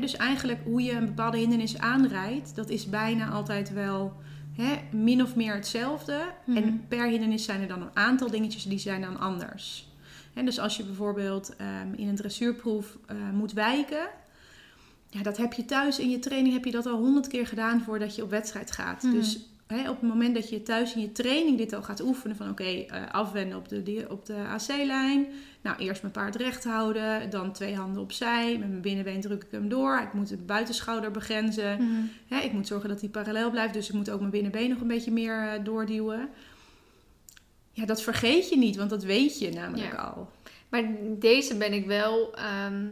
Dus 0.00 0.16
eigenlijk 0.16 0.60
hoe 0.64 0.82
je 0.82 0.92
een 0.92 1.06
bepaalde 1.06 1.38
hindernis 1.38 1.78
aanrijdt, 1.78 2.54
dat 2.54 2.68
is 2.68 2.88
bijna 2.88 3.30
altijd 3.30 3.72
wel 3.72 4.12
min 4.90 5.22
of 5.22 5.36
meer 5.36 5.54
hetzelfde. 5.54 6.20
Mhm. 6.46 6.56
En 6.56 6.84
per 6.88 7.08
hindernis 7.08 7.44
zijn 7.44 7.60
er 7.60 7.68
dan 7.68 7.82
een 7.82 7.96
aantal 7.96 8.30
dingetjes 8.30 8.64
die 8.64 8.78
zijn 8.78 9.00
dan 9.00 9.18
anders. 9.18 9.86
Dus 10.44 10.58
als 10.58 10.76
je 10.76 10.84
bijvoorbeeld 10.84 11.56
ehm, 11.56 11.94
in 11.96 12.08
een 12.08 12.16
dressuurproef 12.16 12.98
eh, 13.06 13.16
moet 13.32 13.52
wijken, 13.52 14.08
ja, 15.10 15.22
dat 15.22 15.36
heb 15.36 15.52
je 15.52 15.64
thuis 15.64 15.98
in 15.98 16.10
je 16.10 16.18
training 16.18 16.54
heb 16.54 16.64
je 16.64 16.70
dat 16.70 16.86
al 16.86 16.96
honderd 16.96 17.26
keer 17.26 17.46
gedaan 17.46 17.80
voordat 17.80 18.16
je 18.16 18.22
op 18.22 18.30
wedstrijd 18.30 18.70
gaat. 18.70 19.02
Mhm. 19.02 19.12
Dus 19.12 19.40
op 19.68 20.00
het 20.00 20.02
moment 20.02 20.34
dat 20.34 20.48
je 20.48 20.62
thuis 20.62 20.94
in 20.94 21.00
je 21.00 21.12
training 21.12 21.58
dit 21.58 21.72
al 21.72 21.82
gaat 21.82 22.02
oefenen 22.02 22.36
van 22.36 22.50
oké, 22.50 22.64
eh, 22.64 23.10
afwenden 23.10 23.58
op 23.58 23.68
de, 23.68 24.06
op 24.08 24.26
de 24.26 24.34
AC-lijn. 24.34 25.26
Nou, 25.62 25.76
eerst 25.78 26.02
mijn 26.02 26.12
paard 26.14 26.36
recht 26.36 26.64
houden, 26.64 27.30
dan 27.30 27.52
twee 27.52 27.74
handen 27.74 28.02
opzij. 28.02 28.58
Met 28.58 28.68
mijn 28.68 28.80
binnenbeen 28.80 29.20
druk 29.20 29.42
ik 29.42 29.50
hem 29.50 29.68
door. 29.68 30.00
Ik 30.02 30.12
moet 30.12 30.28
de 30.28 30.36
buitenschouder 30.36 31.10
begrenzen. 31.10 31.82
Mhm. 32.28 32.34
Ik 32.44 32.52
moet 32.52 32.66
zorgen 32.66 32.88
dat 32.88 33.00
hij 33.00 33.08
parallel 33.08 33.50
blijft, 33.50 33.74
dus 33.74 33.88
ik 33.88 33.94
moet 33.94 34.10
ook 34.10 34.18
mijn 34.18 34.30
binnenbeen 34.30 34.68
nog 34.70 34.80
een 34.80 34.86
beetje 34.86 35.10
meer 35.10 35.48
eh, 35.48 35.64
doorduwen. 35.64 36.28
Ja, 37.72 37.86
dat 37.86 38.02
vergeet 38.02 38.48
je 38.48 38.56
niet, 38.56 38.76
want 38.76 38.90
dat 38.90 39.04
weet 39.04 39.38
je 39.38 39.50
namelijk 39.50 39.92
Ja. 39.92 40.02
al. 40.02 40.30
Maar 40.68 40.84
deze 41.18 41.56
ben 41.56 41.72
ik 41.72 41.86
wel 41.86 42.34
ehm, 42.34 42.86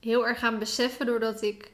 heel 0.00 0.26
erg 0.26 0.38
gaan 0.38 0.58
beseffen 0.58 1.06
doordat 1.06 1.42
ik 1.42 1.70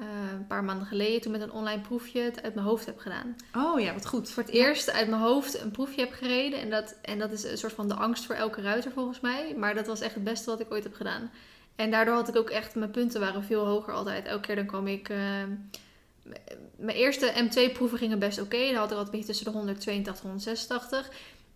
eh, 0.00 0.32
een 0.32 0.46
paar 0.46 0.64
maanden 0.64 0.86
geleden 0.86 1.20
toen 1.20 1.32
met 1.32 1.40
een 1.40 1.52
online 1.52 1.80
proefje 1.80 2.20
het 2.20 2.42
uit 2.42 2.54
mijn 2.54 2.66
hoofd 2.66 2.86
heb 2.86 2.98
gedaan. 2.98 3.36
Oh 3.56 3.80
ja, 3.80 3.92
wat 3.92 4.06
goed. 4.06 4.30
Voor 4.30 4.42
het 4.42 4.52
eerst 4.52 4.90
uit 4.90 5.08
mijn 5.08 5.22
hoofd 5.22 5.60
een 5.60 5.70
proefje 5.70 6.00
heb 6.00 6.12
gereden. 6.12 6.60
En 6.60 6.70
dat, 6.70 6.96
en 7.02 7.18
dat 7.18 7.32
is 7.32 7.44
een 7.44 7.58
soort 7.58 7.72
van 7.72 7.88
de 7.88 7.94
angst 7.94 8.24
voor 8.24 8.34
elke 8.34 8.60
ruiter 8.60 8.92
volgens 8.92 9.20
mij. 9.20 9.54
Maar 9.56 9.74
dat 9.74 9.86
was 9.86 10.00
echt 10.00 10.14
het 10.14 10.24
beste 10.24 10.50
wat 10.50 10.60
ik 10.60 10.72
ooit 10.72 10.84
heb 10.84 10.94
gedaan. 10.94 11.30
En 11.76 11.90
daardoor 11.90 12.14
had 12.14 12.28
ik 12.28 12.36
ook 12.36 12.50
echt, 12.50 12.74
mijn 12.74 12.90
punten 12.90 13.20
waren 13.20 13.44
veel 13.44 13.64
hoger 13.66 13.92
altijd. 13.92 14.26
Elke 14.26 14.46
keer 14.46 14.56
dan 14.56 14.66
kwam 14.66 14.86
ik... 14.86 15.08
eh, 15.08 15.18
mijn 16.76 16.96
eerste 16.96 17.32
M2-proeven 17.48 17.98
gingen 17.98 18.18
best 18.18 18.40
oké. 18.40 18.66
Dan 18.66 18.74
had 18.74 18.90
ik 18.90 18.96
altijd 18.96 19.04
een 19.06 19.10
beetje 19.10 19.26
tussen 19.26 19.44
de 19.44 19.50
182 19.50 20.24
en 20.24 20.30
186. 20.30 21.10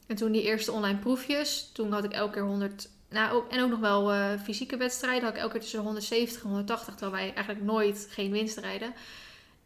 En 0.07 0.17
toen 0.17 0.33
die 0.33 0.43
eerste 0.43 0.73
online 0.73 0.99
proefjes, 0.99 1.71
toen 1.73 1.93
had 1.93 2.05
ik 2.05 2.13
elke 2.13 2.33
keer 2.33 2.43
100... 2.43 2.89
Nou, 3.11 3.43
en 3.51 3.63
ook 3.63 3.71
nog 3.71 3.81
wel 3.81 4.13
eh, 4.13 4.41
fysieke 4.43 4.77
wedstrijden. 4.77 5.23
Had 5.23 5.33
ik 5.33 5.39
elke 5.39 5.53
keer 5.53 5.61
tussen 5.61 5.79
de 5.79 5.85
170 5.85 6.43
en 6.43 6.49
180. 6.49 6.95
Terwijl 6.95 7.25
wij 7.25 7.35
eigenlijk 7.35 7.65
nooit 7.65 8.07
geen 8.11 8.31
winst 8.31 8.59
rijden. 8.59 8.95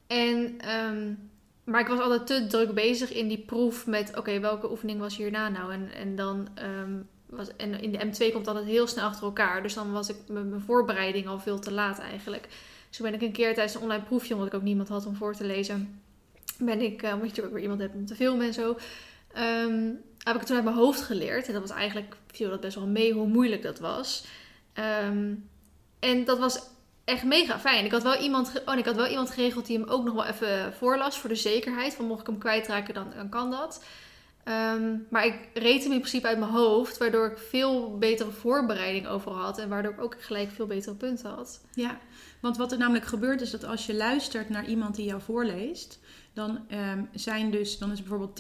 En, 0.06 0.54
ehm, 0.60 1.14
maar 1.64 1.80
ik 1.80 1.86
was 1.86 2.00
altijd 2.00 2.26
te 2.26 2.46
druk 2.46 2.74
bezig 2.74 3.12
in 3.12 3.28
die 3.28 3.38
proef 3.38 3.86
met... 3.86 4.16
Oké, 4.16 4.40
welke 4.40 4.70
oefening 4.70 5.00
was 5.00 5.16
hierna 5.16 5.48
nou? 5.48 5.72
En, 5.72 5.92
en 5.94 6.16
dan... 6.16 6.48
ehm, 6.54 6.92
was, 7.26 7.56
en 7.56 7.80
in 7.80 7.92
de 7.92 7.98
M2 7.98 8.32
komt 8.32 8.48
altijd 8.48 8.66
heel 8.66 8.86
snel 8.86 9.04
achter 9.04 9.24
elkaar. 9.24 9.62
Dus 9.62 9.74
dan 9.74 9.92
was 9.92 10.08
ik 10.08 10.16
met 10.28 10.46
mijn 10.46 10.60
voorbereiding 10.60 11.26
al 11.26 11.38
veel 11.38 11.58
te 11.58 11.72
laat 11.72 11.98
eigenlijk. 11.98 12.48
Dus 12.88 12.96
toen 12.96 13.06
ben 13.06 13.14
ik 13.14 13.22
een 13.22 13.32
keer 13.32 13.54
tijdens 13.54 13.74
een 13.74 13.82
online 13.82 14.02
proefje... 14.04 14.34
omdat 14.34 14.48
ik 14.48 14.54
ook 14.54 14.62
niemand 14.62 14.88
had 14.88 15.06
om 15.06 15.14
voor 15.14 15.34
te 15.34 15.44
lezen... 15.44 16.02
ben 16.58 16.80
ik, 16.80 17.02
eh, 17.02 17.14
omdat 17.14 17.36
je 17.36 17.44
ook 17.44 17.52
weer 17.52 17.62
iemand 17.62 17.80
hebt 17.80 17.94
om 17.94 18.06
te 18.06 18.14
filmen 18.14 18.46
en 18.46 18.54
zo... 18.54 18.76
ehm, 19.32 19.90
heb 20.22 20.34
ik 20.34 20.40
het 20.40 20.46
toen 20.46 20.56
uit 20.56 20.64
mijn 20.64 20.76
hoofd 20.76 21.00
geleerd. 21.00 21.46
En 21.46 21.52
dat 21.52 21.62
was 21.62 21.76
eigenlijk, 21.76 22.16
viel 22.26 22.50
dat 22.50 22.60
best 22.60 22.74
wel 22.74 22.86
mee 22.86 23.12
hoe 23.12 23.26
moeilijk 23.26 23.62
dat 23.62 23.78
was. 23.78 24.24
Ehm, 24.72 25.34
en 25.98 26.24
dat 26.24 26.38
was 26.38 26.60
echt 27.04 27.24
mega 27.24 27.58
fijn. 27.58 27.84
Ik 27.84 27.90
had 27.90 28.02
wel 28.02 28.16
iemand, 28.16 28.62
oh, 28.66 28.78
ik 28.78 28.84
had 28.84 28.96
wel 28.96 29.06
iemand 29.06 29.30
geregeld 29.30 29.66
die 29.66 29.78
hem 29.78 29.88
ook 29.88 30.04
nog 30.04 30.14
wel 30.14 30.24
even 30.24 30.72
voorlas 30.72 31.18
voor 31.18 31.28
de 31.28 31.34
zekerheid. 31.34 31.94
Van 31.94 32.06
mocht 32.06 32.20
ik 32.20 32.26
hem 32.26 32.38
kwijtraken, 32.38 32.94
dan, 32.94 33.12
dan 33.16 33.28
kan 33.28 33.50
dat. 33.50 33.84
Ehm, 34.44 34.96
maar 35.10 35.26
ik 35.26 35.48
reed 35.54 35.82
hem 35.82 35.92
in 35.92 35.98
principe 35.98 36.26
uit 36.26 36.38
mijn 36.38 36.50
hoofd, 36.50 36.98
waardoor 36.98 37.26
ik 37.26 37.38
veel 37.38 37.98
betere 37.98 38.30
voorbereiding 38.30 39.06
overal 39.06 39.38
had. 39.38 39.58
En 39.58 39.68
waardoor 39.68 39.92
ik 39.92 40.00
ook 40.00 40.16
gelijk 40.18 40.50
veel 40.50 40.66
betere 40.66 40.94
punten 40.94 41.30
had. 41.30 41.60
Ja, 41.74 41.98
want 42.40 42.56
wat 42.56 42.72
er 42.72 42.78
namelijk 42.78 43.06
gebeurt 43.06 43.40
is 43.40 43.50
dat 43.50 43.64
als 43.64 43.86
je 43.86 43.94
luistert 43.94 44.48
naar 44.48 44.66
iemand 44.66 44.94
die 44.94 45.04
jou 45.04 45.20
voorleest, 45.20 45.98
dan 46.32 46.58
ehm, 46.68 47.04
zijn 47.14 47.50
dus, 47.50 47.78
dan 47.78 47.90
is 47.92 48.00
bijvoorbeeld 48.02 48.36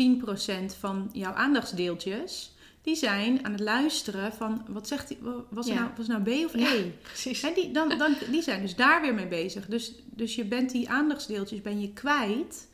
10% 0.72 0.74
van 0.78 1.08
jouw 1.12 1.32
aandachtsdeeltjes, 1.32 2.54
die 2.82 2.96
zijn 2.96 3.44
aan 3.44 3.52
het 3.52 3.60
luisteren 3.60 4.32
van, 4.32 4.64
wat 4.68 4.88
zegt 4.88 5.08
hij, 5.08 5.18
wa- 5.20 5.44
was, 5.50 5.66
Ja. 5.66 5.74
nou, 5.74 5.90
was 5.96 6.06
nou 6.06 6.22
B 6.22 6.28
of 6.44 6.54
E? 6.54 6.58
Ja, 6.58 6.82
Precies. 7.02 7.42
Hè, 7.42 7.52
die, 7.54 7.70
dan, 7.70 7.98
dan, 7.98 8.14
die 8.30 8.42
zijn 8.42 8.60
dus 8.60 8.74
daar 8.76 9.00
weer 9.00 9.14
mee 9.14 9.26
bezig. 9.28 9.66
Dus, 9.66 9.92
dus 10.04 10.34
je 10.34 10.44
bent 10.44 10.70
die 10.70 10.90
aandachtsdeeltjes 10.90 11.60
ben 11.60 11.80
je 11.80 11.92
kwijt 11.92 12.68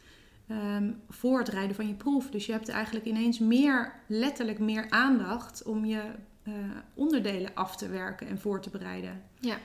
ehm, 0.49 0.91
voor 1.09 1.39
het 1.39 1.49
rijden 1.49 1.77
van 1.77 1.87
je 1.89 1.95
proef. 1.95 2.31
Dus 2.31 2.47
je 2.47 2.53
hebt 2.53 2.69
eigenlijk 2.69 3.07
ineens 3.07 3.39
meer, 3.39 3.93
letterlijk 4.07 4.59
meer 4.59 4.91
aandacht 4.91 5.62
om 5.62 5.85
je 5.85 6.01
eh, 6.43 6.53
onderdelen 6.95 7.51
af 7.55 7.77
te 7.77 7.89
werken 7.89 8.27
en 8.27 8.39
voor 8.41 8.61
te 8.61 8.71
bereiden. 8.71 9.23
Ja. 9.41 9.57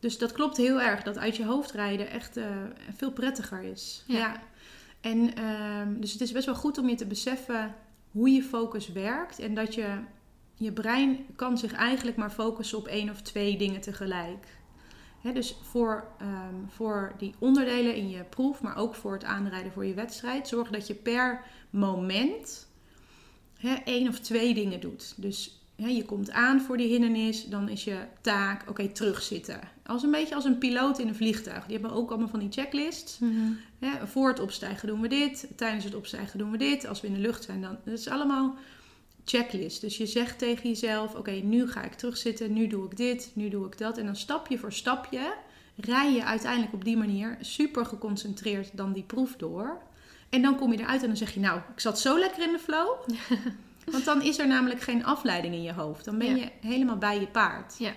Dus 0.00 0.18
dat 0.18 0.32
klopt 0.32 0.56
heel 0.56 0.80
erg, 0.80 1.02
dat 1.02 1.18
uit 1.18 1.36
je 1.36 1.44
hoofd 1.44 1.70
rijden 1.70 2.10
echt 2.10 2.36
eh, 2.36 2.44
veel 2.96 3.10
prettiger 3.12 3.62
is. 3.62 4.04
Ja. 4.06 4.42
En 5.06 5.34
ehm, 5.34 6.00
dus 6.00 6.12
het 6.12 6.20
is 6.20 6.32
best 6.32 6.46
wel 6.46 6.54
goed 6.54 6.78
om 6.78 6.88
je 6.88 6.94
te 6.94 7.06
beseffen 7.06 7.74
hoe 8.10 8.30
je 8.30 8.42
focus 8.42 8.92
werkt. 8.92 9.38
En 9.38 9.54
dat 9.54 9.74
je, 9.74 9.98
je 10.54 10.72
brein 10.72 11.26
kan 11.36 11.58
zich 11.58 11.72
eigenlijk 11.72 12.16
maar 12.16 12.30
focussen 12.30 12.78
op 12.78 12.86
één 12.86 13.10
of 13.10 13.20
twee 13.22 13.58
dingen 13.58 13.80
tegelijk. 13.80 14.46
Dus 15.34 15.56
voor, 15.62 16.08
ehm, 16.18 16.54
voor 16.68 17.14
die 17.18 17.34
onderdelen 17.38 17.94
in 17.94 18.08
je 18.08 18.24
proef, 18.24 18.62
maar 18.62 18.76
ook 18.76 18.94
voor 18.94 19.12
het 19.12 19.24
aanrijden 19.24 19.72
voor 19.72 19.84
je 19.84 19.94
wedstrijd, 19.94 20.48
zorg 20.48 20.70
dat 20.70 20.86
je 20.86 20.94
per 20.94 21.44
moment 21.70 22.68
hè, 23.56 23.74
één 23.74 24.08
of 24.08 24.18
twee 24.20 24.54
dingen 24.54 24.80
doet. 24.80 25.14
Dus 25.16 25.60
je 25.76 26.04
komt 26.04 26.30
aan 26.30 26.60
voor 26.60 26.76
die 26.76 26.88
hindernis, 26.88 27.44
dan 27.44 27.68
is 27.68 27.84
je 27.84 28.06
taak, 28.20 28.68
oké, 28.68 28.88
terugzitten. 28.88 29.60
Als 29.86 30.02
een 30.02 30.10
beetje 30.10 30.34
als 30.34 30.44
een 30.44 30.58
piloot 30.58 30.98
in 30.98 31.08
een 31.08 31.14
vliegtuig. 31.14 31.64
Die 31.66 31.78
hebben 31.78 31.96
ook 31.96 32.08
allemaal 32.10 32.28
van 32.28 32.38
die 32.38 32.52
checklists. 32.52 33.18
Hè, 33.78 34.06
voor 34.06 34.28
het 34.28 34.40
opstijgen 34.40 34.88
doen 34.88 35.00
we 35.00 35.08
dit. 35.08 35.48
Tijdens 35.56 35.84
het 35.84 35.94
opstijgen 35.94 36.38
doen 36.38 36.50
we 36.50 36.56
dit. 36.58 36.86
Als 36.86 37.00
we 37.00 37.06
in 37.06 37.14
de 37.14 37.20
lucht 37.20 37.44
zijn, 37.44 37.60
dan. 37.60 37.76
Dat 37.84 37.98
is 37.98 38.08
allemaal 38.08 38.54
checklist. 39.24 39.80
Dus 39.80 39.96
je 39.96 40.06
zegt 40.06 40.38
tegen 40.38 40.68
jezelf: 40.68 41.14
Oké, 41.14 41.30
nu 41.30 41.68
ga 41.68 41.82
ik 41.82 41.94
terugzitten. 41.94 42.52
Nu 42.52 42.66
doe 42.66 42.84
ik 42.84 42.96
dit. 42.96 43.30
Nu 43.32 43.48
doe 43.48 43.66
ik 43.66 43.78
dat. 43.78 43.98
En 43.98 44.04
dan 44.06 44.16
stapje 44.16 44.58
voor 44.58 44.72
stapje 44.72 45.34
rij 45.76 46.12
je 46.12 46.24
uiteindelijk 46.24 46.72
op 46.72 46.84
die 46.84 46.96
manier 46.96 47.36
super 47.40 47.86
geconcentreerd 47.86 48.70
dan 48.76 48.92
die 48.92 49.02
proef 49.02 49.36
door. 49.36 49.78
En 50.28 50.42
dan 50.42 50.56
kom 50.56 50.72
je 50.72 50.78
eruit 50.78 51.00
en 51.02 51.06
dan 51.08 51.16
zeg 51.16 51.34
je: 51.34 51.40
Nou, 51.40 51.60
ik 51.74 51.80
zat 51.80 52.00
zo 52.00 52.18
lekker 52.18 52.42
in 52.42 52.52
de 52.52 52.58
flow. 52.58 52.88
Want 53.92 54.04
dan 54.04 54.22
is 54.22 54.38
er 54.38 54.46
namelijk 54.48 54.80
geen 54.80 55.04
afleiding 55.04 55.54
in 55.54 55.62
je 55.62 55.72
hoofd. 55.72 56.04
Dan 56.04 56.18
ben 56.18 56.28
Ja. 56.28 56.34
je 56.34 56.50
helemaal 56.60 56.96
bij 56.98 57.20
je 57.20 57.26
paard. 57.26 57.74
Ja. 57.78 57.92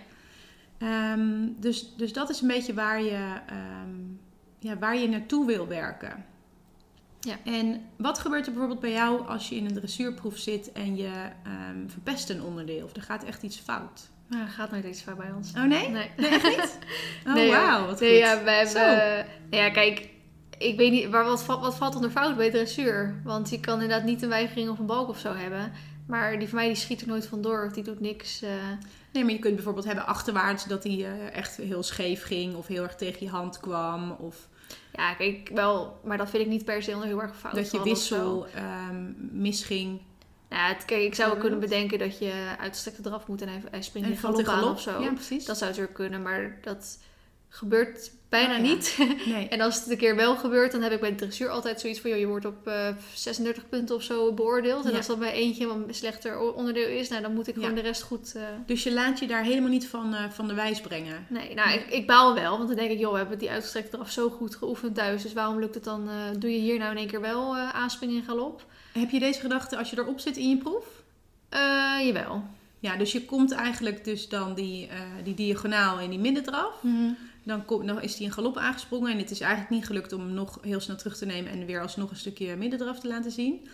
Ehm, 0.80 1.48
dus, 1.60 1.96
dus 1.96 2.14
dat 2.14 2.30
is 2.30 2.42
een 2.42 2.48
beetje 2.48 2.74
waar 2.74 3.02
je, 3.04 3.32
ehm, 3.48 3.96
ja, 4.60 4.78
waar 4.78 4.98
je 4.98 5.08
naartoe 5.10 5.46
wil 5.46 5.68
werken. 5.68 6.26
Ja. 7.20 7.36
En 7.46 7.82
wat 7.98 8.20
gebeurt 8.20 8.46
er 8.46 8.52
bijvoorbeeld 8.52 8.82
bij 8.82 8.92
jou 8.92 9.28
als 9.28 9.50
je 9.50 9.56
in 9.56 9.66
een 9.66 9.74
dressuurproef 9.74 10.38
zit 10.38 10.72
en 10.72 10.96
je 10.96 11.12
ehm, 11.44 11.88
verpest 11.88 12.30
een 12.30 12.42
onderdeel 12.44 12.84
of 12.86 12.96
er 12.96 13.02
gaat 13.02 13.24
echt 13.24 13.44
iets 13.44 13.58
fout? 13.58 14.10
Nou, 14.28 14.48
gaat 14.48 14.72
nooit 14.72 14.86
iets 14.86 15.02
fout 15.02 15.18
bij 15.18 15.32
ons. 15.32 15.54
Oh 15.58 15.64
nee? 15.64 15.90
Nee. 15.90 16.10
Nee, 16.18 16.30
echt 16.30 16.44
niet? 16.44 16.78
Oh 17.28 17.34
Nee, 17.34 17.50
wauw, 17.52 17.86
wat 17.86 18.00
nee, 18.00 18.10
goed. 18.10 18.20
ja, 18.20 18.44
wij 18.44 18.58
hebben... 18.66 19.26
Nou 19.50 19.64
ja, 19.64 19.70
kijk, 19.70 20.10
ik 20.58 20.78
weet 20.78 20.92
niet... 20.92 21.10
Maar 21.10 21.24
wat, 21.24 21.46
wat 21.46 21.76
valt 21.76 21.96
onder 21.96 22.10
fout 22.10 22.38
bij 22.38 22.50
dressuur? 22.52 23.22
Want 23.24 23.50
je 23.50 23.60
kan 23.60 23.74
inderdaad 23.82 24.04
niet 24.04 24.22
een 24.22 24.30
weigering 24.30 24.70
of 24.70 24.80
een 24.80 24.86
balk 24.86 25.10
of 25.10 25.20
zo 25.20 25.34
hebben. 25.36 25.72
Maar 26.08 26.40
die 26.40 26.48
van 26.48 26.58
mij 26.58 26.68
die 26.68 26.76
schiet 26.76 27.02
er 27.02 27.08
nooit 27.08 27.28
vandoor 27.28 27.66
of 27.66 27.72
die 27.72 27.84
doet 27.84 28.00
niks. 28.00 28.42
eh. 28.42 28.50
Nee, 29.12 29.24
maar 29.24 29.34
je 29.34 29.40
kunt 29.40 29.56
bijvoorbeeld 29.56 29.86
hebben 29.86 30.06
achterwaarts 30.06 30.66
dat 30.66 30.84
hij 30.84 31.06
eh, 31.06 31.36
echt 31.36 31.58
heel 31.58 31.84
scheef 31.84 32.24
ging 32.24 32.56
of 32.56 32.68
heel 32.68 32.84
erg 32.84 32.96
tegen 32.96 33.26
je 33.26 33.32
hand 33.32 33.60
kwam. 33.60 34.12
Of 34.12 34.48
Ja, 34.94 35.14
kijk, 35.14 35.50
wel... 35.54 36.00
Maar 36.04 36.18
dat 36.18 36.30
vind 36.30 36.44
ik 36.44 36.50
niet 36.50 36.66
per 36.66 36.84
se 36.84 37.04
heel 37.04 37.22
erg 37.22 37.38
fout 37.38 37.56
dat 37.56 37.72
je 37.72 37.84
wissel 37.84 38.48
ehm, 38.48 39.12
misging. 39.32 40.02
Nou, 40.50 40.74
het, 40.74 40.86
kijk, 40.86 41.02
ik 41.02 41.16
zou 41.16 41.38
kunnen 41.38 41.60
bedenken 41.60 42.00
dat 42.00 42.20
je 42.20 42.56
uitstrekte 42.60 43.02
draf 43.02 43.28
moet 43.28 43.42
en 43.42 43.48
hij, 43.48 43.62
hij 43.72 43.82
springt 43.82 44.08
En 44.08 44.14
in 44.14 44.20
galop 44.20 44.40
aan 44.40 44.46
galop. 44.46 44.72
of 44.72 44.82
zo. 44.82 45.02
Ja, 45.02 45.14
precies. 45.14 45.46
Dat 45.46 45.58
zou 45.58 45.70
natuurlijk 45.70 45.98
kunnen, 45.98 46.22
maar 46.22 46.58
dat 46.62 46.98
gebeurt 47.50 48.12
bijna 48.30 48.56
ja. 48.56 48.62
niet. 48.62 48.98
Nee. 49.34 49.48
En 49.48 49.62
als 49.62 49.76
het 49.80 49.90
een 49.90 49.98
keer 49.98 50.16
wel 50.16 50.36
gebeurt, 50.36 50.72
dan 50.72 50.82
heb 50.82 50.92
ik 50.92 51.00
bij 51.00 51.10
de 51.10 51.16
dressuur 51.16 51.50
altijd 51.50 51.80
zoiets 51.80 52.00
van... 52.00 52.10
Joh, 52.10 52.20
je 52.20 52.28
wordt 52.28 52.46
op 52.46 52.68
eh 52.68 52.88
36 53.14 53.70
punten 53.70 53.96
of 53.96 54.04
zo 54.04 54.34
beoordeeld. 54.34 54.86
En 54.86 54.92
Ja. 54.92 54.98
als 54.98 55.08
dat 55.08 55.20
bij 55.20 55.32
eentje 55.32 55.68
een 55.70 55.86
slechter 55.90 56.40
onderdeel 56.54 56.88
is... 56.88 57.10
Nou, 57.10 57.22
dan 57.22 57.34
moet 57.34 57.48
ik 57.48 57.54
gewoon 57.54 57.70
Ja. 57.70 57.76
de 57.76 57.82
rest 57.82 58.02
goed... 58.02 58.36
eh, 58.36 58.42
Dus 58.66 58.84
je 58.84 58.94
laat 58.94 59.20
je 59.20 59.28
daar 59.28 59.44
helemaal 59.44 59.70
niet 59.70 59.88
van, 59.88 60.14
eh, 60.14 60.30
van 60.30 60.48
de 60.48 60.54
wijs 60.54 60.82
brengen. 60.82 61.26
Nee, 61.30 61.54
nou, 61.54 61.72
ik, 61.72 61.86
ik 61.90 62.08
baal 62.08 62.34
wel. 62.34 62.58
Want 62.58 62.68
dan 62.68 62.78
denk 62.78 62.92
ik, 62.92 63.00
joh, 63.00 63.12
we 63.12 63.18
hebben 63.18 63.38
die 63.40 63.50
uitgestrekte 63.50 63.90
draf 63.96 64.12
zo 64.12 64.30
goed 64.30 64.56
geoefend 64.56 64.96
thuis. 64.96 65.22
Dus 65.22 65.34
waarom 65.34 65.60
lukt 65.60 65.76
het 65.76 65.84
dan... 65.84 66.10
doe 66.40 66.52
je 66.52 66.60
hier 66.60 66.78
nou 66.78 66.92
in 66.92 66.98
één 66.98 67.08
keer 67.08 67.22
wel 67.22 67.58
aanspringen 67.58 68.16
in 68.16 68.24
galop? 68.24 68.66
Heb 68.94 69.10
je 69.10 69.20
deze 69.20 69.40
gedachte 69.40 69.78
als 69.78 69.90
je 69.90 69.98
erop 69.98 70.20
zit 70.20 70.38
in 70.38 70.50
je 70.50 70.58
proef? 70.58 70.86
Jawel. 72.06 72.44
Ja, 72.80 72.96
dus 72.96 73.12
je 73.12 73.26
komt 73.26 73.52
eigenlijk 73.52 74.04
dus 74.04 74.30
dan 74.30 74.54
die, 74.54 74.90
die 75.24 75.34
diagonaal 75.34 76.00
in 76.00 76.10
die 76.10 76.20
middendraf. 76.20 76.74
Dan, 77.68 78.02
is 78.02 78.16
die 78.16 78.26
in 78.26 78.32
galop 78.34 78.58
aangesprongen. 78.58 79.12
En 79.12 79.18
het 79.18 79.32
is 79.32 79.40
eigenlijk 79.40 79.72
niet 79.72 79.86
gelukt 79.86 80.14
om 80.14 80.20
hem 80.22 80.34
nog 80.34 80.58
heel 80.62 80.80
snel 80.80 80.96
terug 80.98 81.18
te 81.18 81.26
nemen 81.26 81.52
en 81.52 81.66
weer 81.66 81.82
alsnog 81.82 82.10
een 82.10 82.16
stukje 82.16 82.56
middendraf 82.56 83.00
te 83.00 83.08
laten 83.08 83.32
zien. 83.32 83.68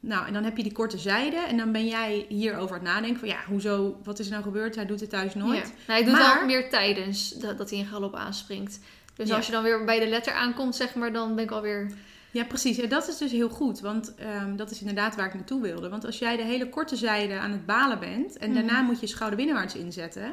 Nou, 0.00 0.26
en 0.26 0.32
dan 0.32 0.44
heb 0.44 0.56
je 0.56 0.62
die 0.62 0.72
korte 0.72 0.98
zijde. 0.98 1.36
En 1.36 1.56
dan 1.56 1.72
ben 1.72 1.86
jij 1.86 2.26
hierover 2.28 2.78
aan 2.78 2.84
het 2.84 2.92
nadenken 2.94 3.18
van 3.18 3.28
ja, 3.28 3.38
hoezo, 3.48 4.00
wat 4.04 4.18
is 4.18 4.26
er 4.26 4.32
nou 4.32 4.42
gebeurd? 4.44 4.74
Hij 4.74 4.86
doet 4.86 5.00
het 5.00 5.10
thuis 5.10 5.34
nooit. 5.34 5.66
Ja. 5.66 5.72
Nou, 5.86 6.00
ik 6.00 6.06
doe 6.06 6.14
Maar- 6.14 6.36
het 6.36 6.46
meer 6.46 6.70
tijdens 6.70 7.30
dat, 7.30 7.58
dat 7.58 7.70
hij 7.70 7.78
in 7.78 7.86
galop 7.86 8.14
aanspringt. 8.14 8.78
Dus 9.16 9.28
Ja. 9.28 9.36
als 9.36 9.46
je 9.46 9.52
dan 9.52 9.62
weer 9.62 9.84
bij 9.84 9.98
de 10.00 10.06
letter 10.08 10.32
aankomt, 10.32 10.76
zeg 10.76 10.94
maar, 10.94 11.12
dan 11.12 11.34
ben 11.34 11.44
ik 11.44 11.50
alweer... 11.50 11.92
Ja, 12.30 12.44
precies. 12.44 12.78
En 12.78 12.88
dat 12.88 13.08
is 13.08 13.18
dus 13.18 13.30
heel 13.32 13.48
goed, 13.48 13.80
want 13.80 14.14
ehm, 14.14 14.56
dat 14.56 14.70
is 14.70 14.80
inderdaad 14.80 15.16
waar 15.16 15.26
ik 15.26 15.34
naartoe 15.34 15.62
wilde. 15.62 15.88
Want 15.88 16.04
als 16.04 16.18
jij 16.18 16.36
de 16.36 16.42
hele 16.44 16.68
korte 16.68 16.96
zijde 16.96 17.38
aan 17.38 17.50
het 17.52 17.66
balen 17.66 17.98
bent 17.98 18.36
en 18.38 18.50
Mhm. 18.50 18.58
daarna 18.58 18.80
moet 18.82 19.00
je 19.00 19.06
schouder 19.06 19.36
binnenwaarts 19.38 19.74
inzetten, 19.74 20.32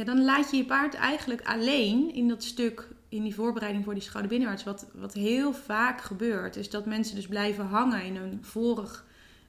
ja, 0.00 0.06
dan 0.06 0.24
laat 0.24 0.50
je 0.50 0.56
je 0.56 0.64
paard 0.64 0.94
eigenlijk 0.94 1.42
alleen 1.42 2.14
in 2.14 2.28
dat 2.28 2.44
stuk, 2.44 2.88
in 3.08 3.22
die 3.22 3.34
voorbereiding 3.34 3.84
voor 3.84 3.94
die 3.94 4.02
schouder 4.02 4.30
binnenwaarts. 4.30 4.64
Wat, 4.64 4.86
wat 4.94 5.14
heel 5.14 5.52
vaak 5.52 6.00
gebeurt, 6.00 6.56
is 6.56 6.70
dat 6.70 6.86
mensen 6.86 7.14
dus 7.16 7.26
blijven 7.26 7.66
hangen 7.66 8.04
in 8.04 8.16
een 8.16 8.38
vorig 8.42 9.04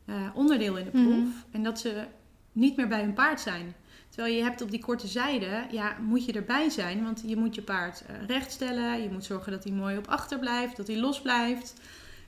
eh, 0.06 0.16
onderdeel 0.34 0.78
in 0.78 0.86
de 0.86 0.92
proef 0.92 1.06
Mhm. 1.06 1.28
en 1.52 1.64
dat 1.64 1.80
ze 1.80 2.04
niet 2.52 2.76
meer 2.78 2.88
bij 2.88 3.02
hun 3.02 3.14
paard 3.14 3.40
zijn. 3.42 3.74
Terwijl 4.10 4.36
je 4.36 4.44
hebt 4.44 4.62
op 4.62 4.72
die 4.72 4.80
korte 4.80 5.08
zijde, 5.08 5.66
ja, 5.72 5.96
moet 6.02 6.26
je 6.26 6.32
erbij 6.34 6.70
zijn. 6.70 7.04
Want 7.04 7.24
je 7.26 7.36
moet 7.36 7.56
je 7.56 7.62
paard 7.62 8.04
eh, 8.08 8.16
rechtstellen. 8.28 9.02
Je 9.02 9.10
moet 9.12 9.26
zorgen 9.26 9.52
dat 9.52 9.64
hij 9.64 9.74
mooi 9.74 9.98
op 9.98 10.08
achter 10.08 10.40
blijft. 10.40 10.78
Dat 10.78 10.88
hij 10.88 10.98
los 11.00 11.22
blijft. 11.22 11.74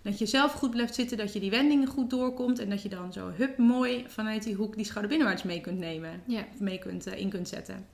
Dat 0.02 0.20
je 0.20 0.26
zelf 0.26 0.52
goed 0.52 0.70
blijft 0.72 0.96
zitten. 0.96 1.18
Dat 1.18 1.34
je 1.34 1.40
die 1.40 1.50
wendingen 1.50 1.88
goed 1.88 2.10
doorkomt. 2.10 2.60
En 2.60 2.70
dat 2.70 2.82
je 2.82 2.90
dan 2.90 3.14
zo 3.14 3.32
hup 3.36 3.58
mooi 3.58 4.06
vanuit 4.08 4.44
die 4.44 4.56
hoek 4.56 4.76
die 4.76 4.86
schouder 4.86 5.10
binnenwaarts 5.10 5.44
mee 5.44 5.62
kunt 5.62 5.80
nemen. 5.80 6.22
Ja. 6.28 6.46
Of 6.54 6.60
mee 6.60 6.80
kunt, 6.80 7.08
eh, 7.08 7.20
in 7.20 7.30
kunt 7.30 7.48
zetten. 7.48 7.86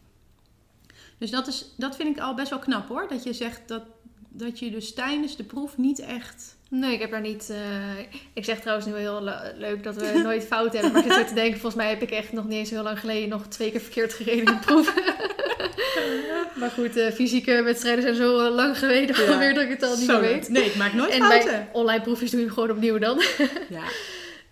Dus 1.20 1.30
dat, 1.30 1.48
is, 1.48 1.66
dat 1.78 1.96
vind 1.96 2.18
ik 2.18 2.24
al 2.24 2.34
best 2.34 2.50
wel 2.50 2.60
knap 2.60 2.88
hoor. 2.88 3.06
Dat 3.10 3.24
je 3.24 3.34
zegt 3.34 3.62
dat, 3.68 3.82
dat 4.30 4.60
je 4.60 4.72
dus 4.72 4.94
tijdens 4.94 5.36
de 5.38 5.44
proef 5.44 5.78
niet 5.78 6.00
echt... 6.00 6.58
Nee, 6.70 6.94
ik 6.94 7.00
heb 7.00 7.12
daar 7.12 7.22
niet. 7.22 7.50
eh, 7.50 8.00
ik 8.34 8.46
zeg 8.46 8.60
trouwens 8.60 8.88
nu 8.88 8.94
wel 8.94 9.02
heel 9.02 9.22
le- 9.24 9.54
leuk 9.58 9.84
dat 9.84 9.96
we 9.96 10.20
nooit 10.24 10.44
fout 10.46 10.74
hebben. 10.74 10.92
Maar 10.92 11.06
ik 11.06 11.12
zit 11.12 11.28
te 11.28 11.34
denken, 11.34 11.60
volgens 11.60 11.82
mij 11.82 11.90
heb 11.90 12.02
ik 12.02 12.12
echt 12.12 12.32
nog 12.32 12.48
niet 12.48 12.58
eens 12.58 12.70
heel 12.70 12.84
lang 12.84 13.00
geleden 13.00 13.30
nog 13.30 13.48
twee 13.48 13.72
keer 13.72 13.80
verkeerd 13.82 14.14
gereden 14.14 14.40
in 14.40 14.46
de 14.46 14.58
proef. 14.66 14.94
maar 16.60 16.70
goed, 16.72 16.96
eh, 16.98 17.12
fysieke 17.12 17.62
wedstrijden 17.64 18.04
zijn 18.04 18.16
zo 18.16 18.50
lang 18.50 18.78
geleden 18.78 19.16
Ja. 19.26 19.32
alweer 19.32 19.54
dat 19.54 19.64
ik 19.64 19.70
het 19.70 19.84
al 19.84 19.96
niet 19.98 20.06
Zo, 20.06 20.20
meer 20.20 20.30
weet. 20.30 20.50
Nee, 20.50 20.66
ik 20.66 20.76
maak 20.76 20.94
nooit 20.94 21.10
En 21.12 21.20
fouten. 21.22 21.50
bij 21.52 21.70
online 21.74 22.02
proefjes 22.04 22.32
doe 22.32 22.42
je 22.42 22.50
gewoon 22.50 22.72
opnieuw 22.72 22.98
dan. 22.98 23.22
Ja. 23.70 23.84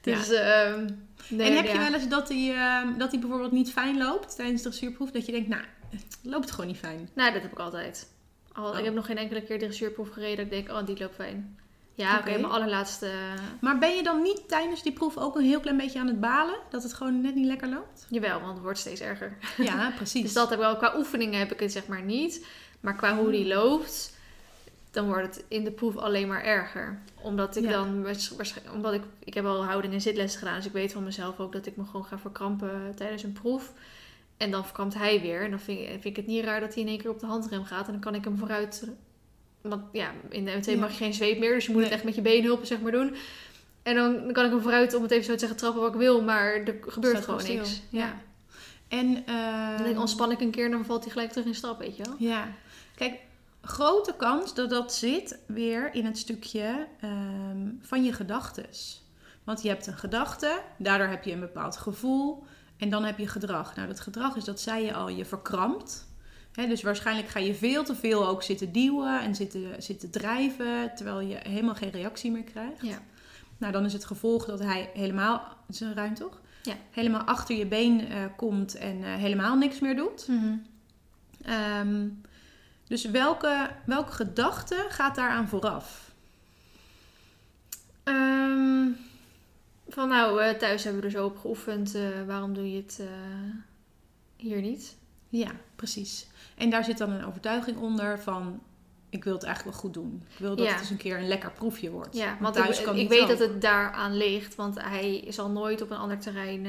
Dus, 0.01 0.29
ehm, 0.31 0.85
nee, 1.29 1.49
en 1.49 1.55
heb 1.55 1.65
je 1.67 1.77
wel 1.77 1.93
eens 1.93 2.07
dat 2.07 2.29
hij 2.29 2.53
ehm, 2.53 2.97
dat 2.97 3.11
hij 3.11 3.19
bijvoorbeeld 3.19 3.51
niet 3.51 3.71
fijn 3.71 3.97
loopt 3.97 4.35
tijdens 4.35 4.61
de 4.61 4.69
dressuurproef? 4.69 5.11
Dat 5.11 5.25
je 5.25 5.31
denkt, 5.31 5.47
nou, 5.47 5.61
loopt 6.21 6.51
gewoon 6.51 6.67
niet 6.67 6.77
fijn. 6.77 7.09
Nou, 7.13 7.33
dat 7.33 7.41
heb 7.41 7.51
ik 7.51 7.59
altijd. 7.59 8.07
Al, 8.53 8.71
Oh. 8.71 8.77
Ik 8.77 8.85
heb 8.85 8.93
nog 8.93 9.05
geen 9.05 9.17
enkele 9.17 9.41
keer 9.41 9.59
dressuurproef 9.59 10.09
gereden 10.09 10.35
dat 10.35 10.45
ik 10.45 10.51
denk, 10.65 10.79
oh, 10.79 10.85
die 10.85 10.99
loopt 10.99 11.15
fijn. 11.15 11.57
Ja, 11.93 12.17
oké, 12.17 12.29
mijn 12.31 12.45
allerlaatste... 12.45 13.09
Maar 13.61 13.77
ben 13.77 13.95
je 13.95 14.03
dan 14.03 14.21
niet 14.21 14.47
tijdens 14.47 14.83
die 14.83 14.91
proef 14.91 15.17
ook 15.17 15.35
een 15.35 15.43
heel 15.43 15.59
klein 15.59 15.77
beetje 15.77 15.99
aan 15.99 16.07
het 16.07 16.19
balen? 16.19 16.55
Dat 16.69 16.83
het 16.83 16.93
gewoon 16.93 17.21
net 17.21 17.35
niet 17.35 17.45
lekker 17.45 17.69
loopt? 17.69 18.05
Jawel, 18.09 18.39
want 18.39 18.53
het 18.53 18.61
wordt 18.61 18.79
steeds 18.79 19.01
erger. 19.01 19.37
Ja, 19.57 19.91
precies. 19.95 20.21
Dus 20.21 20.33
dat 20.33 20.49
heb 20.49 20.59
ik 20.59 20.65
wel. 20.65 20.77
Qua 20.77 20.97
oefeningen 20.97 21.39
heb 21.39 21.51
ik 21.51 21.59
het 21.59 21.71
zeg 21.71 21.87
maar 21.87 22.01
niet. 22.01 22.45
Maar 22.79 22.95
qua 22.95 23.17
hoe 23.17 23.31
die 23.31 23.47
loopt, 23.47 24.13
dan 24.91 25.05
wordt 25.07 25.35
het 25.35 25.45
in 25.47 25.63
de 25.63 25.71
proef 25.71 25.97
alleen 25.97 26.27
maar 26.27 26.43
erger. 26.43 26.99
Omdat 27.21 27.55
ik 27.55 27.63
Ja. 27.63 27.71
dan 27.71 28.05
omdat 28.73 28.93
ik, 28.93 29.01
ik 29.19 29.33
heb 29.33 29.45
al 29.45 29.65
houding 29.65 29.93
en 29.93 30.01
zitlessen 30.01 30.39
gedaan. 30.39 30.55
Dus 30.55 30.65
ik 30.65 30.71
weet 30.71 30.93
van 30.93 31.03
mezelf 31.03 31.39
ook 31.39 31.53
dat 31.53 31.65
ik 31.65 31.75
me 31.77 31.85
gewoon 31.85 32.05
ga 32.05 32.17
verkrampen 32.19 32.93
tijdens 32.95 33.23
een 33.23 33.33
proef. 33.33 33.71
En 34.37 34.51
dan 34.51 34.63
verkrampt 34.65 34.93
hij 34.93 35.21
weer. 35.21 35.41
En 35.43 35.49
dan 35.49 35.59
vind, 35.59 35.79
ik- 35.79 35.87
vind 35.89 36.05
ik 36.05 36.15
het 36.15 36.27
niet 36.27 36.43
raar 36.43 36.59
dat 36.59 36.73
hij 36.73 36.83
in 36.83 36.89
één 36.89 36.97
keer 36.97 37.09
op 37.09 37.19
de 37.19 37.25
handrem 37.25 37.63
gaat. 37.63 37.85
En 37.85 37.91
dan 37.91 38.01
kan 38.01 38.15
ik 38.15 38.23
hem 38.23 38.37
vooruit. 38.37 38.87
Want 39.61 39.83
ja, 39.91 40.11
in 40.29 40.45
de 40.45 40.51
MT 40.55 40.65
Ja. 40.65 40.77
mag 40.77 40.89
je 40.91 40.95
geen 40.97 41.13
zweep 41.13 41.39
meer. 41.39 41.53
Dus 41.53 41.65
je 41.65 41.71
moet 41.71 41.83
het 41.83 41.91
echt 41.91 42.03
met 42.03 42.15
je 42.15 42.21
beenhulpen 42.21 42.67
zeg 42.67 42.81
maar 42.81 42.91
doen. 42.91 43.15
En 43.83 43.95
dan, 43.95 44.31
kan 44.31 44.45
ik 44.45 44.51
hem 44.51 44.61
vooruit, 44.61 44.93
om 44.93 45.01
het 45.01 45.11
even 45.11 45.25
zo 45.25 45.33
te 45.33 45.39
zeggen, 45.39 45.57
trappen 45.57 45.81
wat 45.81 45.91
ik 45.93 45.99
wil. 45.99 46.21
Maar 46.21 46.53
er 46.53 46.75
gebeurt 46.87 47.13
Staat 47.15 47.25
gewoon 47.25 47.39
stil. 47.39 47.55
niks. 47.55 47.81
Ja. 47.89 48.21
En, 48.87 49.13
Dan 49.13 49.85
ehm, 49.85 49.97
ontspan 49.99 50.31
ik 50.31 50.39
een 50.41 50.51
keer 50.51 50.65
en 50.65 50.71
dan 50.71 50.85
valt 50.85 51.03
hij 51.03 51.11
gelijk 51.11 51.29
terug 51.31 51.45
in 51.47 51.55
stap, 51.55 51.79
weet 51.79 51.97
je 51.97 52.03
wel. 52.03 52.15
Ja, 52.17 52.47
kijk, 52.95 53.13
grote 53.61 54.13
kans 54.17 54.53
dat 54.53 54.69
dat 54.69 54.93
zit 54.93 55.39
weer 55.47 55.93
in 55.93 56.05
het 56.05 56.17
stukje 56.17 56.87
ehm, 57.01 57.67
van 57.81 58.03
je 58.03 58.13
gedachtes. 58.13 59.01
Want 59.43 59.61
je 59.61 59.69
hebt 59.69 59.87
een 59.87 59.97
gedachte, 59.97 60.59
daardoor 60.77 61.07
heb 61.07 61.23
je 61.23 61.31
een 61.31 61.39
bepaald 61.39 61.77
gevoel 61.77 62.43
en 62.77 62.89
dan 62.89 63.03
heb 63.03 63.17
je 63.17 63.27
gedrag. 63.27 63.75
Nou, 63.75 63.87
dat 63.87 63.99
gedrag 63.99 64.35
is, 64.35 64.43
dat 64.43 64.59
zei 64.59 64.85
je 64.85 64.93
al, 64.93 65.09
je 65.09 65.25
verkrampt. 65.25 66.07
Dus 66.51 66.81
waarschijnlijk 66.81 67.27
ga 67.27 67.39
je 67.39 67.55
veel 67.55 67.83
te 67.83 67.95
veel 67.95 68.27
ook 68.27 68.43
zitten 68.43 68.71
duwen 68.71 69.21
en 69.21 69.35
zitten, 69.35 69.83
zitten 69.83 70.11
drijven, 70.11 70.91
terwijl 70.95 71.19
je 71.19 71.37
helemaal 71.41 71.75
geen 71.75 71.91
reactie 71.91 72.31
meer 72.31 72.43
krijgt. 72.43 72.81
Ja. 72.81 72.99
Nou, 73.57 73.71
dan 73.71 73.85
is 73.85 73.93
het 73.93 74.05
gevolg 74.05 74.45
dat 74.45 74.59
hij 74.59 74.89
helemaal, 74.93 75.43
het 75.65 75.75
is 75.75 75.81
een 75.81 75.93
ruim 75.93 76.13
toch? 76.13 76.39
Ja. 76.63 76.75
Helemaal 76.91 77.21
achter 77.21 77.55
je 77.55 77.65
been 77.65 78.07
eh, 78.07 78.23
komt 78.35 78.75
en 78.75 79.03
eh, 79.03 79.15
helemaal 79.15 79.55
niks 79.55 79.79
meer 79.79 79.95
doet. 79.95 80.27
Mhm. 80.27 80.55
Ehm, 81.41 82.07
dus 82.87 83.05
welke, 83.05 83.69
welke 83.85 84.11
gedachte 84.11 84.85
gaat 84.89 85.15
daaraan 85.15 85.47
vooraf? 85.47 86.11
Ehm, 88.03 88.87
van 89.97 90.09
nou, 90.09 90.41
eh, 90.41 90.53
thuis 90.57 90.83
hebben 90.83 91.01
we 91.01 91.07
er 91.07 91.13
zo 91.13 91.25
op 91.25 91.37
geoefend. 91.37 91.95
eh, 91.95 92.01
waarom 92.27 92.53
doe 92.53 92.71
je 92.71 92.77
het 92.77 92.97
eh, 93.01 93.07
hier 94.35 94.61
niet? 94.61 94.97
Ja, 95.29 95.51
precies. 95.75 96.27
En 96.57 96.69
daar 96.69 96.83
zit 96.83 96.97
dan 96.97 97.11
een 97.11 97.25
overtuiging 97.25 97.77
onder 97.77 98.19
van... 98.19 98.59
ik 99.09 99.23
wil 99.23 99.33
het 99.33 99.43
eigenlijk 99.43 99.73
wel 99.75 99.83
goed 99.85 99.93
doen. 99.93 100.23
Ik 100.33 100.39
wil 100.39 100.55
dat 100.55 100.65
Ja. 100.65 100.71
het 100.71 100.79
eens 100.81 100.89
een 100.89 100.97
keer 100.97 101.17
een 101.17 101.27
lekker 101.27 101.51
proefje 101.51 101.91
wordt. 101.91 102.17
Ja, 102.17 102.37
want 102.39 102.55
thuis 102.55 102.79
ik, 102.79 102.85
kan 102.85 102.95
ik 102.97 103.09
weet 103.09 103.21
ook. 103.21 103.27
dat 103.27 103.39
het 103.39 103.61
daaraan 103.61 104.17
ligt. 104.17 104.55
Want 104.55 104.81
hij 104.81 105.25
zal 105.29 105.49
nooit 105.49 105.81
op 105.81 105.89
een 105.91 105.97
ander 105.97 106.19
terrein... 106.19 106.67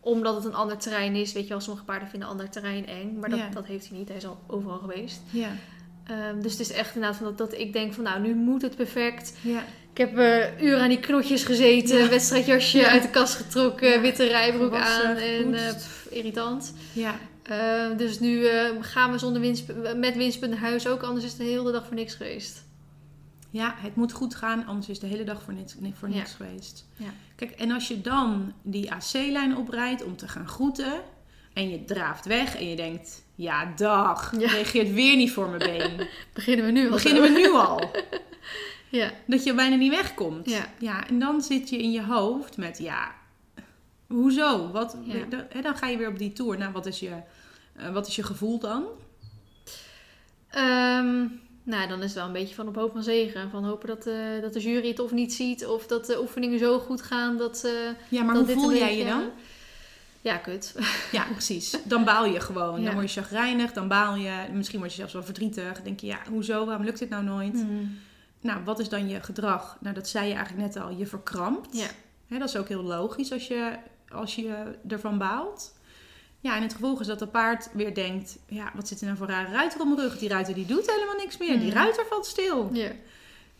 omdat 0.00 0.34
het 0.34 0.44
een 0.44 0.54
ander 0.54 0.76
terrein 0.78 1.14
is. 1.14 1.32
Weet 1.32 1.42
je 1.42 1.48
wel, 1.48 1.60
sommige 1.60 1.84
paarden 1.84 2.08
vinden 2.08 2.28
een 2.28 2.34
ander 2.34 2.50
terrein 2.50 2.86
eng. 2.86 3.18
Maar 3.18 3.30
dat, 3.30 3.38
Ja. 3.38 3.48
dat 3.48 3.66
heeft 3.66 3.88
hij 3.88 3.98
niet. 3.98 4.08
Hij 4.08 4.16
is 4.16 4.26
al 4.26 4.38
overal 4.46 4.78
geweest. 4.78 5.20
Ja, 5.30 5.50
Ehm, 6.04 6.40
dus 6.40 6.52
het 6.52 6.60
is 6.60 6.70
echt 6.72 6.94
inderdaad 6.94 7.18
van 7.18 7.26
dat, 7.26 7.38
dat 7.38 7.52
ik 7.60 7.72
denk 7.72 7.92
van... 7.94 8.04
Nou, 8.04 8.20
nu 8.20 8.34
moet 8.34 8.62
het 8.62 8.76
perfect. 8.76 9.34
ja, 9.42 9.62
Ik 9.98 10.06
heb 10.08 10.18
eh 10.18 10.62
uren 10.62 10.80
aan 10.80 10.88
die 10.88 11.00
knotjes 11.00 11.44
gezeten. 11.44 11.98
Ja. 11.98 12.08
Wedstrijdjasje 12.08 12.78
Ja. 12.78 12.88
uit 12.88 13.02
de 13.02 13.10
kast 13.10 13.34
getrokken. 13.34 13.88
Ja. 13.88 14.00
Witte 14.00 14.26
rijbroek 14.26 14.74
aan. 14.74 15.16
En 15.16 15.54
eh, 15.54 15.74
pff, 15.74 16.06
irritant. 16.10 16.74
ja. 16.92 17.14
Eh, 17.42 17.96
dus 17.96 18.20
nu 18.20 18.46
gaan 18.80 19.12
we 19.12 19.18
zonder 19.18 19.40
winst, 19.40 19.64
met 19.96 20.16
winstpunt 20.16 20.50
naar 20.50 20.60
huis 20.60 20.86
ook, 20.86 21.02
anders 21.02 21.24
is 21.24 21.30
het 21.30 21.40
de 21.40 21.46
hele 21.46 21.72
dag 21.72 21.86
voor 21.86 21.94
niks 21.96 22.14
geweest. 22.14 22.64
Ja, 23.50 23.74
het 23.76 23.96
moet 23.96 24.12
goed 24.12 24.34
gaan, 24.34 24.66
anders 24.66 24.88
is 24.88 24.98
de 24.98 25.06
hele 25.06 25.24
dag 25.24 25.42
voor 25.42 25.54
niks, 25.54 25.76
voor 25.98 26.08
niks 26.08 26.34
geweest. 26.34 26.86
Ja. 26.96 27.10
Kijk, 27.36 27.50
en 27.50 27.70
als 27.70 27.88
je 27.88 28.00
dan 28.00 28.52
die 28.62 28.92
AC-lijn 28.92 29.56
oprijdt 29.56 30.04
om 30.04 30.16
te 30.16 30.28
gaan 30.28 30.48
groeten... 30.48 30.92
en 31.52 31.70
je 31.70 31.84
draaft 31.84 32.26
weg 32.26 32.56
en 32.56 32.68
je 32.68 32.76
denkt... 32.76 33.24
ja, 33.34 33.72
dag, 33.76 34.32
reageert 34.38 34.92
weer 34.92 35.16
niet 35.16 35.32
voor 35.32 35.48
mijn 35.48 35.58
been. 35.58 36.06
Beginnen 36.34 36.64
we 36.64 36.70
nu 36.70 36.84
al 36.84 36.90
Beginnen 36.90 37.22
we 37.22 37.28
nu 37.28 37.50
al. 37.50 37.90
Ja. 38.90 39.10
Dat 39.26 39.44
je 39.44 39.54
bijna 39.54 39.76
niet 39.76 39.90
wegkomt. 39.90 40.50
Ja. 40.50 40.66
ja, 40.78 41.06
en 41.06 41.18
dan 41.18 41.42
zit 41.42 41.68
je 41.68 41.78
in 41.82 41.90
je 41.92 42.02
hoofd 42.02 42.56
met, 42.56 42.78
ja, 42.78 43.10
hoezo? 44.06 44.70
Wat, 44.70 44.96
Ja. 45.04 45.24
dan, 45.62 45.76
ga 45.76 45.86
je 45.86 45.96
weer 45.96 46.08
op 46.08 46.18
die 46.18 46.32
tour. 46.32 46.58
Nou, 46.58 46.72
wat 46.72 46.86
is 46.86 46.98
je, 47.00 47.10
eh, 47.76 47.90
wat 47.92 48.06
is 48.06 48.16
je 48.16 48.22
gevoel 48.22 48.58
dan? 48.58 48.84
Ehm, 50.50 51.24
nou, 51.62 51.88
dan 51.88 51.98
is 51.98 52.04
het 52.04 52.14
wel 52.14 52.26
een 52.26 52.32
beetje 52.32 52.54
van 52.54 52.68
op 52.68 52.74
hoop 52.74 52.92
van 52.92 53.02
zegen. 53.02 53.50
Van 53.50 53.64
hopen 53.64 53.88
dat, 53.88 54.06
eh, 54.06 54.14
dat 54.40 54.52
de 54.52 54.60
jury 54.60 54.88
het 54.88 54.98
of 55.00 55.12
niet 55.12 55.32
ziet, 55.32 55.66
of 55.66 55.86
dat 55.86 56.06
de 56.06 56.20
oefeningen 56.20 56.58
zo 56.58 56.78
goed 56.78 57.02
gaan 57.02 57.36
dat... 57.36 57.62
eh, 57.64 57.72
Ja, 58.08 58.22
maar 58.22 58.34
dat 58.34 58.44
hoe 58.44 58.54
dit 58.54 58.62
voel 58.64 58.74
jij 58.74 58.96
je 58.98 59.04
dan? 59.04 59.22
Ja, 60.20 60.36
kut. 60.36 60.74
Ja, 61.12 61.24
precies. 61.32 61.76
Dan 61.84 62.04
baal 62.04 62.24
je 62.26 62.40
gewoon. 62.40 62.78
Ja. 62.80 62.84
Dan 62.86 62.94
word 62.94 63.12
je 63.12 63.20
chagrijnig, 63.20 63.72
dan 63.72 63.88
baal 63.88 64.14
je. 64.16 64.32
Misschien 64.52 64.78
word 64.78 64.90
je 64.90 64.96
zelfs 64.96 65.12
wel 65.12 65.22
verdrietig. 65.24 65.72
Dan 65.74 65.84
denk 65.84 66.00
je, 66.00 66.06
ja, 66.06 66.18
hoezo? 66.30 66.64
Waarom 66.66 66.84
lukt 66.84 66.98
dit 66.98 67.08
nou 67.08 67.24
nooit? 67.24 67.52
Mhm. 67.54 67.84
Nou, 68.40 68.64
wat 68.64 68.78
is 68.78 68.88
dan 68.88 69.08
je 69.08 69.20
gedrag? 69.22 69.76
Nou, 69.80 69.94
dat 69.94 70.08
zei 70.08 70.28
je 70.28 70.34
eigenlijk 70.34 70.66
net 70.74 70.82
al. 70.84 70.90
Je 70.90 71.06
verkrampt. 71.06 71.76
Ja. 71.76 72.38
Dat 72.38 72.48
is 72.48 72.56
ook 72.56 72.68
heel 72.68 72.82
logisch 72.82 73.32
als 73.32 73.48
je, 73.48 73.76
als 74.08 74.34
je 74.34 74.64
ervan 74.88 75.18
baalt. 75.18 75.76
Ja, 76.40 76.56
en 76.56 76.62
het 76.62 76.72
gevolg 76.74 77.00
is 77.00 77.06
dat 77.06 77.18
de 77.18 77.26
paard 77.26 77.68
weer 77.72 77.94
denkt... 77.94 78.38
Ja, 78.46 78.70
wat 78.74 78.88
zit 78.88 79.00
er 79.00 79.06
nou 79.06 79.18
voor 79.18 79.26
rare 79.26 79.52
ruiter 79.52 79.80
op 79.80 79.86
mijn 79.86 80.00
rug? 80.00 80.18
Die 80.18 80.28
ruiter 80.28 80.54
die 80.54 80.66
doet 80.66 80.90
helemaal 80.90 81.16
niks 81.16 81.36
meer. 81.38 81.58
Die 81.58 81.68
Mhm. 81.68 81.76
ruiter 81.76 82.06
valt 82.08 82.26
stil. 82.26 82.70
Ja. 82.72 82.90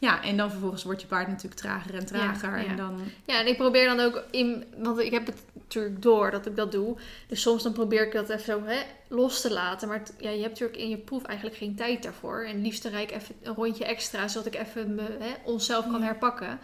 Ja, 0.01 0.23
en 0.23 0.37
dan 0.37 0.51
vervolgens 0.51 0.83
wordt 0.85 1.01
je 1.01 1.07
paard 1.07 1.29
natuurlijk 1.29 1.61
trager 1.61 1.95
en 1.95 2.07
trager. 2.07 2.57
Ja, 2.57 2.63
ja. 2.65 2.71
En 2.71 2.77
dan... 2.77 3.01
ja, 3.25 3.41
en 3.41 3.47
ik 3.47 3.57
probeer 3.57 3.87
dan 3.87 4.01
ook 4.01 4.25
in... 4.31 4.65
Want 4.77 4.99
ik 4.99 5.11
heb 5.11 5.27
het 5.27 5.43
natuurlijk 5.55 6.03
door 6.03 6.31
dat 6.31 6.47
ik 6.47 6.57
dat 6.57 6.73
doe. 6.73 6.97
Dus 7.27 7.43
soms 7.43 7.63
dan 7.63 7.73
probeer 7.73 8.07
ik 8.07 8.13
dat 8.13 8.29
even 8.29 8.45
zo 8.45 8.65
hè, 8.65 8.79
los 9.09 9.41
te 9.41 9.53
laten. 9.53 9.89
Maar 9.89 10.03
ja, 10.19 10.31
je 10.31 10.41
hebt 10.41 10.51
natuurlijk 10.51 10.79
in 10.79 10.89
je 10.89 10.97
proef 10.97 11.25
eigenlijk 11.25 11.59
geen 11.59 11.75
tijd 11.75 12.03
daarvoor. 12.03 12.45
En 12.45 12.63
liefst 12.63 12.85
rijd 12.85 13.11
ik 13.11 13.17
even 13.17 13.35
een 13.43 13.55
rondje 13.55 13.85
extra... 13.85 14.29
zodat 14.29 14.47
ik 14.47 14.61
even 14.61 14.95
me, 14.95 15.17
hè, 15.19 15.35
onszelf 15.45 15.85
kan 15.85 16.01
Ja. 16.01 16.07
herpakken. 16.07 16.59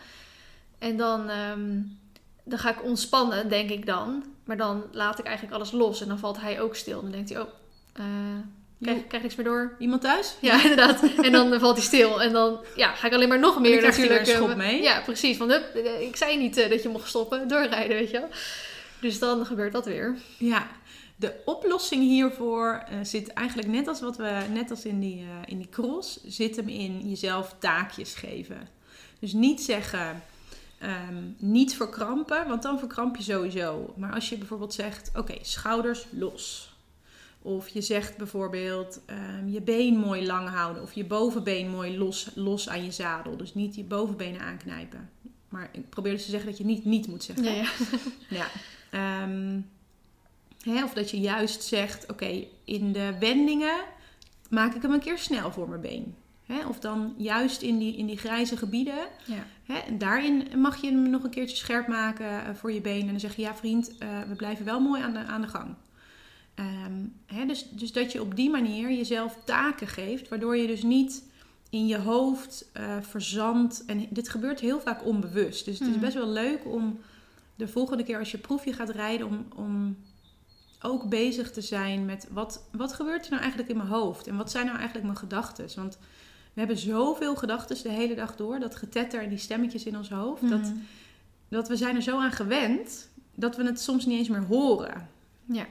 En 0.79 0.97
dan, 0.97 1.29
ehm, 1.29 1.81
dan 2.45 2.59
ga 2.59 2.71
ik 2.71 2.85
ontspannen, 2.85 3.49
denk 3.49 3.71
ik 3.71 3.87
dan. 3.87 4.25
Maar 4.45 4.57
dan 4.57 4.85
laat 4.93 5.19
ik 5.19 5.25
eigenlijk 5.25 5.57
alles 5.57 5.73
los. 5.73 6.01
En 6.01 6.09
dan 6.09 6.19
valt 6.19 6.41
hij 6.41 6.61
ook 6.61 6.75
stil. 6.77 7.01
Dan 7.01 7.11
denkt 7.11 7.31
hij, 7.31 7.41
oh, 7.41 7.49
eh 7.93 8.05
krijg, 8.85 9.07
krijg 9.07 9.23
niks 9.23 9.35
meer 9.35 9.47
door. 9.47 9.75
Iemand 9.79 10.03
thuis? 10.03 10.37
Ja, 10.41 10.63
inderdaad. 10.63 11.03
En 11.23 11.33
dan 11.33 11.61
valt 11.61 11.77
hij 11.77 11.87
stil. 11.87 12.23
En 12.23 12.33
dan 12.33 12.65
ja, 12.77 12.95
ga 12.95 13.07
ik 13.07 13.13
alleen 13.13 13.29
maar 13.29 13.39
nog 13.39 13.61
meer 13.61 13.83
natuurlijk. 13.83 14.21
een 14.21 14.27
schop 14.27 14.49
eh, 14.49 14.57
mee. 14.57 14.83
Ja, 14.83 15.01
precies. 15.01 15.37
Van, 15.37 15.51
hup, 15.51 15.75
eh, 15.75 16.01
ik 16.01 16.17
zei 16.17 16.37
niet 16.37 16.57
eh, 16.57 16.71
dat 16.71 16.83
je 16.83 16.89
mocht 16.89 17.09
stoppen. 17.09 17.49
Doorrijden, 17.49 17.97
weet 17.97 18.11
je 18.11 18.19
wel. 18.19 18.29
Dus 19.01 19.19
dan 19.19 19.47
gebeurt 19.47 19.73
dat 19.73 19.85
weer. 19.85 20.17
Ja, 20.39 20.69
de 21.17 21.35
oplossing 21.45 22.03
hiervoor 22.03 22.85
zit 23.03 23.33
eigenlijk 23.33 23.69
net 23.69 23.89
als 23.89 24.01
wat 24.01 24.17
we 24.17 24.41
net 24.53 24.71
als 24.71 24.85
in 24.85 25.01
die, 25.01 25.25
in 25.47 25.59
die 25.59 25.69
cross, 25.71 26.21
zit 26.25 26.57
hem 26.57 26.69
in 26.69 27.09
jezelf 27.09 27.55
taakjes 27.59 28.15
geven. 28.15 28.69
Dus 29.19 29.33
niet 29.33 29.63
zeggen, 29.63 30.23
ehm, 30.79 31.23
niet 31.39 31.77
verkrampen, 31.77 32.49
want 32.49 32.63
dan 32.63 32.79
verkramp 32.79 33.17
je 33.17 33.23
sowieso. 33.23 33.95
Maar 33.97 34.13
als 34.13 34.29
je 34.29 34.37
bijvoorbeeld 34.37 34.75
zegt, 34.75 35.11
oké, 35.15 35.35
schouders 35.43 36.07
los. 36.11 36.74
Of 37.47 37.69
je 37.69 37.81
zegt 37.81 38.17
bijvoorbeeld 38.17 39.01
ehm, 39.07 39.49
je 39.49 39.63
been 39.63 39.97
mooi 39.97 40.27
lang 40.27 40.49
houden. 40.49 40.83
Of 40.83 40.93
je 40.93 41.05
bovenbeen 41.05 41.71
mooi 41.71 41.99
los, 41.99 42.31
los 42.35 42.69
aan 42.69 42.85
je 42.85 42.91
zadel. 42.91 43.37
Dus 43.37 43.55
niet 43.55 43.75
je 43.75 43.85
bovenbenen 43.85 44.41
aanknijpen. 44.41 45.11
Maar 45.49 45.69
ik 45.73 45.89
probeer 45.89 46.13
dus 46.13 46.25
te 46.25 46.31
zeggen 46.31 46.49
dat 46.49 46.59
je 46.59 46.65
niet 46.65 46.85
niet 46.85 47.07
moet 47.07 47.23
zeggen. 47.23 47.45
Ja, 47.45 47.53
ja. 47.53 47.69
Ja. 48.39 48.47
Ehm, 48.91 49.61
hè, 50.63 50.85
of 50.85 50.93
dat 50.93 51.11
je 51.11 51.21
juist 51.21 51.63
zegt, 51.63 52.11
oké, 52.11 52.45
in 52.65 52.93
de 52.93 53.17
wendingen 53.21 53.85
maak 54.51 54.75
ik 54.75 54.83
hem 54.83 54.93
een 54.93 55.01
keer 55.01 55.19
snel 55.19 55.53
voor 55.53 55.69
mijn 55.69 55.81
been. 55.81 56.15
Hè, 56.47 56.67
of 56.67 56.79
dan 56.79 57.15
juist 57.17 57.63
in 57.63 57.79
die, 57.79 57.97
in 57.97 58.07
die 58.07 58.19
grijze 58.19 58.57
gebieden. 58.57 59.07
Ja. 59.25 59.47
Hè, 59.65 59.79
en 59.79 59.99
daarin 59.99 60.49
mag 60.57 60.81
je 60.81 60.87
hem 60.87 61.11
nog 61.11 61.25
een 61.25 61.31
keertje 61.31 61.57
scherp 61.57 61.87
maken 61.87 62.47
eh, 62.47 62.55
voor 62.55 62.73
je 62.73 62.81
been. 62.81 63.01
En 63.01 63.07
dan 63.07 63.21
zeg 63.21 63.37
je, 63.37 63.43
ja 63.43 63.55
vriend, 63.55 63.99
eh, 63.99 64.09
we 64.29 64.35
blijven 64.35 64.65
wel 64.65 64.81
mooi 64.81 65.03
aan 65.03 65.13
de, 65.13 65.19
aan 65.19 65.41
de 65.41 65.49
gang. 65.49 65.75
Ehm, 66.55 67.47
dus, 67.47 67.69
dus 67.71 67.93
dat 67.93 68.13
je 68.13 68.21
op 68.21 68.37
die 68.37 68.51
manier 68.51 68.93
jezelf 68.93 69.39
taken 69.45 69.87
geeft, 69.87 70.29
waardoor 70.29 70.57
je 70.57 70.67
dus 70.67 70.83
niet 70.83 71.25
in 71.71 71.87
je 71.87 71.99
hoofd 71.99 72.71
uh, 72.77 72.97
verzandt. 73.01 73.85
En 73.87 74.07
dit 74.11 74.29
gebeurt 74.29 74.61
heel 74.61 74.81
vaak 74.81 75.05
onbewust. 75.05 75.65
Dus 75.65 75.79
het 75.79 75.89
is 75.89 75.95
Mhm. 75.95 76.05
best 76.05 76.15
wel 76.15 76.29
leuk 76.29 76.61
om 76.65 76.99
de 77.57 77.69
volgende 77.69 78.03
keer 78.05 78.19
als 78.19 78.31
je 78.31 78.39
proefje 78.39 78.73
gaat 78.73 78.91
rijden, 78.91 79.27
om, 79.27 79.47
om 79.57 79.97
ook 80.83 81.09
bezig 81.09 81.51
te 81.53 81.61
zijn 81.61 82.05
met 82.05 82.27
wat, 82.31 82.65
wat 82.73 82.93
gebeurt 82.93 83.25
er 83.25 83.31
nou 83.31 83.41
eigenlijk 83.43 83.71
in 83.71 83.77
mijn 83.77 83.89
hoofd? 83.89 84.27
En 84.27 84.37
wat 84.37 84.51
zijn 84.51 84.65
nou 84.67 84.77
eigenlijk 84.77 85.07
mijn 85.07 85.19
gedachten? 85.19 85.69
Want 85.77 85.99
we 86.53 86.61
hebben 86.61 86.79
zoveel 86.79 87.37
gedachten 87.37 87.83
de 87.83 87.89
hele 87.89 88.15
dag 88.15 88.37
door, 88.37 88.59
dat 88.59 88.77
getetter 88.77 89.23
en 89.23 89.29
die 89.29 89.39
stemmetjes 89.39 89.85
in 89.85 89.97
ons 89.97 90.11
hoofd, 90.11 90.49
dat, 90.49 90.61
Mhm. 90.61 90.73
dat 91.49 91.69
we 91.69 91.77
zijn 91.77 91.97
er 91.97 92.03
zo 92.03 92.19
aan 92.21 92.33
gewend 92.33 93.09
dat 93.35 93.57
we 93.57 93.65
het 93.65 93.81
soms 93.81 94.07
niet 94.07 94.19
eens 94.19 94.29
meer 94.29 94.45
horen. 94.45 95.09
Ja. 95.45 95.67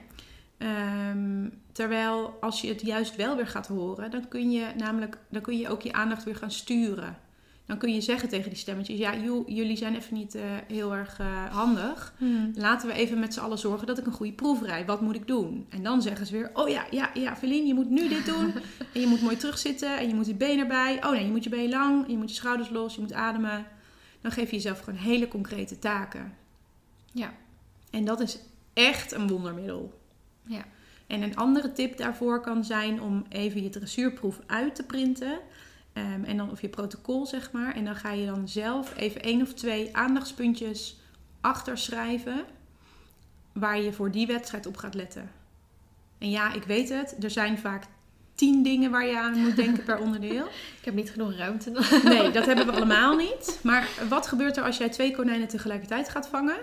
Ehm, 0.64 1.50
terwijl 1.72 2.38
als 2.42 2.62
je 2.62 2.68
het 2.68 2.82
juist 2.82 3.16
wel 3.16 3.36
weer 3.36 3.48
gaat 3.48 3.68
horen, 3.68 4.12
dan 4.12 4.28
kun 4.28 4.52
je 4.52 4.66
namelijk 4.78 5.18
dan 5.30 5.42
kun 5.42 5.58
je 5.58 5.70
ook 5.70 5.82
je 5.82 5.94
aandacht 5.94 6.24
weer 6.24 6.36
gaan 6.36 6.52
sturen. 6.52 7.18
Dan 7.66 7.78
kun 7.78 7.94
je 7.94 8.02
zeggen 8.02 8.30
tegen 8.30 8.50
die 8.50 8.60
stemmetjes: 8.60 8.98
Ja, 8.98 9.16
joh, 9.16 9.48
jullie 9.48 9.78
zijn 9.78 9.96
even 9.96 10.14
niet 10.14 10.36
eh, 10.36 10.42
heel 10.68 10.94
erg 10.96 11.20
eh, 11.20 11.46
handig. 11.46 12.14
Mhm. 12.18 12.52
Laten 12.56 12.88
we 12.88 12.94
even 12.94 13.20
met 13.20 13.34
z'n 13.34 13.40
allen 13.40 13.58
zorgen 13.58 13.88
dat 13.88 13.98
ik 13.98 14.06
een 14.06 14.12
goede 14.12 14.34
proef 14.34 14.62
rijd. 14.62 14.86
Wat 14.88 15.02
moet 15.02 15.16
ik 15.16 15.28
doen? 15.28 15.66
En 15.70 15.84
dan 15.84 16.02
zeggen 16.02 16.26
ze 16.26 16.34
weer: 16.34 16.52
Oh 16.54 16.70
ja, 16.70 16.86
ja, 16.92 17.10
ja, 17.14 17.36
Feline, 17.36 17.68
je 17.68 17.74
moet 17.74 17.90
nu 17.90 18.08
dit 18.08 18.26
doen. 18.26 18.54
en 18.94 19.02
je 19.02 19.08
moet 19.08 19.22
mooi 19.22 19.38
terugzitten. 19.38 19.98
En 19.98 20.08
je 20.08 20.16
moet 20.16 20.28
je 20.28 20.36
been 20.36 20.60
erbij. 20.60 21.06
Oh 21.06 21.12
nee, 21.12 21.26
je 21.26 21.32
moet 21.32 21.44
je 21.44 21.50
been 21.50 21.70
lang. 21.70 22.06
En 22.06 22.12
je 22.12 22.18
moet 22.18 22.30
je 22.30 22.36
schouders 22.36 22.70
los. 22.70 22.96
Je 22.96 23.02
moet 23.02 23.14
ademen. 23.14 23.66
Dan 24.22 24.32
geef 24.32 24.50
je 24.50 24.56
jezelf 24.56 24.80
gewoon 24.80 25.00
hele 25.00 25.28
concrete 25.28 25.80
taken. 25.80 26.34
Ja. 27.12 27.34
En 27.90 28.06
dat 28.06 28.20
is 28.20 28.40
echt 28.74 29.12
een 29.12 29.28
wondermiddel. 29.28 30.02
Ja. 30.46 30.64
En 31.08 31.22
een 31.22 31.36
andere 31.36 31.72
tip 31.72 31.98
daarvoor 31.98 32.42
kan 32.42 32.64
zijn 32.64 33.02
om 33.02 33.26
even 33.30 33.64
je 33.64 33.70
dressuurproef 33.70 34.40
uit 34.46 34.76
te 34.76 34.84
printen. 34.84 35.40
Ehm, 35.94 36.24
en 36.24 36.38
dan, 36.38 36.52
of 36.52 36.62
je 36.62 36.70
protocol, 36.70 37.26
zeg 37.26 37.52
maar. 37.52 37.76
En 37.76 37.86
dan 37.86 37.96
ga 37.96 38.12
je 38.12 38.26
dan 38.26 38.48
zelf 38.48 38.98
even 38.98 39.22
één 39.22 39.42
of 39.42 39.54
twee 39.54 39.96
aandachtspuntjes 39.96 40.98
achter 41.42 41.78
schrijven. 41.78 42.46
Waar 43.54 43.82
je 43.82 43.94
voor 43.94 44.12
die 44.12 44.28
wedstrijd 44.28 44.66
op 44.66 44.78
gaat 44.78 44.94
letten. 44.94 45.32
En 46.18 46.30
ja, 46.30 46.54
ik 46.54 46.64
weet 46.64 46.90
het. 46.90 47.24
Er 47.24 47.32
zijn 47.32 47.58
vaak 47.58 47.84
tien 48.36 48.64
dingen 48.64 48.92
waar 48.92 49.06
je 49.06 49.20
aan 49.20 49.40
moet 49.40 49.56
denken 49.56 49.84
per 49.84 50.00
onderdeel. 50.06 50.46
Ik 50.80 50.86
heb 50.86 50.94
niet 50.94 51.10
genoeg 51.10 51.34
ruimte. 51.34 51.72
Nee, 52.04 52.32
dat 52.32 52.46
hebben 52.46 52.66
we 52.66 52.72
allemaal 52.72 53.16
niet. 53.16 53.60
Maar 53.64 53.90
wat 54.10 54.28
gebeurt 54.28 54.58
er 54.58 54.64
als 54.64 54.78
jij 54.78 54.90
twee 54.90 55.16
konijnen 55.16 55.48
tegelijkertijd 55.48 56.10
gaat 56.10 56.28
vangen? 56.28 56.58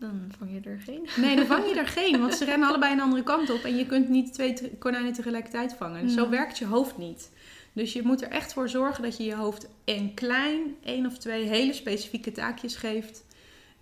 Dan 0.00 0.30
vang 0.38 0.50
je 0.52 0.60
er 0.70 0.80
geen. 0.80 1.08
Nee, 1.16 1.36
dan 1.36 1.46
vang 1.46 1.66
je 1.68 1.74
er 1.74 1.88
geen, 1.98 2.20
want 2.20 2.34
ze 2.34 2.44
rennen 2.44 2.68
allebei 2.68 2.92
een 2.92 3.00
andere 3.00 3.22
kant 3.22 3.50
op 3.50 3.62
en 3.64 3.76
je 3.76 3.86
kunt 3.86 4.08
niet 4.08 4.32
twee 4.32 4.52
te- 4.52 4.70
konijnen 4.78 5.12
tegelijkertijd 5.12 5.74
vangen. 5.74 6.02
Dus 6.02 6.14
zo 6.14 6.24
Mm. 6.24 6.30
werkt 6.30 6.58
je 6.58 6.66
hoofd 6.66 6.98
niet. 6.98 7.30
Dus 7.72 7.92
je 7.92 8.02
moet 8.02 8.22
er 8.22 8.28
echt 8.28 8.52
voor 8.52 8.68
zorgen 8.68 9.02
dat 9.02 9.16
je 9.16 9.24
je 9.24 9.34
hoofd 9.34 9.68
een 9.84 10.14
klein, 10.14 10.60
één 10.84 11.06
of 11.06 11.18
twee 11.18 11.44
hele 11.48 11.72
specifieke 11.72 12.32
taakjes 12.32 12.76
geeft. 12.76 13.24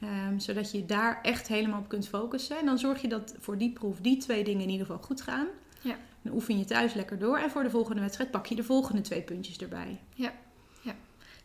ehm, 0.01 0.39
zodat 0.39 0.71
je 0.71 0.87
daar 0.87 1.19
echt 1.23 1.49
helemaal 1.49 1.79
op 1.81 1.89
kunt 1.89 2.09
focussen. 2.09 2.59
En 2.59 2.66
dan 2.66 2.79
zorg 2.79 3.03
je 3.03 3.09
dat 3.09 3.35
voor 3.39 3.59
die 3.59 3.73
proef 3.73 4.01
die 4.01 4.16
twee 4.16 4.45
dingen 4.45 4.62
in 4.62 4.69
ieder 4.71 4.87
geval 4.87 5.03
goed 5.03 5.21
gaan. 5.23 5.47
Ja. 5.81 5.97
Dan 6.23 6.33
oefen 6.35 6.59
je 6.59 6.64
thuis 6.64 6.95
lekker 6.95 7.19
door. 7.19 7.39
En 7.39 7.51
voor 7.51 7.62
de 7.62 7.71
volgende 7.71 8.01
wedstrijd 8.01 8.31
pak 8.31 8.47
je 8.47 8.55
de 8.55 8.62
volgende 8.64 9.01
twee 9.01 9.23
puntjes 9.23 9.57
erbij. 9.57 9.99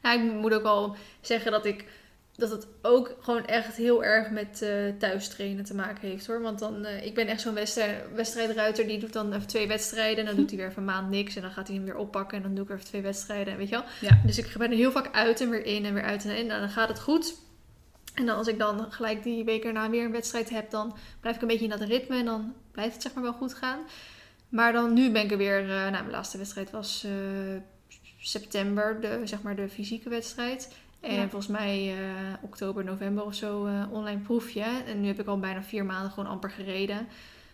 Nou, 0.02 0.22
ik 0.28 0.34
moet 0.34 0.54
ook 0.54 0.64
al 0.64 0.96
zeggen 1.22 1.52
dat 1.52 1.66
ik 1.66 1.86
dat 2.36 2.50
het 2.50 2.68
ook 2.82 3.16
gewoon 3.20 3.46
echt 3.46 3.76
heel 3.76 4.04
erg 4.04 4.30
met 4.30 4.62
eh 4.62 4.70
thuis 5.00 5.28
trainen 5.28 5.64
te 5.64 5.76
maken 5.76 6.08
heeft 6.08 6.28
hoor. 6.28 6.42
Want 6.42 6.60
dan, 6.60 6.86
eh, 6.86 7.06
ik 7.06 7.16
ben 7.16 7.28
echt 7.28 7.42
zo'n 7.42 7.54
wedstrijd, 7.54 8.04
wedstrijdruiter 8.16 8.88
die 8.88 9.00
doet 9.00 9.14
dan 9.14 9.34
even 9.34 9.48
twee 9.48 9.68
wedstrijden. 9.68 10.18
En 10.18 10.26
dan 10.26 10.36
doet 10.36 10.50
hij 10.50 10.60
weer 10.60 10.68
even 10.68 10.80
een 10.80 10.86
maand 10.86 11.10
niks. 11.10 11.36
En 11.36 11.42
dan 11.42 11.52
gaat 11.52 11.68
hij 11.68 11.76
hem 11.76 11.86
weer 11.86 11.96
oppakken. 11.96 12.38
En 12.38 12.44
dan 12.44 12.54
doe 12.54 12.62
ik 12.62 12.68
weer 12.68 12.78
even 12.78 12.90
twee 12.90 13.02
wedstrijden. 13.02 13.58
Weet 13.58 13.70
je 13.70 13.76
wel? 13.76 13.86
Ja. 14.02 14.22
Dus 14.26 14.38
ik 14.38 14.56
ben 14.58 14.72
er 14.72 14.78
heel 14.78 14.92
vaak 14.92 15.16
uit 15.16 15.42
en 15.42 15.50
weer 15.50 15.66
in 15.66 15.86
en 15.86 15.94
weer 15.94 16.04
uit 16.04 16.24
en 16.24 16.38
in. 16.38 16.52
En 16.52 16.60
dan 16.60 16.70
gaat 16.70 16.90
het 16.90 17.00
goed. 17.00 17.36
En 18.14 18.26
dan 18.26 18.38
als 18.38 18.48
ik 18.48 18.60
dan 18.60 18.92
gelijk 18.92 19.24
die 19.24 19.44
week 19.44 19.64
erna 19.64 19.90
weer 19.90 20.06
een 20.06 20.12
wedstrijd 20.12 20.50
heb, 20.50 20.72
dan 20.72 20.96
blijf 21.20 21.36
ik 21.36 21.42
een 21.42 21.48
beetje 21.48 21.64
in 21.64 21.70
dat 21.70 21.82
ritme. 21.82 22.18
En 22.18 22.26
dan 22.26 22.54
blijft 22.72 22.94
het 22.94 23.02
zeg 23.02 23.14
maar 23.14 23.24
wel 23.24 23.34
goed 23.34 23.54
gaan. 23.54 23.80
Maar 24.50 24.74
dan 24.74 24.94
nu 24.94 25.12
ben 25.12 25.24
ik 25.24 25.32
er 25.32 25.38
weer, 25.38 25.62
eh 25.62 25.68
nou 25.68 25.92
mijn 25.92 26.12
laatste 26.12 26.38
wedstrijd 26.38 26.72
was 26.72 27.06
september, 28.20 29.02
de, 29.02 29.22
zeg 29.24 29.42
maar 29.42 29.56
de 29.56 29.70
fysieke 29.70 30.10
wedstrijd. 30.10 30.70
En 31.04 31.14
Ja. 31.16 31.22
volgens 31.30 31.48
mij 31.48 31.94
eh, 31.98 32.34
oktober, 32.42 32.84
november 32.84 33.24
of 33.24 33.34
zo 33.36 33.66
eh, 33.66 33.84
online 33.92 34.20
proefje. 34.20 34.64
En 34.86 35.02
nu 35.02 35.08
heb 35.08 35.20
ik 35.20 35.28
al 35.28 35.40
bijna 35.40 35.64
vier 35.64 35.86
maanden 35.86 36.12
gewoon 36.12 36.30
amper 36.30 36.50
gereden. 36.50 37.08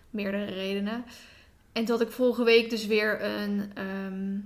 Meerdere 0.10 0.46
redenen. 0.46 1.06
En 1.72 1.86
toen 1.86 1.98
had 1.98 2.08
ik 2.08 2.12
vorige 2.14 2.44
week 2.44 2.70
dus 2.70 2.86
weer 2.86 3.24
een, 3.24 3.72
ehm 3.74 4.38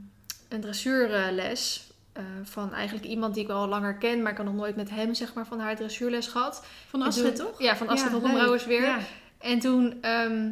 een 0.49 0.61
dressuurles. 0.61 1.91
eh, 2.13 2.23
van 2.43 2.73
eigenlijk 2.73 3.05
iemand 3.05 3.33
die 3.33 3.43
ik 3.43 3.49
al 3.49 3.67
langer 3.67 3.95
ken, 3.95 4.21
maar 4.21 4.31
ik 4.31 4.37
had 4.37 4.45
nog 4.45 4.55
nooit 4.55 4.75
met 4.75 4.89
hem 4.89 5.13
zeg 5.13 5.33
maar, 5.33 5.45
van 5.45 5.59
haar 5.59 5.75
dressuurles 5.75 6.27
gehad. 6.27 6.65
Van 6.89 7.01
Astrid, 7.01 7.35
toen- 7.35 7.45
toch? 7.45 7.61
Ja, 7.61 7.75
van 7.75 7.87
Astrid 7.87 8.11
Ja, 8.13 8.19
Hofbrouwers 8.19 8.65
leuk. 8.65 8.79
weer. 8.79 8.87
Ja. 8.87 8.99
En 9.39 9.59
toen 9.59 9.97
ehm, 10.01 10.49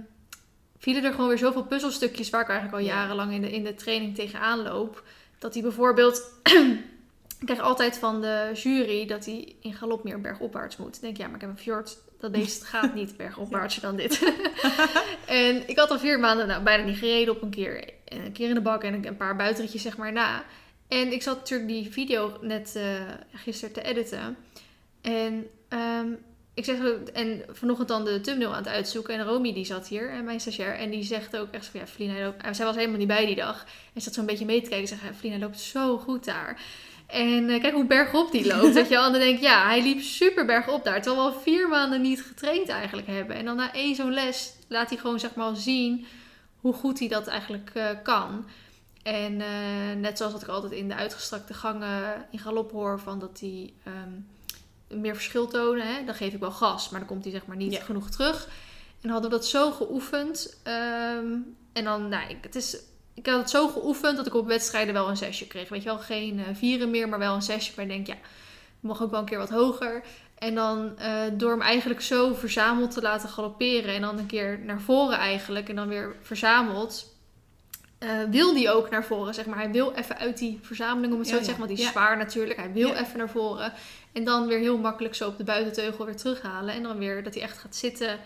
vielen 0.78 1.04
er 1.04 1.12
gewoon 1.12 1.28
weer 1.28 1.38
zoveel 1.38 1.64
puzzelstukjes 1.64 2.30
waar 2.30 2.42
ik 2.42 2.50
eigenlijk 2.50 2.80
al 2.82 2.88
Ja. 2.88 2.94
jarenlang 2.96 3.34
in 3.34 3.42
de, 3.42 3.52
in 3.52 3.64
de 3.64 3.74
training 3.76 4.16
tegenaan 4.16 4.62
loop. 4.62 5.04
Dat 5.40 5.54
hij 5.54 5.64
bijvoorbeeld. 5.64 6.22
ik 7.42 7.48
krijg 7.48 7.62
altijd 7.62 7.98
van 7.98 8.22
de 8.22 8.52
jury 8.54 9.06
dat 9.06 9.26
hij 9.26 9.56
in 9.62 9.74
galop 9.74 10.04
meer 10.04 10.22
bergopwaarts 10.22 10.78
moet. 10.78 10.96
Ik 10.96 11.02
denk, 11.02 11.18
ja, 11.18 11.26
maar 11.26 11.36
ik 11.36 11.42
heb 11.42 11.50
een 11.50 11.58
fjord. 11.58 11.98
Dat 12.20 12.32
beest 12.32 12.64
gaat 12.72 12.94
niet 12.94 13.18
bergopwaartser 13.18 13.82
dan 13.82 13.96
dit. 13.96 14.34
en 15.26 15.70
ik 15.70 15.78
had 15.78 15.90
al 15.90 16.00
vier 16.00 16.20
maanden 16.20 16.48
nou, 16.48 16.64
bijna 16.64 16.84
niet 16.84 16.98
gereden 16.98 17.36
op 17.36 17.42
een 17.42 17.50
keer. 17.50 17.94
En 18.06 18.26
een 18.26 18.32
keer 18.32 18.50
in 18.50 18.54
de 18.54 18.62
bak 18.62 18.84
en 18.84 19.06
een 19.06 19.18
paar 19.18 19.36
buitenritjes 19.36 19.82
zeg 19.82 19.98
maar 19.98 20.12
na. 20.12 20.44
En 20.88 21.12
ik 21.12 21.22
zat 21.22 21.38
natuurlijk 21.38 21.70
die 21.70 21.92
video 21.92 22.38
net 22.42 22.76
eh 22.76 22.84
gisteren 23.34 23.74
te 23.74 23.82
editen. 23.82 24.38
En 25.02 25.48
ehm, 25.68 26.08
ik 26.54 26.66
zeg 26.66 26.78
en 27.14 27.44
vanochtend 27.50 27.88
dan 27.88 28.06
de 28.06 28.22
thumbnail 28.22 28.52
aan 28.52 28.64
het 28.64 28.68
uitzoeken. 28.68 29.14
En 29.14 29.26
Romy 29.26 29.54
die 29.54 29.66
zat 29.66 29.88
hier, 29.88 30.10
en 30.10 30.24
mijn 30.24 30.40
stagiair. 30.40 30.76
En 30.76 30.90
die 30.90 31.04
zegt 31.04 31.38
ook 31.38 31.52
echt 31.52 31.66
van, 31.66 31.80
ja, 31.80 31.88
Vlien, 31.88 32.10
hij 32.10 32.24
loopt... 32.24 32.56
Zij 32.56 32.66
was 32.66 32.76
helemaal 32.76 32.98
niet 32.98 33.08
bij 33.08 33.26
die 33.26 33.36
dag. 33.36 33.66
En 33.94 34.02
zat 34.02 34.14
zo'n 34.14 34.26
beetje 34.26 34.46
mee 34.46 34.62
te 34.62 34.70
kijken. 34.70 34.88
Ze 34.88 34.96
zegt, 34.96 35.16
Vlien, 35.18 35.32
hij 35.32 35.42
loopt 35.42 35.60
zo 35.60 35.98
goed 35.98 36.26
daar. 36.26 36.62
En 37.12 37.50
eh, 37.50 37.62
kijk 37.62 37.74
hoe 37.74 37.86
bergop 37.86 38.32
die 38.32 38.48
loopt. 38.48 38.74
weet 38.74 38.90
je. 38.90 38.96
En 38.96 39.02
dan 39.02 39.22
denk 39.22 39.36
ik, 39.38 39.42
ja, 39.44 39.66
hij 39.66 39.82
liep 39.84 40.02
super 40.02 40.46
bergop 40.46 40.84
daar. 40.84 41.02
Terwijl 41.02 41.28
we 41.28 41.34
al 41.36 41.42
vier 41.42 41.68
maanden 41.70 42.02
niet 42.02 42.22
getraind 42.24 42.70
eigenlijk 42.70 43.08
hebben. 43.08 43.36
En 43.36 43.46
dan 43.46 43.56
na 43.56 43.74
één 43.74 43.96
zo'n 43.96 44.14
les 44.14 44.54
laat 44.68 44.90
hij 44.90 44.98
gewoon 44.98 45.20
zeg 45.20 45.36
maar 45.36 45.46
al 45.46 45.56
zien 45.56 46.06
hoe 46.60 46.74
goed 46.74 47.00
hij 47.00 47.08
dat 47.08 47.28
eigenlijk 47.28 47.72
eh, 47.74 47.90
kan. 48.04 48.46
En 49.04 49.42
eh, 49.42 49.48
net 49.98 50.18
zoals 50.18 50.34
dat 50.34 50.42
ik 50.42 50.48
altijd 50.48 50.72
in 50.72 50.88
de 50.88 50.96
uitgestrakte 50.96 51.54
gangen 51.54 52.26
in 52.32 52.40
galop 52.40 52.72
hoor 52.72 53.00
van 53.00 53.20
dat 53.20 53.40
hij 53.40 53.74
ehm, 53.84 55.02
meer 55.02 55.14
verschil 55.16 55.48
tonen. 55.48 55.88
Hè? 55.88 56.06
Dan 56.06 56.16
geef 56.16 56.34
ik 56.34 56.40
wel 56.40 56.52
gas, 56.52 56.90
maar 56.90 57.00
dan 57.00 57.10
komt 57.10 57.24
hij 57.24 57.34
zeg 57.34 57.46
maar 57.46 57.58
niet 57.58 57.74
Ja. 57.74 57.82
genoeg 57.82 58.10
terug. 58.10 58.48
En 59.02 59.10
hadden 59.10 59.30
we 59.30 59.36
dat 59.36 59.46
zo 59.48 59.72
geoefend. 59.72 60.58
ehm, 60.64 61.26
en 61.74 61.84
dan, 61.84 62.10
nou, 62.10 62.30
ik, 62.30 62.38
het 62.42 62.56
is, 62.56 62.78
ik 63.22 63.28
had 63.28 63.40
het 63.40 63.50
zo 63.50 63.68
geoefend 63.68 64.18
dat 64.18 64.26
ik 64.28 64.36
op 64.36 64.48
wedstrijden 64.48 64.94
wel 64.94 65.10
een 65.10 65.18
zesje 65.18 65.48
kreeg. 65.48 65.70
Weet 65.70 65.84
je 65.84 65.90
wel, 65.90 66.00
geen 66.00 66.40
eh, 66.40 66.46
vieren 66.54 66.90
meer, 66.92 67.10
maar 67.10 67.20
wel 67.20 67.36
een 67.36 67.42
zesje. 67.42 67.72
Maar 67.76 67.86
ik 67.86 67.92
denk, 67.92 68.08
ja, 68.08 68.16
mag 68.80 69.02
ook 69.04 69.12
wel 69.12 69.20
een 69.20 69.26
keer 69.26 69.38
wat 69.38 69.50
hoger. 69.50 70.04
En 70.38 70.56
dan 70.56 70.98
eh, 70.98 71.22
door 71.34 71.52
hem 71.52 71.62
eigenlijk 71.62 72.02
zo 72.02 72.34
verzameld 72.34 72.92
te 72.92 73.02
laten 73.02 73.30
galopperen. 73.30 73.96
En 73.96 74.02
dan 74.02 74.18
een 74.18 74.26
keer 74.26 74.60
naar 74.64 74.82
voren 74.82 75.18
eigenlijk. 75.18 75.70
En 75.70 75.76
dan 75.76 75.88
weer 75.88 76.16
verzameld. 76.22 77.10
eh, 78.00 78.10
wil 78.30 78.54
die 78.54 78.70
ook 78.72 78.90
naar 78.90 79.06
voren, 79.06 79.34
zeg 79.34 79.46
maar. 79.46 79.58
Hij 79.58 79.72
wil 79.72 79.92
even 79.94 80.18
uit 80.18 80.38
die 80.38 80.60
verzameling, 80.62 81.14
om 81.14 81.20
het 81.20 81.28
Ja, 81.28 81.34
zo 81.36 81.40
te 81.40 81.46
ja. 81.46 81.52
zeggen. 81.52 81.66
Want 81.66 81.78
die 81.78 81.88
is 81.88 81.94
Ja. 81.94 82.00
zwaar 82.00 82.18
natuurlijk. 82.18 82.60
Hij 82.60 82.72
wil 82.72 82.94
even 82.94 83.18
naar 83.18 83.30
voren. 83.30 83.74
En 84.14 84.24
dan 84.24 84.48
weer 84.48 84.60
heel 84.60 84.78
makkelijk 84.78 85.16
zo 85.16 85.28
op 85.28 85.38
de 85.38 85.44
buitenteugel 85.44 86.06
weer 86.06 86.16
terughalen. 86.16 86.74
En 86.74 86.84
dan 86.84 86.98
weer 86.98 87.24
dat 87.24 87.34
hij 87.34 87.44
echt 87.44 87.58
gaat 87.58 87.76
zitten. 87.76 88.20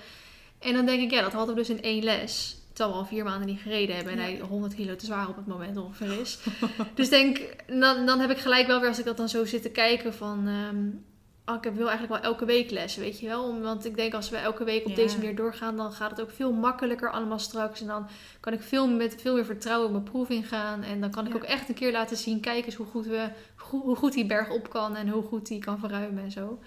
En 0.60 0.74
dan 0.74 0.86
denk 0.86 1.02
ik, 1.02 1.12
ja, 1.12 1.22
dat 1.22 1.34
hadden 1.34 1.56
we 1.56 1.62
dus 1.62 1.70
in 1.70 1.82
één 1.82 2.04
les. 2.04 2.58
Terwijl 2.76 2.96
we 2.98 3.04
al 3.04 3.10
vier 3.10 3.24
maanden 3.24 3.48
niet 3.48 3.60
gereden 3.60 3.96
hebben. 3.96 4.14
En 4.14 4.20
Ja. 4.20 4.26
hij 4.26 4.40
100 4.40 4.76
kilo 4.76 4.96
te 4.96 5.06
zwaar 5.06 5.28
op 5.30 5.36
het 5.36 5.48
moment 5.48 5.78
ongeveer 5.78 6.20
is. 6.22 6.40
dus 6.96 7.10
denk, 7.10 7.40
dan, 7.68 8.06
dan 8.06 8.20
heb 8.20 8.30
ik 8.30 8.38
gelijk 8.38 8.68
wel 8.68 8.80
weer, 8.80 8.90
als 8.90 9.00
ik 9.00 9.06
dat 9.06 9.18
dan 9.18 9.30
zo 9.30 9.46
zit 9.46 9.62
te 9.62 9.70
kijken 9.70 10.14
van... 10.14 10.48
oh, 11.46 11.56
ik 11.62 11.72
wil 11.74 11.90
eigenlijk 11.90 12.22
wel 12.22 12.32
elke 12.32 12.46
week 12.46 12.72
les, 12.72 12.96
weet 12.96 13.20
je 13.20 13.28
wel. 13.28 13.44
Om- 13.44 13.62
Want 13.62 13.86
ik 13.86 13.96
denk 13.96 14.14
als 14.14 14.30
we 14.30 14.38
elke 14.38 14.64
week 14.64 14.84
op 14.84 14.90
Ja. 14.90 14.96
deze 14.96 15.18
manier 15.18 15.36
doorgaan... 15.36 15.76
dan 15.78 15.92
gaat 15.92 16.10
het 16.12 16.22
ook 16.22 16.32
veel 16.32 16.52
makkelijker 16.52 17.12
allemaal 17.12 17.40
straks. 17.40 17.82
En 17.82 17.88
dan 17.88 18.08
kan 18.40 18.54
ik 18.54 18.62
veel 18.62 18.88
met 18.88 19.16
veel 19.22 19.34
meer 19.36 19.46
vertrouwen 19.46 19.86
op 19.86 19.92
mijn 19.92 20.04
proef 20.04 20.30
ingaan. 20.30 20.84
En 20.84 21.02
dan 21.02 21.12
kan 21.12 21.26
ik 21.26 21.32
Ja. 21.32 21.38
ook 21.38 21.44
echt 21.46 21.70
een 21.70 21.76
keer 21.76 21.92
laten 21.92 22.18
zien... 22.18 22.40
kijk 22.40 22.66
eens 22.66 22.76
hoe 22.76 22.86
goed, 22.86 23.06
we, 23.06 23.30
hoe, 23.58 23.82
hoe 23.82 23.96
goed 23.96 24.14
die 24.14 24.26
berg 24.26 24.50
op 24.50 24.70
kan... 24.70 24.96
en 24.96 25.10
hoe 25.10 25.24
goed 25.24 25.48
die 25.48 25.60
kan 25.60 25.80
verruimen 25.80 26.24
en 26.24 26.32
zo. 26.32 26.60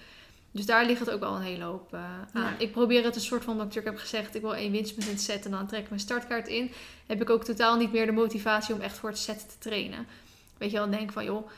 Dus 0.50 0.66
daar 0.66 0.86
ligt 0.86 1.00
het 1.00 1.10
ook 1.10 1.20
wel 1.20 1.34
een 1.34 1.42
hele 1.42 1.64
hoop 1.64 1.94
eh, 1.94 2.00
aan. 2.32 2.42
Ja. 2.42 2.54
Ik 2.58 2.72
probeer 2.72 3.04
het 3.04 3.14
een 3.14 3.20
soort 3.20 3.44
van, 3.44 3.56
wat 3.56 3.66
ik 3.66 3.68
natuurlijk 3.68 3.96
heb 3.96 4.04
gezegd, 4.06 4.34
ik 4.34 4.42
wil 4.42 4.54
één 4.54 4.72
winstpunt 4.72 5.20
zetten 5.20 5.50
en 5.50 5.56
dan 5.56 5.66
trek 5.66 5.82
ik 5.82 5.88
mijn 5.88 6.00
startkaart 6.00 6.48
in. 6.48 6.70
Heb 7.06 7.20
ik 7.20 7.30
ook 7.30 7.44
totaal 7.44 7.76
niet 7.76 7.92
meer 7.92 8.06
de 8.06 8.12
motivatie 8.12 8.74
om 8.74 8.80
echt 8.80 8.98
voor 8.98 9.08
het 9.08 9.18
set 9.18 9.48
te 9.48 9.58
trainen. 9.58 10.06
Weet 10.58 10.70
je 10.70 10.76
wel, 10.76 10.90
denk 10.90 11.12
van 11.12 11.24
joh, 11.24 11.48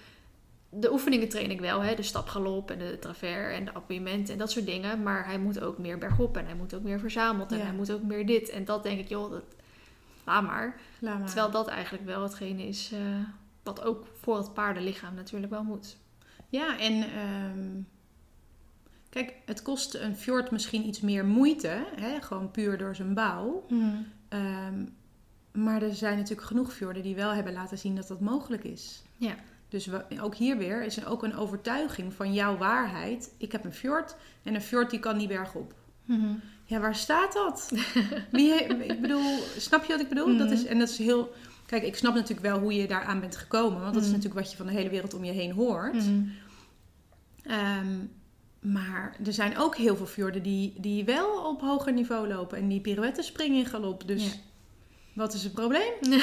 de 0.70 0.92
oefeningen 0.92 1.28
train 1.28 1.50
ik 1.50 1.60
wel, 1.60 1.80
hè? 1.80 1.94
de 1.94 2.02
stapgalop 2.02 2.70
en 2.70 2.78
de 2.78 2.98
travers 2.98 3.54
en 3.54 3.64
de 3.64 3.72
appuiement 3.72 4.28
en 4.28 4.38
dat 4.38 4.50
soort 4.50 4.66
dingen. 4.66 5.02
Maar 5.02 5.26
hij 5.26 5.38
moet 5.38 5.60
ook 5.60 5.78
meer 5.78 5.98
bergop 5.98 6.36
en 6.36 6.44
hij 6.44 6.54
moet 6.54 6.74
ook 6.74 6.82
meer 6.82 6.98
verzameld 6.98 7.52
en 7.52 7.58
Ja. 7.58 7.64
hij 7.64 7.74
moet 7.74 7.92
ook 7.92 8.02
meer 8.02 8.26
dit. 8.26 8.48
En 8.48 8.64
dat 8.64 8.82
denk 8.82 8.98
ik, 8.98 9.08
joh, 9.08 9.30
dat, 9.30 9.42
laat 10.24 10.42
maar. 10.42 10.80
Laat 10.98 11.18
maar. 11.18 11.26
Terwijl 11.26 11.50
dat 11.50 11.68
eigenlijk 11.68 12.04
wel 12.04 12.22
hetgene 12.22 12.62
is 12.66 12.90
eh, 12.92 13.00
wat 13.62 13.82
ook 13.82 14.06
voor 14.20 14.36
het 14.36 14.54
paardenlichaam 14.54 15.14
natuurlijk 15.14 15.52
wel 15.52 15.62
moet. 15.62 15.96
Ja, 16.48 16.78
en 16.78 16.92
ehm, 17.02 17.82
kijk, 19.10 19.34
het 19.46 19.62
kost 19.62 19.94
een 19.94 20.16
fjord 20.16 20.50
misschien 20.50 20.86
iets 20.86 21.00
meer 21.00 21.24
moeite, 21.24 21.84
hè? 21.96 22.20
gewoon 22.22 22.50
puur 22.50 22.78
door 22.78 22.94
zijn 22.96 23.14
bouw. 23.14 23.64
Ehm, 24.28 24.84
maar 25.52 25.82
er 25.82 25.94
zijn 25.94 26.16
natuurlijk 26.16 26.46
genoeg 26.46 26.72
fjorden 26.72 27.02
die 27.02 27.14
wel 27.14 27.30
hebben 27.30 27.52
laten 27.52 27.78
zien 27.78 27.96
dat 27.96 28.08
dat 28.08 28.20
mogelijk 28.20 28.64
is. 28.64 29.02
Ja. 29.16 29.34
Dus 29.68 29.86
we- 29.86 30.04
ook 30.20 30.34
hier 30.34 30.58
weer 30.58 30.82
is 30.82 30.96
er 30.96 31.08
ook 31.08 31.22
een 31.22 31.34
overtuiging 31.36 32.12
van 32.14 32.32
jouw 32.34 32.56
waarheid. 32.56 33.30
Ik 33.36 33.52
heb 33.52 33.64
een 33.64 33.72
fjord 33.72 34.16
en 34.42 34.54
een 34.54 34.60
fjord 34.60 34.90
die 34.90 34.98
kan 35.00 35.16
niet 35.16 35.28
bergop. 35.28 35.74
Ja, 36.64 36.80
waar 36.80 36.94
staat 36.94 37.32
dat? 37.32 37.72
Wie, 38.32 38.52
ik 38.64 39.00
bedoel, 39.00 39.38
snap 39.58 39.84
je 39.84 39.92
wat 39.92 40.00
ik 40.00 40.08
bedoel? 40.08 40.36
Dat 40.36 40.50
is, 40.50 40.64
en 40.64 40.78
dat 40.78 40.88
is 40.88 40.98
heel... 40.98 41.32
Kijk, 41.66 41.82
ik 41.82 41.96
snap 41.96 42.14
natuurlijk 42.14 42.40
wel 42.46 42.58
hoe 42.58 42.74
je 42.74 42.86
daaraan 42.86 43.20
bent 43.20 43.36
gekomen. 43.36 43.80
Want 43.80 43.94
dat 43.94 44.02
is 44.02 44.08
natuurlijk 44.08 44.40
wat 44.40 44.50
je 44.50 44.56
van 44.56 44.66
de 44.66 44.72
hele 44.72 44.88
wereld 44.90 45.14
om 45.14 45.24
je 45.24 45.32
heen 45.32 45.52
hoort. 45.52 45.94
Ehm, 47.42 47.96
maar 48.60 49.16
er 49.24 49.32
zijn 49.32 49.58
ook 49.58 49.76
heel 49.76 49.96
veel 49.96 50.06
fjorden 50.06 50.42
die, 50.42 50.72
die 50.80 51.04
wel 51.04 51.48
op 51.48 51.60
hoger 51.60 51.92
niveau 51.92 52.28
lopen. 52.28 52.58
En 52.58 52.68
die 52.68 52.80
pirouetten 52.80 53.24
springen 53.24 53.58
in 53.58 53.66
galop. 53.66 54.06
Dus 54.06 54.24
Ja. 54.24 54.30
wat 55.12 55.34
is 55.34 55.42
het 55.44 55.52
probleem? 55.52 55.92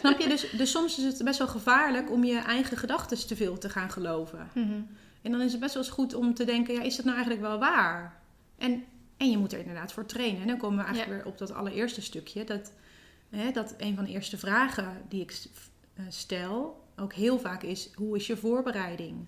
Snap 0.00 0.18
je? 0.20 0.28
Dus, 0.28 0.50
dus 0.50 0.70
soms 0.70 0.98
is 0.98 1.04
het 1.04 1.24
best 1.24 1.38
wel 1.38 1.48
gevaarlijk 1.48 2.10
om 2.10 2.24
je 2.24 2.38
eigen 2.38 2.76
gedachten 2.76 3.26
te 3.26 3.36
veel 3.36 3.58
te 3.58 3.68
gaan 3.68 3.90
geloven. 3.90 4.48
En 5.22 5.32
dan 5.32 5.40
is 5.40 5.52
het 5.52 5.60
best 5.60 5.74
wel 5.74 5.82
eens 5.82 5.92
goed 5.92 6.14
om 6.14 6.34
te 6.34 6.44
denken, 6.44 6.74
ja, 6.74 6.82
is 6.82 6.96
dat 6.96 7.04
nou 7.04 7.16
eigenlijk 7.16 7.46
wel 7.46 7.58
waar? 7.58 8.20
En, 8.58 8.84
en 9.16 9.30
je 9.30 9.38
moet 9.38 9.52
er 9.52 9.58
inderdaad 9.58 9.92
voor 9.92 10.06
trainen. 10.06 10.40
En 10.40 10.46
dan 10.46 10.58
komen 10.58 10.78
we 10.78 10.84
eigenlijk 10.84 11.16
Ja. 11.18 11.22
weer 11.24 11.32
op 11.32 11.38
dat 11.38 11.52
allereerste 11.54 12.02
stukje. 12.02 12.44
Dat, 12.44 12.72
hè, 13.30 13.50
dat 13.50 13.74
een 13.78 13.94
van 13.94 14.04
de 14.04 14.10
eerste 14.10 14.38
vragen 14.38 15.02
die 15.08 15.20
ik 15.22 15.42
eh, 15.94 16.04
stel 16.08 16.86
ook 16.96 17.12
heel 17.12 17.38
vaak 17.38 17.62
is, 17.62 17.90
hoe 17.94 18.16
is 18.16 18.26
je 18.26 18.36
voorbereiding? 18.36 19.26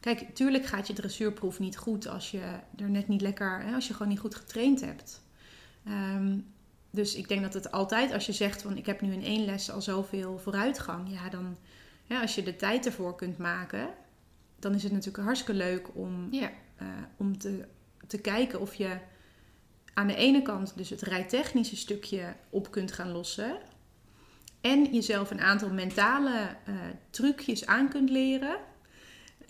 Kijk, 0.00 0.34
tuurlijk 0.34 0.66
gaat 0.66 0.86
je 0.86 0.92
dressuurproef 0.92 1.58
niet 1.58 1.76
goed 1.76 2.08
als 2.08 2.30
je 2.30 2.58
er 2.76 2.90
net 2.90 3.08
niet 3.08 3.20
lekker, 3.20 3.60
hè, 3.62 3.74
als 3.74 3.86
je 3.86 3.92
gewoon 3.92 4.08
niet 4.08 4.18
goed 4.20 4.34
getraind 4.34 4.80
hebt. 4.80 5.22
Ehm, 5.84 6.38
dus 6.90 7.14
ik 7.14 7.28
denk 7.28 7.42
dat 7.42 7.54
het 7.54 7.70
altijd, 7.70 8.12
als 8.12 8.26
je 8.26 8.32
zegt 8.32 8.62
van 8.62 8.76
ik 8.76 8.86
heb 8.86 9.00
nu 9.00 9.12
in 9.12 9.24
één 9.24 9.44
les 9.44 9.70
al 9.70 9.82
zoveel 9.82 10.38
vooruitgang, 10.38 11.10
ja, 11.12 11.28
dan 11.28 11.56
ja, 12.04 12.20
als 12.20 12.34
je 12.34 12.42
de 12.42 12.56
tijd 12.56 12.86
ervoor 12.86 13.16
kunt 13.16 13.38
maken, 13.38 13.88
dan 14.58 14.74
is 14.74 14.82
het 14.82 14.92
natuurlijk 14.92 15.24
hartstikke 15.24 15.54
leuk 15.54 15.88
om, 15.94 16.28
Ja. 16.30 16.50
eh, 16.76 16.86
om 17.16 17.38
te, 17.38 17.64
te 18.06 18.18
kijken 18.20 18.60
of 18.60 18.74
je 18.74 18.98
aan 19.94 20.06
de 20.06 20.14
ene 20.14 20.42
kant 20.42 20.72
dus 20.76 20.90
het 20.90 21.02
rijtechnische 21.02 21.76
stukje 21.76 22.34
op 22.50 22.70
kunt 22.70 22.92
gaan 22.92 23.10
lossen. 23.10 23.58
En 24.60 24.94
jezelf 24.94 25.30
een 25.30 25.40
aantal 25.40 25.70
mentale 25.70 26.56
eh, 26.64 26.74
trucjes 27.10 27.66
aan 27.66 27.88
kunt 27.88 28.10
leren. 28.10 28.56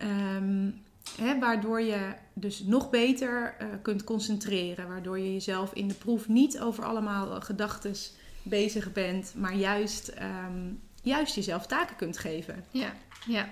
Ehm, 0.00 0.70
hè, 1.16 1.38
waardoor 1.38 1.80
je 1.80 2.12
dus 2.32 2.60
nog 2.60 2.90
beter 2.90 3.54
eh, 3.58 3.66
kunt 3.82 4.04
concentreren. 4.04 4.88
Waardoor 4.88 5.18
je 5.18 5.32
jezelf 5.32 5.72
in 5.72 5.88
de 5.88 5.94
proef 5.94 6.28
niet 6.28 6.60
over 6.60 6.84
allemaal 6.84 7.40
gedachten 7.40 7.94
bezig 8.42 8.92
bent. 8.92 9.32
Maar 9.36 9.54
juist, 9.54 10.08
ehm, 10.08 10.72
juist 11.02 11.34
jezelf 11.34 11.66
taken 11.66 11.96
kunt 11.96 12.18
geven. 12.18 12.64
Ja, 12.70 12.92
ja. 13.26 13.50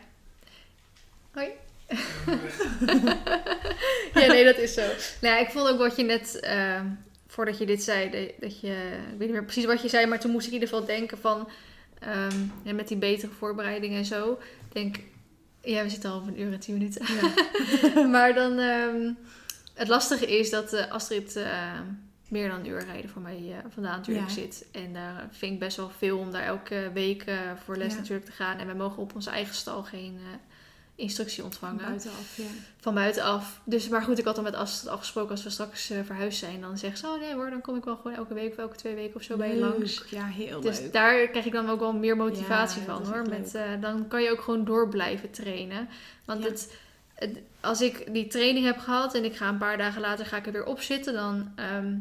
Hoi. 1.33 1.49
ja, 4.15 4.27
nee, 4.27 4.45
dat 4.45 4.57
is 4.59 4.75
zo. 4.75 4.87
Nou, 5.21 5.35
ja, 5.35 5.39
ik 5.39 5.51
vond 5.51 5.69
ook 5.69 5.79
wat 5.79 5.97
je 5.97 6.03
net, 6.03 6.41
ehm, 6.41 6.87
voordat 7.27 7.59
je 7.59 7.67
dit 7.67 7.83
zei, 7.83 8.11
dat 8.41 8.61
je, 8.61 8.99
ik 9.13 9.19
weet 9.19 9.29
niet 9.29 9.31
meer 9.31 9.45
precies 9.45 9.65
wat 9.65 9.83
je 9.83 9.89
zei, 9.89 10.07
maar 10.07 10.21
toen 10.21 10.31
moest 10.31 10.47
ik 10.47 10.53
in 10.53 10.61
ieder 10.61 10.75
geval 10.75 10.87
denken 10.87 11.19
van, 11.19 11.49
ehm, 11.99 12.41
ja, 12.63 12.73
met 12.73 12.89
die 12.89 12.97
betere 12.97 13.33
voorbereiding 13.33 13.95
en 13.95 14.05
zo, 14.05 14.33
ik 14.33 14.73
denk, 14.73 14.97
ja, 15.63 15.83
we 15.83 15.89
zitten 15.89 16.11
al 16.11 16.19
op 16.19 16.27
een 16.27 16.41
uur 16.41 16.53
en 16.53 16.61
tien 16.61 16.75
minuten. 16.79 17.07
maar 18.11 18.35
dan, 18.35 18.59
ehm, 18.59 19.13
het 19.75 19.89
lastige 19.89 20.39
is 20.39 20.51
dat 20.51 20.73
eh, 20.73 20.91
Astrid 20.91 21.37
eh, 21.37 21.81
meer 22.29 22.49
dan 22.49 22.59
een 22.61 22.67
uur 22.67 22.85
rijden 22.85 23.11
voor 23.11 23.23
mij 23.23 23.37
eh, 23.53 23.59
vandaan 23.69 23.97
natuurlijk 23.99 24.29
Ja. 24.29 24.35
zit. 24.35 24.67
En 24.73 24.93
daar 24.93 25.29
vind 25.31 25.53
ik 25.53 25.59
best 25.59 25.77
wel 25.77 25.91
veel 25.91 26.19
om 26.19 26.31
daar 26.31 26.45
elke 26.45 26.91
week 26.95 27.23
eh, 27.23 27.37
voor 27.65 27.77
les 27.77 27.93
Ja. 27.93 27.99
natuurlijk 27.99 28.27
te 28.27 28.33
gaan. 28.33 28.59
En 28.59 28.67
wij 28.67 28.75
mogen 28.75 29.03
op 29.03 29.15
onze 29.15 29.31
eigen 29.31 29.55
stal 29.55 29.83
geen 29.83 30.19
instructie 30.99 31.45
ontvangen 31.45 31.85
Buitenaf, 31.85 32.37
ja. 32.37 32.45
van 32.81 32.95
buitenaf. 32.95 33.61
Dus, 33.65 33.89
maar 33.89 34.03
goed, 34.03 34.19
ik 34.19 34.25
had 34.25 34.35
dan 34.35 34.45
met 34.45 34.55
Astrid 34.55 34.93
afgesproken 34.93 35.31
als 35.31 35.43
we 35.43 35.51
straks 35.51 35.91
eh, 35.91 35.99
verhuisd 36.05 36.39
zijn. 36.39 36.61
Dan 36.61 36.79
zegt 36.79 36.99
ze, 36.99 37.07
oh 37.07 37.21
nee 37.21 37.35
hoor, 37.35 37.51
dan 37.51 37.61
kom 37.61 37.77
ik 37.77 37.85
wel 37.85 37.97
gewoon 37.97 38.17
elke 38.17 38.35
week 38.35 38.51
of 38.53 38.59
elke 38.59 38.77
twee 38.77 38.95
weken 38.95 39.17
of 39.17 39.23
zo 39.23 39.37
bij 39.37 39.55
je 39.55 39.61
langs. 39.61 40.05
Ja, 40.11 40.27
heel 40.27 40.61
Dus 40.61 40.81
leuk. 40.81 40.93
daar 40.93 41.29
krijg 41.29 41.45
ik 41.47 41.53
dan 41.53 41.71
ook 41.71 41.81
wel 41.81 41.93
meer 41.93 42.17
motivatie 42.17 42.81
Ja, 42.81 42.87
van 42.87 43.07
hoor. 43.13 43.29
Met, 43.29 43.55
eh, 43.55 43.63
dan 43.81 44.09
kan 44.09 44.23
je 44.23 44.31
ook 44.31 44.41
gewoon 44.41 44.65
door 44.65 44.89
blijven 44.89 45.31
trainen. 45.31 45.89
Want 46.25 46.43
Ja. 46.43 46.49
het, 46.49 46.73
het- 47.15 47.39
als 47.61 47.81
ik 47.81 48.13
die 48.13 48.27
training 48.27 48.67
heb 48.67 48.79
gehad 48.79 49.15
en 49.15 49.25
ik 49.25 49.37
ga 49.37 49.49
een 49.49 49.59
paar 49.59 49.79
dagen 49.79 50.01
later 50.01 50.27
ga 50.27 50.37
ik 50.37 50.47
er 50.47 50.53
weer 50.53 50.67
op 50.67 50.81
zitten, 50.81 51.13
dan, 51.15 51.53
ehm, 51.55 51.95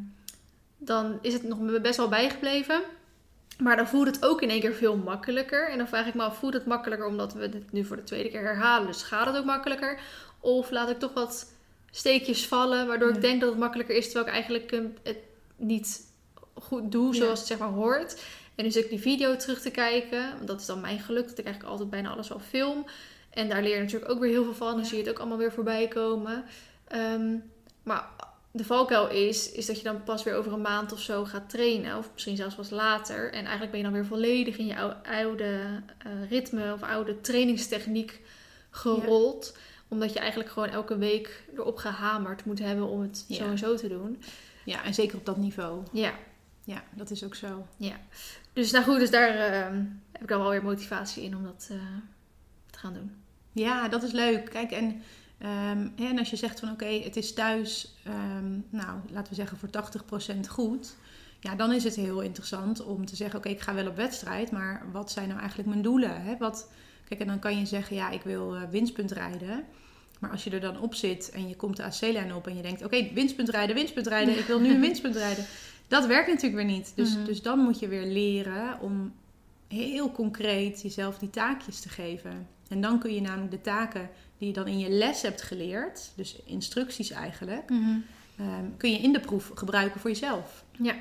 dan 0.78 1.20
is 1.22 1.34
het 1.34 1.44
nog 1.44 1.82
best 1.82 1.98
wel 1.98 2.10
bijgebleven. 2.10 2.82
Maar 3.58 3.76
dan 3.76 3.88
voelt 3.88 4.08
het 4.08 4.26
ook 4.26 4.42
in 4.42 4.50
één 4.50 4.60
keer 4.62 4.74
veel 4.74 4.96
makkelijker. 4.96 5.70
En 5.70 5.78
dan 5.78 5.88
vraag 5.88 6.08
ik 6.08 6.14
me 6.14 6.24
af, 6.24 6.38
voelt 6.38 6.54
het 6.54 6.66
makkelijker 6.66 7.08
omdat 7.08 7.34
we 7.34 7.50
dit 7.50 7.72
nu 7.72 7.86
voor 7.86 7.96
de 7.96 8.04
tweede 8.04 8.30
keer 8.30 8.42
herhalen? 8.44 8.88
Dus 8.88 9.02
gaat 9.04 9.26
het 9.26 9.36
ook 9.38 9.46
makkelijker? 9.46 10.00
Of 10.40 10.72
laat 10.72 10.90
ik 10.90 11.00
toch 11.00 11.14
wat 11.14 11.54
steekjes 11.92 12.48
vallen, 12.48 12.88
waardoor 12.88 13.10
Ja. 13.10 13.16
ik 13.16 13.22
denk 13.22 13.42
dat 13.42 13.50
het 13.50 13.60
makkelijker 13.60 13.96
is, 13.96 14.06
terwijl 14.12 14.26
ik 14.26 14.32
eigenlijk 14.34 14.72
eh, 14.72 14.80
het 15.04 15.18
niet 15.56 16.02
goed 16.54 16.92
doe 16.92 17.14
Ja. 17.14 17.20
zoals 17.22 17.40
het 17.40 17.48
zeg 17.48 17.58
maar 17.58 17.70
hoort. 17.70 18.24
En 18.56 18.72
zit 18.72 18.84
ik 18.84 18.90
die 18.90 19.00
video 19.00 19.36
terug 19.36 19.62
te 19.62 19.72
kijken. 19.72 20.30
Want 20.36 20.48
dat 20.48 20.60
is 20.60 20.66
dan 20.66 20.82
mijn 20.82 21.00
geluk, 21.00 21.28
dat 21.28 21.38
ik 21.38 21.46
eigenlijk 21.46 21.74
altijd 21.74 21.90
bijna 21.90 22.10
alles 22.10 22.30
wel 22.30 22.40
film. 22.40 22.86
En 23.30 23.50
daar 23.50 23.62
leer 23.62 23.76
je 23.76 23.82
natuurlijk 23.82 24.12
ook 24.12 24.20
weer 24.20 24.30
heel 24.32 24.44
veel 24.44 24.54
van. 24.56 24.72
Dan 24.72 24.80
Ja. 24.80 24.86
zie 24.86 24.98
je 24.98 25.04
het 25.04 25.12
ook 25.12 25.20
allemaal 25.20 25.38
weer 25.38 25.52
voorbij 25.52 25.88
komen. 25.88 26.44
Ehm, 26.88 27.36
maar 27.84 28.10
de 28.58 28.64
valkuil 28.66 29.10
is, 29.10 29.52
is 29.52 29.66
dat 29.66 29.78
je 29.78 29.84
dan 29.84 30.04
pas 30.04 30.24
weer 30.24 30.36
over 30.36 30.54
een 30.54 30.62
maand 30.62 30.92
of 30.92 31.00
zo 31.00 31.26
gaat 31.26 31.50
trainen. 31.50 31.98
Of 31.98 32.10
misschien 32.14 32.36
zelfs 32.36 32.56
pas 32.56 32.70
later. 32.70 33.26
En 33.34 33.40
eigenlijk 33.42 33.70
ben 33.72 33.78
je 33.80 33.86
dan 33.86 33.94
weer 33.94 34.06
volledig 34.06 34.58
in 34.58 34.66
je 34.66 34.78
ou- 34.78 34.94
oude 35.04 35.60
eh, 35.98 36.30
ritme 36.30 36.74
of 36.74 36.84
oude 36.84 37.22
trainingstechniek 37.22 38.22
gerold. 38.70 39.58
Omdat 39.88 40.14
je 40.14 40.20
eigenlijk 40.20 40.50
gewoon 40.50 40.70
elke 40.70 40.98
week 40.98 41.44
erop 41.56 41.78
gehamerd 41.78 42.46
moet 42.46 42.60
hebben 42.60 42.88
om 42.88 43.02
het 43.02 43.26
Ja. 43.28 43.36
zo 43.36 43.44
en 43.50 43.58
zo 43.58 43.76
te 43.76 43.88
doen. 43.88 44.22
Ja, 44.66 44.84
en 44.84 44.94
zeker 44.94 45.18
op 45.18 45.26
dat 45.26 45.38
niveau. 45.38 45.84
Ja, 45.92 46.14
Ja, 46.64 46.84
dat 46.96 47.10
is 47.12 47.24
ook 47.24 47.36
zo. 47.36 47.68
dus 48.54 48.72
nou 48.72 48.84
goed, 48.86 49.00
dus 49.00 49.12
daar 49.12 49.30
ehm, 49.36 49.84
heb 50.12 50.22
ik 50.22 50.28
dan 50.28 50.40
wel 50.42 50.50
weer 50.50 50.64
motivatie 50.64 51.24
in 51.24 51.36
om 51.36 51.44
dat 51.44 51.68
eh, 51.72 51.78
te 52.72 52.80
gaan 52.80 52.94
doen. 52.94 53.12
Ja, 53.52 53.88
dat 53.88 54.04
is 54.04 54.12
leuk. 54.12 54.50
Kijk, 54.50 54.72
en, 54.72 55.02
ehm, 55.38 55.88
en 55.96 56.20
als 56.20 56.30
je 56.30 56.36
zegt 56.36 56.60
van 56.60 56.72
oké, 56.72 56.86
het 56.86 57.16
is 57.16 57.34
thuis, 57.34 57.96
ehm, 58.04 58.52
nou, 58.70 59.00
laten 59.12 59.30
we 59.30 59.36
zeggen 59.36 59.58
voor 59.58 59.70
80% 59.70 60.48
goed. 60.50 60.96
Ja, 61.40 61.56
dan 61.56 61.74
is 61.74 61.84
het 61.84 61.96
heel 61.96 62.22
interessant 62.22 62.84
om 62.84 63.06
te 63.06 63.16
zeggen, 63.16 63.40
oké, 63.40 63.50
ik 63.50 63.62
ga 63.62 63.74
wel 63.74 63.88
op 63.88 63.96
wedstrijd, 63.96 64.52
maar 64.52 64.86
wat 64.92 65.12
zijn 65.12 65.28
nou 65.28 65.40
eigenlijk 65.40 65.70
mijn 65.70 65.82
doelen? 65.82 66.22
Hè? 66.24 66.38
Wat, 66.38 66.70
kijk, 67.08 67.20
en 67.22 67.28
dan 67.28 67.40
kan 67.40 67.60
je 67.60 67.66
zeggen, 67.66 67.96
ja, 67.96 68.10
ik 68.10 68.22
wil 68.22 68.56
eh, 68.56 68.62
winstpunt 68.70 69.12
rijden. 69.12 69.64
Maar 70.20 70.32
als 70.32 70.44
je 70.44 70.50
er 70.50 70.60
dan 70.60 70.80
op 70.80 70.96
zit 70.96 71.30
en 71.30 71.48
je 71.48 71.56
komt 71.56 71.78
de 71.78 71.84
AC-lijn 71.84 72.34
op 72.34 72.48
en 72.48 72.56
je 72.56 72.62
denkt, 72.62 72.84
oké, 72.84 73.14
winstpunt 73.14 73.50
rijden, 73.50 73.76
winstpunt 73.76 74.08
rijden, 74.08 74.38
ik 74.38 74.46
wil 74.46 74.60
nu 74.60 74.70
een 74.74 74.80
winstpunt 74.90 75.16
rijden. 75.16 75.46
Dat 75.88 76.06
werkt 76.06 76.28
natuurlijk 76.28 76.56
weer 76.56 76.76
niet. 76.76 76.92
Dus, 76.96 77.16
Mhm. 77.16 77.26
dus 77.26 77.42
dan 77.42 77.60
moet 77.60 77.80
je 77.80 77.88
weer 77.88 78.06
leren 78.06 78.80
om 78.80 79.14
heel 79.68 80.12
concreet 80.12 80.82
jezelf 80.82 81.18
die 81.18 81.30
taakjes 81.30 81.80
te 81.80 81.90
geven. 81.90 82.48
En 82.70 82.82
dan 82.82 83.00
kun 83.00 83.14
je 83.14 83.22
namelijk 83.22 83.52
de 83.52 83.62
taken 83.62 84.10
die 84.38 84.48
je 84.48 84.54
dan 84.54 84.68
in 84.68 84.80
je 84.80 84.90
les 84.90 85.22
hebt 85.22 85.42
geleerd, 85.42 86.10
dus 86.16 86.36
instructies 86.46 87.12
eigenlijk, 87.12 87.70
ehm, 88.38 88.66
kun 88.78 88.92
je 88.92 88.98
in 88.98 89.14
de 89.14 89.20
proef 89.20 89.52
gebruiken 89.56 90.00
voor 90.00 90.10
jezelf. 90.10 90.64
Ja. 90.72 90.96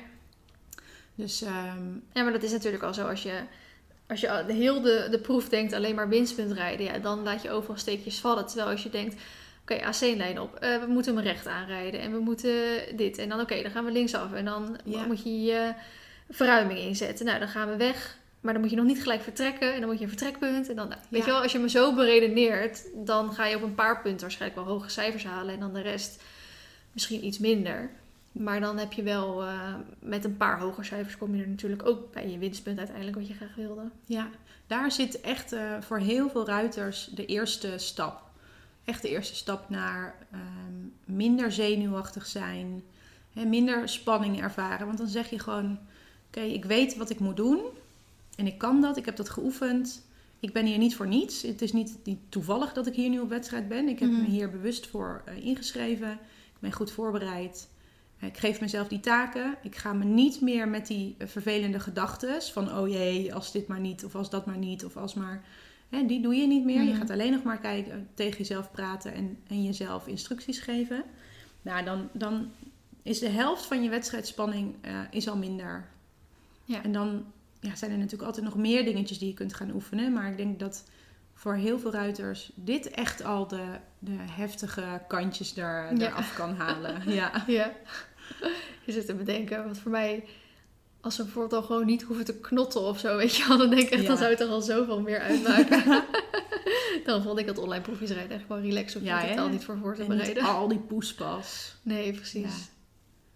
Dus 1.15 1.41
ehm, 1.41 1.87
Ja, 2.13 2.23
maar 2.23 2.31
dat 2.31 2.43
is 2.43 2.51
natuurlijk 2.51 2.83
al 2.83 2.93
zo 2.93 3.07
als 3.07 3.23
je, 3.23 3.39
als 4.07 4.19
je 4.19 4.43
heel 4.47 4.81
de, 4.81 5.07
de 5.11 5.19
proef 5.19 5.49
denkt 5.49 5.73
alleen 5.73 5.95
maar 5.95 6.09
winstpunt 6.09 6.51
rijden. 6.51 6.85
Ja, 6.85 6.97
dan 6.97 7.23
laat 7.23 7.41
je 7.41 7.51
overal 7.51 7.77
steekjes 7.77 8.19
vallen. 8.19 8.45
Terwijl 8.47 8.69
als 8.69 8.83
je 8.83 8.89
denkt, 8.89 9.15
oké, 9.61 9.83
AC-lijn 9.85 10.39
op. 10.39 10.55
eh, 10.55 10.79
we 10.79 10.85
moeten 10.87 11.15
hem 11.15 11.23
recht 11.23 11.47
aanrijden. 11.47 11.99
En 11.99 12.11
we 12.11 12.19
moeten 12.19 12.51
dit. 12.95 13.17
En 13.17 13.29
dan 13.29 13.39
oké, 13.39 13.61
dan 13.61 13.71
gaan 13.71 13.85
we 13.85 13.91
linksaf. 13.91 14.33
En 14.33 14.45
dan 14.45 14.77
Ja. 14.83 15.05
moet 15.05 15.23
je 15.23 15.41
je 15.41 15.73
verruiming 16.29 16.79
inzetten. 16.79 17.25
Nou, 17.25 17.39
dan 17.39 17.47
gaan 17.47 17.69
we 17.69 17.75
weg. 17.75 18.17
Maar 18.47 18.55
dan 18.55 18.65
moet 18.65 18.75
je 18.75 18.81
nog 18.81 18.87
niet 18.93 19.01
gelijk 19.01 19.21
vertrekken. 19.21 19.73
En 19.73 19.79
dan 19.79 19.89
moet 19.89 19.97
je 19.97 20.03
een 20.03 20.09
vertrekpunt. 20.09 20.69
En 20.69 20.75
dan, 20.75 20.87
nou, 20.87 21.01
weet 21.09 21.19
Ja. 21.19 21.25
je 21.25 21.31
wel, 21.31 21.41
als 21.41 21.51
je 21.51 21.59
me 21.59 21.69
zo 21.69 21.95
beredeneert, 21.95 22.83
dan 22.95 23.33
ga 23.33 23.45
je 23.45 23.55
op 23.55 23.61
een 23.61 23.75
paar 23.75 24.01
punten 24.01 24.21
waarschijnlijk 24.21 24.65
wel 24.65 24.73
hoge 24.73 24.89
cijfers 24.89 25.23
halen. 25.23 25.53
En 25.53 25.59
dan 25.59 25.73
de 25.73 25.81
rest 25.81 26.23
misschien 26.91 27.25
iets 27.25 27.39
minder. 27.39 27.89
Maar 28.31 28.59
dan 28.59 28.77
heb 28.77 28.93
je 28.93 29.03
wel 29.03 29.43
eh, 29.43 29.73
met 29.99 30.25
een 30.25 30.37
paar 30.37 30.59
hoger 30.59 30.85
cijfers 30.85 31.17
kom 31.17 31.35
je 31.35 31.41
er 31.41 31.47
natuurlijk 31.47 31.87
ook 31.87 32.11
bij 32.13 32.29
je 32.29 32.37
winstpunt 32.37 32.77
uiteindelijk 32.77 33.17
wat 33.17 33.27
je 33.27 33.33
graag 33.33 33.55
wilde. 33.55 33.89
Ja, 34.05 34.29
daar 34.67 34.91
zit 34.91 35.21
echt 35.21 35.51
eh, 35.51 35.81
voor 35.81 35.99
heel 35.99 36.29
veel 36.29 36.45
ruiters 36.45 37.09
de 37.13 37.25
eerste 37.25 37.73
stap. 37.77 38.21
Echt 38.85 39.01
de 39.01 39.09
eerste 39.09 39.35
stap 39.35 39.69
naar 39.69 40.15
ehm, 40.31 41.15
minder 41.17 41.51
zenuwachtig 41.51 42.25
zijn, 42.25 42.83
hè, 43.33 43.45
minder 43.45 43.89
spanning 43.89 44.41
ervaren. 44.41 44.85
Want 44.85 44.97
dan 44.97 45.07
zeg 45.07 45.29
je 45.29 45.39
gewoon: 45.39 45.79
Oké, 46.27 46.41
ik 46.41 46.65
weet 46.65 46.97
wat 46.97 47.09
ik 47.09 47.19
moet 47.19 47.37
doen 47.37 47.59
en 48.37 48.47
ik 48.47 48.57
kan 48.57 48.81
dat, 48.81 48.97
ik 48.97 49.05
heb 49.05 49.15
dat 49.15 49.29
geoefend. 49.29 50.05
Ik 50.39 50.53
ben 50.53 50.65
hier 50.65 50.77
niet 50.77 50.95
voor 50.95 51.07
niets. 51.07 51.41
Het 51.41 51.61
is 51.61 51.73
niet, 51.73 51.97
niet 52.03 52.19
toevallig 52.29 52.73
dat 52.73 52.87
ik 52.87 52.95
hier 52.95 53.09
nu 53.09 53.19
op 53.19 53.29
wedstrijd 53.29 53.67
ben. 53.67 53.87
Ik 53.87 53.99
heb 53.99 54.09
Mhm. 54.09 54.21
me 54.21 54.27
hier 54.27 54.49
bewust 54.51 54.87
voor 54.87 55.21
eh, 55.25 55.45
ingeschreven. 55.45 56.11
Ik 56.53 56.59
ben 56.59 56.71
goed 56.71 56.91
voorbereid. 56.91 57.67
Ik 58.19 58.37
geef 58.37 58.61
mezelf 58.61 58.87
die 58.87 58.99
taken. 58.99 59.55
Ik 59.63 59.75
ga 59.75 59.93
me 59.93 60.03
niet 60.05 60.41
meer 60.41 60.67
met 60.67 60.87
die 60.87 61.15
eh, 61.17 61.27
vervelende 61.27 61.79
gedachten 61.79 62.41
van 62.41 62.77
oh 62.77 62.87
jee, 62.89 63.33
als 63.33 63.51
dit 63.51 63.67
maar 63.67 63.79
niet 63.79 64.05
of 64.05 64.15
als 64.15 64.29
dat 64.29 64.45
maar 64.45 64.57
niet 64.57 64.85
of 64.85 64.97
als 64.97 65.13
maar. 65.13 65.43
Hè, 65.89 66.05
die 66.05 66.21
doe 66.21 66.35
je 66.35 66.47
niet 66.47 66.65
meer. 66.65 66.81
Je 66.83 66.89
Mhm. 66.89 66.97
gaat 66.97 67.09
alleen 67.09 67.31
nog 67.31 67.43
maar 67.43 67.59
kijken, 67.59 68.07
tegen 68.13 68.37
jezelf 68.37 68.71
praten 68.71 69.13
en, 69.13 69.37
en 69.47 69.63
jezelf 69.63 70.07
instructies 70.07 70.59
geven. 70.59 71.03
Nou, 71.61 71.83
dan, 71.85 72.09
dan 72.13 72.51
is 73.03 73.19
de 73.19 73.29
helft 73.29 73.65
van 73.65 73.83
je 73.83 73.89
wedstrijdspanning 73.89 74.75
eh, 74.81 74.99
is 75.11 75.27
al 75.29 75.37
minder. 75.37 75.87
Ja. 76.65 76.83
En 76.83 76.91
dan 76.91 77.25
ja, 77.59 77.75
zijn 77.75 77.91
er 77.91 77.97
natuurlijk 77.97 78.23
altijd 78.23 78.45
nog 78.45 78.55
meer 78.57 78.85
dingetjes 78.85 79.17
die 79.19 79.27
je 79.27 79.33
kunt 79.33 79.53
gaan 79.53 79.71
oefenen. 79.73 80.13
Maar 80.13 80.29
ik 80.31 80.37
denk 80.37 80.59
dat 80.59 80.83
voor 81.33 81.55
heel 81.55 81.79
veel 81.79 81.91
ruiters 81.91 82.51
dit 82.55 82.89
echt 82.89 83.23
al 83.23 83.47
de, 83.47 83.65
de 83.99 84.15
heftige 84.19 85.01
kantjes 85.07 85.53
Ja. 85.53 85.91
eraf 85.91 86.35
kan 86.35 86.55
halen. 86.55 87.01
Ja. 87.13 87.43
Ja. 87.47 87.71
Je 88.85 88.91
zit 88.91 89.05
te 89.05 89.15
bedenken, 89.15 89.67
wat 89.67 89.77
voor 89.77 89.91
mij, 89.91 90.23
als 91.01 91.15
ze 91.15 91.23
bijvoorbeeld 91.23 91.53
al 91.61 91.67
gewoon 91.67 91.85
niet 91.85 92.01
hoeven 92.01 92.25
te 92.25 92.39
knotten 92.39 92.81
of 92.81 92.99
zo, 92.99 93.17
weet 93.17 93.35
je 93.35 93.47
wel, 93.47 93.57
dan 93.57 93.69
denk 93.69 93.81
ik 93.81 93.89
echt, 93.89 94.01
Ja. 94.01 94.07
dan 94.07 94.17
zou 94.17 94.29
het 94.29 94.39
toch 94.39 94.49
al 94.49 94.61
zoveel 94.61 95.01
meer 95.01 95.19
uitmaken. 95.19 96.03
dan 97.05 97.21
vond 97.23 97.39
ik 97.39 97.45
dat 97.47 97.57
online 97.57 97.81
proefjes 97.83 98.09
rijden 98.09 98.37
echt 98.37 98.47
wel 98.47 98.59
relax, 98.59 98.95
om 98.95 99.03
Ja, 99.03 99.19
hè? 99.19 99.39
al 99.39 99.49
niet 99.49 99.63
voor 99.63 99.77
voor 99.77 99.95
te 99.95 100.03
bereiden. 100.05 100.43
al 100.43 100.67
die 100.67 100.79
poespas. 100.79 101.75
Nee, 101.81 102.13
precies. 102.13 102.69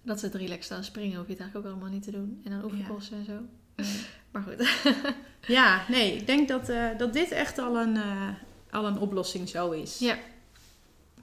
Dat 0.03 0.19
ze 0.19 0.25
het 0.25 0.35
relaxed 0.35 0.63
staan 0.63 0.83
springen, 0.83 1.17
hoef 1.17 1.25
je 1.25 1.31
het 1.31 1.41
eigenlijk 1.41 1.67
ook 1.69 1.73
allemaal 1.73 1.93
niet 1.93 2.03
te 2.03 2.11
doen. 2.11 2.41
En 2.43 2.51
dan 2.51 2.63
oefenkosten 2.63 3.17
en 3.17 3.25
zo. 3.25 3.39
Maar 4.31 4.43
goed. 4.43 4.69
Ja, 5.47 5.85
nee, 5.87 6.15
ik 6.15 6.27
denk 6.27 6.47
dat, 6.47 6.69
eh, 6.69 6.87
dat 6.97 7.13
dit 7.13 7.31
echt 7.31 7.57
al 7.57 7.77
een, 7.77 7.97
eh, 7.97 8.29
al 8.71 8.85
een 8.85 8.99
oplossing 8.99 9.49
zo 9.49 9.71
is. 9.71 9.99
Ja. 9.99 10.17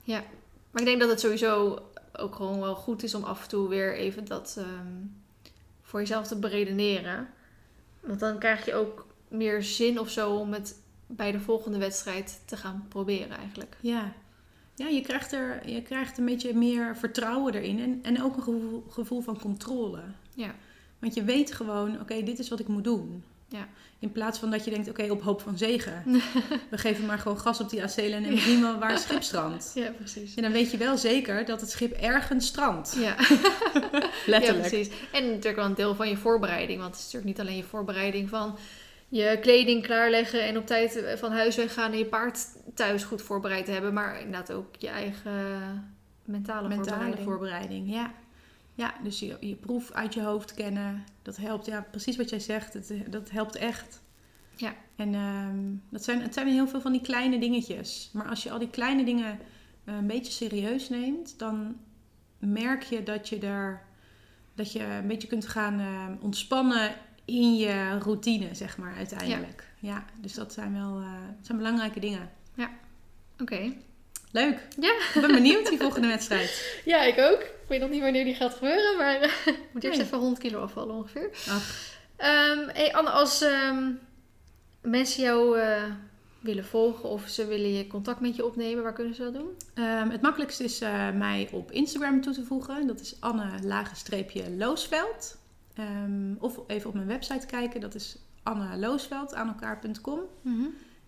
ja. 0.02 0.22
Maar 0.70 0.82
ik 0.82 0.88
denk 0.88 1.00
dat 1.00 1.08
het 1.10 1.20
sowieso 1.20 1.82
ook 2.12 2.34
gewoon 2.34 2.60
wel 2.60 2.74
goed 2.74 3.02
is 3.02 3.14
om 3.14 3.24
af 3.24 3.42
en 3.42 3.48
toe 3.48 3.68
weer 3.68 3.96
even 3.96 4.24
dat 4.24 4.54
ehm, 4.58 5.06
voor 5.82 6.00
jezelf 6.00 6.26
te 6.26 6.38
beredeneren. 6.38 7.28
Want 8.00 8.20
dan 8.20 8.38
krijg 8.38 8.64
je 8.64 8.74
ook 8.74 9.06
meer 9.28 9.62
zin 9.62 10.00
of 10.00 10.10
zo 10.10 10.34
om 10.34 10.52
het 10.52 10.80
bij 11.06 11.32
de 11.32 11.40
volgende 11.40 11.78
wedstrijd 11.78 12.40
te 12.44 12.56
gaan 12.56 12.86
proberen 12.88 13.36
eigenlijk. 13.36 13.76
Ja, 13.80 14.12
ja 14.74 14.86
je, 14.86 15.00
krijgt 15.00 15.32
er, 15.32 15.68
je 15.68 15.82
krijgt 15.82 16.18
een 16.18 16.24
beetje 16.24 16.54
meer 16.54 16.96
vertrouwen 16.96 17.54
erin 17.54 17.80
en, 17.80 17.98
en 18.02 18.22
ook 18.22 18.36
een 18.36 18.42
gevoel, 18.42 18.84
gevoel 18.88 19.20
van 19.20 19.40
controle. 19.40 20.00
Ja. 20.34 20.54
Want 20.98 21.14
je 21.14 21.24
weet 21.24 21.52
gewoon, 21.52 22.00
oké, 22.00 22.22
dit 22.22 22.38
is 22.38 22.48
wat 22.48 22.60
ik 22.60 22.68
moet 22.68 22.84
doen. 22.84 23.24
Ja. 23.48 23.68
In 23.98 24.12
plaats 24.12 24.38
van 24.38 24.50
dat 24.50 24.64
je 24.64 24.70
denkt, 24.70 24.88
oké, 24.88 25.10
op 25.10 25.22
hoop 25.22 25.40
van 25.40 25.58
zegen. 25.58 26.02
We 26.70 26.78
geven 26.78 27.06
maar 27.06 27.18
gewoon 27.18 27.38
gas 27.38 27.60
op 27.60 27.70
die 27.70 27.82
acelen 27.82 28.24
en 28.24 28.30
we 28.30 28.38
zien 28.38 28.60
wel 28.60 28.78
waar 28.78 28.90
het 28.90 29.00
schip 29.00 29.22
strandt. 29.22 29.72
Ja, 29.74 29.90
precies. 29.90 30.34
En 30.34 30.42
dan 30.42 30.52
weet 30.52 30.70
je 30.70 30.76
wel 30.76 30.96
zeker 30.96 31.44
dat 31.44 31.60
het 31.60 31.70
schip 31.70 31.92
ergens 31.92 32.46
strandt. 32.46 32.96
Ja. 32.98 33.14
Letterlijk. 34.26 34.44
Ja, 34.44 34.52
precies. 34.68 34.90
En 35.12 35.24
natuurlijk 35.26 35.56
wel 35.56 35.64
een 35.64 35.74
deel 35.74 35.94
van 35.94 36.08
je 36.08 36.16
voorbereiding. 36.16 36.80
Want 36.80 36.90
het 36.94 36.98
is 36.98 37.12
natuurlijk 37.12 37.38
niet 37.38 37.46
alleen 37.46 37.62
je 37.62 37.68
voorbereiding 37.68 38.28
van 38.28 38.58
je 39.08 39.38
kleding 39.40 39.82
klaarleggen 39.82 40.46
en 40.46 40.56
op 40.56 40.66
tijd 40.66 41.04
van 41.16 41.32
huis 41.32 41.56
weggaan 41.56 41.92
en 41.92 41.98
je 41.98 42.06
paard 42.06 42.38
thuis 42.74 43.04
goed 43.04 43.22
voorbereid 43.22 43.64
te 43.64 43.70
hebben. 43.70 43.92
Maar 43.92 44.20
inderdaad 44.20 44.52
ook 44.52 44.76
je 44.78 44.88
eigen 44.88 45.32
mentale, 46.24 46.68
Mentale 46.68 46.84
voorbereiding. 46.84 47.24
voorbereiding, 47.24 47.92
ja. 47.92 48.12
Ja, 48.78 48.94
dus 49.02 49.18
je, 49.18 49.36
je 49.40 49.54
proef 49.54 49.90
uit 49.90 50.14
je 50.14 50.22
hoofd 50.22 50.54
kennen. 50.54 51.04
Dat 51.22 51.36
helpt, 51.36 51.66
ja, 51.66 51.86
precies 51.90 52.16
wat 52.16 52.30
jij 52.30 52.40
zegt. 52.40 52.74
Het, 52.74 52.92
dat 53.10 53.30
helpt 53.30 53.56
echt. 53.56 54.00
Ja. 54.56 54.74
En 54.96 55.14
ehm, 55.14 55.58
dat 55.88 56.04
zijn, 56.04 56.22
het 56.22 56.34
zijn 56.34 56.48
heel 56.48 56.68
veel 56.68 56.80
van 56.80 56.92
die 56.92 57.00
kleine 57.00 57.38
dingetjes. 57.38 58.10
Maar 58.12 58.28
als 58.28 58.42
je 58.42 58.50
al 58.50 58.58
die 58.58 58.70
kleine 58.70 59.04
dingen 59.04 59.38
eh, 59.84 59.94
een 59.94 60.06
beetje 60.06 60.32
serieus 60.32 60.88
neemt, 60.88 61.38
dan 61.38 61.76
merk 62.38 62.82
je 62.82 63.02
dat 63.02 63.28
je 63.28 63.38
daar 63.38 63.86
dat 64.54 64.72
je 64.72 64.82
een 64.82 65.06
beetje 65.06 65.28
kunt 65.28 65.46
gaan 65.46 65.80
eh, 65.80 66.24
ontspannen 66.24 66.94
in 67.24 67.56
je 67.56 67.98
routine, 67.98 68.54
zeg 68.54 68.78
maar, 68.78 68.94
uiteindelijk. 68.96 69.64
Ja, 69.78 70.04
dus 70.20 70.34
dat 70.34 70.52
zijn 70.52 70.72
wel 70.72 70.98
eh, 71.00 71.12
zijn 71.40 71.58
belangrijke 71.58 72.00
dingen. 72.00 72.30
Oké. 73.40 73.72
Leuk. 74.30 74.66
Ja. 74.80 74.92
Ik 75.14 75.20
ben 75.20 75.32
benieuwd 75.32 75.68
die 75.68 75.78
volgende 75.78 76.08
wedstrijd. 76.08 76.66
Ja, 76.84 77.02
ik 77.02 77.18
ook. 77.18 77.56
Ik 77.68 77.74
weet 77.74 77.82
nog 77.82 77.92
niet 77.92 78.02
wanneer 78.02 78.24
die 78.24 78.34
gaat 78.34 78.54
gebeuren, 78.54 78.96
maar 78.96 79.20
eh, 79.20 79.46
ik 79.46 79.68
moet 79.72 79.84
eerst 79.84 80.00
even 80.00 80.18
100 80.18 80.40
kilo 80.40 80.60
afvallen 80.60 80.94
ongeveer. 80.94 81.30
Ach. 81.48 81.96
Ehm, 82.16 82.68
hey 82.68 82.94
Anne, 82.94 83.10
als 83.10 83.42
ehm, 83.42 83.92
mensen 84.80 85.22
jou 85.22 85.58
eh, 85.58 85.82
willen 86.40 86.64
volgen 86.64 87.08
of 87.08 87.28
ze 87.28 87.46
willen 87.46 87.72
je 87.72 87.86
contact 87.86 88.20
met 88.20 88.36
je 88.36 88.46
opnemen, 88.46 88.82
waar 88.82 88.92
kunnen 88.92 89.14
ze 89.14 89.22
dat 89.22 89.34
doen? 89.34 89.48
Ehm, 89.74 90.08
het 90.08 90.20
makkelijkste 90.20 90.64
is 90.64 90.80
eh, 90.80 91.10
mij 91.10 91.48
op 91.52 91.72
Instagram 91.72 92.20
toe 92.20 92.32
te 92.32 92.44
voegen. 92.44 92.86
Dat 92.86 93.00
is 93.00 93.16
Anne-Loosveld. 93.20 95.38
Of 96.38 96.60
even 96.66 96.88
op 96.88 96.94
mijn 96.94 97.06
website 97.06 97.46
kijken. 97.46 97.80
Dat 97.80 97.94
is 97.94 98.16
anneloosveld 98.42 99.34
aan 99.34 99.48
elkaar.com. 99.48 100.20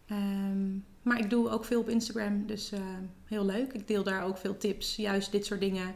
Ehm, 0.07 0.69
maar 1.03 1.19
ik 1.19 1.31
doe 1.31 1.49
ook 1.49 1.65
veel 1.65 1.81
op 1.81 1.89
Instagram, 1.89 2.47
dus 2.47 2.73
heel 3.25 3.45
leuk. 3.45 3.73
Ik 3.73 3.89
deel 3.89 4.03
daar 4.03 4.25
ook 4.25 4.37
veel 4.37 4.57
tips, 4.57 4.97
juist 4.97 5.33
dit 5.33 5.47
soort 5.47 5.61
dingen. 5.61 5.95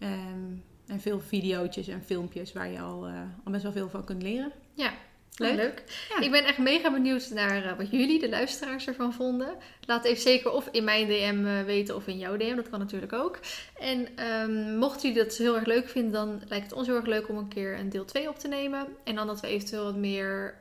Ehm, 0.00 0.56
en 0.86 1.00
veel 1.00 1.20
video's 1.20 1.88
en 1.88 2.02
filmpjes 2.04 2.52
waar 2.52 2.70
je 2.70 2.80
al, 2.80 3.06
eh, 3.06 3.20
al 3.44 3.52
best 3.52 3.62
wel 3.62 3.72
veel 3.72 3.88
van 3.88 4.04
kunt 4.04 4.22
leren. 4.22 4.52
Ja, 4.74 4.92
Leuk. 5.36 5.56
leuk. 5.56 5.82
Ja. 6.08 6.20
Ik 6.20 6.30
ben 6.30 6.44
echt 6.44 6.58
mega 6.58 6.92
benieuwd 6.92 7.30
naar 7.30 7.64
eh, 7.64 7.76
wat 7.76 7.90
jullie, 7.90 8.18
de 8.18 8.28
luisteraars, 8.28 8.86
ervan 8.86 9.12
vonden. 9.12 9.54
Laat 9.86 10.04
even 10.04 10.22
zeker 10.22 10.50
of 10.50 10.68
in 10.70 10.84
mijn 10.84 11.06
DM 11.06 11.46
eh, 11.46 11.64
weten 11.64 11.96
of 11.96 12.06
in 12.06 12.18
jouw 12.18 12.36
DM. 12.36 12.56
Dat 12.56 12.68
kan 12.68 12.78
natuurlijk 12.78 13.12
ook. 13.12 13.38
En 13.78 14.08
ehm, 14.16 14.76
mochten 14.78 15.08
jullie 15.08 15.24
dat 15.24 15.36
heel 15.36 15.56
erg 15.56 15.66
leuk 15.66 15.88
vinden, 15.88 16.12
dan 16.12 16.42
lijkt 16.48 16.64
het 16.64 16.74
ons 16.74 16.86
heel 16.86 16.96
erg 16.96 17.06
leuk 17.06 17.28
om 17.28 17.36
een 17.36 17.48
keer 17.48 17.78
een 17.78 17.88
deel 17.88 18.04
2 18.04 18.28
op 18.28 18.38
te 18.38 18.48
nemen. 18.48 18.86
En 19.04 19.14
dan 19.14 19.26
dat 19.26 19.40
we 19.40 19.46
eventueel 19.46 19.84
wat 19.84 19.96
meer 19.96 20.56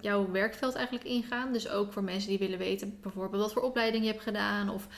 jouw 0.00 0.30
werkveld 0.30 0.74
eigenlijk 0.74 1.06
ingaan. 1.06 1.52
Dus 1.52 1.68
ook 1.68 1.92
voor 1.92 2.04
mensen 2.04 2.28
die 2.28 2.38
willen 2.38 2.58
weten 2.58 2.98
bijvoorbeeld 3.02 3.42
wat 3.42 3.52
voor 3.52 3.62
opleiding 3.62 4.04
je 4.04 4.10
hebt 4.10 4.22
gedaan. 4.22 4.70
Of 4.70 4.88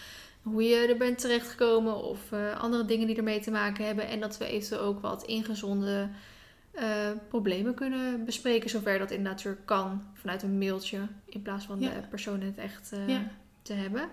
hoe 0.51 0.63
je 0.63 0.77
er 0.77 0.97
bent 0.97 1.19
terechtgekomen. 1.19 2.05
Of 2.05 2.33
eh, 2.33 2.61
andere 2.61 2.85
dingen 2.85 3.07
die 3.07 3.17
ermee 3.17 3.41
te 3.41 3.51
maken 3.51 3.87
hebben. 3.87 4.07
En 4.09 4.21
dat 4.21 4.39
we 4.39 4.47
eventueel 4.47 4.81
ook 4.81 5.01
wat 5.01 5.23
ingezonde 5.23 6.09
eh, 6.71 7.11
problemen 7.29 7.75
kunnen 7.75 8.25
bespreken. 8.25 8.71
Zover 8.71 8.99
dat 8.99 9.11
inderdaad 9.11 9.43
weer 9.43 9.59
kan 9.65 10.03
vanuit 10.15 10.43
een 10.43 10.59
mailtje. 10.59 10.99
In 11.25 11.43
plaats 11.43 11.65
van 11.65 11.81
Ja. 11.81 11.89
de 11.91 12.09
persoon 12.09 12.41
in 12.41 12.47
het 12.47 12.59
echt 12.59 12.93
eh, 12.93 13.09
Ja. 13.09 13.31
te 13.63 13.73
hebben. 13.73 14.09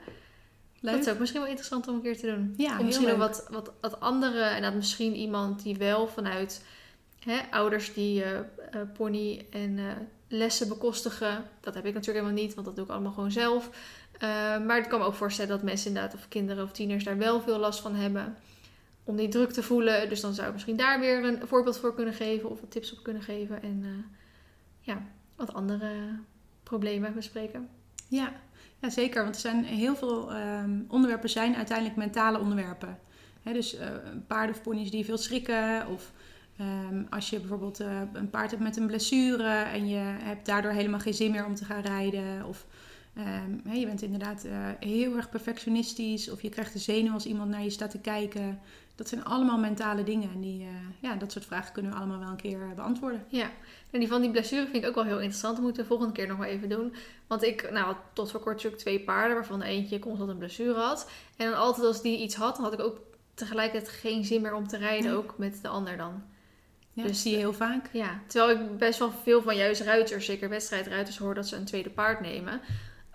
Leuk. 0.80 0.94
Dat 0.94 1.06
is 1.06 1.12
ook 1.14 1.20
misschien 1.20 1.40
wel 1.42 1.50
interessant 1.50 1.88
om 1.88 1.96
een 1.96 2.02
keer 2.02 2.18
te 2.18 2.26
doen. 2.26 2.54
Ja, 2.58 2.82
misschien 2.82 3.12
ook 3.12 3.18
wat, 3.18 3.48
wat, 3.50 3.72
wat 3.82 4.00
andere. 4.00 4.42
En 4.42 4.62
dat 4.62 4.74
misschien 4.74 5.16
iemand 5.16 5.64
die 5.64 5.78
wel 5.78 6.08
vanuit 6.08 6.66
hè, 7.20 7.40
ouders 7.52 7.94
die 7.94 8.24
pony 8.94 9.46
en 9.50 9.80
lessen 10.28 10.68
bekostigen. 10.68 11.44
Dat 11.62 11.74
heb 11.74 11.86
ik 11.86 11.94
natuurlijk 11.94 12.26
helemaal 12.26 12.44
niet, 12.44 12.54
want 12.54 12.68
dat 12.68 12.76
doe 12.76 12.86
ik 12.86 12.92
allemaal 12.92 13.12
gewoon 13.12 13.32
zelf. 13.32 13.70
Eh, 14.20 14.60
maar 14.60 14.78
ik 14.78 14.90
kan 14.90 15.00
me 15.00 15.06
ook 15.06 15.14
voorstellen 15.14 15.52
dat 15.52 15.64
mensen 15.64 15.88
inderdaad, 15.88 16.14
of 16.14 16.28
kinderen 16.28 16.64
of 16.64 16.72
tieners, 16.72 17.04
daar 17.04 17.18
wel 17.18 17.42
veel 17.42 17.60
last 17.60 17.80
van 17.80 17.96
hebben. 17.96 18.36
Om 19.04 19.16
die 19.16 19.28
druk 19.28 19.52
te 19.52 19.64
voelen. 19.64 20.10
Dus 20.10 20.22
dan 20.22 20.34
zou 20.34 20.48
ik 20.48 20.54
misschien 20.54 20.78
daar 20.78 21.00
weer 21.00 21.24
een 21.24 21.48
voorbeeld 21.48 21.78
voor 21.78 21.96
kunnen 21.96 22.14
geven. 22.14 22.50
Of 22.50 22.60
wat 22.60 22.72
tips 22.72 22.94
op 22.94 23.04
kunnen 23.04 23.22
geven. 23.22 23.62
En 23.62 23.82
eh, 23.84 23.90
ja, 24.80 25.02
wat 25.36 25.54
andere 25.54 25.92
problemen 26.64 27.14
bespreken. 27.14 27.70
Ja, 28.08 28.34
ja, 28.80 28.90
zeker. 28.90 29.24
Want 29.24 29.36
er 29.36 29.42
zijn 29.42 29.64
heel 29.64 29.96
veel 29.96 30.34
ehm, 30.34 30.80
onderwerpen 30.88 31.30
zijn 31.30 31.56
uiteindelijk 31.56 31.98
mentale 31.98 32.40
onderwerpen. 32.40 33.00
Dus 33.44 33.76
eh, 33.76 33.88
paarden 34.28 34.56
of 34.56 34.62
ponies 34.62 34.92
die 34.92 35.06
veel 35.06 35.18
schrikken. 35.18 35.88
Of 35.88 36.12
ehm, 36.58 37.04
als 37.10 37.30
je 37.30 37.40
bijvoorbeeld 37.40 37.80
een 38.14 38.30
paard 38.30 38.52
hebt 38.52 38.64
met 38.64 38.78
een 38.78 38.88
blessure 38.88 39.50
en 39.50 39.88
je 39.88 40.16
hebt 40.24 40.46
daardoor 40.46 40.72
helemaal 40.72 41.00
geen 41.00 41.14
zin 41.14 41.32
meer 41.32 41.46
om 41.46 41.56
te 41.56 41.66
gaan 41.66 41.82
rijden. 41.82 42.46
Of 42.46 42.66
ehm, 43.16 43.78
je 43.78 43.86
bent 43.86 44.02
inderdaad 44.02 44.44
eh, 44.44 44.70
heel 44.80 45.16
erg 45.16 45.30
perfectionistisch. 45.30 46.30
Of 46.30 46.42
je 46.42 46.50
krijgt 46.50 46.74
de 46.74 46.80
zenuw 46.80 47.14
als 47.14 47.26
iemand 47.26 47.50
naar 47.50 47.64
je 47.64 47.70
staat 47.70 47.92
te 47.92 48.00
kijken. 48.00 48.60
Dat 48.96 49.08
zijn 49.08 49.26
allemaal 49.26 49.58
mentale 49.58 50.04
dingen. 50.04 50.30
En 50.34 50.42
die, 50.42 50.62
eh, 50.62 50.70
ja, 51.00 51.16
dat 51.16 51.32
soort 51.32 51.46
vragen 51.46 51.74
kunnen 51.74 51.92
we 51.92 51.98
allemaal 51.98 52.20
wel 52.20 52.30
een 52.30 52.36
keer 52.36 52.62
eh, 52.62 52.76
beantwoorden. 52.76 53.26
Ja, 53.28 53.52
en 53.92 54.00
die 54.00 54.08
van 54.10 54.22
die 54.22 54.32
blessure 54.32 54.68
vind 54.68 54.84
ik 54.84 54.90
ook 54.90 54.96
wel 54.96 55.04
heel 55.04 55.20
interessant. 55.20 55.56
Dat 55.56 55.64
moeten 55.64 55.84
we 55.84 55.90
de 55.90 55.96
volgende 55.96 56.20
keer 56.20 56.28
nog 56.28 56.38
wel 56.38 56.48
even 56.48 56.70
doen. 56.70 56.96
Want 57.28 57.44
ik, 57.44 57.72
nou, 57.72 57.86
had 57.86 57.98
tot 58.14 58.32
voor 58.32 58.40
kort 58.40 58.56
natuurlijk 58.56 58.82
twee 58.82 59.00
paarden, 59.00 59.36
waarvan 59.36 59.62
eentje 59.62 60.00
constant 60.00 60.30
een 60.30 60.38
blessure 60.38 60.80
had. 60.80 61.10
En 61.38 61.50
dan 61.50 61.60
altijd 61.60 61.88
als 61.88 62.02
die 62.02 62.18
iets 62.22 62.36
had, 62.36 62.56
dan 62.56 62.64
had 62.64 62.74
ik 62.74 62.80
ook 62.80 63.00
tegelijkertijd 63.34 63.90
geen 63.92 64.26
zin 64.26 64.42
meer 64.42 64.54
om 64.54 64.68
te 64.68 64.78
rijden, 64.78 65.10
Nee. 65.10 65.18
ook 65.18 65.38
met 65.38 65.60
de 65.62 65.68
ander 65.68 65.98
dan. 65.98 66.24
Ja, 66.94 67.02
Dus, 67.02 67.12
dat 67.12 67.22
zie 67.22 67.32
je 67.32 67.38
heel 67.38 67.54
vaak. 67.54 67.90
Ja, 67.92 68.20
terwijl 68.28 68.60
ik 68.60 68.78
best 68.78 69.00
wel 69.00 69.12
veel 69.12 69.42
van 69.42 69.56
juist 69.56 69.82
ruiters, 69.82 70.26
zeker 70.26 70.50
wedstrijdruiters, 70.50 71.18
hoor 71.18 71.34
dat 71.34 71.48
ze 71.48 71.56
een 71.56 71.66
tweede 71.66 71.90
paard 71.90 72.22
nemen. 72.22 72.62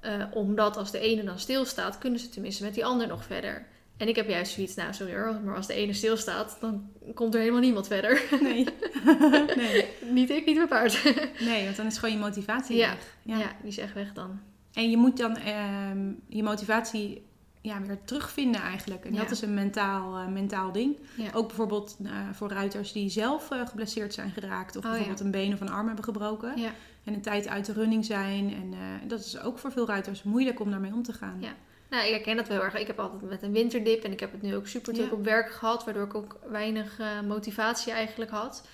Eh, 0.01 0.25
omdat 0.31 0.77
als 0.77 0.91
de 0.91 0.99
ene 0.99 1.25
dan 1.25 1.39
stilstaat, 1.39 1.99
kunnen 1.99 2.21
ze 2.21 2.29
tenminste 2.29 2.65
met 2.65 2.75
die 2.75 2.85
ander 2.85 3.07
nog 3.07 3.25
verder. 3.25 3.67
En 3.97 4.09
ik 4.09 4.17
heb 4.17 4.29
juist 4.29 4.53
zoiets, 4.53 4.75
nou 4.75 4.93
sorry 4.95 5.15
hoor, 5.15 5.41
maar 5.45 5.57
als 5.57 5.67
de 5.67 5.75
ene 5.75 5.93
stilstaat, 5.93 6.57
dan 6.61 6.91
komt 7.15 7.35
er 7.35 7.41
helemaal 7.41 7.61
niemand 7.61 7.87
verder. 7.87 8.23
Nee. 8.41 8.67
nee. 9.57 9.87
niet 10.11 10.31
ik, 10.31 10.47
niet 10.47 10.57
mijn 10.57 10.69
paard. 10.69 11.03
nee, 11.41 11.65
want 11.65 11.77
dan 11.77 11.87
is 11.87 11.99
gewoon 11.99 12.15
je 12.15 12.21
motivatie 12.21 12.77
Ja. 12.77 12.89
weg. 12.89 13.39
ja. 13.39 13.53
die 13.61 13.69
is 13.71 13.79
echt 13.79 13.95
weg 13.95 14.13
dan. 14.13 14.41
En 14.73 14.91
je 14.91 14.97
moet 14.97 15.17
dan 15.17 15.37
ehm, 15.37 16.13
je 16.29 16.43
motivatie 16.43 17.27
ja, 17.61 17.81
weer 17.83 17.99
terugvinden 18.05 18.61
eigenlijk. 18.61 19.05
En 19.05 19.13
Ja. 19.15 19.21
dat 19.23 19.31
is 19.31 19.43
een 19.43 19.55
mentaal, 19.55 20.17
eh, 20.19 20.27
mentaal 20.27 20.73
ding. 20.73 20.97
Ja. 21.17 21.31
Ook 21.33 21.47
bijvoorbeeld 21.47 21.97
eh, 22.05 22.11
voor 22.33 22.51
ruiters 22.51 22.93
die 22.93 23.11
zelf 23.11 23.49
geblesseerd 23.67 24.15
zijn 24.15 24.31
geraakt. 24.31 24.77
Of 24.77 24.85
Oh, 24.85 24.91
bijvoorbeeld 24.91 25.19
ja. 25.19 25.25
een 25.25 25.31
been 25.31 25.53
of 25.53 25.61
een 25.61 25.71
arm 25.71 25.87
hebben 25.87 26.05
gebroken. 26.05 26.53
En 27.11 27.17
een 27.17 27.23
tijd 27.23 27.49
uit 27.49 27.67
de 27.67 27.73
running 27.73 28.05
zijn. 28.05 28.55
En 28.55 28.73
eh, 28.73 29.09
dat 29.09 29.21
is 29.21 29.41
ook 29.41 29.59
voor 29.59 29.73
veel 29.73 29.87
ruiters 29.87 30.23
moeilijk 30.23 30.61
om 30.61 30.71
daarmee 30.71 30.93
om 30.93 31.03
te 31.03 31.13
gaan. 31.13 31.37
Ja. 31.41 31.53
Nou, 31.91 32.05
ik 32.07 32.11
herken 32.13 32.37
dat 32.37 32.49
wel 32.49 32.57
heel 32.57 32.67
erg. 32.67 32.75
Ik 32.79 32.87
heb 32.87 32.99
altijd 33.01 33.23
met 33.31 33.43
een 33.43 33.53
winterdip 33.53 34.05
en 34.05 34.13
ik 34.13 34.21
heb 34.21 34.33
het 34.33 34.43
nu 34.43 34.57
ook 34.57 34.67
super 34.67 34.93
druk 34.95 35.07
Ja. 35.11 35.13
op 35.13 35.25
werk 35.25 35.51
gehad, 35.51 35.85
waardoor 35.85 36.05
ik 36.05 36.15
ook 36.15 36.39
weinig 36.49 36.99
eh, 36.99 37.21
motivatie 37.21 37.93
eigenlijk 37.93 38.31
had. 38.31 38.67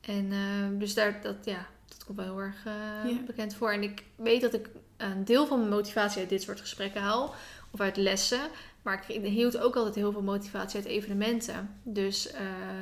En 0.00 0.32
eh, 0.32 0.78
dus 0.78 0.94
daar, 0.94 1.20
dat, 1.22 1.36
ja, 1.44 1.66
dat 1.88 2.04
komt 2.04 2.16
wel 2.18 2.26
heel 2.26 2.40
erg 2.40 2.64
Ja. 2.64 3.20
bekend 3.26 3.54
voor. 3.54 3.72
En 3.72 3.82
ik 3.82 4.04
weet 4.16 4.40
dat 4.40 4.54
ik 4.54 4.68
een 4.96 5.24
deel 5.24 5.46
van 5.46 5.58
mijn 5.58 5.70
motivatie 5.70 6.20
uit 6.20 6.28
dit 6.28 6.42
soort 6.42 6.60
gesprekken 6.60 7.00
haal, 7.00 7.34
of 7.70 7.80
uit 7.80 7.96
lessen. 7.96 8.40
Maar 8.86 9.04
ik 9.08 9.22
hield 9.24 9.58
ook 9.58 9.76
altijd 9.76 9.94
heel 9.94 10.12
veel 10.12 10.22
motivatie 10.22 10.76
uit 10.80 10.88
evenementen. 10.88 11.70
Dus 11.82 12.30
eh 12.30 12.40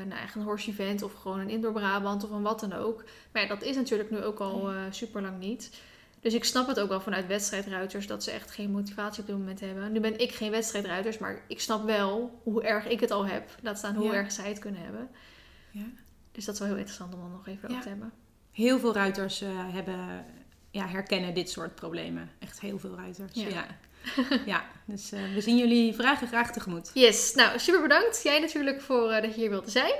nou, 0.09 0.21
echt 0.23 0.35
een 0.35 0.43
horse 0.43 0.71
event 0.71 1.03
of 1.03 1.13
gewoon 1.13 1.39
een 1.41 1.51
indoor 1.51 1.73
Brabant 1.73 2.25
of 2.25 2.31
een 2.31 2.43
wat 2.43 2.61
dan 2.61 2.73
ook. 2.73 3.05
Maar 3.33 3.43
ja, 3.43 3.49
dat 3.49 3.63
is 3.63 3.77
natuurlijk 3.77 4.11
nu 4.11 4.23
ook 4.23 4.39
al 4.39 4.71
eh 4.71 4.77
super 4.91 5.23
lang 5.23 5.39
niet. 5.39 5.81
Dus 6.21 6.35
ik 6.35 6.45
snap 6.45 6.67
het 6.67 6.81
ook 6.81 6.89
wel 6.89 7.01
vanuit 7.01 7.27
wedstrijdruiters 7.27 8.07
dat 8.07 8.25
ze 8.25 8.31
echt 8.31 8.51
geen 8.51 8.71
motivatie 8.71 9.21
op 9.21 9.27
dit 9.27 9.37
moment 9.39 9.61
hebben. 9.61 9.93
Nu 9.93 10.01
ben 10.01 10.19
ik 10.19 10.33
geen 10.33 10.51
wedstrijdruiters, 10.51 11.19
maar 11.19 11.43
ik 11.49 11.61
snap 11.61 11.85
wel 11.85 12.41
hoe 12.43 12.63
erg 12.63 12.87
ik 12.87 13.01
het 13.01 13.11
al 13.11 13.27
heb. 13.27 13.51
Laat 13.63 13.79
staan 13.79 13.95
hoe 13.95 14.05
Ja. 14.07 14.13
erg 14.13 14.33
zij 14.33 14.49
het 14.49 14.59
kunnen 14.59 14.81
hebben. 14.83 15.09
Ja. 15.71 15.85
Dus 16.33 16.45
dat 16.45 16.55
is 16.55 16.61
wel 16.61 16.69
heel 16.69 16.79
interessant 16.79 17.15
om 17.15 17.21
dan 17.21 17.31
nog 17.31 17.47
even 17.47 17.61
Ja. 17.63 17.69
over 17.69 17.83
te 17.83 17.89
hebben. 17.89 18.13
Heel 18.53 18.79
veel 18.79 18.95
ruiters 18.95 19.41
eh, 19.41 19.49
hebben, 19.75 20.25
ja, 20.71 20.87
herkennen 20.87 21.35
dit 21.35 21.51
soort 21.51 21.75
problemen. 21.75 22.31
Echt 22.39 22.61
heel 22.61 22.79
veel 22.79 22.95
ruiters. 22.97 23.33
Ja. 23.35 23.67
Ja. 24.47 24.65
Dus 24.87 25.13
eh, 25.13 25.21
we 25.35 25.41
zien 25.41 25.57
jullie 25.57 25.95
vragen 25.95 26.27
graag 26.27 26.53
tegemoet. 26.53 26.91
Yes, 26.95 27.35
nou 27.35 27.59
super 27.59 27.83
bedankt. 27.83 28.21
Jij 28.23 28.41
natuurlijk 28.41 28.81
voor 28.81 29.11
eh, 29.11 29.23
dat 29.23 29.35
je 29.35 29.41
hier 29.41 29.51
wilde 29.51 29.71
zijn. 29.71 29.93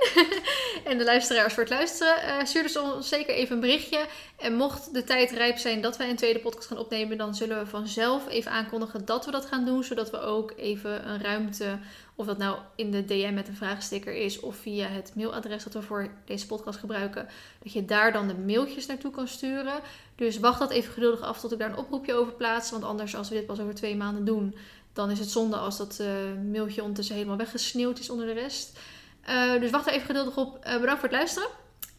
en 0.89 0.97
de 0.97 1.03
luisteraars 1.03 1.53
voor 1.53 1.63
het 1.63 1.71
luisteren. 1.71 2.21
Eh, 2.21 2.45
stuur 2.45 2.63
dus 2.63 2.77
ons 2.77 3.09
zeker 3.09 3.35
even 3.35 3.55
een 3.55 3.61
berichtje. 3.61 4.05
En 4.37 4.55
mocht 4.55 4.93
de 4.93 5.03
tijd 5.03 5.31
rijp 5.31 5.57
zijn 5.57 5.81
dat 5.81 5.97
wij 5.97 6.09
een 6.09 6.15
tweede 6.15 6.39
podcast 6.39 6.67
gaan 6.67 6.77
opnemen, 6.77 7.17
dan 7.17 7.35
zullen 7.35 7.59
we 7.59 7.65
vanzelf 7.65 8.27
even 8.29 8.51
aankondigen 8.51 9.05
dat 9.05 9.25
we 9.25 9.31
dat 9.31 9.45
gaan 9.45 9.65
doen. 9.65 9.83
Zodat 9.83 10.11
we 10.11 10.19
ook 10.19 10.53
even 10.57 11.09
een 11.09 11.21
ruimte, 11.21 11.79
of 12.15 12.25
dat 12.25 12.37
nou 12.37 12.57
in 12.75 12.91
de 12.91 13.05
DM 13.05 13.33
met 13.33 13.47
een 13.47 13.55
vraagsticker 13.55 14.13
is 14.13 14.39
of 14.39 14.55
via 14.55 14.87
het 14.87 15.11
mailadres 15.15 15.63
dat 15.63 15.73
we 15.73 15.81
voor 15.81 16.09
deze 16.25 16.47
podcast 16.47 16.79
gebruiken, 16.79 17.27
dat 17.63 17.73
je 17.73 17.85
daar 17.85 18.11
dan 18.11 18.27
de 18.27 18.35
mailtjes 18.35 18.85
naartoe 18.85 19.11
kan 19.11 19.27
sturen. 19.27 19.79
Dus 20.15 20.39
wacht 20.39 20.59
dat 20.59 20.71
even 20.71 20.93
geduldig 20.93 21.21
af 21.21 21.39
tot 21.39 21.51
ik 21.51 21.59
daar 21.59 21.69
een 21.69 21.77
oproepje 21.77 22.13
over 22.13 22.33
plaats. 22.33 22.71
Want 22.71 22.83
anders, 22.83 23.15
als 23.15 23.29
we 23.29 23.35
dit 23.35 23.45
pas 23.45 23.59
over 23.59 23.75
twee 23.75 23.95
maanden 23.95 24.25
doen, 24.25 24.55
dan 24.93 25.11
is 25.11 25.19
het 25.19 25.29
zonde 25.29 25.55
als 25.55 25.77
dat 25.77 25.99
eh, 25.99 26.07
mailtje 26.51 26.81
ondertussen 26.81 27.15
helemaal 27.15 27.37
weggesneeuwd 27.37 27.99
is 27.99 28.09
onder 28.09 28.25
de 28.25 28.33
rest. 28.33 28.79
Eh, 29.21 29.59
dus 29.59 29.71
wacht 29.71 29.87
even 29.87 30.05
geduldig 30.05 30.37
op. 30.37 30.57
Eh, 30.61 30.79
bedankt 30.79 30.99
voor 30.99 31.09
het 31.09 31.17
luisteren. 31.17 31.49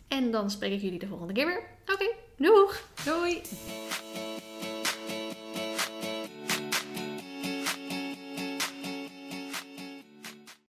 En 0.09 0.30
dan 0.30 0.51
spreek 0.51 0.72
ik 0.72 0.80
jullie 0.80 0.98
de 0.98 1.06
volgende 1.06 1.32
keer 1.32 1.47
weer. 1.47 1.62
Oké, 1.93 2.10
doeg! 2.36 2.82
Doei! 3.05 3.43